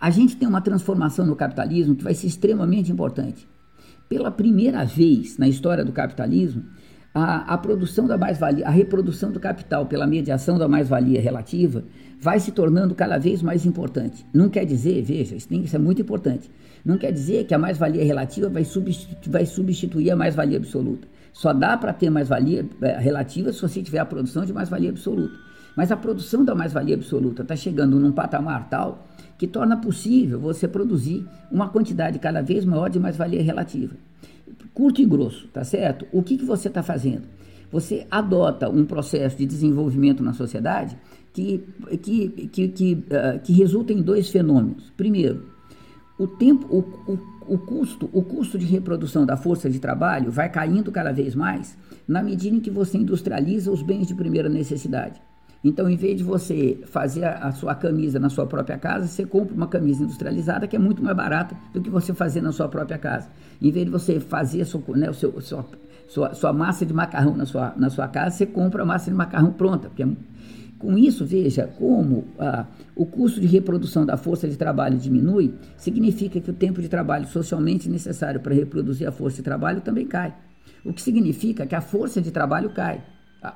A 0.01 0.11
gente 0.11 0.37
tem 0.37 0.49
uma 0.49 0.61
transformação 0.61 1.27
no 1.27 1.35
capitalismo 1.35 1.97
que 1.97 2.05
vai 2.05 2.15
ser 2.15 2.29
extremamente 2.29 2.93
importante. 2.93 3.49
Pela 4.09 4.31
primeira 4.31 4.85
vez 4.85 5.37
na 5.37 5.49
história 5.49 5.85
do 5.85 5.93
capitalismo, 5.93 6.65
a, 7.13 7.55
a 7.55 7.59
produção 7.59 8.07
da 8.07 8.17
mais-valia, 8.17 8.67
a 8.67 8.71
reprodução 8.71 9.33
do 9.33 9.41
capital 9.41 9.87
pela 9.87 10.07
mediação 10.07 10.57
da 10.57 10.69
mais-valia 10.69 11.21
relativa 11.21 11.83
vai 12.21 12.39
se 12.39 12.53
tornando 12.53 12.95
cada 12.95 13.19
vez 13.19 13.43
mais 13.43 13.67
importante. 13.67 14.25
Não 14.33 14.49
quer 14.49 14.65
dizer, 14.65 15.03
veja, 15.03 15.35
isso, 15.35 15.49
tem, 15.49 15.63
isso 15.63 15.75
é 15.75 15.79
muito 15.79 16.01
importante, 16.01 16.49
não 16.85 16.97
quer 16.97 17.13
dizer 17.13 17.45
que 17.45 17.55
a 17.55 17.59
mais-valia 17.59 18.05
relativa 18.05 18.49
vai 18.49 18.65
substituir, 18.65 19.31
vai 19.31 19.47
substituir 19.47 20.11
a 20.13 20.17
mais-valia 20.17 20.59
absoluta. 20.59 21.09
Só 21.33 21.53
dá 21.53 21.77
para 21.77 21.93
ter 21.93 22.09
mais-valia 22.09 22.67
é, 22.83 22.99
relativa 22.99 23.53
se 23.53 23.61
você 23.61 23.83
tiver 23.83 23.99
a 23.99 24.07
produção 24.07 24.45
de 24.45 24.53
mais-valia 24.53 24.91
absoluta. 24.91 25.37
Mas 25.77 25.93
a 25.93 25.97
produção 25.97 26.45
da 26.45 26.55
mais-valia 26.55 26.95
absoluta 26.95 27.43
está 27.43 27.55
chegando 27.55 27.99
num 27.99 28.13
patamar 28.13 28.69
tal 28.69 29.08
que 29.39 29.47
torna 29.47 29.77
possível 29.77 30.39
você 30.39 30.69
produzir 30.69 31.25
uma 31.51 31.69
quantidade 31.69 32.19
cada 32.19 32.43
vez 32.43 32.65
maior 32.65 32.91
de 32.91 32.99
mais-valia 32.99 33.43
relativa 33.43 33.95
curto 34.79 35.03
e 35.03 35.05
grosso, 35.05 35.49
tá 35.49 35.65
certo? 35.65 36.07
O 36.13 36.23
que, 36.23 36.39
que 36.39 36.45
você 36.45 36.69
está 36.69 36.85
fazendo? 36.85 37.23
Você 37.69 38.07
adota 38.09 38.71
um 38.71 38.85
processo 38.85 39.37
de 39.37 39.45
desenvolvimento 39.45 40.23
na 40.23 40.33
sociedade 40.33 40.97
que, 41.33 41.65
que, 42.01 42.29
que, 42.29 42.69
que, 42.69 42.93
uh, 42.95 43.41
que 43.43 43.53
resulta 43.53 43.93
em 43.93 44.01
dois 44.01 44.29
fenômenos. 44.29 44.93
Primeiro, 44.97 45.47
o 46.17 46.29
tempo, 46.29 46.65
o, 46.71 47.13
o, 47.13 47.55
o, 47.55 47.59
custo, 47.59 48.09
o 48.13 48.23
custo 48.23 48.57
de 48.57 48.67
reprodução 48.67 49.27
da 49.27 49.37
força 49.37 49.69
de 49.69 49.81
trabalho 49.81 50.31
vai 50.31 50.49
caindo 50.49 50.93
cada 50.93 51.11
vez 51.11 51.35
mais 51.35 51.77
na 52.07 52.23
medida 52.23 52.55
em 52.55 52.61
que 52.61 52.71
você 52.71 52.99
industrializa 52.99 53.73
os 53.73 53.83
bens 53.83 54.07
de 54.07 54.15
primeira 54.15 54.49
necessidade. 54.49 55.21
Então, 55.63 55.91
em 55.91 55.97
vez 55.97 56.17
de 56.17 56.23
você 56.23 56.79
fazer 56.87 57.25
a, 57.25 57.51
sua 57.51 57.75
camisa 57.75 58.19
na 58.19 58.29
sua 58.29 58.47
própria 58.47 58.79
casa, 58.79 59.07
você 59.07 59.27
compra 59.27 59.55
uma 59.55 59.67
camisa 59.67 60.05
industrializada 60.05 60.69
que 60.69 60.77
é 60.77 60.79
muito 60.79 61.03
mais 61.03 61.17
barata 61.17 61.57
do 61.73 61.81
que 61.81 61.91
você 61.91 62.15
fazer 62.15 62.41
na 62.41 62.53
sua 62.53 62.69
própria 62.69 62.97
casa. 62.97 63.29
Em 63.61 63.71
vez 63.71 63.85
de 63.85 63.91
você 63.91 64.21
fazer 64.21 64.65
sua, 64.65 64.81
né, 64.97 65.11
o 65.11 65.15
seu, 65.15 65.41
sua, 65.41 65.67
sua, 66.07 66.35
sua, 66.35 66.53
massa 66.53 66.87
de 66.87 66.95
macarrão 66.95 67.37
na 67.37 67.45
sua, 67.45 67.75
na 67.77 67.91
sua 67.91 68.07
casa, 68.07 68.37
você 68.37 68.47
compra 68.47 68.83
a 68.83 68.87
massa 68.87 69.11
de 69.11 69.17
macarrão 69.17 69.53
pronta. 69.53 69.89
Porque 69.89 70.05
é, 70.05 70.09
com 70.79 70.97
isso, 70.97 71.27
veja 71.27 71.67
como 71.67 72.25
ah, 72.39 72.65
o 72.95 73.05
custo 73.05 73.41
de 73.41 73.49
reprodução 73.49 74.07
da 74.07 74.17
força 74.17 74.49
de 74.49 74.57
trabalho 74.57 74.97
diminui, 74.97 75.53
significa 75.77 76.41
que 76.41 76.51
o 76.51 76.55
tempo 76.55 76.81
de 76.81 76.89
trabalho 76.89 77.27
socialmente 77.27 77.89
necessário 77.89 78.39
para 78.39 78.55
reproduzir 78.55 79.09
a 79.09 79.13
força 79.13 79.39
de 79.39 79.43
trabalho 79.43 79.81
também 79.81 80.07
cai. 80.07 80.33
O 80.85 80.93
que 80.93 81.03
significa 81.03 81.67
que 81.67 81.75
a 81.75 81.81
força 81.81 82.23
de 82.23 82.31
trabalho 82.31 82.71
cai, 82.71 83.03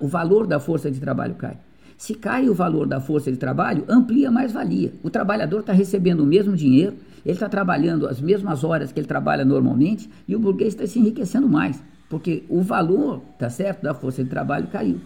o 0.01 0.09
valor 0.09 0.49
da 0.49 0.59
força 0.59 0.91
de 0.91 0.99
trabalho 0.99 1.37
cai. 1.37 1.57
Se 2.03 2.15
cai 2.15 2.49
o 2.49 2.53
valor 2.53 2.89
da 2.89 3.01
força 3.01 3.31
de 3.31 3.37
trabalho, 3.37 3.85
amplia 3.89 4.27
a 4.27 4.33
mais-valia. 4.33 4.93
O 5.05 5.09
trabalhador 5.09 5.61
está 5.61 5.73
recebendo 5.73 6.25
o 6.25 6.27
mesmo 6.27 6.57
dinheiro, 6.57 6.97
ele 7.25 7.35
está 7.35 7.49
trabalhando 7.49 8.09
as 8.09 8.21
mesmas 8.21 8.65
horas 8.65 8.91
que 8.91 8.99
ele 8.99 9.07
trabalha 9.07 9.45
normalmente 9.45 10.11
e 10.27 10.35
o 10.35 10.39
burguês 10.41 10.75
está 10.75 10.85
se 10.85 10.99
enriquecendo 10.99 11.49
mais, 11.49 11.81
porque 12.11 12.43
o 12.49 12.61
valor, 12.61 13.21
tá 13.39 13.49
certo, 13.49 13.85
da 13.85 13.95
força 13.95 14.25
de 14.25 14.29
trabalho 14.29 14.67
caiu. 14.67 14.99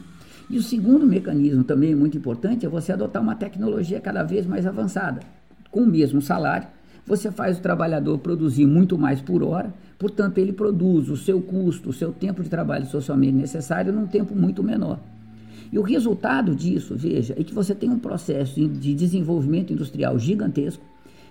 E 0.48 0.56
o 0.56 0.62
segundo 0.62 1.06
mecanismo 1.06 1.62
também 1.64 1.94
muito 1.94 2.16
importante 2.16 2.64
é 2.64 2.68
você 2.70 2.92
adotar 2.92 3.20
uma 3.20 3.34
tecnologia 3.34 4.00
cada 4.00 4.22
vez 4.22 4.46
mais 4.46 4.66
avançada. 4.66 5.20
Com 5.70 5.82
o 5.82 5.86
mesmo 5.86 6.22
salário, 6.22 6.66
você 7.06 7.30
faz 7.30 7.58
o 7.58 7.62
trabalhador 7.62 8.16
produzir 8.20 8.64
muito 8.64 8.96
mais 8.96 9.20
por 9.20 9.42
hora, 9.42 9.70
portanto, 9.98 10.38
ele 10.38 10.54
produz 10.54 11.10
o 11.10 11.16
seu 11.18 11.42
custo, 11.42 11.90
o 11.90 11.92
seu 11.92 12.10
tempo 12.10 12.42
de 12.42 12.48
trabalho 12.48 12.86
socialmente 12.86 13.34
necessário 13.34 13.92
num 13.92 14.06
tempo 14.06 14.34
muito 14.34 14.62
menor. 14.62 14.98
E 15.72 15.78
o 15.78 15.82
resultado 15.82 16.54
disso, 16.54 16.94
veja, 16.96 17.34
é 17.38 17.42
que 17.42 17.54
você 17.54 17.74
tem 17.74 17.90
um 17.90 17.98
processo 17.98 18.66
de 18.68 18.94
desenvolvimento 18.94 19.72
industrial 19.72 20.18
gigantesco, 20.18 20.84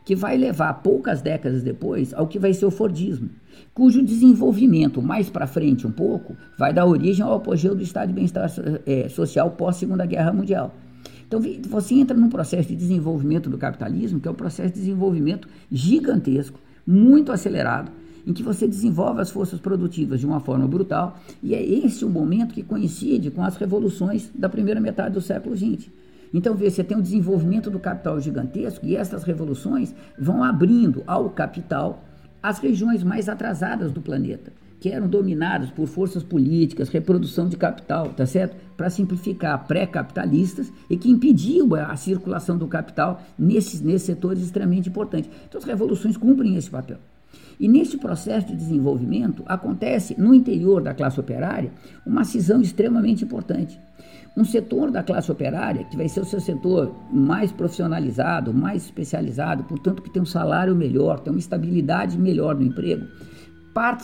que 0.03 0.15
vai 0.15 0.37
levar 0.37 0.73
poucas 0.75 1.21
décadas 1.21 1.63
depois 1.63 2.13
ao 2.13 2.27
que 2.27 2.37
vai 2.37 2.53
ser 2.53 2.65
o 2.65 2.71
Fordismo, 2.71 3.29
cujo 3.73 4.03
desenvolvimento 4.03 5.01
mais 5.01 5.29
para 5.29 5.47
frente 5.47 5.87
um 5.87 5.91
pouco 5.91 6.35
vai 6.57 6.71
dar 6.71 6.85
origem 6.85 7.25
ao 7.25 7.33
apogeu 7.33 7.75
do 7.75 7.81
estado 7.81 8.09
de 8.09 8.13
bem-estar 8.13 8.51
é, 8.85 9.09
social 9.09 9.51
pós 9.51 9.77
Segunda 9.77 10.05
Guerra 10.05 10.31
Mundial. 10.31 10.75
Então 11.27 11.41
você 11.67 11.95
entra 11.95 12.15
num 12.15 12.29
processo 12.29 12.69
de 12.69 12.75
desenvolvimento 12.75 13.49
do 13.49 13.57
capitalismo, 13.57 14.19
que 14.19 14.27
é 14.27 14.31
um 14.31 14.35
processo 14.35 14.73
de 14.73 14.79
desenvolvimento 14.79 15.47
gigantesco, 15.71 16.59
muito 16.85 17.31
acelerado, 17.31 17.91
em 18.25 18.33
que 18.33 18.43
você 18.43 18.67
desenvolve 18.67 19.21
as 19.21 19.29
forças 19.29 19.59
produtivas 19.59 20.19
de 20.19 20.25
uma 20.25 20.39
forma 20.39 20.67
brutal, 20.67 21.19
e 21.43 21.53
é 21.53 21.63
esse 21.63 22.03
o 22.03 22.09
momento 22.09 22.53
que 22.53 22.63
coincide 22.63 23.31
com 23.31 23.43
as 23.43 23.55
revoluções 23.55 24.29
da 24.33 24.49
primeira 24.49 24.81
metade 24.81 25.13
do 25.13 25.21
século 25.21 25.55
XX. 25.55 25.89
Então, 26.33 26.55
vê, 26.55 26.69
você 26.69 26.83
tem 26.83 26.97
um 26.97 27.01
desenvolvimento 27.01 27.69
do 27.69 27.79
capital 27.79 28.19
gigantesco 28.19 28.85
e 28.85 28.95
essas 28.95 29.23
revoluções 29.23 29.95
vão 30.19 30.43
abrindo 30.43 31.03
ao 31.07 31.29
capital 31.29 32.03
as 32.41 32.59
regiões 32.59 33.03
mais 33.03 33.29
atrasadas 33.29 33.91
do 33.91 34.01
planeta, 34.01 34.51
que 34.79 34.89
eram 34.89 35.07
dominadas 35.07 35.69
por 35.71 35.87
forças 35.87 36.23
políticas, 36.23 36.89
reprodução 36.89 37.47
de 37.47 37.55
capital, 37.55 38.09
tá 38.09 38.25
certo? 38.25 38.55
Para 38.75 38.89
simplificar, 38.89 39.65
pré-capitalistas 39.65 40.71
e 40.89 40.97
que 40.97 41.09
impediam 41.09 41.73
a 41.73 41.95
circulação 41.95 42.57
do 42.57 42.67
capital 42.67 43.21
nesses, 43.39 43.79
nesses 43.81 44.05
setores 44.05 44.43
extremamente 44.43 44.89
importantes. 44.89 45.29
Então, 45.47 45.57
as 45.57 45.65
revoluções 45.65 46.17
cumprem 46.17 46.55
esse 46.57 46.69
papel. 46.69 46.97
E 47.59 47.67
nesse 47.67 47.97
processo 47.97 48.47
de 48.47 48.55
desenvolvimento 48.55 49.43
acontece 49.45 50.19
no 50.19 50.33
interior 50.33 50.81
da 50.81 50.93
classe 50.93 51.19
operária 51.19 51.71
uma 52.05 52.23
cisão 52.23 52.61
extremamente 52.61 53.23
importante 53.23 53.79
um 54.37 54.43
setor 54.43 54.91
da 54.91 55.01
classe 55.01 55.31
operária, 55.31 55.85
que 55.85 55.95
vai 55.95 56.09
ser 56.09 56.19
o 56.19 56.25
seu 56.25 56.41
setor 56.41 56.93
mais 57.11 57.51
profissionalizado, 57.51 58.53
mais 58.53 58.83
especializado, 58.83 59.63
portanto 59.63 60.01
que 60.01 60.09
tem 60.09 60.21
um 60.21 60.25
salário 60.25 60.75
melhor, 60.75 61.19
tem 61.19 61.31
uma 61.31 61.39
estabilidade 61.39 62.17
melhor 62.17 62.55
no 62.55 62.63
emprego, 62.63 63.05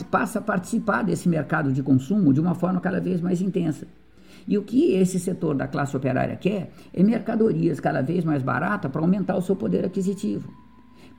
passa 0.09 0.39
a 0.39 0.41
participar 0.41 1.03
desse 1.03 1.27
mercado 1.27 1.71
de 1.71 1.83
consumo 1.83 2.33
de 2.33 2.39
uma 2.39 2.55
forma 2.55 2.79
cada 2.79 3.01
vez 3.01 3.19
mais 3.19 3.41
intensa. 3.41 3.85
E 4.47 4.57
o 4.57 4.63
que 4.63 4.93
esse 4.93 5.19
setor 5.19 5.55
da 5.55 5.67
classe 5.67 5.95
operária 5.95 6.35
quer 6.35 6.71
é 6.93 7.03
mercadorias 7.03 7.79
cada 7.79 8.01
vez 8.01 8.23
mais 8.23 8.41
baratas 8.41 8.91
para 8.91 9.01
aumentar 9.01 9.37
o 9.37 9.41
seu 9.41 9.55
poder 9.55 9.85
aquisitivo. 9.85 10.51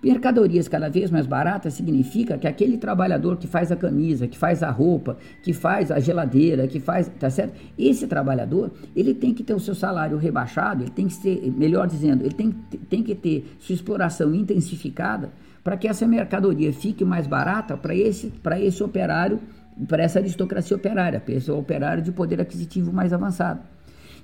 Mercadorias 0.02 0.66
cada 0.66 0.88
vez 0.88 1.12
mais 1.12 1.26
baratas 1.26 1.74
significa 1.74 2.36
que 2.36 2.48
aquele 2.48 2.76
trabalhador 2.76 3.36
que 3.36 3.46
faz 3.46 3.70
a 3.70 3.76
camisa, 3.76 4.26
que 4.26 4.36
faz 4.36 4.60
a 4.60 4.68
roupa, 4.70 5.16
que 5.44 5.52
faz 5.52 5.92
a 5.92 6.00
geladeira, 6.00 6.66
que 6.66 6.80
faz, 6.80 7.08
tá 7.20 7.30
certo? 7.30 7.54
Esse 7.78 8.08
trabalhador, 8.08 8.72
ele 8.96 9.14
tem 9.14 9.32
que 9.32 9.44
ter 9.44 9.54
o 9.54 9.60
seu 9.60 9.76
salário 9.76 10.16
rebaixado, 10.16 10.82
ele 10.82 10.90
tem 10.90 11.06
que 11.06 11.14
ser, 11.14 11.40
melhor 11.56 11.86
dizendo, 11.86 12.24
ele 12.24 12.34
tem, 12.34 12.50
tem 12.90 13.00
que 13.00 13.14
ter 13.14 13.56
sua 13.60 13.76
exploração 13.76 14.34
intensificada 14.34 15.30
para 15.62 15.76
que 15.76 15.86
essa 15.86 16.04
mercadoria 16.04 16.72
fique 16.72 17.04
mais 17.04 17.28
barata 17.28 17.76
para 17.76 17.94
esse, 17.94 18.32
esse 18.60 18.82
operário, 18.82 19.38
para 19.86 20.02
essa 20.02 20.18
aristocracia 20.18 20.76
operária, 20.76 21.20
para 21.20 21.34
esse 21.34 21.48
operário 21.48 22.02
de 22.02 22.10
poder 22.10 22.40
aquisitivo 22.40 22.92
mais 22.92 23.12
avançado. 23.12 23.60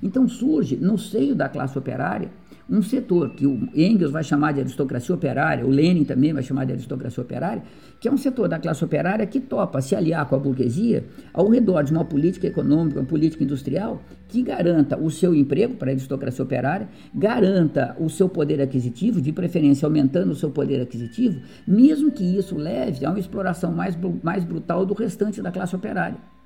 Então 0.03 0.29
surge 0.29 0.77
no 0.77 0.99
seio 0.99 1.37
da 1.37 1.49
classe 1.49 1.79
operária 1.79 2.31
um 2.69 2.83
setor 2.83 3.31
que 3.31 3.47
o 3.47 3.69
Engels 3.75 4.11
vai 4.11 4.23
chamar 4.23 4.53
de 4.53 4.61
aristocracia 4.61 5.15
operária, 5.15 5.65
o 5.65 5.71
Lenin 5.71 6.05
também 6.05 6.33
vai 6.33 6.43
chamar 6.43 6.67
de 6.67 6.73
aristocracia 6.73 7.23
operária, 7.23 7.63
que 7.99 8.07
é 8.07 8.13
um 8.13 8.17
setor 8.17 8.49
da 8.49 8.59
classe 8.59 8.85
operária 8.85 9.27
que 9.27 9.41
topa 9.41 9.81
se 9.81 9.97
aliar 9.97 10.29
com 10.29 10.37
a 10.37 10.39
burguesia 10.39 11.05
ao 11.33 11.49
redor 11.49 11.83
de 11.83 11.93
uma 11.93 12.05
política 12.05 12.47
econômica, 12.47 13.01
uma 13.01 13.07
política 13.07 13.43
industrial 13.43 14.03
que 14.29 14.43
garanta 14.43 14.99
o 14.99 15.11
seu 15.11 15.35
emprego 15.35 15.75
para 15.77 15.91
a 15.91 15.93
aristocracia 15.93 16.45
operária, 16.45 16.89
garanta 17.15 17.97
o 17.99 18.11
seu 18.11 18.29
poder 18.29 18.61
aquisitivo, 18.61 19.21
de 19.21 19.33
preferência 19.33 19.87
aumentando 19.87 20.33
o 20.33 20.37
seu 20.37 20.51
poder 20.51 20.83
aquisitivo, 20.83 21.41
mesmo 21.67 22.11
que 22.11 22.25
isso 22.25 22.57
leve 22.57 23.07
a 23.07 23.11
uma 23.11 23.19
exploração 23.19 23.73
mais, 23.73 23.97
mais 24.23 24.45
brutal 24.45 24.85
do 24.85 24.93
restante 24.93 25.41
da 25.41 25.51
classe 25.51 25.75
operária. 25.75 26.38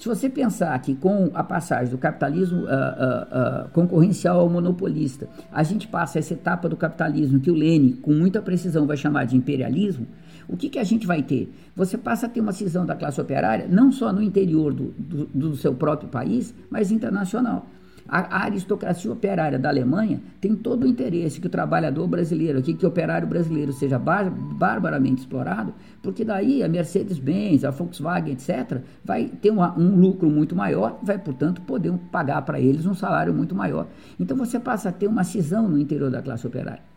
Se 0.00 0.08
você 0.08 0.30
pensar 0.30 0.80
que 0.80 0.94
com 0.94 1.30
a 1.34 1.44
passagem 1.44 1.90
do 1.90 1.98
capitalismo 1.98 2.62
uh, 2.62 2.64
uh, 2.64 3.66
uh, 3.66 3.68
concorrencial 3.68 4.40
ao 4.40 4.48
monopolista, 4.48 5.28
a 5.52 5.62
gente 5.62 5.86
passa 5.86 6.18
essa 6.18 6.32
etapa 6.32 6.70
do 6.70 6.76
capitalismo 6.76 7.38
que 7.38 7.50
o 7.50 7.54
Lênin, 7.54 7.92
com 7.92 8.10
muita 8.14 8.40
precisão, 8.40 8.86
vai 8.86 8.96
chamar 8.96 9.26
de 9.26 9.36
imperialismo, 9.36 10.06
o 10.48 10.56
que, 10.56 10.70
que 10.70 10.78
a 10.78 10.84
gente 10.84 11.06
vai 11.06 11.22
ter? 11.22 11.52
Você 11.76 11.98
passa 11.98 12.24
a 12.24 12.28
ter 12.30 12.40
uma 12.40 12.52
cisão 12.52 12.86
da 12.86 12.96
classe 12.96 13.20
operária, 13.20 13.68
não 13.68 13.92
só 13.92 14.10
no 14.10 14.22
interior 14.22 14.72
do, 14.72 14.94
do, 14.98 15.26
do 15.26 15.56
seu 15.56 15.74
próprio 15.74 16.08
país, 16.08 16.54
mas 16.70 16.90
internacional. 16.90 17.66
A, 18.12 18.44
aristocracia 18.46 19.12
operária 19.12 19.56
da 19.56 19.68
Alemanha 19.68 20.20
tem 20.40 20.56
todo 20.56 20.82
o 20.82 20.88
interesse 20.88 21.40
que 21.40 21.46
o 21.46 21.50
trabalhador 21.50 22.08
brasileiro 22.08 22.60
que 22.60 22.84
o 22.84 22.88
operário 22.88 23.28
brasileiro 23.28 23.72
seja 23.72 24.00
bar, 24.00 24.28
barbaramente 24.30 25.20
explorado, 25.20 25.72
porque 26.02 26.24
daí 26.24 26.60
a 26.62 26.68
Mercedes-Benz, 26.68 27.64
a 27.64 27.70
Volkswagen, 27.70 28.32
etc., 28.32 28.80
vai 29.04 29.26
ter 29.26 29.50
uma, 29.50 29.78
um 29.78 29.94
lucro 29.94 30.28
muito 30.28 30.56
maior, 30.56 30.98
vai, 31.02 31.18
portanto, 31.18 31.60
poder 31.62 31.92
pagar 32.10 32.42
para 32.42 32.58
eles 32.58 32.84
um 32.84 32.94
salário 32.94 33.32
muito 33.32 33.54
maior. 33.54 33.86
Então 34.18 34.36
você 34.36 34.58
passa 34.58 34.88
a 34.88 34.92
ter 34.92 35.06
uma 35.06 35.22
cisão 35.22 35.68
no 35.68 35.78
interior 35.78 36.10
da 36.10 36.20
classe 36.20 36.44
operária. 36.44 36.89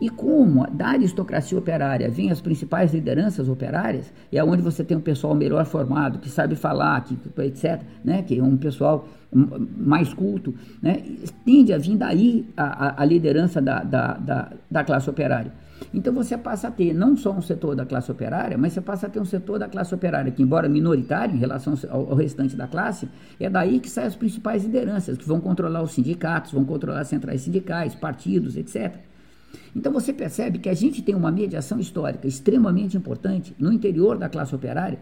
E 0.00 0.08
como 0.08 0.66
da 0.70 0.88
aristocracia 0.88 1.56
operária 1.56 2.10
vêm 2.10 2.30
as 2.30 2.40
principais 2.40 2.92
lideranças 2.92 3.48
operárias, 3.48 4.12
é 4.32 4.42
onde 4.42 4.60
você 4.60 4.82
tem 4.82 4.96
um 4.96 5.00
pessoal 5.00 5.34
melhor 5.34 5.64
formado, 5.64 6.18
que 6.18 6.28
sabe 6.28 6.56
falar, 6.56 7.02
que, 7.04 7.16
etc., 7.42 7.80
né, 8.04 8.22
que 8.22 8.38
é 8.38 8.42
um 8.42 8.56
pessoal 8.56 9.08
mais 9.32 10.12
culto, 10.12 10.54
né, 10.82 11.02
tende 11.44 11.72
a 11.72 11.78
vir 11.78 11.96
daí 11.96 12.46
a, 12.56 13.02
a 13.02 13.04
liderança 13.04 13.60
da, 13.60 13.82
da, 13.82 14.14
da, 14.14 14.52
da 14.70 14.84
classe 14.84 15.08
operária. 15.08 15.52
Então 15.92 16.12
você 16.12 16.36
passa 16.36 16.68
a 16.68 16.70
ter 16.70 16.92
não 16.92 17.16
só 17.16 17.32
um 17.32 17.42
setor 17.42 17.74
da 17.76 17.84
classe 17.84 18.10
operária, 18.10 18.56
mas 18.56 18.72
você 18.72 18.80
passa 18.80 19.06
a 19.06 19.10
ter 19.10 19.20
um 19.20 19.24
setor 19.24 19.58
da 19.58 19.68
classe 19.68 19.94
operária 19.94 20.30
que, 20.30 20.42
embora 20.42 20.68
minoritário 20.68 21.34
em 21.34 21.38
relação 21.38 21.74
ao, 21.88 22.10
ao, 22.10 22.14
restante 22.16 22.56
da 22.56 22.66
classe, 22.66 23.08
é 23.38 23.48
daí 23.50 23.80
que 23.80 23.90
saem 23.90 24.08
as 24.08 24.16
principais 24.16 24.64
lideranças, 24.64 25.16
que 25.16 25.26
vão 25.26 25.40
controlar 25.40 25.82
os 25.82 25.92
sindicatos, 25.92 26.52
vão 26.52 26.64
controlar 26.64 27.04
centrais 27.04 27.42
sindicais, 27.42 27.94
partidos, 27.94 28.56
etc. 28.56 28.96
Então 29.74 29.92
você 29.92 30.12
percebe 30.12 30.58
que 30.58 30.68
a 30.68 30.74
gente 30.74 31.02
tem 31.02 31.14
uma 31.14 31.30
mediação 31.30 31.78
histórica 31.78 32.26
extremamente 32.26 32.96
importante 32.96 33.54
no 33.58 33.72
interior 33.72 34.16
da 34.16 34.28
classe 34.28 34.54
operária, 34.54 34.98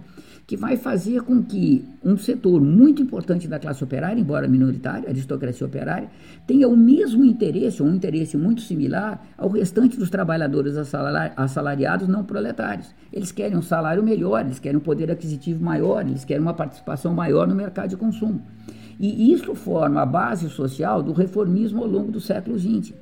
que 0.47 0.57
vai 0.57 0.77
fazer 0.77 1.23
com 1.23 1.43
que 1.43 1.85
um 2.05 2.17
setor 2.17 2.61
muito 2.61 3.01
importante 3.01 3.47
da 3.47 3.59
classe 3.59 3.83
operária, 3.85 4.21
embora 4.21 4.49
minoritário, 4.49 5.09
aristocracia 5.09 5.67
operária, 5.67 6.11
tenha 6.47 6.69
o 6.69 6.77
mesmo 6.77 7.25
interesse, 7.25 7.83
ou 7.83 7.89
um 7.89 7.95
interesse 7.95 8.37
muito 8.37 8.61
similar 8.61 9.25
ao 9.39 9.49
restante 9.49 9.97
dos 9.97 10.11
trabalhadores 10.11 10.77
assalariados 11.37 12.09
não 12.09 12.25
proletários. 12.25 12.93
Eles 13.13 13.31
querem 13.31 13.57
um 13.57 13.63
salário 13.63 14.03
melhor, 14.03 14.45
eles 14.45 14.59
querem 14.59 14.79
um 14.79 14.83
poder 14.83 15.11
aquisitivo 15.11 15.63
maior, 15.63 16.07
eles 16.07 16.25
querem 16.25 16.43
uma 16.43 16.55
participação 16.55 17.15
maior 17.15 17.47
no 17.47 17.55
mercado 17.55 17.91
de 17.91 17.97
consumo. 17.97 18.43
E 18.99 19.33
isso 19.33 19.55
forma 19.55 20.03
a 20.03 20.07
base 20.07 20.49
social 20.49 21.03
do 21.03 21.13
reformismo 21.13 21.83
ao 21.83 21.89
longo 21.89 22.13
do 22.13 22.21
século 22.21 22.59
XX. 22.59 22.93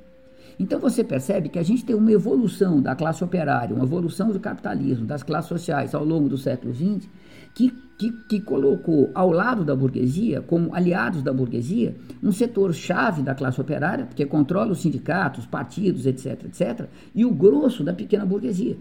Então 0.60 0.78
você 0.78 1.02
percebe 1.02 1.48
que 1.48 1.58
a 1.58 1.62
gente 1.62 1.82
tem 1.86 1.96
uma 1.96 2.12
evolução 2.12 2.82
da 2.82 2.94
classe 2.94 3.24
operária, 3.24 3.74
uma 3.74 3.84
evolução 3.86 4.30
do 4.30 4.38
capitalismo, 4.38 5.06
das 5.06 5.22
classes 5.22 5.48
sociais 5.48 5.94
ao 5.94 6.04
longo 6.04 6.28
do 6.28 6.36
século 6.36 6.74
XX, 6.74 7.08
que, 7.54 7.72
que, 7.98 8.12
que 8.28 8.40
colocou 8.42 9.10
ao 9.14 9.30
lado 9.30 9.64
da 9.64 9.74
burguesia, 9.74 10.42
como 10.42 10.74
aliados 10.74 11.22
da 11.22 11.32
burguesia, 11.32 11.96
um 12.22 12.30
setor-chave 12.30 13.22
da 13.22 13.34
classe 13.34 13.58
operária, 13.58 14.04
porque 14.04 14.26
controla 14.26 14.72
os 14.72 14.82
sindicatos, 14.82 15.46
partidos, 15.46 16.04
etc., 16.04 16.44
etc., 16.44 16.86
e 17.14 17.24
o 17.24 17.30
grosso 17.30 17.82
da 17.82 17.94
pequena 17.94 18.26
burguesia. 18.26 18.76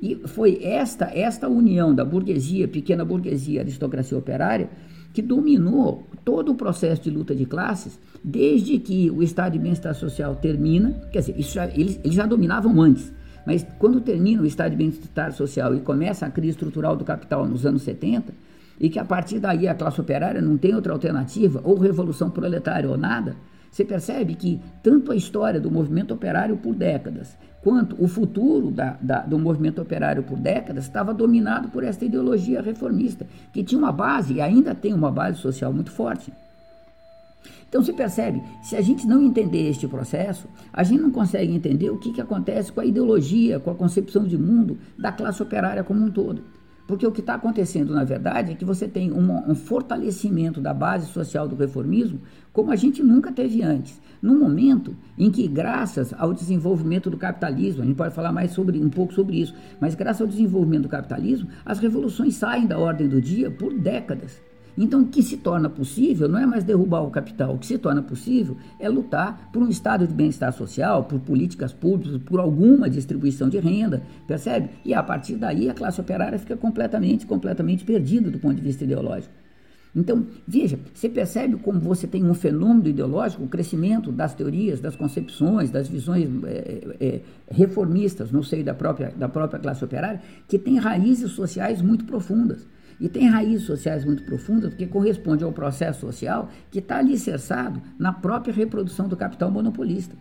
E 0.00 0.14
foi 0.28 0.60
esta, 0.62 1.10
esta 1.12 1.46
união 1.46 1.94
da 1.94 2.06
burguesia, 2.06 2.66
pequena 2.66 3.04
burguesia, 3.04 3.60
aristocracia 3.60 4.16
operária, 4.16 4.70
que 5.12 5.22
dominou 5.22 6.06
todo 6.24 6.52
o 6.52 6.54
processo 6.54 7.02
de 7.02 7.10
luta 7.10 7.34
de 7.34 7.46
classes 7.46 7.98
desde 8.22 8.78
que 8.78 9.10
o 9.10 9.22
estado 9.22 9.52
de 9.52 9.58
bem-estar 9.58 9.94
social 9.94 10.36
termina, 10.36 10.90
quer 11.10 11.20
dizer, 11.20 11.40
já, 11.40 11.66
eles, 11.66 11.98
eles 12.04 12.14
já 12.14 12.26
dominavam 12.26 12.80
antes, 12.80 13.12
mas 13.46 13.66
quando 13.78 14.00
termina 14.00 14.42
o 14.42 14.46
estado 14.46 14.72
de 14.72 14.76
bem-estar 14.76 15.32
social 15.32 15.74
e 15.74 15.80
começa 15.80 16.26
a 16.26 16.30
crise 16.30 16.50
estrutural 16.50 16.96
do 16.96 17.04
capital 17.04 17.46
nos 17.46 17.64
anos 17.64 17.82
70, 17.82 18.32
e 18.78 18.88
que 18.88 18.98
a 18.98 19.04
partir 19.04 19.40
daí 19.40 19.66
a 19.66 19.74
classe 19.74 20.00
operária 20.00 20.40
não 20.40 20.56
tem 20.56 20.74
outra 20.74 20.92
alternativa, 20.92 21.60
ou 21.64 21.78
revolução 21.78 22.30
proletária 22.30 22.88
ou 22.88 22.96
nada, 22.96 23.36
você 23.70 23.84
percebe 23.84 24.34
que 24.34 24.60
tanto 24.82 25.12
a 25.12 25.16
história 25.16 25.60
do 25.60 25.70
movimento 25.70 26.14
operário 26.14 26.56
por 26.56 26.74
décadas, 26.74 27.36
quanto 27.68 28.02
o 28.02 28.08
futuro 28.08 28.70
da, 28.70 28.96
da, 28.98 29.20
do 29.20 29.38
movimento 29.38 29.82
operário 29.82 30.22
por 30.22 30.38
décadas 30.38 30.84
estava 30.84 31.12
dominado 31.12 31.68
por 31.68 31.84
essa 31.84 32.02
ideologia 32.02 32.62
reformista, 32.62 33.26
que 33.52 33.62
tinha 33.62 33.78
uma 33.78 33.92
base, 33.92 34.32
e 34.32 34.40
ainda 34.40 34.74
tem 34.74 34.94
uma 34.94 35.10
base 35.10 35.38
social 35.38 35.70
muito 35.70 35.90
forte. 35.90 36.32
Então 37.68 37.82
se 37.82 37.92
percebe, 37.92 38.42
se 38.62 38.74
a 38.74 38.80
gente 38.80 39.06
não 39.06 39.20
entender 39.20 39.68
este 39.68 39.86
processo, 39.86 40.48
a 40.72 40.82
gente 40.82 41.02
não 41.02 41.10
consegue 41.10 41.52
entender 41.52 41.90
o 41.90 41.98
que, 41.98 42.10
que 42.10 42.22
acontece 42.22 42.72
com 42.72 42.80
a 42.80 42.86
ideologia, 42.86 43.60
com 43.60 43.70
a 43.70 43.74
concepção 43.74 44.24
de 44.24 44.38
mundo 44.38 44.78
da 44.98 45.12
classe 45.12 45.42
operária 45.42 45.84
como 45.84 46.02
um 46.02 46.10
todo. 46.10 46.42
Porque 46.88 47.06
o 47.06 47.12
que 47.12 47.20
está 47.20 47.34
acontecendo, 47.34 47.92
na 47.92 48.02
verdade, 48.02 48.52
é 48.52 48.54
que 48.54 48.64
você 48.64 48.88
tem 48.88 49.12
um, 49.12 49.50
um, 49.50 49.54
fortalecimento 49.54 50.58
da 50.58 50.72
base 50.72 51.12
social 51.12 51.46
do 51.46 51.54
reformismo 51.54 52.22
como 52.50 52.72
a 52.72 52.76
gente 52.76 53.02
nunca 53.02 53.30
teve 53.30 53.62
antes. 53.62 54.00
Num 54.22 54.38
momento 54.38 54.96
em 55.16 55.30
que, 55.30 55.46
graças 55.46 56.14
ao 56.14 56.32
desenvolvimento 56.32 57.10
do 57.10 57.18
capitalismo, 57.18 57.82
a 57.82 57.84
gente 57.84 57.94
pode 57.94 58.14
falar 58.14 58.32
mais 58.32 58.52
sobre 58.52 58.82
um 58.82 58.88
pouco 58.88 59.12
sobre 59.12 59.36
isso, 59.36 59.54
mas 59.78 59.94
graças 59.94 60.22
ao 60.22 60.26
desenvolvimento 60.26 60.84
do 60.84 60.88
capitalismo, 60.88 61.50
as 61.64 61.78
revoluções 61.78 62.36
saem 62.36 62.66
da 62.66 62.78
ordem 62.78 63.06
do 63.06 63.20
dia 63.20 63.50
por 63.50 63.74
décadas. 63.74 64.47
Então, 64.80 65.02
o 65.02 65.06
que 65.08 65.24
se 65.24 65.38
torna 65.38 65.68
possível 65.68 66.28
não 66.28 66.38
é 66.38 66.46
mais 66.46 66.62
derrubar 66.62 67.02
o 67.02 67.10
capital, 67.10 67.52
o 67.52 67.58
que 67.58 67.66
se 67.66 67.76
torna 67.78 68.00
possível 68.00 68.56
é 68.78 68.88
lutar 68.88 69.50
por 69.52 69.60
um 69.60 69.68
estado 69.68 70.06
de 70.06 70.14
bem-estar 70.14 70.52
social, 70.52 71.02
por 71.02 71.18
políticas 71.18 71.72
públicas, 71.72 72.22
por 72.22 72.38
alguma 72.38 72.88
distribuição 72.88 73.48
de 73.48 73.58
renda, 73.58 74.04
percebe? 74.24 74.70
E 74.84 74.94
a 74.94 75.02
partir 75.02 75.34
daí 75.34 75.68
a 75.68 75.74
classe 75.74 76.00
operária 76.00 76.38
fica 76.38 76.56
completamente, 76.56 77.26
completamente 77.26 77.84
perdida 77.84 78.30
do 78.30 78.38
ponto 78.38 78.54
de 78.54 78.62
vista 78.62 78.84
ideológico. 78.84 79.34
Então, 79.96 80.24
veja, 80.46 80.78
você 80.94 81.08
percebe 81.08 81.56
como 81.56 81.80
você 81.80 82.06
tem 82.06 82.24
um 82.24 82.34
fenômeno 82.34 82.86
ideológico, 82.86 83.42
o 83.42 83.48
crescimento 83.48 84.12
das 84.12 84.32
teorias, 84.32 84.80
das 84.80 84.94
concepções, 84.94 85.72
das 85.72 85.88
visões 85.88 86.28
é, 86.44 86.96
é, 87.00 87.20
reformistas 87.50 88.30
no 88.30 88.44
seio 88.44 88.62
da 88.62 88.74
própria, 88.74 89.12
da 89.16 89.28
própria 89.28 89.58
classe 89.58 89.84
operária, 89.84 90.22
que 90.46 90.56
tem 90.56 90.78
raízes 90.78 91.32
sociais 91.32 91.82
muito 91.82 92.04
profundas. 92.04 92.64
E 93.00 93.08
tem 93.08 93.28
raízes 93.28 93.64
sociais 93.64 94.04
muito 94.04 94.24
profundas, 94.24 94.70
porque 94.70 94.86
corresponde 94.86 95.44
ao 95.44 95.52
processo 95.52 96.00
social 96.00 96.48
que 96.70 96.80
está 96.80 96.98
alicerçado 96.98 97.80
na 97.98 98.12
própria 98.12 98.52
reprodução 98.52 99.08
do 99.08 99.16
capital 99.16 99.50
monopolista. 99.50 100.16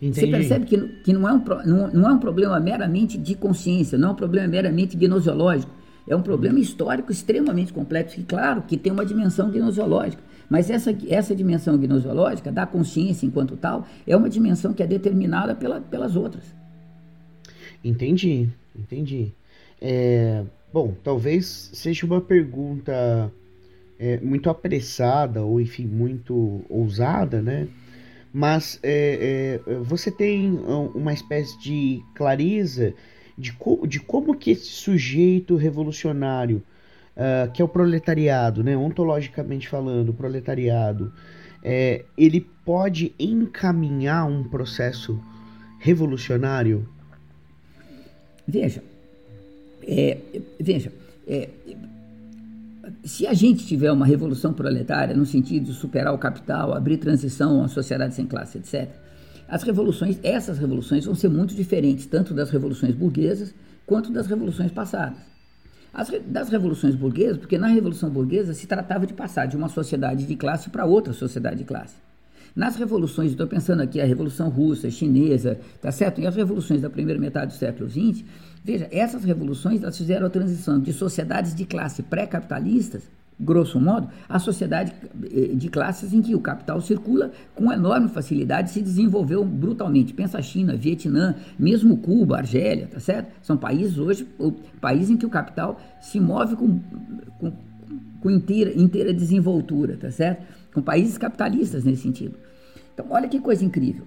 Entendi. 0.00 0.20
Você 0.20 0.26
percebe 0.26 0.66
que, 0.66 0.78
que 1.02 1.12
não, 1.12 1.28
é 1.28 1.32
um, 1.32 1.44
não, 1.66 1.88
não 1.88 2.10
é 2.10 2.12
um 2.12 2.18
problema 2.18 2.58
meramente 2.58 3.18
de 3.18 3.34
consciência, 3.34 3.98
não 3.98 4.10
é 4.10 4.12
um 4.12 4.14
problema 4.14 4.48
meramente 4.48 4.96
gnosiológico, 4.96 5.72
é 6.08 6.16
um 6.16 6.22
problema 6.22 6.58
histórico 6.58 7.12
extremamente 7.12 7.72
complexo, 7.72 8.18
e 8.18 8.24
claro 8.24 8.62
que 8.62 8.76
tem 8.76 8.92
uma 8.92 9.04
dimensão 9.04 9.50
gnosiológica, 9.50 10.22
mas 10.48 10.70
essa, 10.70 10.94
essa 11.08 11.36
dimensão 11.36 11.76
gnosiológica, 11.76 12.50
da 12.50 12.66
consciência 12.66 13.26
enquanto 13.26 13.56
tal, 13.56 13.86
é 14.06 14.16
uma 14.16 14.28
dimensão 14.28 14.72
que 14.72 14.82
é 14.82 14.86
determinada 14.86 15.54
pela, 15.54 15.80
pelas 15.80 16.16
outras. 16.16 16.44
Entendi, 17.84 18.48
entendi. 18.74 19.32
É, 19.80 20.42
Bom, 20.72 20.94
talvez 21.02 21.70
seja 21.72 22.06
uma 22.06 22.20
pergunta 22.20 23.32
é, 23.98 24.18
muito 24.20 24.48
apressada 24.48 25.42
ou, 25.42 25.60
enfim, 25.60 25.84
muito 25.84 26.64
ousada, 26.68 27.42
né? 27.42 27.66
Mas 28.32 28.78
é, 28.82 29.60
é, 29.66 29.74
você 29.80 30.10
tem 30.10 30.52
uma 30.94 31.12
espécie 31.12 31.58
de 31.60 32.00
clareza 32.14 32.94
de, 33.36 33.52
co 33.52 33.84
de 33.86 33.98
como 33.98 34.36
que 34.36 34.52
esse 34.52 34.66
sujeito 34.66 35.56
revolucionário, 35.56 36.62
uh, 37.16 37.50
que 37.50 37.60
é 37.60 37.64
o 37.64 37.68
proletariado, 37.68 38.62
né? 38.62 38.76
Ontologicamente 38.76 39.68
falando, 39.68 40.10
o 40.10 40.14
proletariado, 40.14 41.12
é, 41.62 42.04
ele 42.16 42.46
pode 42.64 43.12
encaminhar 43.18 44.26
um 44.26 44.44
processo 44.44 45.20
revolucionário? 45.78 46.88
Veja, 48.46 48.82
é, 49.86 50.18
veja, 50.58 50.92
é, 51.26 51.48
se 53.04 53.26
a 53.26 53.34
gente 53.34 53.66
tiver 53.66 53.90
uma 53.90 54.06
revolução 54.06 54.52
proletária 54.52 55.14
no 55.14 55.24
sentido 55.24 55.66
de 55.66 55.74
superar 55.74 56.14
o 56.14 56.18
capital, 56.18 56.74
abrir 56.74 56.98
transição 56.98 57.62
a 57.62 57.68
sociedade 57.68 58.14
sem 58.14 58.26
classe, 58.26 58.58
etc., 58.58 58.88
as 59.48 59.62
revoluções, 59.64 60.18
essas 60.22 60.58
revoluções 60.58 61.04
vão 61.04 61.14
ser 61.14 61.28
muito 61.28 61.54
diferentes, 61.54 62.06
tanto 62.06 62.32
das 62.32 62.50
revoluções 62.50 62.94
burguesas 62.94 63.52
quanto 63.84 64.12
das 64.12 64.26
revoluções 64.26 64.70
passadas. 64.70 65.18
As, 65.92 66.08
das 66.24 66.48
revoluções 66.50 66.94
burguesas, 66.94 67.38
porque 67.38 67.58
na 67.58 67.66
revolução 67.66 68.08
burguesa 68.08 68.54
se 68.54 68.68
tratava 68.68 69.06
de 69.06 69.12
passar 69.12 69.46
de 69.46 69.56
uma 69.56 69.68
sociedade 69.68 70.24
de 70.24 70.36
classe 70.36 70.70
para 70.70 70.84
outra 70.84 71.12
sociedade 71.12 71.56
de 71.56 71.64
classe. 71.64 71.96
Nas 72.54 72.76
revoluções, 72.76 73.30
estou 73.30 73.46
pensando 73.46 73.80
aqui 73.80 74.00
a 74.00 74.04
Revolução 74.04 74.48
Russa, 74.48 74.90
Chinesa, 74.90 75.58
tá 75.80 75.92
certo? 75.92 76.20
E 76.20 76.26
as 76.26 76.34
revoluções 76.34 76.80
da 76.80 76.90
primeira 76.90 77.20
metade 77.20 77.52
do 77.52 77.58
século 77.58 77.88
XX, 77.88 78.24
veja, 78.64 78.88
essas 78.90 79.24
revoluções 79.24 79.82
elas 79.82 79.96
fizeram 79.96 80.26
a 80.26 80.30
transição 80.30 80.80
de 80.80 80.92
sociedades 80.92 81.54
de 81.54 81.64
classe 81.64 82.02
pré-capitalistas, 82.02 83.02
grosso 83.40 83.80
modo, 83.80 84.08
a 84.28 84.38
sociedade 84.38 84.92
eh, 85.32 85.54
de 85.54 85.68
classes 85.70 86.12
em 86.12 86.20
que 86.20 86.34
o 86.34 86.40
capital 86.40 86.80
circula 86.80 87.32
com 87.54 87.72
enorme 87.72 88.08
facilidade 88.08 88.70
se 88.70 88.82
desenvolveu 88.82 89.44
brutalmente. 89.44 90.12
Pensa 90.12 90.38
a 90.38 90.42
China, 90.42 90.76
Vietnã, 90.76 91.34
mesmo 91.58 91.96
Cuba, 91.96 92.36
Argélia, 92.36 92.86
tá 92.86 93.00
certo? 93.00 93.32
São 93.42 93.56
países 93.56 93.98
hoje, 93.98 94.28
países 94.80 95.10
em 95.10 95.16
que 95.16 95.24
o 95.24 95.30
capital 95.30 95.80
se 96.02 96.20
move 96.20 96.54
com, 96.54 96.78
com, 97.38 97.52
com 98.20 98.30
inteira, 98.30 98.78
inteira 98.78 99.14
desenvoltura, 99.14 99.96
tá 99.96 100.10
certo? 100.10 100.59
Com 100.72 100.82
países 100.82 101.18
capitalistas 101.18 101.84
nesse 101.84 102.02
sentido. 102.02 102.36
Então, 102.92 103.06
olha 103.10 103.28
que 103.28 103.40
coisa 103.40 103.64
incrível. 103.64 104.04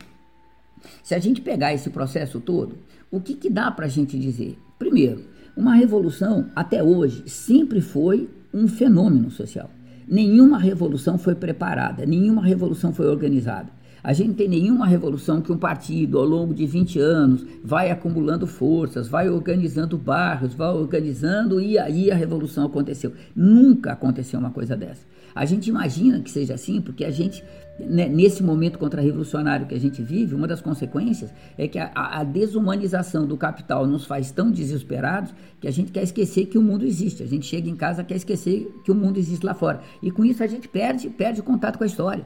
Se 1.02 1.16
a 1.16 1.20
gente 1.20 1.42
pegar 1.42 1.74
esse 1.74 1.90
processo 1.90 2.40
todo, 2.40 2.78
o 3.12 3.20
que, 3.20 3.36
que 3.36 3.50
dá 3.50 3.72
para 3.72 3.86
a 3.86 3.90
gente 3.90 4.18
dizer? 4.20 4.58
Primeiro, 4.78 5.26
uma 5.56 5.76
revolução, 5.76 6.50
até 6.56 6.84
hoje, 6.84 7.30
sempre 7.30 7.80
foi 7.80 8.30
um 8.54 8.68
fenômeno 8.68 9.30
social. 9.30 9.70
Nenhuma 10.08 10.58
revolução 10.58 11.18
foi 11.18 11.36
preparada, 11.36 12.06
nenhuma 12.06 12.44
revolução 12.44 12.94
foi 12.94 13.08
organizada. 13.08 13.70
A 14.04 14.12
gente 14.12 14.34
tem 14.34 14.50
nenhuma 14.50 14.86
revolução 14.86 15.42
que 15.42 15.50
um 15.50 15.58
partido, 15.58 16.20
ao 16.20 16.26
longo 16.26 16.54
de 16.54 16.66
20 16.66 17.00
anos, 17.00 17.46
vai 17.64 17.90
acumulando 17.90 18.46
forças, 18.46 19.08
vai 19.08 19.30
organizando 19.30 19.98
bairros, 19.98 20.54
vai 20.54 20.74
organizando 20.74 21.62
e 21.62 21.80
aí 21.80 22.12
a 22.12 22.16
revolução 22.16 22.66
aconteceu. 22.66 23.14
Nunca 23.34 23.94
aconteceu 23.94 24.42
uma 24.42 24.52
coisa 24.52 24.76
dessa. 24.76 25.06
A 25.34 25.46
gente 25.46 25.70
imagina 25.70 26.20
que 26.20 26.30
seja 26.30 26.54
assim, 26.54 26.82
porque 26.82 27.06
a 27.06 27.12
gente, 27.12 27.44
né, 27.80 28.10
nesse 28.10 28.44
momento 28.44 28.78
contra-revolucionário 28.78 29.66
que 29.66 29.74
a 29.74 29.80
gente 29.80 30.02
vive, 30.02 30.36
uma 30.36 30.48
das 30.48 30.62
consequências 30.62 31.34
é 31.58 31.66
que 31.66 31.80
a, 31.80 31.92
a, 31.96 32.24
desumanização 32.26 33.26
do 33.26 33.38
capital 33.38 33.88
nos 33.88 34.06
faz 34.06 34.32
tão 34.32 34.52
desesperados 34.52 35.34
que 35.62 35.68
a 35.68 35.72
gente 35.72 35.94
quer 35.94 36.04
esquecer 36.04 36.48
que 36.48 36.58
o 36.58 36.62
mundo 36.62 36.86
existe. 36.86 37.24
A 37.24 37.28
gente 37.28 37.46
chega 37.46 37.70
em 37.70 37.76
casa 37.76 38.04
quer 38.04 38.18
esquecer 38.18 38.70
que 38.84 38.92
o 38.92 38.96
mundo 38.96 39.18
existe 39.18 39.46
lá 39.46 39.54
fora. 39.54 39.82
E 40.02 40.12
com 40.12 40.26
isso 40.26 40.44
a 40.44 40.48
gente 40.48 40.68
perde, 40.68 41.10
perde 41.10 41.40
o 41.40 41.44
contato 41.44 41.78
com 41.78 41.86
a 41.86 41.88
história. 41.88 42.26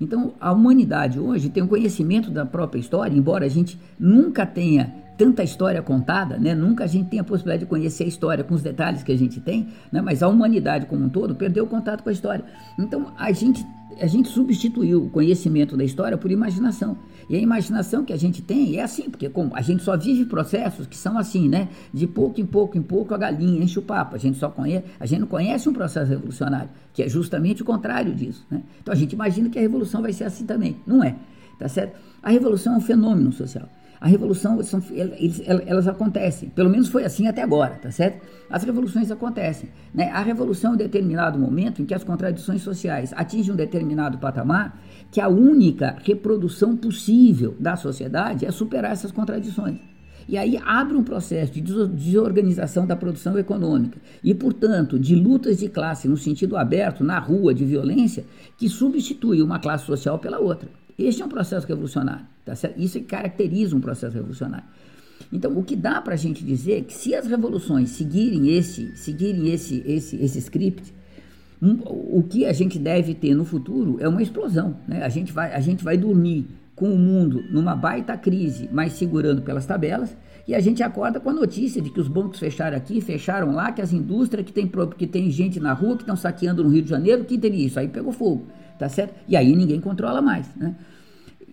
Então, 0.00 0.34
a 0.40 0.52
humanidade 0.52 1.18
hoje 1.18 1.48
tem 1.48 1.62
um 1.62 1.68
conhecimento 1.68 2.30
da 2.30 2.44
própria 2.44 2.80
história, 2.80 3.16
embora 3.16 3.46
a 3.46 3.48
gente 3.48 3.78
nunca 3.98 4.44
tenha 4.44 4.92
tanta 5.16 5.42
história 5.42 5.80
contada, 5.80 6.36
né? 6.36 6.54
Nunca 6.54 6.84
a 6.84 6.86
gente 6.86 7.08
tem 7.08 7.20
a 7.20 7.24
possibilidade 7.24 7.64
de 7.64 7.68
conhecer 7.68 8.04
a 8.04 8.06
história 8.06 8.42
com 8.42 8.54
os 8.54 8.62
detalhes 8.62 9.02
que 9.02 9.12
a 9.12 9.16
gente 9.16 9.40
tem, 9.40 9.68
né? 9.90 10.00
Mas 10.00 10.22
a 10.22 10.28
humanidade 10.28 10.86
como 10.86 11.04
um 11.04 11.08
todo 11.08 11.34
perdeu 11.34 11.64
o 11.64 11.66
contato 11.66 12.02
com 12.02 12.08
a 12.08 12.12
história. 12.12 12.44
Então 12.78 13.12
a 13.16 13.30
gente 13.30 13.64
a 14.00 14.06
gente 14.06 14.28
substituiu 14.28 15.04
o 15.04 15.10
conhecimento 15.10 15.76
da 15.76 15.84
história 15.84 16.16
por 16.16 16.30
imaginação. 16.30 16.96
E 17.28 17.36
a 17.36 17.38
imaginação 17.38 18.04
que 18.04 18.12
a 18.12 18.16
gente 18.16 18.42
tem 18.42 18.76
é 18.76 18.82
assim, 18.82 19.08
porque 19.08 19.28
como 19.28 19.54
a 19.54 19.60
gente 19.60 19.82
só 19.82 19.96
vive 19.96 20.26
processos 20.26 20.86
que 20.86 20.96
são 20.96 21.18
assim, 21.18 21.48
né? 21.48 21.68
De 21.92 22.06
pouco 22.06 22.40
em 22.40 22.46
pouco 22.46 22.76
em 22.76 22.82
pouco 22.82 23.14
a 23.14 23.18
galinha 23.18 23.62
enche 23.62 23.78
o 23.78 23.82
papo. 23.82 24.14
A 24.14 24.18
gente 24.18 24.38
só 24.38 24.48
conhece, 24.48 24.84
a 25.00 25.06
gente 25.06 25.20
não 25.20 25.26
conhece 25.26 25.68
um 25.68 25.72
processo 25.72 26.10
revolucionário, 26.10 26.68
que 26.92 27.02
é 27.02 27.08
justamente 27.08 27.62
o 27.62 27.64
contrário 27.64 28.14
disso, 28.14 28.46
né? 28.50 28.62
Então 28.82 28.92
a 28.92 28.96
gente 28.96 29.12
imagina 29.12 29.48
que 29.48 29.58
a 29.58 29.62
revolução 29.62 30.02
vai 30.02 30.12
ser 30.12 30.24
assim 30.24 30.44
também. 30.44 30.76
Não 30.86 31.02
é, 31.02 31.16
tá 31.58 31.68
certo? 31.68 31.98
A 32.22 32.30
revolução 32.30 32.74
é 32.74 32.76
um 32.76 32.80
fenômeno 32.80 33.32
social. 33.32 33.68
A 34.04 34.06
revolução, 34.06 34.62
são, 34.62 34.82
eles, 34.90 35.40
elas 35.46 35.88
acontecem. 35.88 36.50
Pelo 36.50 36.68
menos 36.68 36.88
foi 36.88 37.06
assim 37.06 37.26
até 37.26 37.40
agora, 37.40 37.76
tá 37.76 37.90
certo? 37.90 38.20
As 38.50 38.62
revoluções 38.62 39.10
acontecem. 39.10 39.70
Né? 39.94 40.10
A 40.10 40.20
revolução 40.20 40.72
é 40.72 40.74
um 40.74 40.76
determinado 40.76 41.38
momento 41.38 41.80
em 41.80 41.86
que 41.86 41.94
as 41.94 42.04
contradições 42.04 42.60
sociais 42.60 43.14
atingem 43.16 43.54
um 43.54 43.56
determinado 43.56 44.18
patamar 44.18 44.78
que 45.10 45.22
a 45.22 45.28
única 45.28 45.96
reprodução 46.04 46.76
possível 46.76 47.56
da 47.58 47.76
sociedade 47.76 48.44
é 48.44 48.50
superar 48.50 48.92
essas 48.92 49.10
contradições. 49.10 49.78
E 50.28 50.36
aí 50.36 50.60
abre 50.66 50.98
um 50.98 51.02
processo 51.02 51.54
de 51.54 51.62
desorganização 51.62 52.86
da 52.86 52.94
produção 52.94 53.38
econômica 53.38 53.98
e, 54.22 54.34
portanto, 54.34 54.98
de 54.98 55.14
lutas 55.14 55.60
de 55.60 55.68
classe 55.70 56.08
no 56.08 56.18
sentido 56.18 56.58
aberto, 56.58 57.02
na 57.02 57.18
rua, 57.18 57.54
de 57.54 57.64
violência, 57.64 58.26
que 58.58 58.68
substitui 58.68 59.40
uma 59.40 59.58
classe 59.58 59.86
social 59.86 60.18
pela 60.18 60.38
outra. 60.38 60.68
Este 60.98 61.22
é 61.22 61.24
um 61.24 61.28
processo 61.28 61.66
revolucionário. 61.66 62.26
Tá 62.44 62.54
certo? 62.54 62.80
Isso 62.80 63.00
caracteriza 63.02 63.74
um 63.74 63.80
processo 63.80 64.14
revolucionário. 64.14 64.66
Então, 65.32 65.56
o 65.56 65.64
que 65.64 65.74
dá 65.74 66.00
para 66.00 66.14
a 66.14 66.16
gente 66.16 66.44
dizer 66.44 66.78
é 66.78 66.80
que 66.82 66.92
se 66.92 67.14
as 67.14 67.26
revoluções 67.26 67.90
seguirem 67.90 68.50
esse, 68.56 68.96
seguirem 68.96 69.48
esse, 69.52 69.82
esse, 69.86 70.16
esse 70.16 70.38
script, 70.38 70.94
um, 71.60 71.78
o 71.84 72.22
que 72.22 72.44
a 72.44 72.52
gente 72.52 72.78
deve 72.78 73.14
ter 73.14 73.34
no 73.34 73.44
futuro 73.44 73.96
é 74.00 74.08
uma 74.08 74.22
explosão. 74.22 74.76
Né? 74.86 75.02
A, 75.02 75.08
gente 75.08 75.32
vai, 75.32 75.52
a 75.52 75.60
gente 75.60 75.82
vai 75.82 75.96
dormir 75.96 76.46
com 76.76 76.92
o 76.92 76.98
mundo 76.98 77.42
numa 77.50 77.74
baita 77.74 78.16
crise, 78.16 78.68
mas 78.72 78.92
segurando 78.94 79.42
pelas 79.42 79.64
tabelas, 79.64 80.16
E 80.46 80.54
a 80.54 80.60
gente 80.60 80.82
acorda 80.82 81.18
com 81.18 81.30
a 81.30 81.32
notícia 81.32 81.80
de 81.80 81.88
que 81.88 81.98
os 81.98 82.06
bancos 82.06 82.38
fecharam 82.38 82.76
aqui, 82.76 83.00
fecharam 83.00 83.52
lá, 83.54 83.72
que 83.72 83.80
as 83.80 83.94
indústrias, 83.94 84.44
que 84.44 84.52
tem, 84.52 84.70
que 84.98 85.06
tem 85.06 85.30
gente 85.30 85.58
na 85.58 85.72
rua, 85.72 85.96
que 85.96 86.02
estão 86.02 86.16
saqueando 86.16 86.62
no 86.62 86.68
Rio 86.68 86.82
de 86.82 86.90
Janeiro, 86.90 87.24
que 87.24 87.38
teria 87.38 87.64
isso. 87.64 87.80
Aí 87.80 87.88
pegou 87.88 88.12
fogo, 88.12 88.46
tá 88.78 88.88
certo? 88.88 89.14
E 89.28 89.36
aí 89.36 89.54
ninguém 89.54 89.80
controla 89.80 90.20
mais, 90.20 90.46
né? 90.56 90.74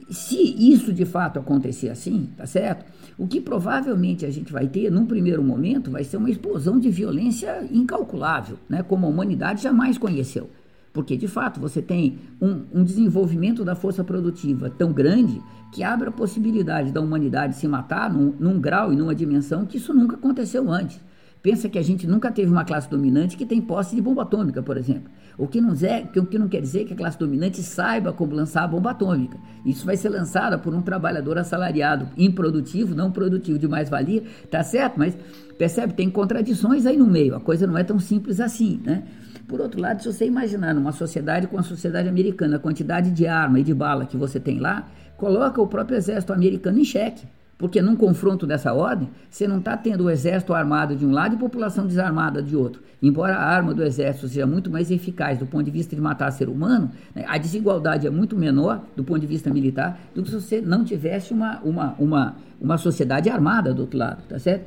Se 0.09 0.35
isso 0.35 0.91
de 0.91 1.05
fato 1.05 1.39
acontecer 1.39 1.89
assim, 1.89 2.29
tá 2.35 2.45
certo? 2.45 2.85
O 3.17 3.27
que 3.27 3.39
provavelmente 3.39 4.25
a 4.25 4.29
gente 4.29 4.51
vai 4.51 4.67
ter, 4.67 4.91
num 4.91 5.05
primeiro 5.05 5.41
momento, 5.41 5.89
vai 5.89 6.03
ser 6.03 6.17
uma 6.17 6.29
explosão 6.29 6.79
de 6.79 6.89
violência 6.89 7.65
incalculável, 7.71 8.57
né? 8.67 8.83
Como 8.83 9.05
a 9.05 9.09
humanidade 9.09 9.63
jamais 9.63 9.97
conheceu. 9.97 10.49
Porque, 10.93 11.15
de 11.15 11.27
fato, 11.27 11.59
você 11.59 11.81
tem 11.81 12.17
um, 12.41 12.63
um, 12.73 12.83
desenvolvimento 12.83 13.63
da 13.63 13.75
força 13.75 14.03
produtiva 14.03 14.69
tão 14.69 14.91
grande 14.91 15.41
que 15.71 15.83
abre 15.83 16.09
a 16.09 16.11
possibilidade 16.11 16.91
da 16.91 16.99
humanidade 16.99 17.55
se 17.55 17.67
matar 17.67 18.11
num, 18.11 18.33
num 18.37 18.59
grau 18.59 18.91
e 18.91 18.95
numa 18.95 19.15
dimensão 19.15 19.65
que 19.65 19.77
isso 19.77 19.93
nunca 19.93 20.17
aconteceu 20.17 20.69
antes. 20.69 20.99
Pensa 21.41 21.67
que 21.67 21.79
a 21.79 21.81
gente 21.81 22.05
nunca 22.05 22.31
teve 22.31 22.51
uma 22.51 22.63
classe 22.63 22.87
dominante 22.89 23.35
que 23.35 23.47
tem 23.47 23.59
posse 23.59 23.95
de 23.95 24.01
bomba 24.01 24.21
atômica, 24.21 24.61
por 24.61 24.77
exemplo. 24.77 25.11
O 25.37 25.47
que, 25.47 25.59
não 25.59 25.73
é, 25.81 26.07
o 26.15 26.25
que 26.25 26.37
não 26.37 26.47
quer 26.47 26.61
dizer 26.61 26.85
que 26.85 26.93
a 26.93 26.95
classe 26.95 27.17
dominante 27.17 27.63
saiba 27.63 28.13
como 28.13 28.35
lançar 28.35 28.63
a 28.63 28.67
bomba 28.67 28.91
atômica. 28.91 29.39
Isso 29.65 29.83
vai 29.83 29.97
ser 29.97 30.09
lançada 30.09 30.59
por 30.59 30.71
um 30.71 30.83
trabalhador 30.83 31.39
assalariado, 31.39 32.09
improdutivo, 32.15 32.93
não 32.93 33.11
produtivo 33.11 33.57
de 33.57 33.67
mais-valia, 33.67 34.23
tá 34.51 34.61
certo? 34.61 34.99
Mas 34.99 35.17
percebe, 35.57 35.93
tem 35.93 36.11
contradições 36.11 36.85
aí 36.85 36.95
no 36.95 37.07
meio. 37.07 37.35
A 37.35 37.39
coisa 37.39 37.65
não 37.65 37.75
é 37.75 37.83
tão 37.83 37.97
simples 37.97 38.39
assim, 38.39 38.79
né? 38.85 39.03
Por 39.47 39.59
outro 39.59 39.81
lado, 39.81 40.01
se 40.03 40.13
você 40.13 40.25
imaginar 40.25 40.75
numa 40.75 40.91
sociedade 40.91 41.47
com 41.47 41.57
a 41.57 41.63
sociedade 41.63 42.07
americana, 42.07 42.57
a 42.57 42.59
quantidade 42.59 43.09
de 43.09 43.25
arma 43.25 43.59
e 43.59 43.63
de 43.63 43.73
bala 43.73 44.05
que 44.05 44.15
você 44.15 44.39
tem 44.39 44.59
lá, 44.59 44.87
coloca 45.17 45.59
o 45.59 45.67
próprio 45.67 45.97
exército 45.97 46.33
americano 46.33 46.77
em 46.77 46.85
xeque. 46.85 47.25
Porque 47.61 47.79
num 47.79 47.95
confronto 47.95 48.47
dessa 48.47 48.73
ordem, 48.73 49.07
você 49.29 49.47
não 49.47 49.59
está 49.59 49.77
tendo 49.77 50.05
o 50.05 50.09
exército 50.09 50.51
armado 50.51 50.95
de 50.95 51.05
um 51.05 51.11
lado 51.11 51.35
e 51.35 51.37
população 51.37 51.85
desarmada 51.85 52.41
de 52.41 52.55
outro. 52.55 52.81
Embora 52.99 53.35
a 53.35 53.45
arma 53.45 53.71
do 53.71 53.83
exército 53.83 54.27
seja 54.27 54.47
muito 54.47 54.71
mais 54.71 54.89
eficaz 54.89 55.37
do 55.37 55.45
ponto 55.45 55.63
de 55.63 55.69
vista 55.69 55.95
de 55.95 56.01
matar 56.01 56.31
ser 56.31 56.49
humano, 56.49 56.89
né, 57.13 57.23
a 57.27 57.37
desigualdade 57.37 58.07
é 58.07 58.09
muito 58.09 58.35
menor 58.35 58.83
do 58.95 59.03
ponto 59.03 59.19
de 59.19 59.27
vista 59.27 59.53
militar 59.53 59.99
do 60.15 60.23
que 60.23 60.29
se 60.29 60.41
você 60.41 60.59
não 60.59 60.83
tivesse 60.83 61.33
uma, 61.33 61.59
uma, 61.59 61.93
uma, 61.99 62.35
uma 62.59 62.79
sociedade 62.79 63.29
armada 63.29 63.75
do 63.75 63.83
outro 63.83 63.99
lado, 63.99 64.23
tá 64.27 64.39
certo? 64.39 64.65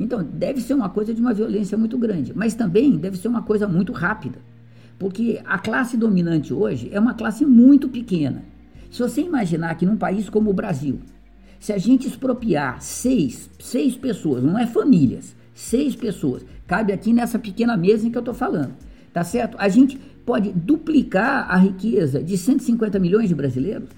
Então, 0.00 0.20
deve 0.24 0.60
ser 0.60 0.74
uma 0.74 0.88
coisa 0.88 1.14
de 1.14 1.20
uma 1.20 1.32
violência 1.32 1.78
muito 1.78 1.96
grande, 1.96 2.32
mas 2.34 2.54
também 2.54 2.96
deve 2.96 3.16
ser 3.18 3.28
uma 3.28 3.42
coisa 3.42 3.68
muito 3.68 3.92
rápida. 3.92 4.40
Porque 4.98 5.40
a 5.44 5.60
classe 5.60 5.96
dominante 5.96 6.52
hoje 6.52 6.90
é 6.92 6.98
uma 6.98 7.14
classe 7.14 7.46
muito 7.46 7.88
pequena. 7.88 8.42
Se 8.90 8.98
você 8.98 9.20
imaginar 9.20 9.76
que 9.76 9.86
num 9.86 9.96
país 9.96 10.28
como 10.28 10.50
o 10.50 10.52
Brasil, 10.52 10.98
se 11.62 11.72
a 11.72 11.78
gente 11.78 12.08
expropriar 12.08 12.82
seis, 12.82 13.48
seis 13.60 13.94
pessoas, 13.94 14.42
não 14.42 14.58
é 14.58 14.66
famílias, 14.66 15.32
seis 15.54 15.94
pessoas, 15.94 16.44
cabe 16.66 16.92
aqui 16.92 17.12
nessa 17.12 17.38
pequena 17.38 17.76
mesa 17.76 18.04
em 18.04 18.10
que 18.10 18.18
eu 18.18 18.20
estou 18.20 18.34
falando, 18.34 18.74
tá 19.12 19.22
certo? 19.22 19.56
A 19.60 19.68
gente 19.68 19.96
pode 20.26 20.50
duplicar 20.50 21.48
a 21.48 21.56
riqueza 21.56 22.20
de 22.20 22.36
150 22.36 22.98
milhões 22.98 23.28
de 23.28 23.34
brasileiros. 23.36 23.88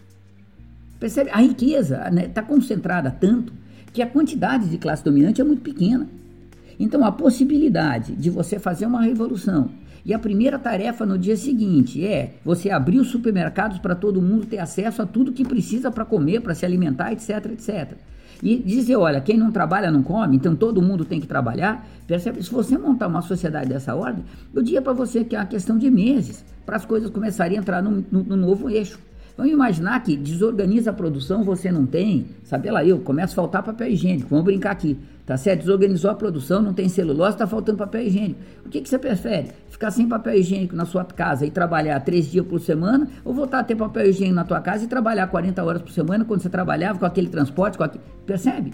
Percebe? 1.01 1.31
A 1.31 1.41
riqueza 1.41 1.97
está 1.97 2.11
né, 2.11 2.29
tá 2.29 2.43
concentrada 2.43 3.11
tanto 3.11 3.55
que 3.95 4.03
a 4.03 4.07
quantidade 4.07 4.69
de 4.69 4.77
classe 4.77 5.03
dominante 5.03 5.41
é 5.41 5.45
muito 5.45 5.63
pequena. 5.63 6.07
Então, 6.79 7.05
a 7.05 7.13
possibilidade 7.13 8.15
de 8.15 8.31
você 8.31 8.59
fazer 8.59 8.87
uma 8.87 9.03
revolução 9.03 9.71
e 10.05 10.13
a 10.13 10.19
primeira 10.19 10.59
tarefa 10.59 11.07
no 11.07 11.19
dia 11.19 11.37
seguinte 11.37 12.05
é 12.05 12.35
você 12.45 12.69
abrir 12.71 12.99
os 12.99 13.09
supermercados 13.09 13.79
para 13.79 13.95
todo 13.95 14.21
mundo 14.21 14.45
ter 14.45 14.59
acesso 14.59 15.01
a 15.01 15.07
tudo 15.07 15.33
que 15.33 15.45
precisa 15.45 15.91
para 15.91 16.05
comer, 16.05 16.43
para 16.43 16.55
se 16.55 16.67
alimentar, 16.67 17.13
etc, 17.13 17.47
etc. 17.53 17.93
E 18.43 18.59
dizer, 18.59 18.97
olha, 18.97 19.23
quem 19.23 19.39
não 19.39 19.51
trabalha 19.51 19.91
não 19.91 20.03
come, 20.03 20.37
então 20.37 20.55
todo 20.55 20.83
mundo 20.83 21.07
tem 21.07 21.21
que 21.21 21.27
trabalhar. 21.27 21.87
Percebe? 22.07 22.43
Se 22.43 22.51
você 22.51 22.77
montar 22.77 23.07
uma 23.07 23.23
sociedade 23.23 23.71
dessa 23.71 23.95
ordem, 23.95 24.25
eu 24.53 24.63
diria 24.63 24.83
para 24.83 24.93
você 24.93 25.25
que 25.25 25.35
é 25.35 25.39
uma 25.39 25.47
questão 25.47 25.79
de 25.79 25.91
meses 25.91 26.45
para 26.67 26.77
as 26.77 26.85
coisas 26.85 27.09
começarem 27.09 27.57
a 27.57 27.61
entrar 27.61 27.81
no 27.81 28.37
novo 28.37 28.69
eixo. 28.69 28.99
Vamos 29.37 29.53
imaginar 29.53 30.01
que 30.01 30.17
desorganiza 30.17 30.91
a 30.91 30.93
produção, 30.93 31.43
você 31.43 31.71
não 31.73 31.85
tem, 31.85 32.27
sabe 32.45 32.71
lá 32.71 32.85
eu, 32.85 33.01
começa 33.01 33.33
a 33.33 33.35
faltar 33.35 33.65
papel 33.65 33.89
higiênico, 33.89 34.29
vamos 34.29 34.45
brincar 34.45 34.71
aqui, 34.71 34.97
tá 35.27 35.37
certo? 35.37 35.63
Desorganizou 35.63 36.09
a 36.09 36.15
produção, 36.15 36.63
não 36.63 36.73
tem 36.73 36.89
celulose, 36.89 37.33
está 37.33 37.45
faltando 37.45 37.79
papel 37.79 38.03
higiênico. 38.03 38.39
O 38.65 38.69
que, 38.69 38.81
que 38.81 38.89
você 38.89 38.97
prefere? 38.97 39.49
Ficar 39.69 39.91
sem 39.91 40.09
papel 40.09 40.37
higiênico 40.37 40.77
na 40.77 40.85
sua 40.85 41.05
casa 41.05 41.45
e 41.45 41.51
trabalhar 41.51 41.99
três 41.99 42.31
dias 42.31 42.47
por 42.47 42.61
semana, 42.61 43.09
ou 43.25 43.35
voltar 43.35 43.59
a 43.59 43.65
ter 43.65 43.75
papel 43.75 44.09
higiênico 44.09 44.37
na 44.37 44.45
tua 44.45 44.61
casa 44.61 44.85
e 44.85 44.87
trabalhar 44.87 45.27
40 45.27 45.65
horas 45.65 45.83
por 45.83 45.91
semana 45.91 46.25
quando 46.25 46.41
você 46.41 46.49
trabalhava 46.49 47.01
com 47.01 47.07
aquele 47.07 47.29
transporte, 47.29 47.77
com 47.77 47.83
aquele... 47.83 48.05
percebe? 48.25 48.73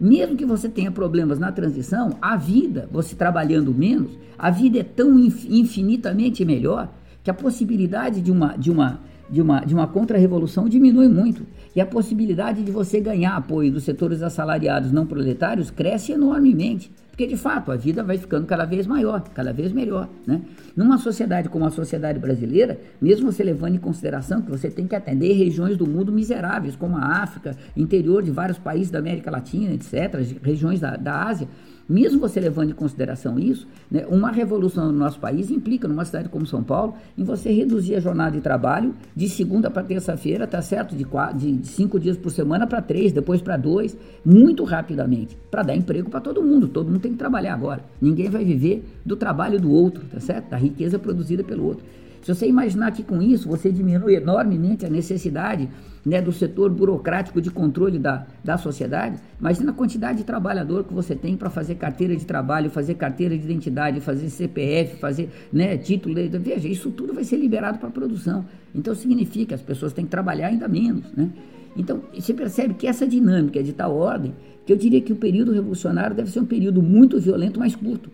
Mesmo 0.00 0.34
que 0.34 0.44
você 0.44 0.68
tenha 0.68 0.90
problemas 0.90 1.38
na 1.38 1.52
transição, 1.52 2.16
a 2.20 2.34
vida, 2.34 2.88
você 2.90 3.14
trabalhando 3.14 3.72
menos, 3.72 4.18
a 4.36 4.50
vida 4.50 4.80
é 4.80 4.82
tão 4.82 5.16
infinitamente 5.20 6.44
melhor 6.44 6.88
que 7.22 7.30
a 7.30 7.34
possibilidade 7.34 8.20
de 8.20 8.32
uma, 8.32 8.56
de 8.56 8.70
uma 8.70 8.98
de 9.30 9.40
uma, 9.40 9.60
de 9.60 9.74
uma 9.74 9.86
contra-revolução 9.86 10.68
diminui 10.68 11.08
muito. 11.08 11.46
E 11.74 11.80
a 11.80 11.86
possibilidade 11.86 12.62
de 12.62 12.70
você 12.70 13.00
ganhar 13.00 13.36
apoio 13.36 13.70
dos 13.70 13.84
setores 13.84 14.22
assalariados 14.22 14.90
não 14.90 15.06
proletários 15.06 15.70
cresce 15.70 16.12
enormemente. 16.12 16.90
Porque, 17.10 17.26
de 17.26 17.36
fato, 17.36 17.70
a 17.70 17.76
vida 17.76 18.02
vai 18.02 18.16
ficando 18.16 18.46
cada 18.46 18.64
vez 18.64 18.86
maior, 18.86 19.20
cada 19.34 19.52
vez 19.52 19.72
melhor. 19.72 20.08
Né? 20.26 20.40
Numa 20.74 20.96
sociedade 20.96 21.50
como 21.50 21.66
a 21.66 21.70
sociedade 21.70 22.18
brasileira, 22.18 22.80
mesmo 23.00 23.30
você 23.30 23.44
levando 23.44 23.74
em 23.74 23.78
consideração 23.78 24.40
que 24.40 24.50
você 24.50 24.70
tem 24.70 24.86
que 24.86 24.96
atender 24.96 25.34
regiões 25.34 25.76
do 25.76 25.86
mundo 25.86 26.10
miseráveis, 26.10 26.74
como 26.74 26.96
a 26.96 27.22
África, 27.22 27.54
interior 27.76 28.22
de 28.22 28.30
vários 28.30 28.58
países 28.58 28.90
da 28.90 29.00
América 29.00 29.30
Latina, 29.30 29.74
etc., 29.74 30.40
regiões 30.42 30.80
da, 30.80 30.96
da 30.96 31.24
Ásia, 31.24 31.46
mesmo 31.90 32.20
você 32.20 32.38
levando 32.38 32.70
em 32.70 32.74
consideração 32.74 33.38
isso, 33.38 33.66
né, 33.90 34.06
uma 34.08 34.30
revolução 34.30 34.86
no 34.86 34.98
nosso 34.98 35.18
país 35.18 35.50
implica, 35.50 35.88
numa 35.88 36.04
cidade 36.04 36.28
como 36.28 36.46
São 36.46 36.62
Paulo, 36.62 36.94
em 37.18 37.24
você 37.24 37.50
reduzir 37.50 37.96
a 37.96 38.00
jornada 38.00 38.30
de 38.30 38.40
trabalho 38.40 38.94
de 39.14 39.28
segunda 39.28 39.68
para 39.68 39.82
terça-feira, 39.82 40.46
tá 40.46 40.62
certo? 40.62 40.94
De, 40.94 41.04
quatro, 41.04 41.36
de 41.38 41.66
cinco 41.66 41.98
dias 41.98 42.16
por 42.16 42.30
semana 42.30 42.66
para 42.66 42.80
três, 42.80 43.12
depois 43.12 43.42
para 43.42 43.56
dois, 43.56 43.96
muito 44.24 44.62
rapidamente, 44.62 45.36
para 45.50 45.64
dar 45.64 45.74
emprego 45.74 46.08
para 46.08 46.20
todo 46.20 46.42
mundo. 46.42 46.68
Todo 46.68 46.86
mundo 46.86 47.00
tem 47.00 47.12
que 47.12 47.18
trabalhar 47.18 47.54
agora. 47.54 47.82
Ninguém 48.00 48.30
vai 48.30 48.44
viver 48.44 48.84
do 49.04 49.16
trabalho 49.16 49.60
do 49.60 49.72
outro, 49.72 50.04
tá 50.04 50.20
certo? 50.20 50.48
Da 50.50 50.56
riqueza 50.56 50.98
produzida 50.98 51.42
pelo 51.42 51.64
outro. 51.64 51.84
Se 52.22 52.32
você 52.32 52.46
imaginar 52.46 52.92
que 52.92 53.02
com 53.02 53.20
isso 53.20 53.48
você 53.48 53.72
diminui 53.72 54.14
enormemente 54.14 54.84
a 54.86 54.90
necessidade 54.90 55.68
né, 56.04 56.20
do 56.20 56.32
setor 56.32 56.70
burocrático 56.70 57.40
de 57.40 57.50
controle 57.50 57.98
da, 57.98 58.26
da 58.42 58.56
sociedade, 58.56 59.16
imagina 59.38 59.70
a 59.70 59.74
quantidade 59.74 60.18
de 60.18 60.24
trabalhador 60.24 60.84
que 60.84 60.94
você 60.94 61.14
tem 61.14 61.36
para 61.36 61.50
fazer 61.50 61.74
carteira 61.74 62.16
de 62.16 62.24
trabalho, 62.24 62.70
fazer 62.70 62.94
carteira 62.94 63.36
de 63.36 63.44
identidade, 63.44 64.00
fazer 64.00 64.30
CPF, 64.30 64.96
fazer 64.96 65.30
né, 65.52 65.76
título. 65.76 66.14
Veja, 66.14 66.68
isso 66.68 66.90
tudo 66.90 67.12
vai 67.12 67.24
ser 67.24 67.36
liberado 67.36 67.78
para 67.78 67.88
a 67.88 67.92
produção. 67.92 68.44
Então 68.74 68.94
significa 68.94 69.46
que 69.46 69.54
as 69.54 69.62
pessoas 69.62 69.92
têm 69.92 70.04
que 70.04 70.10
trabalhar 70.10 70.48
ainda 70.48 70.68
menos. 70.68 71.04
Né? 71.12 71.30
Então 71.76 72.02
você 72.14 72.32
percebe 72.32 72.74
que 72.74 72.86
essa 72.86 73.06
dinâmica 73.06 73.62
de 73.62 73.72
tal 73.72 73.94
ordem 73.94 74.34
que 74.64 74.72
eu 74.72 74.76
diria 74.76 75.00
que 75.00 75.12
o 75.12 75.16
período 75.16 75.52
revolucionário 75.52 76.14
deve 76.14 76.30
ser 76.30 76.40
um 76.40 76.46
período 76.46 76.82
muito 76.82 77.18
violento, 77.18 77.58
mais 77.58 77.74
curto. 77.74 78.10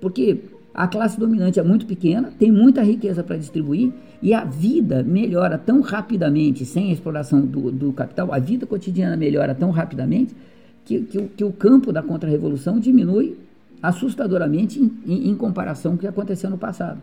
Porque 0.00 0.40
a 0.74 0.88
classe 0.88 1.18
dominante 1.18 1.60
é 1.60 1.62
muito 1.62 1.86
pequena, 1.86 2.32
tem 2.36 2.50
muita 2.50 2.82
riqueza 2.82 3.22
para 3.22 3.36
distribuir 3.36 3.92
e 4.24 4.32
a 4.32 4.42
vida 4.42 5.02
melhora 5.02 5.58
tão 5.58 5.82
rapidamente, 5.82 6.64
sem 6.64 6.88
a 6.88 6.92
exploração 6.94 7.42
do, 7.42 7.70
do 7.70 7.92
capital, 7.92 8.32
a 8.32 8.38
vida 8.38 8.64
cotidiana 8.64 9.18
melhora 9.18 9.54
tão 9.54 9.70
rapidamente 9.70 10.34
que, 10.82 11.02
que, 11.02 11.28
que 11.28 11.44
o 11.44 11.52
campo 11.52 11.92
da 11.92 12.02
contra-revolução 12.02 12.80
diminui 12.80 13.36
assustadoramente 13.82 14.80
em, 14.80 14.98
em, 15.06 15.28
em, 15.28 15.36
comparação 15.36 15.92
com 15.92 15.96
o 15.96 16.00
que 16.00 16.06
aconteceu 16.06 16.48
no 16.48 16.56
passado. 16.56 17.02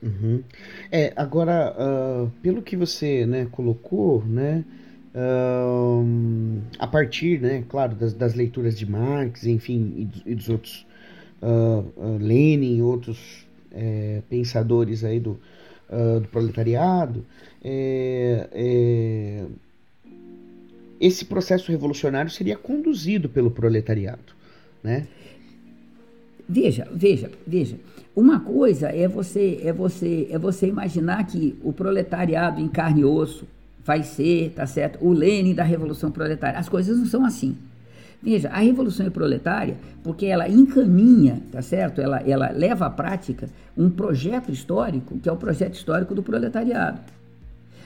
Uhum. 0.00 0.44
É, 0.88 1.12
agora, 1.16 1.74
uh, 1.76 2.30
pelo 2.40 2.62
que 2.62 2.76
você 2.76 3.26
né, 3.26 3.48
colocou, 3.50 4.24
né, 4.24 4.64
uh, 5.16 6.60
a 6.78 6.86
partir, 6.86 7.40
né, 7.40 7.64
claro, 7.68 7.96
das, 7.96 8.14
das 8.14 8.34
leituras 8.34 8.78
de 8.78 8.88
Marx, 8.88 9.44
enfim, 9.46 10.08
e 10.24 10.32
dos, 10.36 10.48
outros 10.48 10.86
uh, 11.42 12.18
Lenin 12.20 12.76
e 12.76 12.82
outros 12.82 13.44
é, 13.72 14.22
pensadores 14.30 15.02
aí 15.02 15.18
do, 15.18 15.40
uh, 15.92 16.20
do 16.20 16.28
proletariado, 16.28 17.24
é, 17.62 18.48
é, 18.52 19.44
esse 21.00 21.24
processo 21.24 21.70
revolucionário 21.70 22.30
seria 22.30 22.56
conduzido 22.56 23.28
pelo 23.28 23.50
proletariado, 23.50 24.34
né? 24.82 25.06
Veja, 26.48 26.88
veja, 26.92 27.30
veja. 27.46 27.78
Uma 28.14 28.40
coisa 28.40 28.88
é 28.88 29.08
você 29.08 29.60
é 29.64 29.72
você 29.72 30.28
é 30.30 30.38
você 30.38 30.66
imaginar 30.66 31.26
que 31.26 31.56
o 31.62 31.72
proletariado 31.72 32.60
em 32.60 32.68
carne 32.68 33.00
e 33.00 33.04
osso 33.04 33.46
vai 33.84 34.02
ser, 34.02 34.50
tá 34.50 34.66
certo? 34.66 34.98
O 35.04 35.12
Lenin 35.12 35.54
da 35.54 35.64
revolução 35.64 36.10
proletária. 36.10 36.58
As 36.58 36.68
coisas 36.68 36.98
não 36.98 37.06
são 37.06 37.24
assim. 37.24 37.56
Veja, 38.22 38.48
a 38.50 38.58
revolução 38.58 39.06
é 39.06 39.10
proletária 39.10 39.76
porque 40.02 40.26
ela 40.26 40.48
encaminha, 40.48 41.42
tá 41.50 41.60
certo? 41.60 42.00
Ela, 42.00 42.20
ela 42.20 42.50
leva 42.50 42.86
à 42.86 42.90
prática 42.90 43.48
um 43.76 43.90
projeto 43.90 44.52
histórico, 44.52 45.18
que 45.18 45.28
é 45.28 45.32
o 45.32 45.36
projeto 45.36 45.74
histórico 45.74 46.14
do 46.14 46.22
proletariado. 46.22 47.00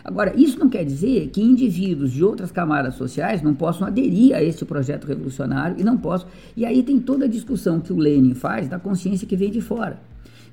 Agora, 0.05 0.33
isso 0.37 0.59
não 0.59 0.69
quer 0.69 0.85
dizer 0.85 1.31
que 1.31 1.43
indivíduos 1.43 2.13
de 2.13 2.23
outras 2.23 2.53
camadas 2.53 2.95
sociais 2.95 3.43
não 3.43 3.55
possam 3.55 3.87
aderir 3.87 4.37
a 4.37 4.43
este 4.43 4.65
projeto 4.65 5.05
revolucionário 5.05 5.81
e 5.81 5.83
não 5.83 5.97
possam. 5.97 6.29
E 6.57 6.65
aí 6.65 6.83
tem 6.83 7.01
toda 7.01 7.25
a 7.25 7.29
discussão 7.29 7.81
que 7.81 7.93
o 7.93 7.97
Lenin 7.97 8.35
faz 8.35 8.69
da 8.69 8.79
consciência 8.79 9.27
que 9.27 9.37
vem 9.37 9.51
de 9.51 9.61
fora. 9.61 9.99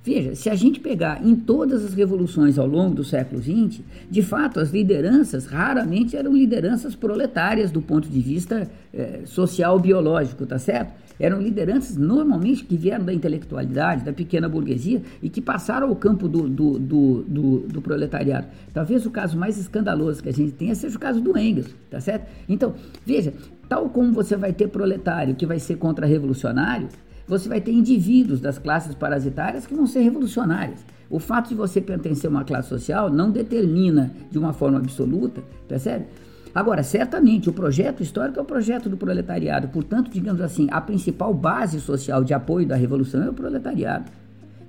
Veja, 0.03 0.35
se 0.35 0.49
a 0.49 0.55
gente 0.55 0.81
pegar 0.81 1.25
em 1.25 1.33
todas 1.33 1.85
as 1.85 1.93
revoluções 1.93 2.59
ao 2.59 2.67
longo 2.67 2.93
do 2.93 3.05
século 3.05 3.41
XX, 3.41 3.81
de 4.11 4.21
fato, 4.21 4.59
as 4.59 4.69
lideranças 4.69 5.45
raramente 5.45 6.17
eram 6.17 6.33
lideranças 6.33 6.93
proletárias 6.93 7.71
do 7.71 7.81
ponto 7.81 8.09
de 8.09 8.19
vista 8.19 8.69
eh, 8.93 9.21
social 9.23 9.79
biológico, 9.79 10.45
tá 10.45 10.59
certo? 10.59 10.91
Eram 11.17 11.41
lideranças 11.41 11.95
normalmente 11.95 12.65
que 12.65 12.75
vieram 12.75 13.05
da 13.05 13.13
intelectualidade, 13.13 14.03
da 14.03 14.11
pequena 14.11 14.49
burguesia 14.49 15.01
e 15.21 15.29
que 15.29 15.39
passaram 15.39 15.87
ao 15.87 15.95
campo 15.95 16.27
do, 16.27 16.49
do, 16.49 16.77
do, 16.77 17.23
do, 17.23 17.59
do 17.59 17.81
proletariado. 17.81 18.47
Talvez 18.73 19.05
o 19.05 19.11
caso 19.11 19.37
mais 19.37 19.57
escandaloso 19.57 20.21
que 20.21 20.27
a 20.27 20.33
gente 20.33 20.51
tenha 20.51 20.75
seja 20.75 20.97
o 20.97 20.99
caso 20.99 21.21
do 21.21 21.37
Engels, 21.37 21.73
tá 21.89 22.01
certo? 22.01 22.27
Então, 22.49 22.73
veja, 23.05 23.33
tal 23.69 23.87
como 23.89 24.11
você 24.11 24.35
vai 24.35 24.51
ter 24.51 24.67
proletário 24.67 25.33
que 25.33 25.45
vai 25.45 25.59
ser 25.59 25.77
contra-revolucionário, 25.77 26.89
você 27.27 27.47
vai 27.47 27.61
ter 27.61 27.71
indivíduos 27.71 28.39
das 28.39 28.57
classes 28.57 28.95
parasitárias 28.95 29.65
que 29.65 29.73
vão 29.73 29.87
ser 29.87 30.01
revolucionárias. 30.01 30.85
O 31.09 31.19
fato 31.19 31.49
de 31.49 31.55
você 31.55 31.79
pertencer 31.79 32.27
a 32.27 32.31
uma 32.31 32.43
classe 32.43 32.69
social 32.69 33.09
não 33.09 33.31
determina 33.31 34.11
de 34.31 34.37
uma 34.39 34.53
forma 34.53 34.79
absoluta, 34.79 35.43
percebe? 35.67 36.05
Agora, 36.53 36.83
certamente, 36.83 37.49
o 37.49 37.53
projeto 37.53 38.03
histórico 38.03 38.39
é 38.39 38.41
o 38.41 38.45
projeto 38.45 38.87
do 38.87 38.97
proletariado. 38.97 39.69
Portanto, 39.69 40.11
digamos 40.11 40.41
assim, 40.41 40.67
a 40.69 40.79
principal 40.79 41.33
base 41.33 41.79
social 41.79 42.23
de 42.23 42.33
apoio 42.33 42.67
da 42.67 42.75
revolução 42.75 43.23
é 43.23 43.29
o 43.29 43.33
proletariado. 43.33 44.11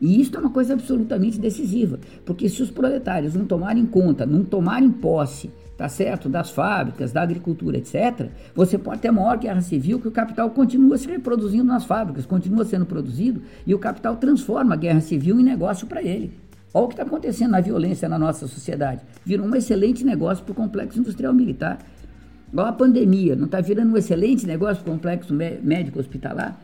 E 0.01 0.21
isso 0.21 0.35
é 0.37 0.41
uma 0.41 0.51
coisa 0.51 0.75
absolutamente 0.75 1.39
decisiva, 1.39 1.99
porque 2.25 2.49
se 2.49 2.63
os 2.63 2.71
proletários 2.71 3.35
não 3.35 3.45
tomarem 3.45 3.87
conta, 3.87 4.27
não 4.27 4.45
tomarem 4.45 4.91
posse 4.91 5.51
tá 5.77 5.89
certo? 5.89 6.29
Das 6.29 6.51
fábricas, 6.51 7.13
da 7.13 7.23
agricultura, 7.23 7.79
etc., 7.79 8.29
você 8.55 8.79
pode 8.79 9.01
ter 9.01 9.11
maior 9.11 9.37
guerra 9.39 9.61
civil 9.61 9.99
que 9.99 10.09
o 10.09 10.13
capital 10.13 10.51
continua 10.51 10.97
se 10.97 11.09
reproduzindo 11.09 11.65
nas 11.65 11.85
fábricas, 11.85 12.27
continua 12.27 12.65
sendo 12.65 12.87
produzido 12.87 13.43
e 13.67 13.75
o 13.75 13.79
capital 13.79 14.17
transforma 14.17 14.75
a 14.75 14.77
guerra 14.77 15.01
civil 15.01 15.41
em 15.41 15.43
negócio 15.43 15.87
para 15.87 16.03
ele. 16.03 16.33
Olha 16.73 16.85
o 16.85 16.89
que 16.89 16.95
está 16.95 17.05
acontecendo 17.05 17.53
na 17.53 17.61
violência 17.61 18.09
na 18.09 18.19
nossa 18.19 18.47
sociedade. 18.49 19.01
Virou 19.25 19.47
um 19.47 19.55
excelente 19.55 20.05
negócio 20.05 20.45
para 20.45 20.53
o 20.53 20.57
complexo 20.57 20.99
industrial 20.99 21.33
militar. 21.33 21.79
Olha 22.53 22.69
a 22.69 22.73
pandemia, 22.73 23.37
não 23.37 23.47
está 23.47 23.61
virando 23.61 23.93
um 23.93 23.97
excelente 23.97 24.47
negócio 24.47 24.83
para 24.83 24.91
o 24.91 24.95
complexo 24.95 25.33
médico 25.33 26.01
hospitalar? 26.01 26.61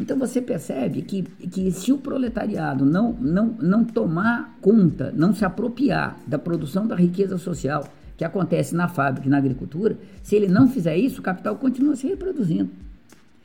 Então 0.00 0.18
você 0.18 0.40
percebe 0.40 1.02
que, 1.02 1.22
que 1.22 1.70
se 1.72 1.92
o 1.92 1.98
proletariado 1.98 2.86
não, 2.86 3.12
não, 3.12 3.54
não 3.60 3.84
tomar 3.84 4.56
conta, 4.62 5.12
não 5.14 5.34
se 5.34 5.44
apropriar 5.44 6.18
da 6.26 6.38
produção 6.38 6.86
da 6.86 6.96
riqueza 6.96 7.36
social, 7.36 7.84
que 8.20 8.24
acontece 8.26 8.74
na 8.74 8.86
fábrica 8.86 9.26
e 9.26 9.30
na 9.30 9.38
agricultura, 9.38 9.96
se 10.22 10.36
ele 10.36 10.46
não 10.46 10.68
fizer 10.68 10.94
isso, 10.94 11.20
o 11.20 11.22
capital 11.22 11.56
continua 11.56 11.96
se 11.96 12.06
reproduzindo. 12.06 12.68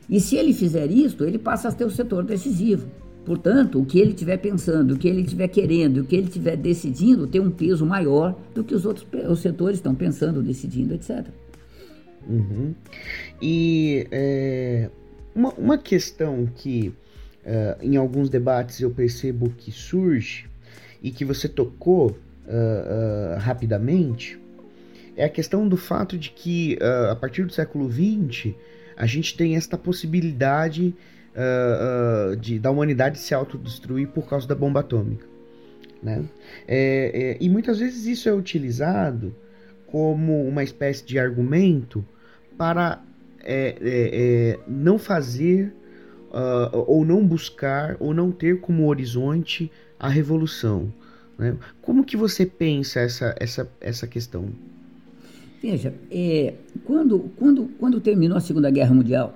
E 0.09 0.19
se 0.19 0.35
ele 0.35 0.53
fizer 0.53 0.91
isso, 0.91 1.23
ele 1.23 1.37
passa 1.37 1.69
a 1.69 1.71
ter 1.71 1.85
o 1.85 1.89
setor 1.89 2.25
decisivo. 2.25 2.85
Portanto, 3.25 3.79
o 3.79 3.85
que 3.85 3.97
ele 3.97 4.11
estiver 4.11 4.35
pensando, 4.35 4.93
o 4.93 4.97
que 4.97 5.07
ele 5.07 5.21
estiver 5.21 5.47
querendo, 5.47 5.99
o 5.99 6.03
que 6.03 6.17
ele 6.17 6.27
estiver 6.27 6.57
decidindo 6.57 7.25
tem 7.25 7.39
um 7.39 7.49
peso 7.49 7.85
maior 7.85 8.37
do 8.53 8.65
que 8.65 8.75
os 8.75 8.85
outros 8.85 9.07
os 9.29 9.39
setores 9.39 9.77
estão 9.77 9.95
pensando, 9.95 10.43
decidindo, 10.43 10.93
etc. 10.93 11.25
Uhum. 12.27 12.75
E 13.41 14.05
é, 14.11 14.89
uma, 15.33 15.53
uma 15.53 15.77
questão 15.77 16.49
que 16.53 16.89
uh, 17.45 17.81
em 17.81 17.95
alguns 17.95 18.29
debates 18.29 18.81
eu 18.81 18.91
percebo 18.91 19.49
que 19.51 19.71
surge 19.71 20.49
e 21.01 21.11
que 21.11 21.23
você 21.23 21.47
tocou 21.47 22.07
uh, 22.09 22.15
uh, 23.37 23.39
rapidamente 23.39 24.43
é 25.15 25.25
a 25.25 25.29
questão 25.29 25.67
do 25.67 25.77
fato 25.77 26.17
de 26.17 26.29
que 26.29 26.77
uh, 26.81 27.11
a 27.11 27.15
partir 27.15 27.43
do 27.43 27.53
século 27.53 27.89
XX 27.89 28.53
a 28.97 29.05
gente 29.05 29.35
tem 29.35 29.55
esta 29.55 29.77
possibilidade 29.77 30.95
uh, 31.35 32.33
uh, 32.33 32.35
de, 32.35 32.59
da 32.59 32.71
humanidade 32.71 33.19
se 33.19 33.33
autodestruir 33.33 34.07
por 34.09 34.27
causa 34.27 34.47
da 34.47 34.55
bomba 34.55 34.81
atômica. 34.81 35.25
Né? 36.01 36.23
É, 36.67 37.11
é, 37.13 37.37
e 37.39 37.49
muitas 37.49 37.79
vezes 37.79 38.05
isso 38.05 38.29
é 38.29 38.33
utilizado 38.33 39.35
como 39.87 40.47
uma 40.47 40.63
espécie 40.63 41.05
de 41.05 41.17
argumento 41.17 42.05
para 42.57 43.01
é, 43.43 43.75
é, 43.81 44.55
é 44.55 44.59
não 44.67 44.97
fazer 44.97 45.73
ou 46.87 47.05
não 47.05 47.25
buscar 47.25 47.95
ou 47.97 48.13
não 48.13 48.29
ter 48.29 48.59
como 48.59 48.87
horizonte 48.87 49.71
a 49.97 50.09
revolução. 50.09 50.93
Né? 51.37 51.55
Como 51.81 52.03
que 52.03 52.17
você 52.17 52.45
pensa 52.45 52.99
essa, 52.99 53.33
essa, 53.39 53.71
essa 53.79 54.05
questão? 54.05 54.49
Veja, 55.67 55.95
é, 56.11 56.53
quando, 56.83 57.31
quando, 57.35 57.71
quando 57.79 57.99
terminou 57.99 58.37
a 58.37 58.39
Segunda 58.39 58.69
Guerra 58.69 58.93
Mundial 58.93 59.35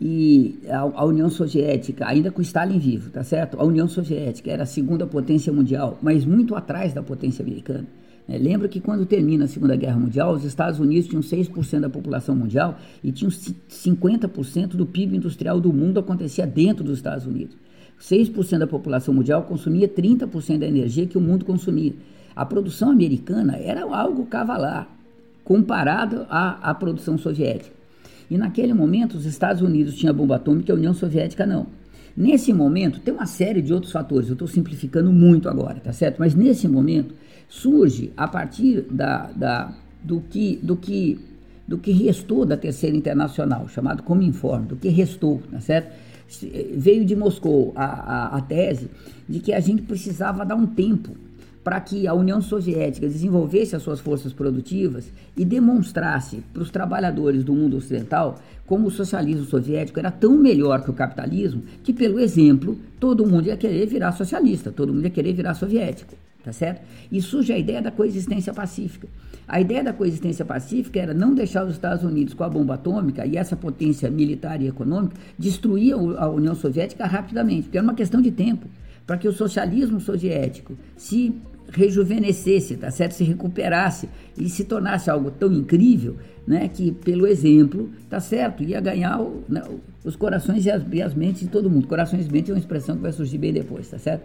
e 0.00 0.56
a, 0.68 0.78
a, 0.78 1.04
União 1.04 1.28
Soviética, 1.28 2.06
ainda 2.06 2.30
com 2.30 2.40
Stalin 2.40 2.78
vivo, 2.78 3.10
tá 3.10 3.24
certo? 3.24 3.60
A 3.60 3.64
União 3.64 3.88
Soviética 3.88 4.52
era 4.52 4.62
a 4.62 4.66
segunda 4.66 5.04
potência 5.04 5.52
mundial, 5.52 5.98
mas 6.00 6.24
muito 6.24 6.54
atrás 6.54 6.94
da 6.94 7.02
potência 7.02 7.42
americana. 7.42 7.88
É, 8.28 8.38
lembra 8.38 8.68
que 8.68 8.78
quando 8.78 9.04
termina 9.04 9.46
a 9.46 9.48
Segunda 9.48 9.74
Guerra 9.74 9.98
Mundial, 9.98 10.32
os 10.32 10.44
Estados 10.44 10.78
Unidos 10.78 11.08
tinham 11.08 11.22
6% 11.22 11.80
da 11.80 11.90
população 11.90 12.36
mundial 12.36 12.78
e 13.02 13.10
tinham 13.10 13.32
50% 13.32 14.76
do 14.76 14.86
PIB 14.86 15.16
industrial 15.16 15.58
do 15.58 15.72
mundo 15.72 15.98
acontecia 15.98 16.46
dentro 16.46 16.84
dos 16.84 16.98
Estados 16.98 17.26
Unidos. 17.26 17.56
6% 18.00 18.58
da 18.58 18.66
população 18.68 19.12
mundial 19.12 19.42
consumia 19.42 19.88
30% 19.88 20.58
da 20.58 20.68
energia 20.68 21.04
que 21.04 21.18
o 21.18 21.20
mundo 21.20 21.44
consumia. 21.44 21.94
A 22.36 22.46
produção 22.46 22.92
americana 22.92 23.56
era 23.56 23.82
algo 23.82 24.24
cavalar 24.26 24.97
comparado 25.48 26.26
à, 26.28 26.70
à 26.70 26.74
produção 26.74 27.16
soviética. 27.16 27.74
E 28.30 28.36
naquele 28.36 28.74
momento 28.74 29.16
os 29.16 29.24
Estados 29.24 29.62
Unidos 29.62 29.94
tinham 29.94 30.12
bomba 30.12 30.36
atômica 30.36 30.70
e 30.70 30.72
a 30.74 30.76
União 30.76 30.92
Soviética 30.92 31.46
não. 31.46 31.68
Nesse 32.14 32.52
momento, 32.52 33.00
tem 33.00 33.14
uma 33.14 33.24
série 33.24 33.62
de 33.62 33.72
outros 33.72 33.90
fatores, 33.90 34.28
eu 34.28 34.34
estou 34.34 34.46
simplificando 34.46 35.10
muito 35.10 35.48
agora, 35.48 35.80
tá 35.80 35.90
certo? 35.90 36.18
Mas 36.18 36.34
nesse 36.34 36.68
momento, 36.68 37.14
surge 37.48 38.12
a 38.14 38.28
partir 38.28 38.82
da, 38.90 39.30
da, 39.34 39.72
do, 40.04 40.20
que, 40.20 40.60
do, 40.62 40.76
que, 40.76 41.18
do 41.66 41.78
que 41.78 41.92
restou 41.92 42.44
da 42.44 42.58
Terceira 42.58 42.94
Internacional, 42.94 43.66
chamado 43.68 44.02
Cominform, 44.02 44.66
do 44.66 44.76
que 44.76 44.90
restou, 44.90 45.40
tá 45.50 45.60
certo? 45.60 45.94
Veio 46.74 47.06
de 47.06 47.16
Moscou 47.16 47.72
a, 47.74 47.86
a, 47.86 48.36
a 48.36 48.40
tese 48.42 48.90
de 49.26 49.40
que 49.40 49.54
a 49.54 49.60
gente 49.60 49.80
precisava 49.80 50.44
dar 50.44 50.56
um 50.56 50.66
tempo 50.66 51.16
para 51.68 51.82
que 51.82 52.06
a 52.06 52.14
União 52.14 52.40
Soviética 52.40 53.06
desenvolvesse 53.06 53.76
as 53.76 53.82
suas 53.82 54.00
forças 54.00 54.32
produtivas 54.32 55.12
e 55.36 55.44
demonstrasse 55.44 56.42
para 56.50 56.62
os 56.62 56.70
trabalhadores 56.70 57.44
do 57.44 57.52
mundo 57.52 57.76
ocidental 57.76 58.38
como 58.66 58.86
o 58.86 58.90
socialismo 58.90 59.44
soviético 59.44 59.98
era 59.98 60.10
tão 60.10 60.34
melhor 60.38 60.82
que 60.82 60.88
o 60.88 60.94
capitalismo 60.94 61.62
que, 61.84 61.92
pelo 61.92 62.18
exemplo, 62.20 62.80
todo 62.98 63.26
mundo 63.26 63.48
ia 63.48 63.56
querer 63.58 63.84
virar 63.84 64.12
socialista, 64.12 64.72
todo 64.72 64.94
mundo 64.94 65.04
ia 65.04 65.10
querer 65.10 65.34
virar 65.34 65.52
soviético, 65.52 66.14
tá 66.42 66.54
certo? 66.54 66.80
E 67.12 67.20
surge 67.20 67.52
a 67.52 67.58
ideia 67.58 67.82
da 67.82 67.90
coexistência 67.90 68.54
pacífica. 68.54 69.06
A 69.46 69.60
ideia 69.60 69.84
da 69.84 69.92
coexistência 69.92 70.46
pacífica 70.46 70.98
era 70.98 71.12
não 71.12 71.34
deixar 71.34 71.66
os 71.66 71.72
Estados 71.72 72.02
Unidos 72.02 72.32
com 72.32 72.44
a 72.44 72.48
bomba 72.48 72.76
atômica 72.76 73.26
e 73.26 73.36
essa 73.36 73.54
potência 73.54 74.10
militar 74.10 74.62
e 74.62 74.68
econômica 74.68 75.16
destruir 75.38 75.92
a 75.92 76.30
União 76.30 76.54
Soviética 76.54 77.04
rapidamente, 77.04 77.64
porque 77.64 77.76
era 77.76 77.86
uma 77.86 77.94
questão 77.94 78.22
de 78.22 78.30
tempo 78.30 78.66
para 79.08 79.16
que 79.16 79.26
o 79.26 79.32
socialismo 79.32 79.98
soviético 80.00 80.74
se 80.94 81.34
rejuvenescesse, 81.70 82.76
tá 82.76 82.90
certo? 82.90 83.12
Se 83.12 83.24
recuperasse 83.24 84.08
e 84.36 84.48
se 84.48 84.64
tornasse 84.64 85.10
algo 85.10 85.30
tão 85.30 85.52
incrível, 85.52 86.16
né, 86.46 86.68
que 86.68 86.92
pelo 86.92 87.26
exemplo, 87.26 87.90
tá 88.08 88.20
certo, 88.20 88.62
ia 88.62 88.80
ganhar 88.80 89.20
o, 89.20 89.44
né, 89.48 89.62
os 90.04 90.16
corações 90.16 90.64
e 90.64 90.70
as, 90.70 90.82
e 90.90 91.02
as, 91.02 91.14
mentes 91.14 91.42
de 91.42 91.48
todo 91.48 91.68
mundo. 91.68 91.86
Corações 91.86 92.26
e 92.26 92.32
mentes 92.32 92.50
é 92.50 92.54
uma 92.54 92.58
expressão 92.58 92.96
que 92.96 93.02
vai 93.02 93.12
surgir 93.12 93.38
bem 93.38 93.52
depois, 93.52 93.88
tá 93.88 93.98
certo? 93.98 94.22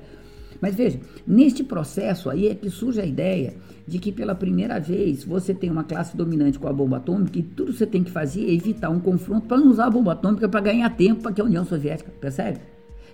Mas 0.62 0.76
veja, 0.76 0.98
neste 1.28 1.62
processo 1.62 2.30
aí 2.30 2.48
é 2.48 2.56
que 2.56 2.70
surge 2.70 3.02
a 3.02 3.06
ideia 3.06 3.54
de 3.86 4.00
que 4.00 4.14
pela 4.14 4.34
primeira 4.34 4.80
vez 4.80 5.26
você 5.26 5.54
tem 5.54 5.70
uma 5.70 5.84
classe 5.84 6.16
dominante 6.16 6.58
com 6.58 6.70
a 6.70 6.72
bomba 6.72 6.98
atômica 6.98 7.38
e 7.38 7.44
tudo 7.44 7.74
que 7.74 7.78
você 7.78 7.86
tem 7.86 8.02
que 8.02 8.12
fazer 8.12 8.46
é 8.46 8.54
evitar 8.54 8.90
um 8.90 9.02
confronto 9.02 9.46
para 9.46 9.58
não 9.58 9.68
usar 9.68 9.88
a 9.88 9.90
bomba 9.90 10.14
atômica 10.14 10.48
para 10.48 10.62
ganhar 10.62 10.90
tempo 10.92 11.22
para 11.24 11.34
que 11.34 11.42
a 11.42 11.44
União 11.44 11.66
Soviética, 11.66 12.10
percebe? 12.22 12.60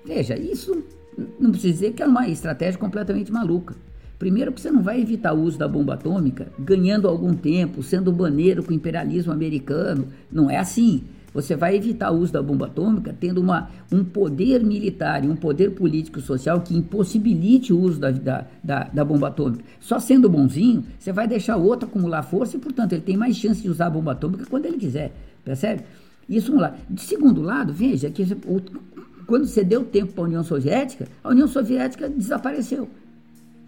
Veja, 0.05 0.37
isso 0.37 0.83
não 1.39 1.49
precisa 1.49 1.73
dizer 1.73 1.93
que 1.93 2.03
é 2.03 2.05
uma 2.05 2.27
estratégia 2.29 2.79
completamente 2.79 3.31
maluca. 3.31 3.75
Primeiro, 4.19 4.51
que 4.51 4.59
você 4.59 4.69
não 4.69 4.83
vai 4.83 4.99
evitar 4.99 5.33
o 5.33 5.41
uso 5.41 5.57
da 5.57 5.65
bomba 5.65 5.93
atômica 5.93 6.51
ganhando 6.59 7.07
algum 7.07 7.33
tempo, 7.33 7.81
sendo 7.81 8.11
baneiro 8.11 8.61
com 8.61 8.71
o 8.71 8.75
imperialismo 8.75 9.31
americano. 9.31 10.09
Não 10.29 10.51
é 10.51 10.57
assim. 10.57 11.03
Você 11.33 11.55
vai 11.55 11.75
evitar 11.77 12.11
o 12.11 12.17
uso 12.17 12.33
da 12.33 12.41
bomba 12.41 12.65
atômica 12.65 13.15
tendo 13.17 13.39
uma, 13.39 13.69
um 13.89 14.03
poder 14.03 14.61
militar 14.61 15.23
e 15.23 15.29
um 15.29 15.37
poder 15.37 15.71
político 15.71 16.19
social 16.19 16.59
que 16.59 16.75
impossibilite 16.75 17.71
o 17.71 17.79
uso 17.79 17.97
da, 17.97 18.11
da, 18.11 18.45
da, 18.61 18.83
da, 18.91 19.05
bomba 19.05 19.29
atômica. 19.29 19.63
Só 19.79 19.99
sendo 19.99 20.27
bonzinho, 20.27 20.83
você 20.99 21.13
vai 21.13 21.25
deixar 21.25 21.55
o 21.55 21.63
outro 21.63 21.87
acumular 21.87 22.23
força 22.23 22.57
e, 22.57 22.59
portanto, 22.59 22.93
ele 22.93 23.01
tem 23.01 23.15
mais 23.15 23.37
chance 23.37 23.61
de 23.61 23.69
usar 23.69 23.87
a 23.87 23.91
bomba 23.91 24.11
atômica 24.11 24.45
quando 24.49 24.65
ele 24.65 24.77
quiser. 24.77 25.13
Percebe? 25.45 25.83
Isso 26.27 26.53
um 26.53 26.59
lado. 26.59 26.77
De 26.89 27.01
segundo 27.01 27.41
lado, 27.41 27.71
veja 27.71 28.09
que 28.09 28.25
quando 29.25 29.45
você 29.45 29.63
deu 29.63 29.85
tempo 29.85 30.11
para 30.11 30.23
a 30.25 30.27
União 30.27 30.43
Soviética, 30.43 31.07
a 31.23 31.29
União 31.29 31.47
Soviética 31.47 32.09
desapareceu. 32.09 32.89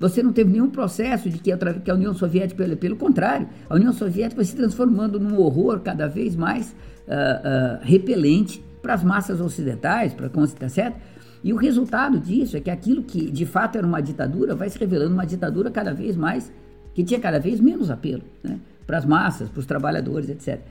Você 0.01 0.23
não 0.23 0.33
teve 0.33 0.51
nenhum 0.51 0.71
processo 0.71 1.29
de 1.29 1.37
que 1.37 1.51
a, 1.51 1.93
União 1.93 2.11
Soviética, 2.11 2.63
pelo, 2.63 2.75
pelo 2.75 2.95
contrário, 2.95 3.47
a 3.69 3.75
União 3.75 3.93
Soviética 3.93 4.37
vai 4.37 4.45
se 4.45 4.55
transformando 4.55 5.19
num 5.19 5.39
horror 5.39 5.79
cada 5.81 6.07
vez 6.07 6.35
mais 6.35 6.71
uh, 6.71 7.11
uh, 7.11 7.79
repelente 7.83 8.63
para 8.81 8.95
as 8.95 9.03
massas 9.03 9.39
ocidentais, 9.39 10.11
para 10.11 10.27
tá 10.27 10.69
certo? 10.69 10.99
E 11.43 11.53
o 11.53 11.55
resultado 11.55 12.19
disso 12.19 12.57
é 12.57 12.59
que 12.59 12.71
aquilo 12.71 13.03
que 13.03 13.29
de 13.29 13.45
fato 13.45 13.77
era 13.77 13.85
uma 13.85 14.01
ditadura 14.01 14.55
vai 14.55 14.71
se 14.71 14.79
revelando 14.79 15.13
uma 15.13 15.25
ditadura 15.25 15.69
cada 15.69 15.93
vez 15.93 16.15
mais, 16.15 16.51
que 16.95 17.03
tinha 17.03 17.19
cada 17.19 17.39
vez 17.39 17.59
menos 17.59 17.91
apelo 17.91 18.23
né? 18.43 18.59
para 18.87 18.97
as 18.97 19.05
massas, 19.05 19.49
para 19.49 19.59
os 19.59 19.67
trabalhadores, 19.67 20.29
etc. 20.29 20.61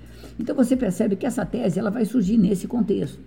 Então 0.41 0.57
você 0.57 0.77
percebe 0.77 1.15
que 1.15 1.25
essa 1.25 1.47
tese 1.47 1.79
ela 1.79 1.91
vai 1.91 2.05
surgir 2.05 2.37
nesse 2.37 2.67
contexto. 2.67 3.21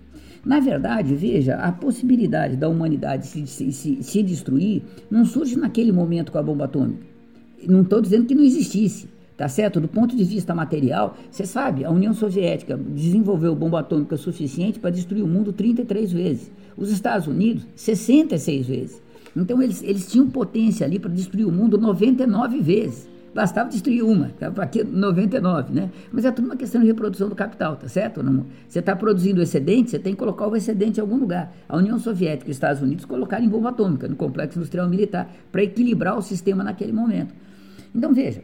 Na 0.45 0.59
verdade, 0.59 1.15
veja, 1.15 1.55
a 1.55 1.71
possibilidade 1.71 2.57
da 2.57 2.67
humanidade 2.67 3.27
se, 3.27 3.47
se, 3.47 4.03
se, 4.03 4.23
destruir 4.23 4.83
não 5.09 5.23
surge 5.23 5.55
naquele 5.57 5.91
momento 5.91 6.33
com 6.33 6.37
a 6.37 6.43
bomba 6.43 6.65
atômica. 6.65 7.05
Não 7.65 7.81
estou 7.81 8.01
dizendo 8.01 8.25
que 8.25 8.35
não 8.35 8.43
existisse, 8.43 9.07
tá 9.37 9.47
certo? 9.47 9.79
Do 9.79 9.87
ponto 9.87 10.17
de 10.17 10.23
vista 10.25 10.53
material, 10.53 11.15
você 11.31 11.45
sabe, 11.45 11.85
a 11.85 11.91
União 11.91 12.13
Soviética 12.13 12.75
desenvolveu 12.75 13.55
bomba 13.55 13.79
atômica 13.79 14.17
suficiente 14.17 14.79
para 14.79 14.89
destruir 14.89 15.23
o 15.23 15.27
mundo 15.27 15.53
33 15.53 16.11
vezes. 16.11 16.51
Os 16.75 16.91
Estados 16.91 17.25
Unidos, 17.25 17.65
66 17.77 18.67
vezes. 18.67 19.01
Então 19.35 19.61
eles, 19.61 19.81
eles 19.81 20.05
tinham 20.11 20.29
potência 20.29 20.85
ali 20.85 20.99
para 20.99 21.09
destruir 21.09 21.47
o 21.47 21.51
mundo 21.51 21.77
99 21.77 22.59
vezes. 22.59 23.12
Bastava 23.33 23.69
destruir 23.69 24.03
uma, 24.03 24.29
para 24.29 24.63
aqui 24.63 24.83
99, 24.83 25.73
né? 25.73 25.89
Mas 26.11 26.23
é 26.23 26.31
tudo 26.31 26.45
uma 26.45 26.55
questão 26.55 26.81
de 26.81 26.87
reprodução 26.87 27.27
do 27.27 27.35
capital, 27.35 27.75
tá 27.75 27.87
certo? 27.87 28.21
Não, 28.21 28.45
você 28.67 28.77
está 28.77 28.95
produzindo 28.95 29.41
excedente, 29.41 29.89
você 29.89 29.99
tem 29.99 30.13
que 30.13 30.19
colocar 30.19 30.47
o 30.47 30.55
excedente 30.55 30.99
em 30.99 31.01
algum 31.01 31.17
lugar. 31.17 31.51
A 31.67 31.77
União 31.77 31.97
Soviética 31.97 32.49
e 32.49 32.51
os 32.51 32.57
Estados 32.57 32.81
Unidos 32.81 33.05
colocaram 33.05 33.43
em 33.43 33.49
bomba 33.49 33.69
atômica, 33.69 34.07
no 34.07 34.15
complexo 34.15 34.59
industrial 34.59 34.87
militar, 34.87 35.31
para 35.51 35.63
equilibrar 35.63 36.15
o 36.15 36.21
sistema 36.21 36.63
naquele 36.63 36.91
momento. 36.91 37.33
Então 37.95 38.13
veja, 38.13 38.43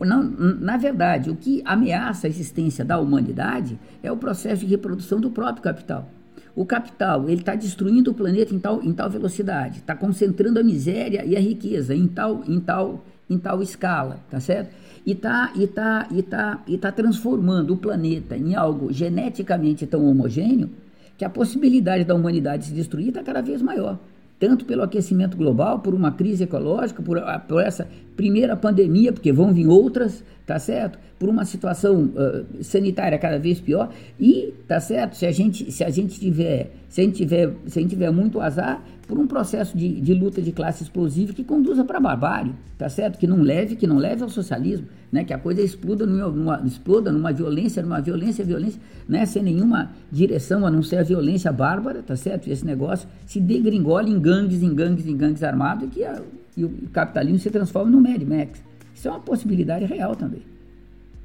na, 0.00 0.22
na, 0.22 0.76
verdade, 0.76 1.30
o 1.30 1.36
que 1.36 1.62
ameaça 1.64 2.26
a 2.26 2.30
existência 2.30 2.84
da 2.84 2.98
humanidade 2.98 3.78
é 4.02 4.12
o 4.12 4.16
processo 4.16 4.64
de 4.64 4.70
reprodução 4.70 5.20
do 5.20 5.30
próprio 5.30 5.62
capital. 5.62 6.08
O 6.54 6.64
capital 6.64 7.28
ele 7.28 7.40
está 7.40 7.54
destruindo 7.56 8.12
o 8.12 8.14
planeta 8.14 8.54
em 8.54 8.58
tal, 8.58 8.82
em 8.82 8.92
tal 8.92 9.10
velocidade, 9.10 9.78
está 9.78 9.96
concentrando 9.96 10.60
a 10.60 10.62
miséria 10.62 11.24
e 11.24 11.36
a 11.36 11.40
riqueza 11.40 11.94
em 11.94 12.06
tal, 12.06 12.44
em 12.46 12.60
tal 12.60 13.04
em 13.28 13.38
tal 13.38 13.62
escala, 13.62 14.18
tá 14.30 14.40
certo? 14.40 14.74
E 15.06 15.12
está 15.12 15.52
e 15.54 15.66
tá, 15.66 16.06
e 16.10 16.22
tá, 16.22 16.62
e 16.66 16.78
tá 16.78 16.92
transformando 16.92 17.74
o 17.74 17.76
planeta 17.76 18.36
em 18.36 18.54
algo 18.54 18.92
geneticamente 18.92 19.86
tão 19.86 20.04
homogêneo 20.06 20.70
que 21.16 21.24
a 21.24 21.30
possibilidade 21.30 22.04
da 22.04 22.14
humanidade 22.14 22.66
se 22.66 22.72
destruir 22.72 23.08
está 23.08 23.22
cada 23.22 23.40
vez 23.40 23.62
maior. 23.62 23.98
Tanto 24.38 24.64
pelo 24.64 24.82
aquecimento 24.82 25.36
global, 25.36 25.78
por 25.78 25.94
uma 25.94 26.10
crise 26.10 26.44
ecológica, 26.44 27.02
por, 27.02 27.20
por 27.46 27.62
essa 27.62 27.88
primeira 28.16 28.56
pandemia, 28.56 29.12
porque 29.12 29.32
vão 29.32 29.52
vir 29.52 29.66
outras, 29.66 30.24
tá 30.46 30.58
certo? 30.58 30.98
Por 31.18 31.28
uma 31.28 31.44
situação 31.44 32.04
uh, 32.04 32.62
sanitária 32.62 33.18
cada 33.18 33.38
vez 33.38 33.60
pior 33.60 33.90
e, 34.18 34.52
tá 34.68 34.80
certo? 34.80 35.16
Se 35.16 35.26
a 35.26 35.32
gente, 35.32 35.70
se 35.72 35.82
a 35.82 35.90
gente 35.90 36.18
tiver, 36.18 36.70
se 36.88 37.00
a 37.00 37.04
gente 37.04 37.16
tiver, 37.16 37.52
se 37.66 37.78
a 37.78 37.82
gente 37.82 37.90
tiver 37.90 38.10
muito 38.10 38.40
azar, 38.40 38.82
por 39.06 39.18
um 39.18 39.26
processo 39.26 39.76
de, 39.76 40.00
de 40.00 40.14
luta 40.14 40.40
de 40.40 40.52
classe 40.52 40.82
explosiva 40.82 41.32
que 41.32 41.44
conduza 41.44 41.84
para 41.84 42.00
barbárie, 42.00 42.54
tá 42.78 42.88
certo? 42.88 43.18
Que 43.18 43.26
não 43.26 43.42
leve, 43.42 43.76
que 43.76 43.86
não 43.86 43.98
leve 43.98 44.22
ao 44.22 44.28
socialismo, 44.28 44.86
né? 45.12 45.24
Que 45.24 45.32
a 45.32 45.38
coisa 45.38 45.60
exploda 45.60 46.06
numa, 46.06 46.62
exploda 46.64 47.12
numa 47.12 47.32
violência, 47.32 47.82
numa 47.82 48.00
violência, 48.00 48.44
violência, 48.44 48.80
né? 49.08 49.26
Sem 49.26 49.42
nenhuma 49.42 49.92
direção 50.10 50.66
a 50.66 50.70
não 50.70 50.82
ser 50.82 50.96
a 50.96 51.02
violência 51.02 51.52
bárbara, 51.52 52.02
tá 52.02 52.16
certo? 52.16 52.48
Esse 52.48 52.64
negócio 52.64 53.08
se 53.26 53.40
degringola 53.40 54.08
em 54.08 54.18
gangues, 54.18 54.62
em 54.62 54.74
gangues, 54.74 55.06
em 55.06 55.16
gangues 55.16 55.42
armados 55.42 55.88
que 55.90 56.02
a, 56.02 56.22
e 56.56 56.64
o 56.64 56.70
capitalismo 56.92 57.38
se 57.38 57.50
transforma 57.50 57.90
no 57.90 58.00
Mad 58.00 58.22
Max. 58.22 58.62
Isso 58.94 59.08
é 59.08 59.10
uma 59.10 59.20
possibilidade 59.20 59.84
real 59.84 60.14
também. 60.14 60.42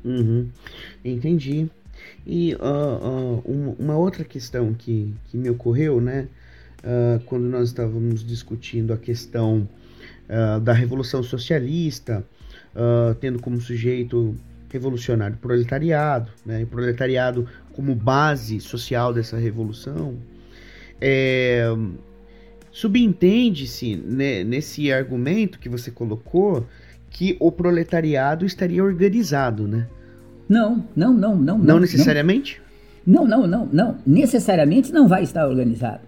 Uhum. 0.03 0.47
Entendi. 1.03 1.69
E 2.25 2.55
uh, 2.55 3.41
uh, 3.45 3.75
uma 3.77 3.97
outra 3.97 4.23
questão 4.23 4.73
que, 4.73 5.13
que 5.29 5.37
me 5.37 5.49
ocorreu, 5.49 5.99
né? 6.01 6.27
uh, 6.83 7.19
quando 7.25 7.43
nós 7.43 7.69
estávamos 7.69 8.25
discutindo 8.25 8.93
a 8.93 8.97
questão 8.97 9.67
uh, 10.29 10.59
da 10.59 10.73
Revolução 10.73 11.23
Socialista, 11.23 12.23
uh, 12.75 13.13
tendo 13.15 13.39
como 13.39 13.59
sujeito 13.59 14.35
revolucionário 14.71 15.35
proletariado, 15.37 16.31
né, 16.45 16.63
o 16.63 16.67
proletariado 16.67 17.47
como 17.73 17.95
base 17.95 18.59
social 18.59 19.11
dessa 19.11 19.37
revolução, 19.37 20.15
é, 21.01 21.65
subentende-se 22.79 23.97
né, 23.97 24.41
nesse 24.41 24.89
argumento 24.89 25.59
que 25.59 25.67
você 25.67 25.91
colocou 25.91 26.65
que 27.09 27.35
o 27.37 27.51
proletariado 27.51 28.45
estaria 28.45 28.81
organizado, 28.81 29.67
né? 29.67 29.85
Não, 30.47 30.85
não, 30.95 31.13
não, 31.13 31.35
não. 31.35 31.57
Não, 31.57 31.65
não 31.65 31.79
necessariamente? 31.79 32.61
Não, 33.05 33.27
não, 33.27 33.45
não, 33.45 33.65
não. 33.65 33.97
Necessariamente 34.07 34.93
não 34.93 35.09
vai 35.09 35.23
estar 35.23 35.45
organizado. 35.45 36.01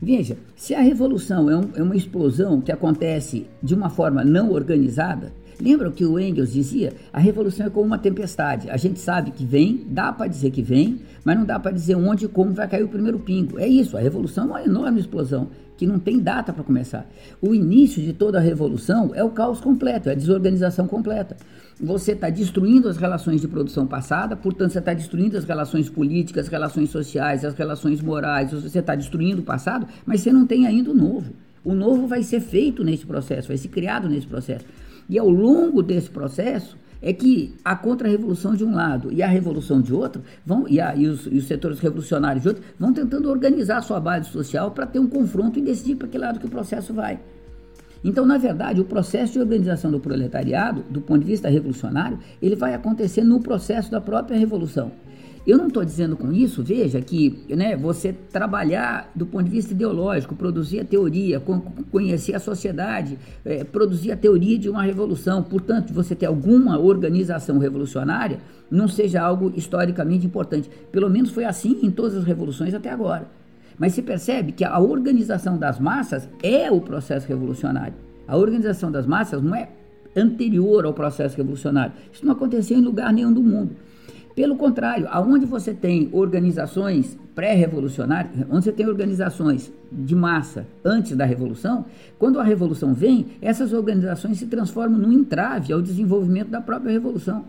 Veja, 0.00 0.36
se 0.54 0.72
a 0.72 0.80
revolução 0.80 1.50
é, 1.50 1.56
um, 1.56 1.70
é 1.74 1.82
uma 1.82 1.96
explosão 1.96 2.60
que 2.60 2.70
acontece 2.70 3.46
de 3.60 3.74
uma 3.74 3.90
forma 3.90 4.24
não 4.24 4.52
organizada, 4.52 5.32
Lembra 5.60 5.88
o 5.88 5.92
que 5.92 6.04
o 6.04 6.20
Engels 6.20 6.52
dizia? 6.52 6.92
A 7.12 7.18
revolução 7.18 7.66
é 7.66 7.70
como 7.70 7.84
uma 7.84 7.98
tempestade. 7.98 8.70
A 8.70 8.76
gente 8.76 9.00
sabe 9.00 9.32
que 9.32 9.44
vem, 9.44 9.84
dá 9.88 10.12
para 10.12 10.28
dizer 10.28 10.52
que 10.52 10.62
vem, 10.62 11.00
mas 11.24 11.36
não 11.36 11.44
dá 11.44 11.58
para 11.58 11.72
dizer 11.72 11.96
onde 11.96 12.26
e 12.26 12.28
como 12.28 12.52
vai 12.52 12.68
cair 12.68 12.84
o 12.84 12.88
primeiro 12.88 13.18
pingo. 13.18 13.58
É 13.58 13.66
isso, 13.66 13.96
a 13.96 14.00
revolução 14.00 14.44
é 14.44 14.46
uma 14.46 14.62
enorme 14.62 15.00
explosão 15.00 15.48
que 15.78 15.86
não 15.86 15.98
tem 15.98 16.18
data 16.18 16.52
para 16.52 16.64
começar. 16.64 17.08
O 17.40 17.54
início 17.54 18.02
de 18.02 18.12
toda 18.12 18.38
a 18.38 18.40
revolução 18.40 19.12
é 19.14 19.22
o 19.22 19.30
caos 19.30 19.60
completo, 19.60 20.08
é 20.08 20.12
a 20.12 20.14
desorganização 20.14 20.88
completa. 20.88 21.36
Você 21.80 22.12
está 22.12 22.28
destruindo 22.28 22.88
as 22.88 22.96
relações 22.96 23.40
de 23.40 23.46
produção 23.46 23.86
passada, 23.86 24.34
portanto, 24.34 24.72
você 24.72 24.80
está 24.80 24.92
destruindo 24.92 25.38
as 25.38 25.44
relações 25.44 25.88
políticas, 25.88 26.46
as 26.46 26.50
relações 26.50 26.90
sociais, 26.90 27.44
as 27.44 27.54
relações 27.54 28.02
morais, 28.02 28.50
você 28.50 28.80
está 28.80 28.96
destruindo 28.96 29.40
o 29.40 29.44
passado, 29.44 29.86
mas 30.04 30.20
você 30.20 30.32
não 30.32 30.44
tem 30.44 30.66
ainda 30.66 30.90
o 30.90 30.94
novo. 30.94 31.32
O 31.64 31.72
novo 31.72 32.08
vai 32.08 32.24
ser 32.24 32.40
feito 32.40 32.82
nesse 32.82 33.06
processo, 33.06 33.46
vai 33.46 33.56
ser 33.56 33.68
criado 33.68 34.08
nesse 34.08 34.26
processo. 34.26 34.64
E 35.08 35.16
ao 35.16 35.30
longo 35.30 35.80
desse 35.80 36.10
processo 36.10 36.76
é 37.00 37.12
que 37.12 37.54
a 37.64 37.76
contra-revolução 37.76 38.54
de 38.54 38.64
um 38.64 38.74
lado 38.74 39.12
e 39.12 39.22
a 39.22 39.28
revolução 39.28 39.80
de 39.80 39.92
outro, 39.94 40.22
vão, 40.44 40.66
e, 40.68 40.80
a, 40.80 40.94
e, 40.94 41.06
os, 41.06 41.26
e, 41.26 41.38
os, 41.38 41.46
setores 41.46 41.78
revolucionários 41.78 42.42
de 42.42 42.48
outro, 42.48 42.62
vão 42.78 42.92
tentando 42.92 43.30
organizar 43.30 43.78
a 43.78 43.82
sua 43.82 44.00
base 44.00 44.28
social 44.30 44.70
para 44.70 44.86
ter 44.86 44.98
um 44.98 45.06
confronto 45.06 45.58
e 45.58 45.62
decidir 45.62 45.96
para 45.96 46.08
que 46.08 46.18
lado 46.18 46.40
que 46.40 46.46
o 46.46 46.50
processo 46.50 46.92
vai. 46.92 47.20
Então, 48.02 48.24
na 48.24 48.38
verdade, 48.38 48.80
o 48.80 48.84
processo 48.84 49.32
de 49.32 49.40
organização 49.40 49.90
do 49.90 49.98
proletariado, 49.98 50.84
do 50.88 51.00
ponto 51.00 51.20
de 51.20 51.26
vista 51.26 51.48
revolucionário, 51.48 52.18
ele 52.40 52.54
vai 52.54 52.74
acontecer 52.74 53.24
no 53.24 53.40
processo 53.40 53.90
da 53.90 54.00
própria 54.00 54.38
revolução. 54.38 54.92
Eu 55.48 55.56
não 55.56 55.68
estou 55.68 55.82
dizendo 55.82 56.14
com 56.14 56.30
isso, 56.30 56.62
veja, 56.62 57.00
que 57.00 57.42
né, 57.48 57.74
você 57.74 58.12
trabalhar 58.12 59.10
do 59.14 59.24
ponto 59.24 59.44
de 59.44 59.50
vista 59.50 59.72
ideológico, 59.72 60.36
produzir 60.36 60.80
a 60.80 60.84
teoria, 60.84 61.42
conhecer 61.90 62.34
a 62.34 62.38
sociedade, 62.38 63.18
é, 63.46 63.64
produzir 63.64 64.12
a 64.12 64.16
teoria 64.16 64.58
de 64.58 64.68
uma 64.68 64.82
revolução, 64.82 65.42
portanto, 65.42 65.90
você 65.90 66.14
ter 66.14 66.26
alguma 66.26 66.78
organização 66.78 67.56
revolucionária, 67.56 68.40
não 68.70 68.86
seja 68.86 69.22
algo 69.22 69.50
historicamente 69.56 70.26
importante. 70.26 70.68
Pelo 70.92 71.08
menos 71.08 71.30
foi 71.30 71.46
assim 71.46 71.78
em 71.82 71.90
todas 71.90 72.14
as 72.14 72.24
revoluções 72.24 72.74
até 72.74 72.90
agora. 72.90 73.26
Mas 73.78 73.94
se 73.94 74.02
percebe 74.02 74.52
que 74.52 74.64
a 74.64 74.78
organização 74.78 75.56
das 75.56 75.80
massas 75.80 76.28
é 76.42 76.70
o 76.70 76.78
processo 76.78 77.26
revolucionário. 77.26 77.94
A 78.26 78.36
organização 78.36 78.92
das 78.92 79.06
massas 79.06 79.42
não 79.42 79.54
é 79.54 79.70
anterior 80.14 80.84
ao 80.84 80.92
processo 80.92 81.38
revolucionário. 81.38 81.94
Isso 82.12 82.26
não 82.26 82.34
aconteceu 82.34 82.76
em 82.76 82.82
lugar 82.82 83.10
nenhum 83.14 83.32
do 83.32 83.42
mundo. 83.42 83.87
Pelo 84.38 84.54
contrário, 84.54 85.08
aonde 85.10 85.44
você 85.44 85.74
tem 85.74 86.10
organizações 86.12 87.18
pré-revolucionárias, 87.34 88.46
onde 88.48 88.66
você 88.66 88.70
tem 88.70 88.86
organizações 88.86 89.72
de 89.90 90.14
massa 90.14 90.64
antes 90.84 91.16
da 91.16 91.24
revolução, 91.24 91.86
quando 92.20 92.38
a 92.38 92.44
revolução 92.44 92.94
vem, 92.94 93.26
essas 93.42 93.72
organizações 93.72 94.38
se 94.38 94.46
transformam 94.46 94.96
num 94.96 95.12
entrave 95.12 95.72
ao 95.72 95.82
desenvolvimento 95.82 96.50
da 96.50 96.60
própria 96.60 96.92
revolução. 96.92 97.46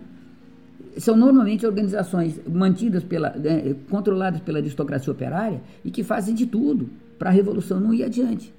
São 0.97 1.15
normalmente 1.15 1.63
organizações 1.63 2.41
mantidas 2.51 3.03
pela, 3.03 3.29
né, 3.37 3.75
controladas 3.87 4.41
pela 4.41 4.57
aristocracia 4.57 5.13
operária 5.13 5.61
e 5.85 5.91
que 5.91 6.03
fazem 6.03 6.33
de 6.33 6.47
tudo 6.47 6.89
para 7.19 7.29
a 7.29 7.31
revolução 7.31 7.79
não 7.79 7.93
ir 7.93 8.03
adiante. 8.03 8.51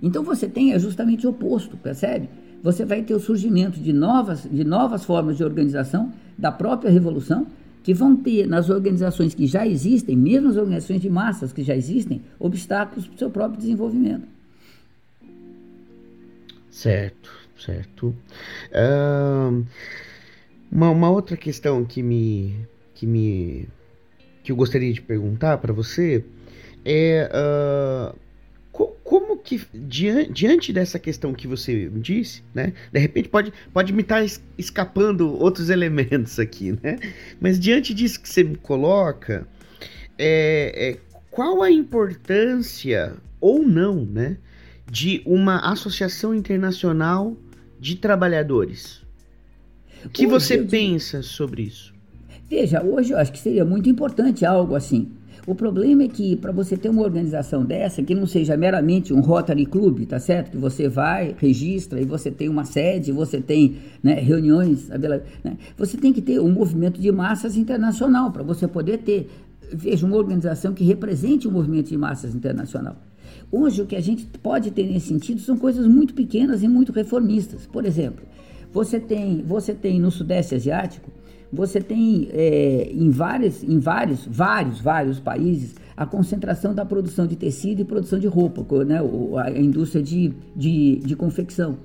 Então 0.00 0.22
você 0.22 0.46
tem 0.46 0.74
é 0.74 0.78
justamente 0.78 1.26
o 1.26 1.30
oposto, 1.30 1.76
percebe? 1.76 2.28
Você 2.62 2.84
vai 2.84 3.02
ter 3.02 3.14
o 3.14 3.20
surgimento 3.20 3.80
de 3.80 3.92
novas, 3.92 4.48
de 4.48 4.62
novas 4.62 5.04
formas 5.04 5.36
de 5.36 5.42
organização 5.42 6.12
da 6.38 6.52
própria 6.52 6.90
revolução, 6.90 7.46
que 7.82 7.92
vão 7.92 8.16
ter 8.16 8.46
nas 8.46 8.70
organizações 8.70 9.34
que 9.34 9.46
já 9.46 9.66
existem, 9.66 10.16
mesmo 10.16 10.50
as 10.50 10.56
organizações 10.56 11.00
de 11.00 11.10
massas 11.10 11.52
que 11.52 11.62
já 11.62 11.74
existem, 11.74 12.22
obstáculos 12.38 13.06
para 13.06 13.14
o 13.14 13.18
seu 13.18 13.30
próprio 13.30 13.58
desenvolvimento. 13.58 14.28
Certo, 16.70 17.30
certo. 17.58 18.14
Uh, 18.70 19.64
uma, 20.70 20.90
uma 20.90 21.10
outra 21.10 21.36
questão 21.36 21.84
que 21.84 22.02
me, 22.02 22.54
que 22.94 23.06
me 23.06 23.66
que 24.44 24.52
eu 24.52 24.56
gostaria 24.56 24.92
de 24.92 25.00
perguntar 25.02 25.58
para 25.58 25.72
você 25.72 26.24
é 26.84 27.30
uh, 27.32 28.18
como 28.86 29.36
que 29.36 29.60
diante, 29.74 30.72
dessa 30.72 30.98
questão 30.98 31.32
que 31.32 31.46
você 31.46 31.88
disse, 31.88 32.42
né? 32.54 32.72
De 32.92 32.98
repente 32.98 33.28
pode, 33.28 33.52
pode 33.72 33.92
me 33.92 34.02
estar 34.02 34.24
tá 34.24 34.40
escapando 34.56 35.34
outros 35.36 35.70
elementos 35.70 36.38
aqui, 36.38 36.78
né? 36.82 36.98
Mas 37.40 37.58
diante 37.58 37.92
disso 37.92 38.20
que 38.20 38.28
você 38.28 38.44
me 38.44 38.56
coloca, 38.56 39.46
é, 40.18 40.90
é, 40.90 40.98
qual 41.30 41.62
a 41.62 41.70
importância 41.70 43.14
ou 43.40 43.62
não, 43.62 44.04
né? 44.04 44.36
De 44.90 45.22
uma 45.26 45.58
associação 45.70 46.34
internacional 46.34 47.36
de 47.78 47.96
trabalhadores. 47.96 49.02
O 50.04 50.08
que 50.08 50.26
hoje 50.26 50.32
você 50.32 50.58
pensa 50.58 51.22
sobre 51.22 51.62
isso? 51.62 51.94
Veja, 52.48 52.82
hoje 52.82 53.12
eu 53.12 53.18
acho 53.18 53.32
que 53.32 53.38
seria 53.38 53.64
muito 53.64 53.88
importante 53.88 54.44
algo 54.44 54.74
assim. 54.74 55.12
O 55.48 55.54
problema 55.54 56.02
é 56.02 56.08
que 56.08 56.36
para 56.36 56.52
você 56.52 56.76
ter 56.76 56.90
uma 56.90 57.00
organização 57.00 57.64
dessa, 57.64 58.02
que 58.02 58.14
não 58.14 58.26
seja 58.26 58.54
meramente 58.54 59.14
um 59.14 59.20
Rotary 59.22 59.64
Club, 59.64 60.04
tá 60.04 60.20
certo? 60.20 60.50
Que 60.50 60.58
você 60.58 60.90
vai, 60.90 61.34
registra 61.38 61.98
e 61.98 62.04
você 62.04 62.30
tem 62.30 62.50
uma 62.50 62.66
sede, 62.66 63.12
você 63.12 63.40
tem 63.40 63.78
né, 64.02 64.12
reuniões, 64.12 64.90
né? 64.90 65.56
você 65.74 65.96
tem 65.96 66.12
que 66.12 66.20
ter 66.20 66.38
um 66.38 66.52
movimento 66.52 67.00
de 67.00 67.10
massas 67.10 67.56
internacional 67.56 68.30
para 68.30 68.42
você 68.42 68.68
poder 68.68 68.98
ter, 68.98 69.30
veja, 69.72 70.04
uma 70.04 70.16
organização 70.16 70.74
que 70.74 70.84
represente 70.84 71.48
o 71.48 71.50
um 71.50 71.54
movimento 71.54 71.88
de 71.88 71.96
massas 71.96 72.34
internacional. 72.34 72.96
Hoje 73.50 73.80
o 73.80 73.86
que 73.86 73.96
a 73.96 74.02
gente 74.02 74.26
pode 74.42 74.70
ter 74.70 74.86
nesse 74.86 75.06
sentido 75.06 75.40
são 75.40 75.56
coisas 75.56 75.86
muito 75.86 76.12
pequenas 76.12 76.62
e 76.62 76.68
muito 76.68 76.92
reformistas. 76.92 77.64
Por 77.64 77.86
exemplo, 77.86 78.22
você 78.70 79.00
tem, 79.00 79.42
você 79.46 79.72
tem 79.72 79.98
no 79.98 80.10
Sudeste 80.10 80.54
Asiático 80.54 81.10
você 81.52 81.80
tem 81.80 82.28
é, 82.32 82.90
em, 82.92 83.10
vários, 83.10 83.62
em 83.62 83.78
vários, 83.78 84.26
vários, 84.26 84.80
vários 84.80 85.20
países 85.20 85.74
a 85.98 86.06
concentração 86.06 86.72
da 86.72 86.84
produção 86.84 87.26
de 87.26 87.34
tecido 87.34 87.80
e 87.80 87.84
produção 87.84 88.20
de 88.20 88.28
roupa, 88.28 88.64
né, 88.84 89.00
a 89.42 89.50
indústria 89.50 90.00
de, 90.00 90.32
de, 90.54 91.00
de 91.00 91.16
confecção. 91.16 91.78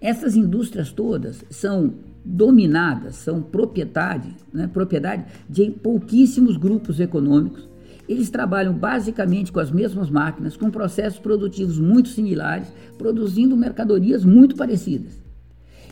Essas 0.00 0.34
indústrias 0.34 0.90
todas 0.90 1.44
são 1.48 1.94
dominadas, 2.24 3.14
são 3.14 3.40
propriedade, 3.40 4.34
né, 4.52 4.66
propriedade 4.66 5.24
de 5.48 5.70
pouquíssimos 5.70 6.56
grupos 6.56 6.98
econômicos. 6.98 7.68
Eles 8.08 8.28
trabalham 8.28 8.74
basicamente 8.74 9.52
com 9.52 9.60
as 9.60 9.70
mesmas 9.70 10.10
máquinas, 10.10 10.56
com 10.56 10.68
processos 10.68 11.20
produtivos 11.20 11.78
muito 11.78 12.08
similares, 12.08 12.66
produzindo 12.98 13.56
mercadorias 13.56 14.24
muito 14.24 14.56
parecidas. 14.56 15.19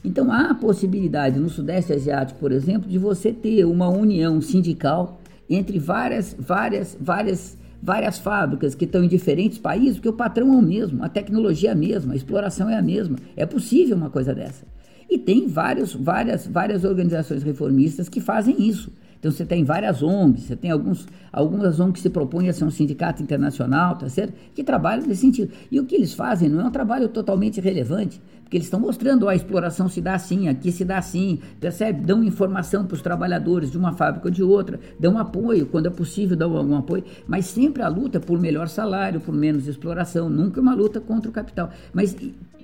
Então 0.04 0.30
há 0.30 0.50
a 0.50 0.54
possibilidade 0.54 1.38
no 1.38 1.48
Sudeste 1.48 1.92
Asiático, 1.92 2.38
por 2.38 2.52
exemplo, 2.52 2.88
de 2.88 2.98
você 2.98 3.32
ter 3.32 3.64
uma 3.64 3.88
união 3.88 4.40
sindical 4.40 5.20
entre 5.48 5.78
várias, 5.78 6.36
várias, 6.38 6.96
várias, 7.00 7.56
várias 7.82 8.18
fábricas 8.18 8.74
que 8.74 8.84
estão 8.84 9.02
em 9.02 9.08
diferentes 9.08 9.58
países, 9.58 9.94
porque 9.94 10.08
o 10.08 10.12
patrão 10.12 10.52
é 10.52 10.56
o 10.56 10.62
mesmo, 10.62 11.02
a 11.02 11.08
tecnologia 11.08 11.70
é 11.70 11.72
a 11.72 11.76
mesma, 11.76 12.12
a 12.12 12.16
exploração 12.16 12.68
é 12.68 12.76
a 12.76 12.82
mesma. 12.82 13.16
É 13.36 13.46
possível 13.46 13.96
uma 13.96 14.10
coisa 14.10 14.34
dessa. 14.34 14.64
E 15.10 15.16
tem 15.16 15.46
vários, 15.46 15.94
várias, 15.94 16.46
várias 16.46 16.84
organizações 16.84 17.42
reformistas 17.42 18.08
que 18.08 18.20
fazem 18.20 18.68
isso. 18.68 18.92
Então 19.18 19.30
você 19.30 19.44
tem 19.44 19.64
várias 19.64 20.02
ONGs, 20.02 20.44
você 20.44 20.56
tem 20.56 20.70
alguns, 20.70 21.06
algumas 21.32 21.80
ONGs 21.80 21.94
que 21.94 22.00
se 22.00 22.10
propõem 22.10 22.48
a 22.48 22.52
ser 22.52 22.64
um 22.64 22.70
sindicato 22.70 23.22
internacional, 23.22 23.96
tá 23.96 24.08
certo? 24.08 24.34
Que 24.54 24.62
trabalham 24.62 25.06
nesse 25.06 25.22
sentido. 25.22 25.52
E 25.70 25.80
o 25.80 25.86
que 25.86 25.94
eles 25.94 26.14
fazem 26.14 26.48
não 26.48 26.60
é 26.60 26.64
um 26.64 26.70
trabalho 26.70 27.08
totalmente 27.08 27.60
relevante, 27.60 28.20
porque 28.48 28.56
eles 28.56 28.66
estão 28.66 28.80
mostrando, 28.80 29.26
ó, 29.26 29.28
a 29.28 29.34
exploração 29.34 29.88
se 29.88 30.00
dá 30.00 30.14
assim, 30.14 30.48
aqui 30.48 30.70
se 30.70 30.84
dá 30.84 30.98
assim, 30.98 31.40
percebe? 31.60 32.00
Dão 32.00 32.22
informação 32.22 32.86
para 32.86 32.94
os 32.94 33.02
trabalhadores 33.02 33.70
de 33.70 33.76
uma 33.76 33.92
fábrica 33.92 34.28
ou 34.28 34.32
de 34.32 34.42
outra, 34.42 34.80
dão 34.98 35.18
apoio, 35.18 35.66
quando 35.66 35.86
é 35.86 35.90
possível 35.90 36.36
dão 36.36 36.56
algum 36.56 36.76
apoio, 36.76 37.04
mas 37.26 37.46
sempre 37.46 37.82
a 37.82 37.88
luta 37.88 38.20
por 38.20 38.40
melhor 38.40 38.68
salário, 38.68 39.20
por 39.20 39.34
menos 39.34 39.66
exploração, 39.66 40.30
nunca 40.30 40.60
uma 40.60 40.74
luta 40.74 41.00
contra 41.00 41.28
o 41.28 41.32
capital. 41.32 41.70
Mas 41.92 42.16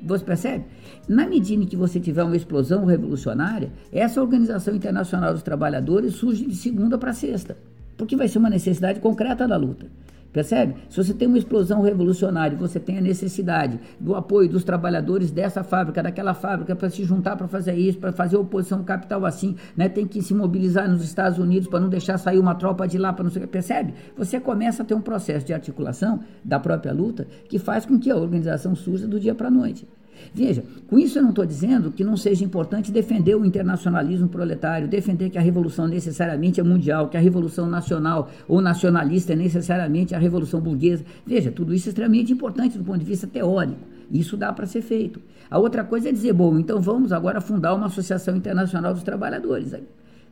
você 0.07 0.25
percebe? 0.25 0.65
Na 1.09 1.27
medida 1.27 1.63
em 1.63 1.67
que 1.67 1.77
você 1.77 1.99
tiver 1.99 2.23
uma 2.23 2.37
explosão 2.37 2.85
revolucionária, 2.85 3.73
essa 3.93 4.21
Organização 4.21 4.75
Internacional 4.75 5.33
dos 5.33 5.43
Trabalhadores 5.43 6.15
surge 6.15 6.47
de 6.47 6.55
segunda 6.55 6.97
para 6.99 7.13
sexta, 7.13 7.57
porque 7.97 8.17
vai 8.17 8.29
ser 8.29 8.39
uma 8.39 8.51
necessidade 8.51 9.01
concreta 9.01 9.47
da 9.47 9.57
luta. 9.57 9.87
Percebe? 10.35 10.75
Se 10.91 10.97
você 10.97 11.15
tem 11.15 11.29
uma 11.29 11.39
explosão 11.39 11.81
revolucionária, 11.81 12.59
você 12.59 12.81
tem 12.81 12.99
a 12.99 13.01
necessidade 13.01 13.79
do 14.01 14.17
apoio 14.17 14.49
dos 14.49 14.65
trabalhadores 14.65 15.31
dessa 15.31 15.63
fábrica, 15.63 16.03
daquela 16.03 16.35
fábrica, 16.35 16.75
para 16.75 16.91
se 16.91 17.05
juntar 17.05 17.37
para 17.37 17.47
fazer 17.47 17.75
isso, 17.75 18.01
para 18.01 18.11
fazer 18.13 18.37
oposição 18.37 18.83
capital 18.83 19.25
assim, 19.25 19.55
né? 19.77 19.89
tem 19.89 20.05
que 20.05 20.21
se 20.21 20.35
mobilizar 20.35 20.91
nos 20.91 21.05
Estados 21.05 21.39
Unidos 21.39 21.69
para 21.69 21.79
não 21.79 21.89
deixar 21.89 22.19
sair 22.19 22.41
uma 22.41 22.57
tropa 22.57 22.89
de 22.89 22.99
lá, 22.99 23.13
para 23.13 23.23
não 23.23 23.31
sei 23.31 23.43
o 23.43 23.47
que. 23.47 23.53
Percebe? 23.53 23.95
Você 24.19 24.41
começa 24.41 24.83
a 24.83 24.85
ter 24.85 24.95
um 24.95 25.01
processo 25.01 25.47
de 25.47 25.55
articulação 25.55 26.19
da 26.45 26.59
própria 26.59 26.93
luta 26.93 27.29
que 27.49 27.61
faz 27.61 27.87
com 27.87 27.97
que 27.97 28.11
a 28.11 28.17
organização 28.17 28.75
surja 28.75 29.07
do 29.07 29.21
dia 29.21 29.37
para 29.37 29.47
a 29.47 29.53
noite. 29.53 29.87
Veja, 30.33 30.65
com 30.89 30.99
isso 30.99 31.19
eu 31.19 31.23
não 31.23 31.31
estou 31.31 31.47
dizendo 31.47 31.91
que 31.91 32.05
não 32.05 32.17
seja 32.17 32.45
importante 32.45 32.91
defender 32.91 33.35
o 33.35 33.45
internacionalismo 33.45 34.29
proletário, 34.29 34.89
defender 34.89 35.31
que 35.31 35.39
a 35.39 35.41
revolução 35.41 35.87
necessariamente 35.87 36.61
é 36.61 36.63
mundial, 36.63 37.09
que 37.09 37.17
a 37.17 37.21
revolução 37.21 37.69
nacional 37.69 38.31
ou 38.49 38.61
nacionalista 38.61 39.33
é 39.33 39.37
necessariamente 39.37 40.15
a 40.15 40.19
revolução 40.19 40.61
burguesa. 40.61 41.05
Veja, 41.27 41.51
tudo 41.51 41.75
isso 41.75 41.89
é 41.89 41.91
extremamente 41.91 42.33
importante 42.33 42.79
do 42.79 42.85
ponto 42.85 42.99
de 42.99 43.05
vista 43.05 43.27
teórico. 43.27 43.81
Isso 44.11 44.37
dá 44.37 44.53
para 44.53 44.67
ser 44.67 44.83
feito. 44.83 45.21
A 45.51 45.59
outra 45.59 45.85
coisa 45.85 46.09
é 46.09 46.13
dizer, 46.13 46.33
bom, 46.33 46.59
então 46.59 46.81
vamos 46.81 47.13
agora 47.13 47.41
fundar 47.41 47.75
uma 47.75 47.87
Associação 47.87 48.37
Internacional 48.37 48.93
dos 48.93 49.03
Trabalhadores. 49.03 49.75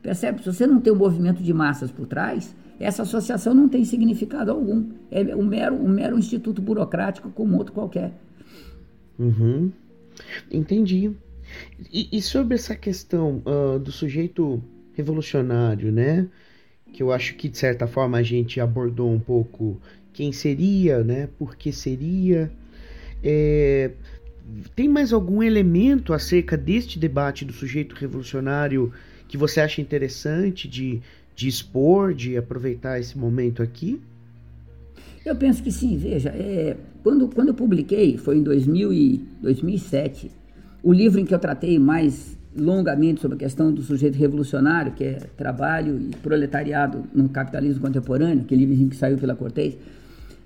Percebe? 0.01 0.43
Se 0.43 0.51
você 0.51 0.67
não 0.67 0.81
tem 0.81 0.91
um 0.91 0.97
movimento 0.97 1.41
de 1.41 1.53
massas 1.53 1.91
por 1.91 2.05
trás, 2.05 2.53
essa 2.79 3.03
associação 3.03 3.53
não 3.53 3.69
tem 3.69 3.85
significado 3.85 4.51
algum. 4.51 4.85
É 5.09 5.35
um 5.35 5.45
mero, 5.45 5.75
um 5.75 5.87
mero 5.87 6.17
instituto 6.17 6.61
burocrático 6.61 7.29
como 7.29 7.57
outro 7.57 7.73
qualquer. 7.73 8.11
Uhum. 9.17 9.71
Entendi. 10.51 11.11
E, 11.91 12.09
e 12.11 12.21
sobre 12.21 12.55
essa 12.55 12.75
questão 12.75 13.41
uh, 13.45 13.79
do 13.79 13.91
sujeito 13.91 14.61
revolucionário, 14.93 15.91
né? 15.91 16.27
Que 16.91 17.01
eu 17.01 17.11
acho 17.11 17.35
que 17.35 17.49
de 17.49 17.57
certa 17.57 17.87
forma 17.87 18.17
a 18.17 18.23
gente 18.23 18.59
abordou 18.59 19.11
um 19.11 19.19
pouco 19.19 19.79
quem 20.11 20.31
seria, 20.31 21.03
né? 21.03 21.27
Por 21.37 21.55
que 21.55 21.71
seria. 21.71 22.51
É, 23.23 23.91
tem 24.75 24.87
mais 24.87 25.13
algum 25.13 25.41
elemento 25.41 26.13
acerca 26.13 26.57
deste 26.57 26.99
debate 26.99 27.45
do 27.45 27.53
sujeito 27.53 27.95
revolucionário 27.95 28.91
que 29.27 29.37
você 29.37 29.61
acha 29.61 29.81
interessante 29.81 30.67
de, 30.67 31.01
de 31.35 31.47
expor, 31.47 32.13
de 32.13 32.37
aproveitar 32.37 32.99
esse 32.99 33.17
momento 33.17 33.63
aqui? 33.63 33.99
Eu 35.25 35.35
penso 35.35 35.63
que 35.63 35.71
sim, 35.71 35.97
veja, 35.97 36.29
é, 36.29 36.75
quando, 37.03 37.27
quando 37.27 37.49
eu 37.49 37.53
publiquei, 37.53 38.17
foi 38.17 38.37
em 38.37 38.43
2000 38.43 38.93
e, 38.93 39.17
2007, 39.41 40.31
o 40.81 40.93
livro 40.93 41.19
em 41.19 41.25
que 41.25 41.35
eu 41.35 41.39
tratei 41.39 41.77
mais 41.77 42.37
longamente 42.55 43.19
sobre 43.19 43.35
a 43.35 43.39
questão 43.39 43.71
do 43.73 43.81
sujeito 43.81 44.15
revolucionário, 44.15 44.93
que 44.93 45.03
é 45.03 45.13
Trabalho 45.35 45.99
e 45.99 46.15
Proletariado 46.17 47.03
no 47.13 47.27
Capitalismo 47.29 47.81
Contemporâneo, 47.81 48.43
aquele 48.43 48.65
livro 48.65 48.89
que 48.89 48.95
saiu 48.95 49.17
pela 49.17 49.35
Cortez, 49.35 49.75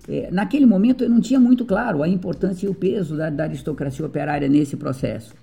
é, 0.08 0.30
naquele 0.32 0.66
momento 0.66 1.04
eu 1.04 1.10
não 1.10 1.20
tinha 1.20 1.40
muito 1.40 1.66
claro 1.66 2.02
a 2.02 2.08
importância 2.08 2.66
e 2.66 2.70
o 2.70 2.74
peso 2.74 3.16
da, 3.18 3.30
da 3.30 3.44
aristocracia 3.44 4.06
operária 4.06 4.48
nesse 4.48 4.78
processo. 4.78 5.36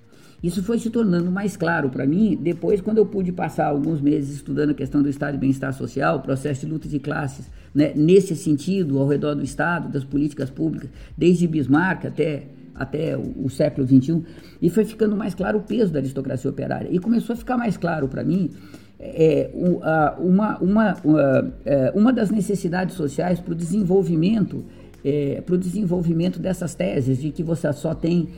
Isso 0.43 0.62
foi 0.62 0.79
se 0.79 0.91
tornando 0.91 1.31
mais 1.31 1.57
claro 1.57 1.89
para 1.91 2.07
mim 2.07 2.39
depois, 2.41 2.81
quando 2.81 2.99
eu 2.99 3.07
pude 3.07 3.31
passar 3.31 3.67
alguns 3.67 4.01
meses 4.01 4.37
estudando 4.37 4.71
a 4.71 4.75
questão 4.75 5.03
do 5.03 5.09
Estado 5.09 5.35
de 5.35 5.39
bem-estar 5.39 5.73
social, 5.73 6.21
processo 6.21 6.67
de 6.67 6.73
luta 6.73 6.89
de 6.89 6.99
classes, 6.99 7.51
né, 7.75 7.93
nesse 7.95 8.37
sentido, 8.37 8.99
ao 8.99 9.09
redor 9.09 9.35
do 9.35 9.43
Estado, 9.43 9.89
das 9.89 10.05
políticas 10.05 10.51
públicas, 10.51 10.91
desde 11.16 11.47
Bismarck 11.49 12.07
até, 12.07 12.45
até 12.75 13.16
o, 13.16 13.45
o 13.45 13.51
século 13.51 13.87
XXI, 13.87 14.22
e 14.62 14.70
foi 14.70 14.85
ficando 14.85 15.16
mais 15.16 15.35
claro 15.35 15.59
o 15.59 15.62
peso 15.62 15.93
da 15.93 15.99
aristocracia 15.99 16.49
operária. 16.49 16.89
E 16.91 16.99
começou 16.99 17.35
a 17.35 17.37
ficar 17.37 17.57
mais 17.57 17.77
claro 17.77 18.09
para 18.09 18.22
mim 18.22 18.51
é, 18.99 19.51
uma, 19.53 20.59
uma, 20.59 20.59
uma, 21.03 21.55
é, 21.64 21.93
uma 21.95 22.12
das 22.12 22.31
necessidades 22.31 22.95
sociais 22.95 23.41
para 23.41 23.53
o 23.53 23.55
desenvolvimento 23.55 24.64
é, 25.05 25.43
para 25.43 25.55
o 25.55 25.59
desenvolvimento 25.59 26.39
dessas 26.39 26.75
teses 26.75 27.20
de 27.20 27.31
que 27.31 27.43
você 27.43 27.70
só 27.75 27.95
tem 27.95 28.29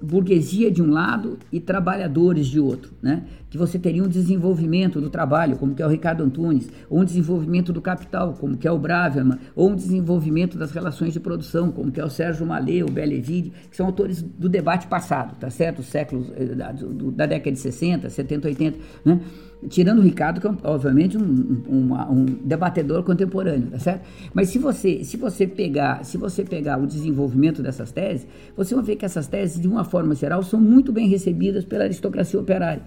burguesia 0.00 0.70
de 0.70 0.82
um 0.82 0.90
lado 0.90 1.38
e 1.52 1.60
trabalhadores 1.60 2.46
de 2.46 2.58
outro, 2.58 2.92
né? 3.02 3.24
Que 3.54 3.58
você 3.58 3.78
teria 3.78 4.02
um 4.02 4.08
desenvolvimento 4.08 5.00
do 5.00 5.08
trabalho, 5.08 5.56
como 5.56 5.76
que 5.76 5.80
é 5.80 5.86
o 5.86 5.88
Ricardo 5.88 6.24
Antunes, 6.24 6.68
ou 6.90 7.02
um 7.02 7.04
desenvolvimento 7.04 7.72
do 7.72 7.80
capital, 7.80 8.32
como 8.32 8.56
que 8.56 8.66
é 8.66 8.72
o 8.72 8.76
Braverman, 8.76 9.38
ou 9.54 9.70
um 9.70 9.76
desenvolvimento 9.76 10.58
das 10.58 10.72
relações 10.72 11.12
de 11.12 11.20
produção, 11.20 11.70
como 11.70 11.92
que 11.92 12.00
é 12.00 12.04
o 12.04 12.10
Sérgio 12.10 12.44
Malê, 12.44 12.82
o 12.82 12.90
Belleville, 12.90 13.52
que 13.70 13.76
são 13.76 13.86
autores 13.86 14.20
do 14.20 14.48
debate 14.48 14.88
passado, 14.88 15.36
tá 15.38 15.50
certo? 15.50 15.78
Os 15.78 15.86
séculos 15.86 16.32
eh, 16.34 16.46
da, 16.46 16.72
da 16.72 17.26
década 17.26 17.52
de 17.52 17.60
60, 17.60 18.10
70, 18.10 18.48
80, 18.48 18.78
né? 19.04 19.20
Tirando 19.68 20.00
o 20.00 20.02
Ricardo, 20.02 20.40
que 20.40 20.48
é, 20.48 20.50
obviamente, 20.64 21.16
um, 21.16 21.62
um, 21.68 21.94
um, 21.94 22.24
debatedor 22.24 23.04
contemporâneo, 23.04 23.68
tá 23.70 23.78
certo? 23.78 24.04
Mas 24.34 24.48
se 24.48 24.58
você, 24.58 25.04
se 25.04 25.16
você 25.16 25.46
pegar, 25.46 26.04
se 26.04 26.18
você 26.18 26.42
pegar 26.42 26.76
o 26.76 26.88
desenvolvimento 26.88 27.62
dessas 27.62 27.92
teses, 27.92 28.26
você 28.56 28.74
vai 28.74 28.82
ver 28.82 28.96
que 28.96 29.04
essas 29.04 29.28
teses, 29.28 29.60
de 29.60 29.68
uma 29.68 29.84
forma 29.84 30.12
geral, 30.16 30.42
são 30.42 30.60
muito 30.60 30.92
bem 30.92 31.08
recebidas 31.08 31.64
pela 31.64 31.84
aristocracia 31.84 32.40
operária. 32.40 32.82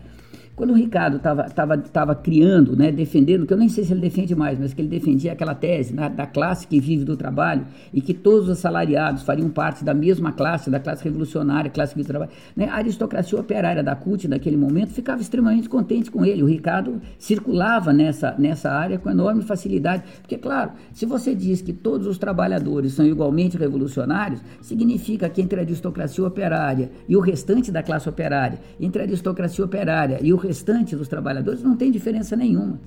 Quando 0.58 0.72
o 0.72 0.74
Ricardo 0.74 1.18
estava 1.18 1.43
tava, 1.43 1.78
tava 1.78 2.16
criando, 2.16 2.76
né, 2.76 2.91
defendendo, 2.91 3.45
que 3.45 3.53
eu 3.53 3.58
nem 3.58 3.70
sei 3.70 3.84
se 3.84 3.93
ele 3.93 4.01
defende 4.01 4.34
mais, 4.34 4.58
mas 4.58 4.74
que 4.74 4.82
ele 4.82 4.89
defendia 4.89 5.34
aquela 5.34 5.53
tese 5.53 5.93
né, 5.93 6.10
da 6.10 6.26
classe 6.26 6.66
que 6.66 6.80
vive 6.80 7.05
do 7.05 7.16
trabalho 7.16 7.64
e 7.93 8.01
que 8.01 8.12
todos 8.12 8.45
os 8.45 8.58
assalariados 8.58 9.22
fariam 9.22 9.51
parte 9.51 9.86
da 9.86 9.93
mesma 9.93 10.32
classe, 10.32 10.72
da 10.72 10.80
classe 10.80 11.03
revolucionária, 11.03 11.70
classe 11.70 11.93
que 11.93 11.99
vive 11.99 12.08
do 12.08 12.12
trabalho. 12.12 12.32
Né, 12.55 12.68
a 12.70 12.74
aristocracia 12.74 13.39
operária 13.39 13.84
da 13.84 13.95
CUT, 13.95 14.28
naquele 14.28 14.58
momento, 14.58 14.93
ficava 14.93 15.22
extremamente 15.22 15.70
contente 15.70 16.10
com 16.10 16.26
ele. 16.26 16.41
O 16.41 16.47
Ricardo 16.47 16.99
circulava 17.20 17.93
nessa, 17.93 18.34
nessa 18.39 18.72
área 18.72 18.97
com 18.97 19.12
enorme 19.12 19.43
facilidade. 19.43 20.05
Porque, 20.24 20.39
claro, 20.39 20.72
se 20.91 21.05
você 21.05 21.36
diz 21.36 21.62
que 21.62 21.72
todos 21.72 22.08
os 22.08 22.18
trabalhadores 22.18 22.93
são 22.93 23.05
igualmente 23.05 23.55
revolucionários, 23.58 24.41
significa 24.60 25.30
que 25.30 25.39
entre 25.39 25.60
a 25.60 25.62
aristocracia 25.62 26.26
operária 26.26 26.89
e 27.08 27.16
o 27.16 27.20
restante 27.20 27.72
da 27.72 27.84
classe 27.84 28.10
operária, 28.10 28.58
entre 28.80 29.03
a 29.03 29.05
aristocracia 29.05 29.64
operária 29.64 30.18
e 30.20 30.34
o 30.34 30.47
restante 30.48 30.95
dos 30.95 31.08
trabalhadores 31.08 31.62
não 31.62 31.76
tem 31.76 31.91
diferença 31.91 32.36
nenhuma. 32.36 32.80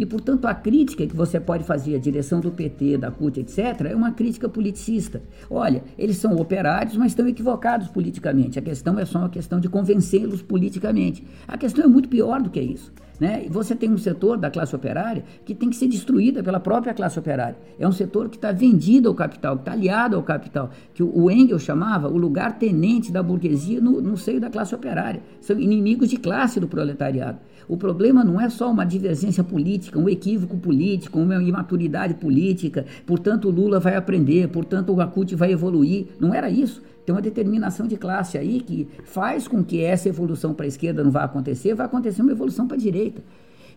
E, 0.00 0.06
portanto, 0.06 0.46
a 0.46 0.54
crítica 0.54 1.06
que 1.06 1.14
você 1.14 1.38
pode 1.38 1.62
fazer 1.62 1.94
à 1.94 1.98
direção 1.98 2.40
do 2.40 2.50
PT, 2.50 2.96
da 2.96 3.10
CUT, 3.10 3.38
etc., 3.38 3.82
é 3.90 3.94
uma 3.94 4.10
crítica 4.12 4.48
politicista. 4.48 5.20
Olha, 5.50 5.84
eles 5.98 6.16
são 6.16 6.36
operários, 6.36 6.96
mas 6.96 7.12
estão 7.12 7.28
equivocados 7.28 7.88
politicamente. 7.88 8.58
A 8.58 8.62
questão 8.62 8.98
é 8.98 9.04
só 9.04 9.18
uma 9.18 9.28
questão 9.28 9.60
de 9.60 9.68
convencê-los 9.68 10.40
politicamente. 10.40 11.22
A 11.46 11.58
questão 11.58 11.84
é 11.84 11.86
muito 11.86 12.08
pior 12.08 12.40
do 12.40 12.48
que 12.48 12.62
isso. 12.62 12.90
Né? 13.20 13.44
Você 13.50 13.76
tem 13.76 13.90
um 13.90 13.98
setor 13.98 14.38
da 14.38 14.50
classe 14.50 14.74
operária 14.74 15.22
que 15.44 15.54
tem 15.54 15.68
que 15.68 15.76
ser 15.76 15.86
destruída 15.86 16.42
pela 16.42 16.58
própria 16.58 16.94
classe 16.94 17.18
operária. 17.18 17.58
É 17.78 17.86
um 17.86 17.92
setor 17.92 18.30
que 18.30 18.36
está 18.36 18.50
vendido 18.50 19.10
ao 19.10 19.14
capital, 19.14 19.56
que 19.56 19.60
está 19.60 19.72
aliado 19.72 20.16
ao 20.16 20.22
capital, 20.22 20.70
que 20.94 21.02
o 21.02 21.30
Engels 21.30 21.62
chamava 21.62 22.08
o 22.08 22.16
lugar 22.16 22.58
tenente 22.58 23.12
da 23.12 23.22
burguesia 23.22 23.82
no, 23.82 24.00
no 24.00 24.16
seio 24.16 24.40
da 24.40 24.48
classe 24.48 24.74
operária. 24.74 25.20
São 25.42 25.60
inimigos 25.60 26.08
de 26.08 26.16
classe 26.16 26.58
do 26.58 26.66
proletariado. 26.66 27.38
O 27.70 27.76
problema 27.76 28.24
não 28.24 28.40
é 28.40 28.50
só 28.50 28.68
uma 28.68 28.84
divergência 28.84 29.44
política, 29.44 29.96
um 29.96 30.08
equívoco 30.08 30.56
político, 30.56 31.20
uma 31.20 31.40
imaturidade 31.40 32.14
política, 32.14 32.84
portanto 33.06 33.46
o 33.46 33.50
Lula 33.52 33.78
vai 33.78 33.94
aprender, 33.94 34.48
portanto 34.48 34.92
o 34.92 35.00
Acute 35.00 35.36
vai 35.36 35.52
evoluir. 35.52 36.06
Não 36.18 36.34
era 36.34 36.50
isso. 36.50 36.82
Tem 37.06 37.14
uma 37.14 37.22
determinação 37.22 37.86
de 37.86 37.96
classe 37.96 38.36
aí 38.36 38.60
que 38.60 38.88
faz 39.04 39.46
com 39.46 39.62
que 39.62 39.80
essa 39.80 40.08
evolução 40.08 40.52
para 40.52 40.64
a 40.64 40.68
esquerda 40.68 41.04
não 41.04 41.12
vá 41.12 41.22
acontecer, 41.22 41.72
vai 41.72 41.86
acontecer 41.86 42.22
uma 42.22 42.32
evolução 42.32 42.66
para 42.66 42.76
a 42.76 42.80
direita. 42.80 43.22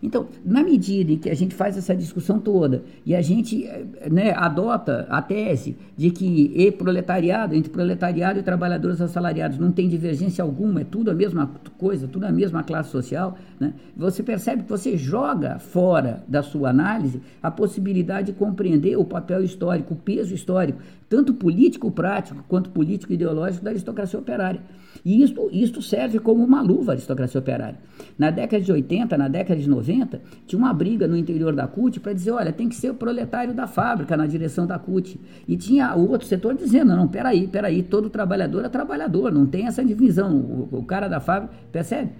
Então, 0.04 0.28
na 0.44 0.62
medida 0.62 1.12
em 1.12 1.16
que 1.16 1.30
a 1.30 1.34
gente 1.34 1.54
faz 1.54 1.78
essa 1.78 1.96
discussão 1.96 2.38
toda 2.38 2.84
e 3.06 3.16
a 3.16 3.22
gente 3.22 3.66
né, 4.10 4.34
adota 4.36 5.06
a 5.08 5.22
tese 5.22 5.78
de 5.96 6.10
que 6.10 6.52
e 6.54 6.70
proletariado, 6.70 7.54
entre 7.54 7.70
proletariado 7.70 8.38
e 8.38 8.42
trabalhadores 8.42 9.00
assalariados 9.00 9.58
não 9.58 9.72
tem 9.72 9.88
divergência 9.88 10.44
alguma, 10.44 10.82
é 10.82 10.84
tudo 10.84 11.10
a 11.10 11.14
mesma 11.14 11.50
coisa, 11.78 12.06
tudo 12.06 12.26
a 12.26 12.30
mesma 12.30 12.62
classe 12.62 12.90
social, 12.90 13.38
né, 13.58 13.72
você 13.96 14.22
percebe 14.22 14.64
que 14.64 14.68
você 14.68 14.94
joga 14.94 15.58
fora 15.58 16.22
da 16.28 16.42
sua 16.42 16.68
análise 16.68 17.22
a 17.42 17.50
possibilidade 17.50 18.26
de 18.26 18.38
compreender 18.38 18.98
o 18.98 19.06
papel 19.06 19.42
histórico, 19.42 19.94
o 19.94 19.96
peso 19.96 20.34
histórico, 20.34 20.80
tanto 21.08 21.32
político 21.32 21.90
prático 21.90 22.44
quanto 22.46 22.68
político 22.68 23.10
ideológico 23.10 23.64
da 23.64 23.70
aristocracia 23.70 24.18
operária. 24.18 24.60
E 25.04 25.22
isto, 25.22 25.50
isto 25.52 25.82
serve 25.82 26.18
como 26.18 26.42
uma 26.42 26.62
luva 26.62 26.92
à 26.92 26.94
aristocracia 26.94 27.38
operária. 27.38 27.78
Na 28.18 28.30
década 28.30 28.62
de 28.62 28.72
80, 28.72 29.18
na 29.18 29.28
década 29.28 29.60
de 29.60 29.68
90, 29.68 30.20
tinha 30.46 30.58
uma 30.58 30.72
briga 30.72 31.06
no 31.06 31.16
interior 31.16 31.54
da 31.54 31.66
CUT 31.66 32.00
para 32.00 32.14
dizer, 32.14 32.30
olha, 32.30 32.52
tem 32.52 32.68
que 32.68 32.74
ser 32.74 32.90
o 32.90 32.94
proletário 32.94 33.52
da 33.52 33.66
fábrica 33.66 34.16
na 34.16 34.26
direção 34.26 34.66
da 34.66 34.78
CUT. 34.78 35.20
E 35.46 35.56
tinha 35.58 35.94
o 35.94 36.08
outro 36.08 36.26
setor 36.26 36.54
dizendo, 36.54 36.96
não, 36.96 37.06
peraí, 37.06 37.46
peraí, 37.46 37.82
todo 37.82 38.08
trabalhador 38.08 38.64
é 38.64 38.68
trabalhador, 38.70 39.30
não 39.30 39.44
tem 39.44 39.66
essa 39.66 39.84
divisão. 39.84 40.34
O, 40.36 40.78
o 40.78 40.84
cara 40.84 41.06
da 41.06 41.20
fábrica, 41.20 41.54
percebe? 41.70 42.12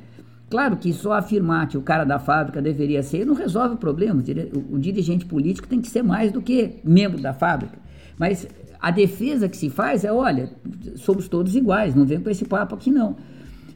Claro 0.50 0.76
que 0.76 0.92
só 0.92 1.14
afirmar 1.14 1.66
que 1.68 1.78
o 1.78 1.82
cara 1.82 2.04
da 2.04 2.18
fábrica 2.18 2.60
deveria 2.60 3.02
ser 3.02 3.24
não 3.24 3.34
resolve 3.34 3.76
o 3.76 3.78
problema. 3.78 4.22
O, 4.52 4.74
o 4.74 4.78
dirigente 4.78 5.24
político 5.24 5.66
tem 5.66 5.80
que 5.80 5.88
ser 5.88 6.02
mais 6.02 6.30
do 6.30 6.42
que 6.42 6.80
membro 6.84 7.20
da 7.20 7.32
fábrica. 7.32 7.78
Mas 8.18 8.46
a 8.84 8.90
defesa 8.90 9.48
que 9.48 9.56
se 9.56 9.70
faz 9.70 10.04
é, 10.04 10.12
olha, 10.12 10.50
somos 10.96 11.26
todos 11.26 11.56
iguais, 11.56 11.94
não 11.94 12.04
vem 12.04 12.20
com 12.20 12.28
esse 12.28 12.44
papo 12.44 12.74
aqui 12.74 12.90
não. 12.90 13.16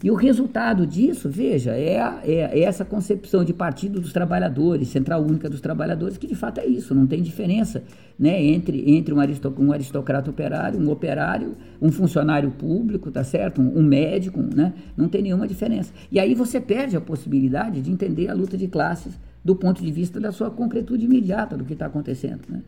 E 0.04 0.10
o 0.10 0.14
resultado 0.14 0.86
disso, 0.86 1.30
veja, 1.30 1.70
é, 1.72 1.94
é, 1.94 2.32
é, 2.32 2.60
essa 2.60 2.84
concepção 2.84 3.42
de 3.42 3.54
Partido 3.54 4.02
dos 4.02 4.12
Trabalhadores, 4.12 4.88
Central 4.88 5.22
Única 5.22 5.48
dos 5.48 5.62
Trabalhadores, 5.62 6.18
que 6.18 6.26
de 6.26 6.34
fato 6.34 6.60
é 6.60 6.66
isso, 6.66 6.94
não 6.94 7.06
tem 7.06 7.22
diferença 7.22 7.82
né, 8.18 8.38
entre, 8.44 8.84
entre 8.92 9.14
um, 9.14 9.18
aristoc 9.18 9.58
um 9.58 9.72
aristocrata 9.72 10.28
operário, 10.28 10.78
um 10.78 10.90
operário, 10.90 11.56
um 11.80 11.90
funcionário 11.90 12.50
público, 12.50 13.10
tá 13.10 13.24
certo? 13.24 13.62
Um, 13.62 13.78
um 13.78 13.82
médico, 13.82 14.42
né? 14.42 14.74
Não 14.94 15.08
tem 15.08 15.22
nenhuma 15.22 15.48
diferença. 15.48 15.90
E 16.12 16.20
aí 16.20 16.34
você 16.34 16.60
perde 16.60 16.98
a 16.98 17.00
possibilidade 17.00 17.80
de 17.80 17.90
entender 17.90 18.28
a 18.28 18.34
luta 18.34 18.58
de 18.58 18.68
classes 18.68 19.18
do 19.42 19.56
ponto 19.56 19.82
de 19.82 19.90
vista 19.90 20.20
da 20.20 20.30
sua 20.30 20.50
concretude 20.50 21.06
imediata 21.06 21.56
do 21.56 21.64
que 21.64 21.72
está 21.72 21.86
acontecendo. 21.86 22.42
Né? 22.46 22.60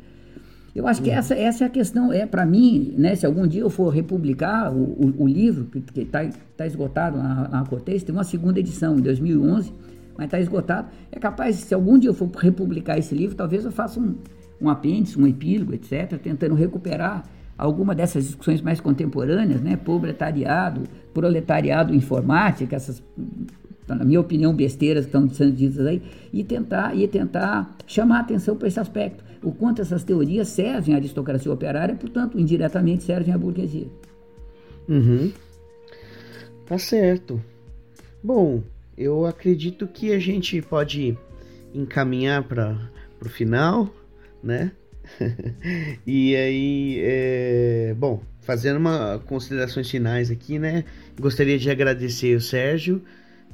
Eu 0.75 0.87
acho 0.87 1.03
que 1.03 1.11
uhum. 1.11 1.17
essa, 1.17 1.35
essa 1.35 1.65
é 1.65 1.67
a 1.67 1.71
questão, 1.71 2.13
é 2.13 2.25
para 2.25 2.47
mim, 2.47 2.95
né, 2.97 3.17
se 3.17 3.27
algum 3.27 3.47
dia 3.47 3.63
eu 3.63 3.71
for 3.71 3.89
republicar 3.89 4.73
o, 4.73 4.79
o, 4.79 5.15
o 5.25 5.27
livro, 5.27 5.65
que 5.65 6.01
está 6.01 6.29
tá 6.57 6.67
esgotado 6.67 7.19
na, 7.19 7.49
na 7.49 7.65
Cortez, 7.65 8.05
tem 8.05 8.15
uma 8.15 8.23
segunda 8.23 8.61
edição, 8.61 8.97
em 8.97 9.01
2011, 9.01 9.73
mas 10.17 10.27
está 10.27 10.39
esgotado, 10.39 10.89
é 11.11 11.19
capaz, 11.19 11.57
se 11.57 11.75
algum 11.75 11.99
dia 11.99 12.11
eu 12.11 12.15
for 12.15 12.31
republicar 12.37 12.99
esse 12.99 13.15
livro, 13.15 13.35
talvez 13.35 13.65
eu 13.65 13.73
faça 13.73 13.99
um, 13.99 14.15
um 14.61 14.69
apêndice, 14.69 15.19
um 15.19 15.27
epílogo, 15.27 15.75
etc., 15.75 16.17
tentando 16.23 16.55
recuperar 16.55 17.25
alguma 17.59 17.95
dessas 17.95 18.25
discussões 18.25 18.63
mais 18.63 18.81
contemporâneas, 18.81 19.61
né, 19.61 19.77
proletariado, 19.77 20.83
proletariado 21.13 21.93
informática, 21.95 22.77
essas 22.77 23.03
na 23.89 24.05
minha 24.05 24.21
opinião, 24.21 24.55
besteiras 24.55 25.05
que 25.05 25.09
estão 25.09 25.29
sendo 25.31 25.51
ditas 25.51 25.85
aí, 25.85 26.01
e 26.33 26.45
tentar, 26.45 26.97
e 26.97 27.09
tentar 27.09 27.75
chamar 27.89 28.21
atenção 28.21 28.55
para 28.55 28.69
esse 28.69 28.79
aspecto 28.79 29.30
o 29.43 29.53
quanto 29.53 29.81
essas 29.81 30.05
teorias 30.05 30.49
servem 30.49 30.95
à 30.95 30.99
aristocracia 30.99 31.53
operária, 31.53 31.95
portanto, 31.95 32.39
indiretamente 32.39 33.05
servem 33.05 33.33
à 33.33 33.39
burguesia. 33.39 33.89
Uhum. 34.89 35.33
Tá 36.67 36.79
certo. 36.79 37.43
Bom, 38.23 38.63
eu 38.97 39.25
acredito 39.25 39.87
que 39.87 40.13
a 40.13 40.19
gente 40.19 40.61
pode 40.61 41.17
encaminhar 41.75 42.43
para 42.45 42.79
o 43.25 43.29
final, 43.29 43.89
né? 44.43 44.73
e 46.07 46.37
aí, 46.37 47.01
é... 47.03 47.95
bom, 47.99 48.23
fazendo 48.41 48.77
uma 48.77 49.19
considerações 49.27 49.91
finais 49.91 50.31
aqui, 50.31 50.59
né? 50.59 50.85
Gostaria 51.19 51.59
de 51.59 51.71
agradecer 51.71 52.37
o 52.37 52.41
Sérgio 52.41 53.03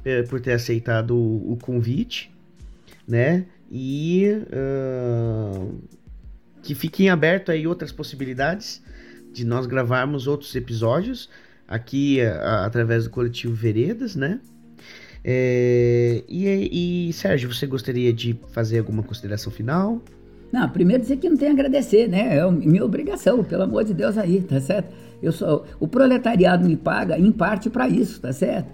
é, 0.03 0.23
por 0.23 0.39
ter 0.41 0.53
aceitado 0.53 1.15
o, 1.15 1.53
o 1.53 1.57
convite, 1.57 2.31
né? 3.07 3.45
E 3.69 4.25
uh, 4.51 5.77
que 6.61 6.73
fiquem 6.73 7.09
aberto 7.09 7.51
aí 7.51 7.67
outras 7.67 7.91
possibilidades 7.91 8.81
de 9.33 9.45
nós 9.45 9.65
gravarmos 9.65 10.27
outros 10.27 10.55
episódios 10.55 11.29
aqui 11.67 12.21
a, 12.21 12.65
através 12.65 13.03
do 13.03 13.09
coletivo 13.09 13.53
Veredas, 13.53 14.15
né? 14.15 14.39
É, 15.23 16.23
e, 16.27 17.09
e 17.09 17.13
Sérgio, 17.13 17.53
você 17.53 17.67
gostaria 17.67 18.13
de 18.13 18.39
fazer 18.51 18.79
alguma 18.79 19.03
consideração 19.03 19.51
final? 19.51 20.01
Não, 20.51 20.69
primeiro 20.69 21.01
dizer 21.01 21.17
que 21.17 21.29
não 21.29 21.35
tem 21.35 21.49
a 21.49 21.51
agradecer, 21.51 22.07
né? 22.07 22.37
É 22.37 22.49
minha 22.49 22.85
obrigação, 22.85 23.43
pelo 23.43 23.63
amor 23.63 23.83
de 23.83 23.93
Deus 23.93 24.17
aí, 24.17 24.41
tá 24.41 24.61
certo? 24.61 24.93
Eu 25.21 25.31
sou, 25.31 25.65
o 25.79 25.87
proletariado 25.87 26.65
me 26.65 26.77
paga 26.77 27.19
em 27.19 27.31
parte 27.31 27.69
para 27.69 27.89
isso, 27.89 28.21
tá 28.21 28.31
certo? 28.31 28.69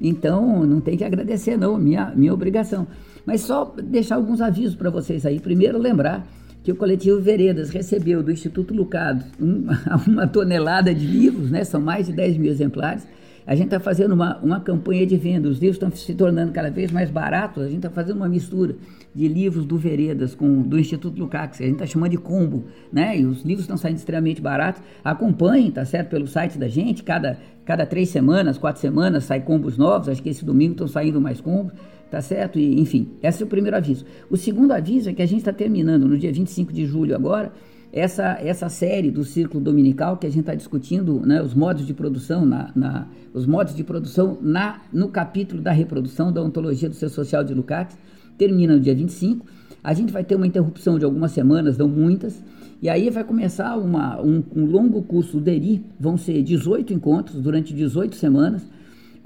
Então 0.00 0.64
não 0.64 0.80
tem 0.80 0.96
que 0.96 1.04
agradecer 1.04 1.56
não, 1.58 1.76
minha 1.76 2.12
minha 2.14 2.32
obrigação. 2.32 2.86
Mas 3.28 3.42
só 3.42 3.74
deixar 3.84 4.14
alguns 4.14 4.40
avisos 4.40 4.74
para 4.74 4.88
vocês 4.88 5.26
aí. 5.26 5.38
Primeiro, 5.38 5.76
lembrar 5.76 6.26
que 6.62 6.72
o 6.72 6.74
coletivo 6.74 7.20
Veredas 7.20 7.68
recebeu 7.68 8.22
do 8.22 8.32
Instituto 8.32 8.72
Lucado 8.72 9.22
uma, 9.38 9.78
uma 10.08 10.26
tonelada 10.26 10.94
de 10.94 11.06
livros, 11.06 11.50
né? 11.50 11.62
são 11.62 11.78
mais 11.78 12.06
de 12.06 12.14
10 12.14 12.38
mil 12.38 12.50
exemplares. 12.50 13.06
A 13.46 13.54
gente 13.54 13.66
está 13.66 13.78
fazendo 13.78 14.12
uma, 14.12 14.38
uma 14.38 14.60
campanha 14.60 15.06
de 15.06 15.16
venda, 15.18 15.46
os 15.46 15.58
livros 15.58 15.76
estão 15.76 15.90
se 15.90 16.14
tornando 16.14 16.52
cada 16.52 16.70
vez 16.70 16.90
mais 16.90 17.10
baratos, 17.10 17.64
a 17.64 17.66
gente 17.66 17.78
está 17.78 17.90
fazendo 17.90 18.16
uma 18.16 18.28
mistura 18.30 18.74
de 19.14 19.28
livros 19.28 19.66
do 19.66 19.76
Veredas 19.76 20.34
com 20.34 20.62
do 20.62 20.78
Instituto 20.78 21.18
Lukács, 21.18 21.60
a 21.60 21.64
gente 21.64 21.74
está 21.74 21.86
chamando 21.86 22.12
de 22.12 22.18
combo, 22.18 22.64
né? 22.90 23.18
E 23.18 23.26
os 23.26 23.42
livros 23.42 23.64
estão 23.64 23.76
saindo 23.76 23.96
extremamente 23.96 24.40
baratos. 24.40 24.82
Acompanhem, 25.04 25.70
tá 25.70 25.84
certo, 25.84 26.08
pelo 26.08 26.26
site 26.26 26.58
da 26.58 26.68
gente, 26.68 27.02
cada, 27.02 27.38
cada 27.68 27.84
três 27.84 28.08
semanas, 28.08 28.56
quatro 28.56 28.80
semanas 28.80 29.24
sai 29.24 29.42
combos 29.42 29.76
novos, 29.76 30.08
acho 30.08 30.22
que 30.22 30.30
esse 30.30 30.42
domingo 30.42 30.72
estão 30.72 30.88
saindo 30.88 31.20
mais 31.20 31.38
combos. 31.38 31.74
Tá 32.10 32.22
certo? 32.22 32.58
E, 32.58 32.80
enfim, 32.80 33.10
esse 33.22 33.42
é 33.42 33.44
o 33.44 33.46
primeiro 33.46 33.76
aviso. 33.76 34.06
O 34.30 34.36
segundo 34.38 34.72
aviso 34.72 35.10
é 35.10 35.12
que 35.12 35.20
a 35.20 35.26
gente 35.26 35.40
está 35.40 35.52
terminando 35.52 36.08
no 36.08 36.16
dia 36.16 36.32
25 36.32 36.72
de 36.72 36.86
julho 36.86 37.14
agora 37.14 37.52
essa, 37.92 38.38
essa 38.40 38.70
série 38.70 39.10
do 39.10 39.22
Círculo 39.22 39.62
Dominical 39.62 40.16
que 40.16 40.26
a 40.26 40.30
gente 40.30 40.40
está 40.40 40.54
discutindo 40.54 41.20
né, 41.20 41.42
os 41.42 41.52
modos 41.52 41.86
de 41.86 41.92
produção 41.92 42.46
na, 42.46 42.70
na, 42.74 43.06
os 43.34 43.44
modos 43.44 43.74
de 43.74 43.84
produção 43.84 44.38
na, 44.40 44.80
no 44.90 45.08
capítulo 45.08 45.60
da 45.60 45.70
reprodução 45.70 46.32
da 46.32 46.42
ontologia 46.42 46.88
do 46.88 46.94
ser 46.94 47.10
social 47.10 47.44
de 47.44 47.52
Lukács 47.52 47.98
termina 48.38 48.76
no 48.76 48.80
dia 48.80 48.94
25 48.94 49.44
a 49.82 49.94
gente 49.94 50.12
vai 50.12 50.24
ter 50.24 50.34
uma 50.34 50.46
interrupção 50.46 50.98
de 50.98 51.04
algumas 51.04 51.32
semanas, 51.32 51.78
não 51.78 51.88
muitas 51.88 52.42
e 52.80 52.88
aí 52.88 53.10
vai 53.10 53.24
começar 53.24 53.76
uma, 53.76 54.20
um, 54.20 54.42
um 54.54 54.64
longo 54.64 55.02
curso 55.02 55.32
do 55.32 55.40
DERI 55.40 55.84
vão 55.98 56.16
ser 56.16 56.42
18 56.42 56.92
encontros 56.92 57.40
durante 57.40 57.74
18 57.74 58.16
semanas 58.16 58.62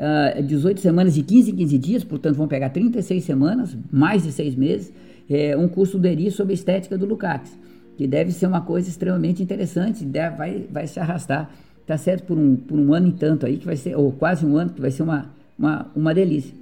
uh, 0.03 0.43
18 0.43 0.81
semanas 0.81 1.15
de 1.15 1.23
15 1.23 1.51
em 1.51 1.57
15 1.57 1.79
dias, 1.79 2.05
portanto 2.05 2.37
vão 2.37 2.49
pegar 2.49 2.71
36 2.71 3.25
semanas, 3.25 3.77
mais 3.91 4.23
de 4.23 4.33
seis 4.33 4.55
meses, 4.55 4.93
é, 5.31 5.57
um 5.57 5.69
curso 5.69 5.99
do 5.99 6.07
ERI 6.07 6.31
sobre 6.31 6.55
estética 6.55 6.99
do 6.99 7.07
Lukács, 7.07 7.57
que 7.97 8.07
deve 8.07 8.33
ser 8.33 8.47
uma 8.47 8.61
coisa 8.61 8.89
extremamente 8.89 9.43
interessante, 9.43 10.05
deve, 10.05 10.37
vai, 10.37 10.67
vai 10.71 10.87
se 10.87 10.99
arrastar, 10.99 11.51
tá 11.87 11.97
certo, 11.97 12.25
por 12.25 12.39
um, 12.39 12.57
por 12.57 12.79
um 12.79 12.93
ano 12.93 13.09
e 13.09 13.13
tanto 13.13 13.47
aí, 13.47 13.57
que 13.57 13.67
vai 13.67 13.77
ser, 13.77 13.97
ou 13.97 14.13
quase 14.13 14.45
um 14.45 14.57
ano, 14.57 14.71
que 14.71 14.81
vai 14.81 14.91
ser 14.91 15.03
uma, 15.03 15.31
uma, 15.59 15.87
uma 15.95 16.15
delícia. 16.15 16.55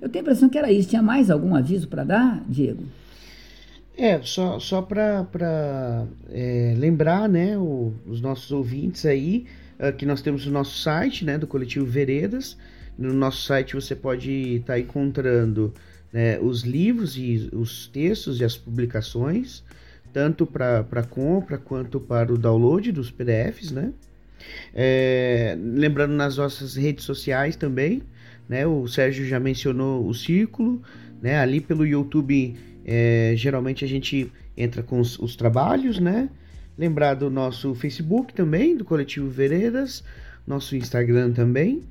Eu 0.00 0.08
tenho 0.08 0.22
a 0.22 0.26
impressão 0.26 0.48
que 0.48 0.56
era 0.56 0.72
isso. 0.72 0.88
Tinha 0.88 1.02
mais 1.02 1.30
algum 1.30 1.54
aviso 1.54 1.86
para 1.86 2.04
dar, 2.04 2.42
Diego? 2.48 2.84
É, 4.00 4.18
só, 4.22 4.58
só 4.58 4.80
para 4.80 6.06
é, 6.30 6.74
lembrar, 6.74 7.28
né, 7.28 7.58
o, 7.58 7.92
os 8.06 8.22
nossos 8.22 8.50
ouvintes 8.50 9.04
aí, 9.04 9.44
uh, 9.78 9.92
que 9.94 10.06
nós 10.06 10.22
temos 10.22 10.46
o 10.46 10.50
nosso 10.50 10.78
site, 10.78 11.22
né, 11.22 11.36
do 11.36 11.46
Coletivo 11.46 11.84
Veredas. 11.84 12.56
No 12.96 13.12
nosso 13.12 13.42
site 13.42 13.74
você 13.74 13.94
pode 13.94 14.56
estar 14.56 14.72
tá 14.72 14.80
encontrando 14.80 15.74
né, 16.10 16.38
os 16.40 16.62
livros 16.62 17.18
e 17.18 17.50
os 17.52 17.88
textos 17.88 18.40
e 18.40 18.44
as 18.44 18.56
publicações, 18.56 19.62
tanto 20.14 20.46
para 20.46 21.02
compra 21.10 21.58
quanto 21.58 22.00
para 22.00 22.32
o 22.32 22.38
download 22.38 22.92
dos 22.92 23.10
PDFs, 23.10 23.70
né? 23.70 23.92
É, 24.74 25.58
lembrando 25.60 26.14
nas 26.14 26.38
nossas 26.38 26.74
redes 26.74 27.04
sociais 27.04 27.54
também, 27.54 28.00
né? 28.48 28.66
O 28.66 28.88
Sérgio 28.88 29.26
já 29.26 29.38
mencionou 29.38 30.08
o 30.08 30.14
círculo, 30.14 30.82
né? 31.20 31.38
Ali 31.38 31.60
pelo 31.60 31.86
YouTube, 31.86 32.56
é, 32.92 33.34
geralmente 33.36 33.84
a 33.84 33.88
gente 33.88 34.32
entra 34.56 34.82
com 34.82 34.98
os, 34.98 35.16
os, 35.20 35.36
trabalhos, 35.36 36.00
né? 36.00 36.28
Lembrar 36.76 37.14
do 37.14 37.30
nosso 37.30 37.72
Facebook 37.72 38.34
também, 38.34 38.76
do 38.76 38.84
Coletivo 38.84 39.30
Veredas, 39.30 40.02
nosso 40.44 40.74
Instagram 40.74 41.30
também. 41.30 41.82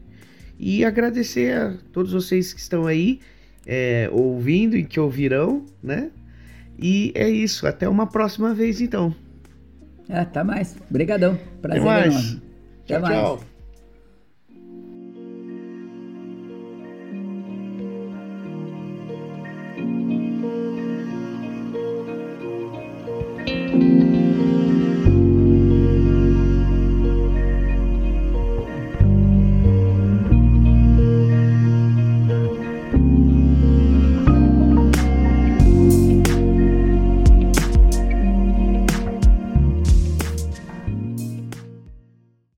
E 0.59 0.83
agradecer 0.83 1.55
a 1.55 1.73
todos 1.93 2.11
vocês 2.11 2.51
que 2.51 2.59
estão 2.59 2.85
aí 2.85 3.21
é, 3.65 4.09
ouvindo 4.11 4.75
e 4.75 4.83
que 4.83 4.99
ouvirão, 4.99 5.65
né? 5.81 6.11
E 6.77 7.13
é 7.15 7.29
isso. 7.29 7.65
Até 7.65 7.87
uma 7.87 8.05
próxima 8.05 8.53
vez, 8.53 8.81
então. 8.81 9.15
Ah, 10.09 10.25
tá 10.25 10.43
mais. 10.43 10.75
Obrigadão. 10.89 11.39
Prazer 11.61 11.81
Até 11.81 11.89
mais. 11.89 12.33
Até 12.33 12.41
tchau, 12.85 13.01
mais. 13.01 13.15
tchau. 13.15 13.48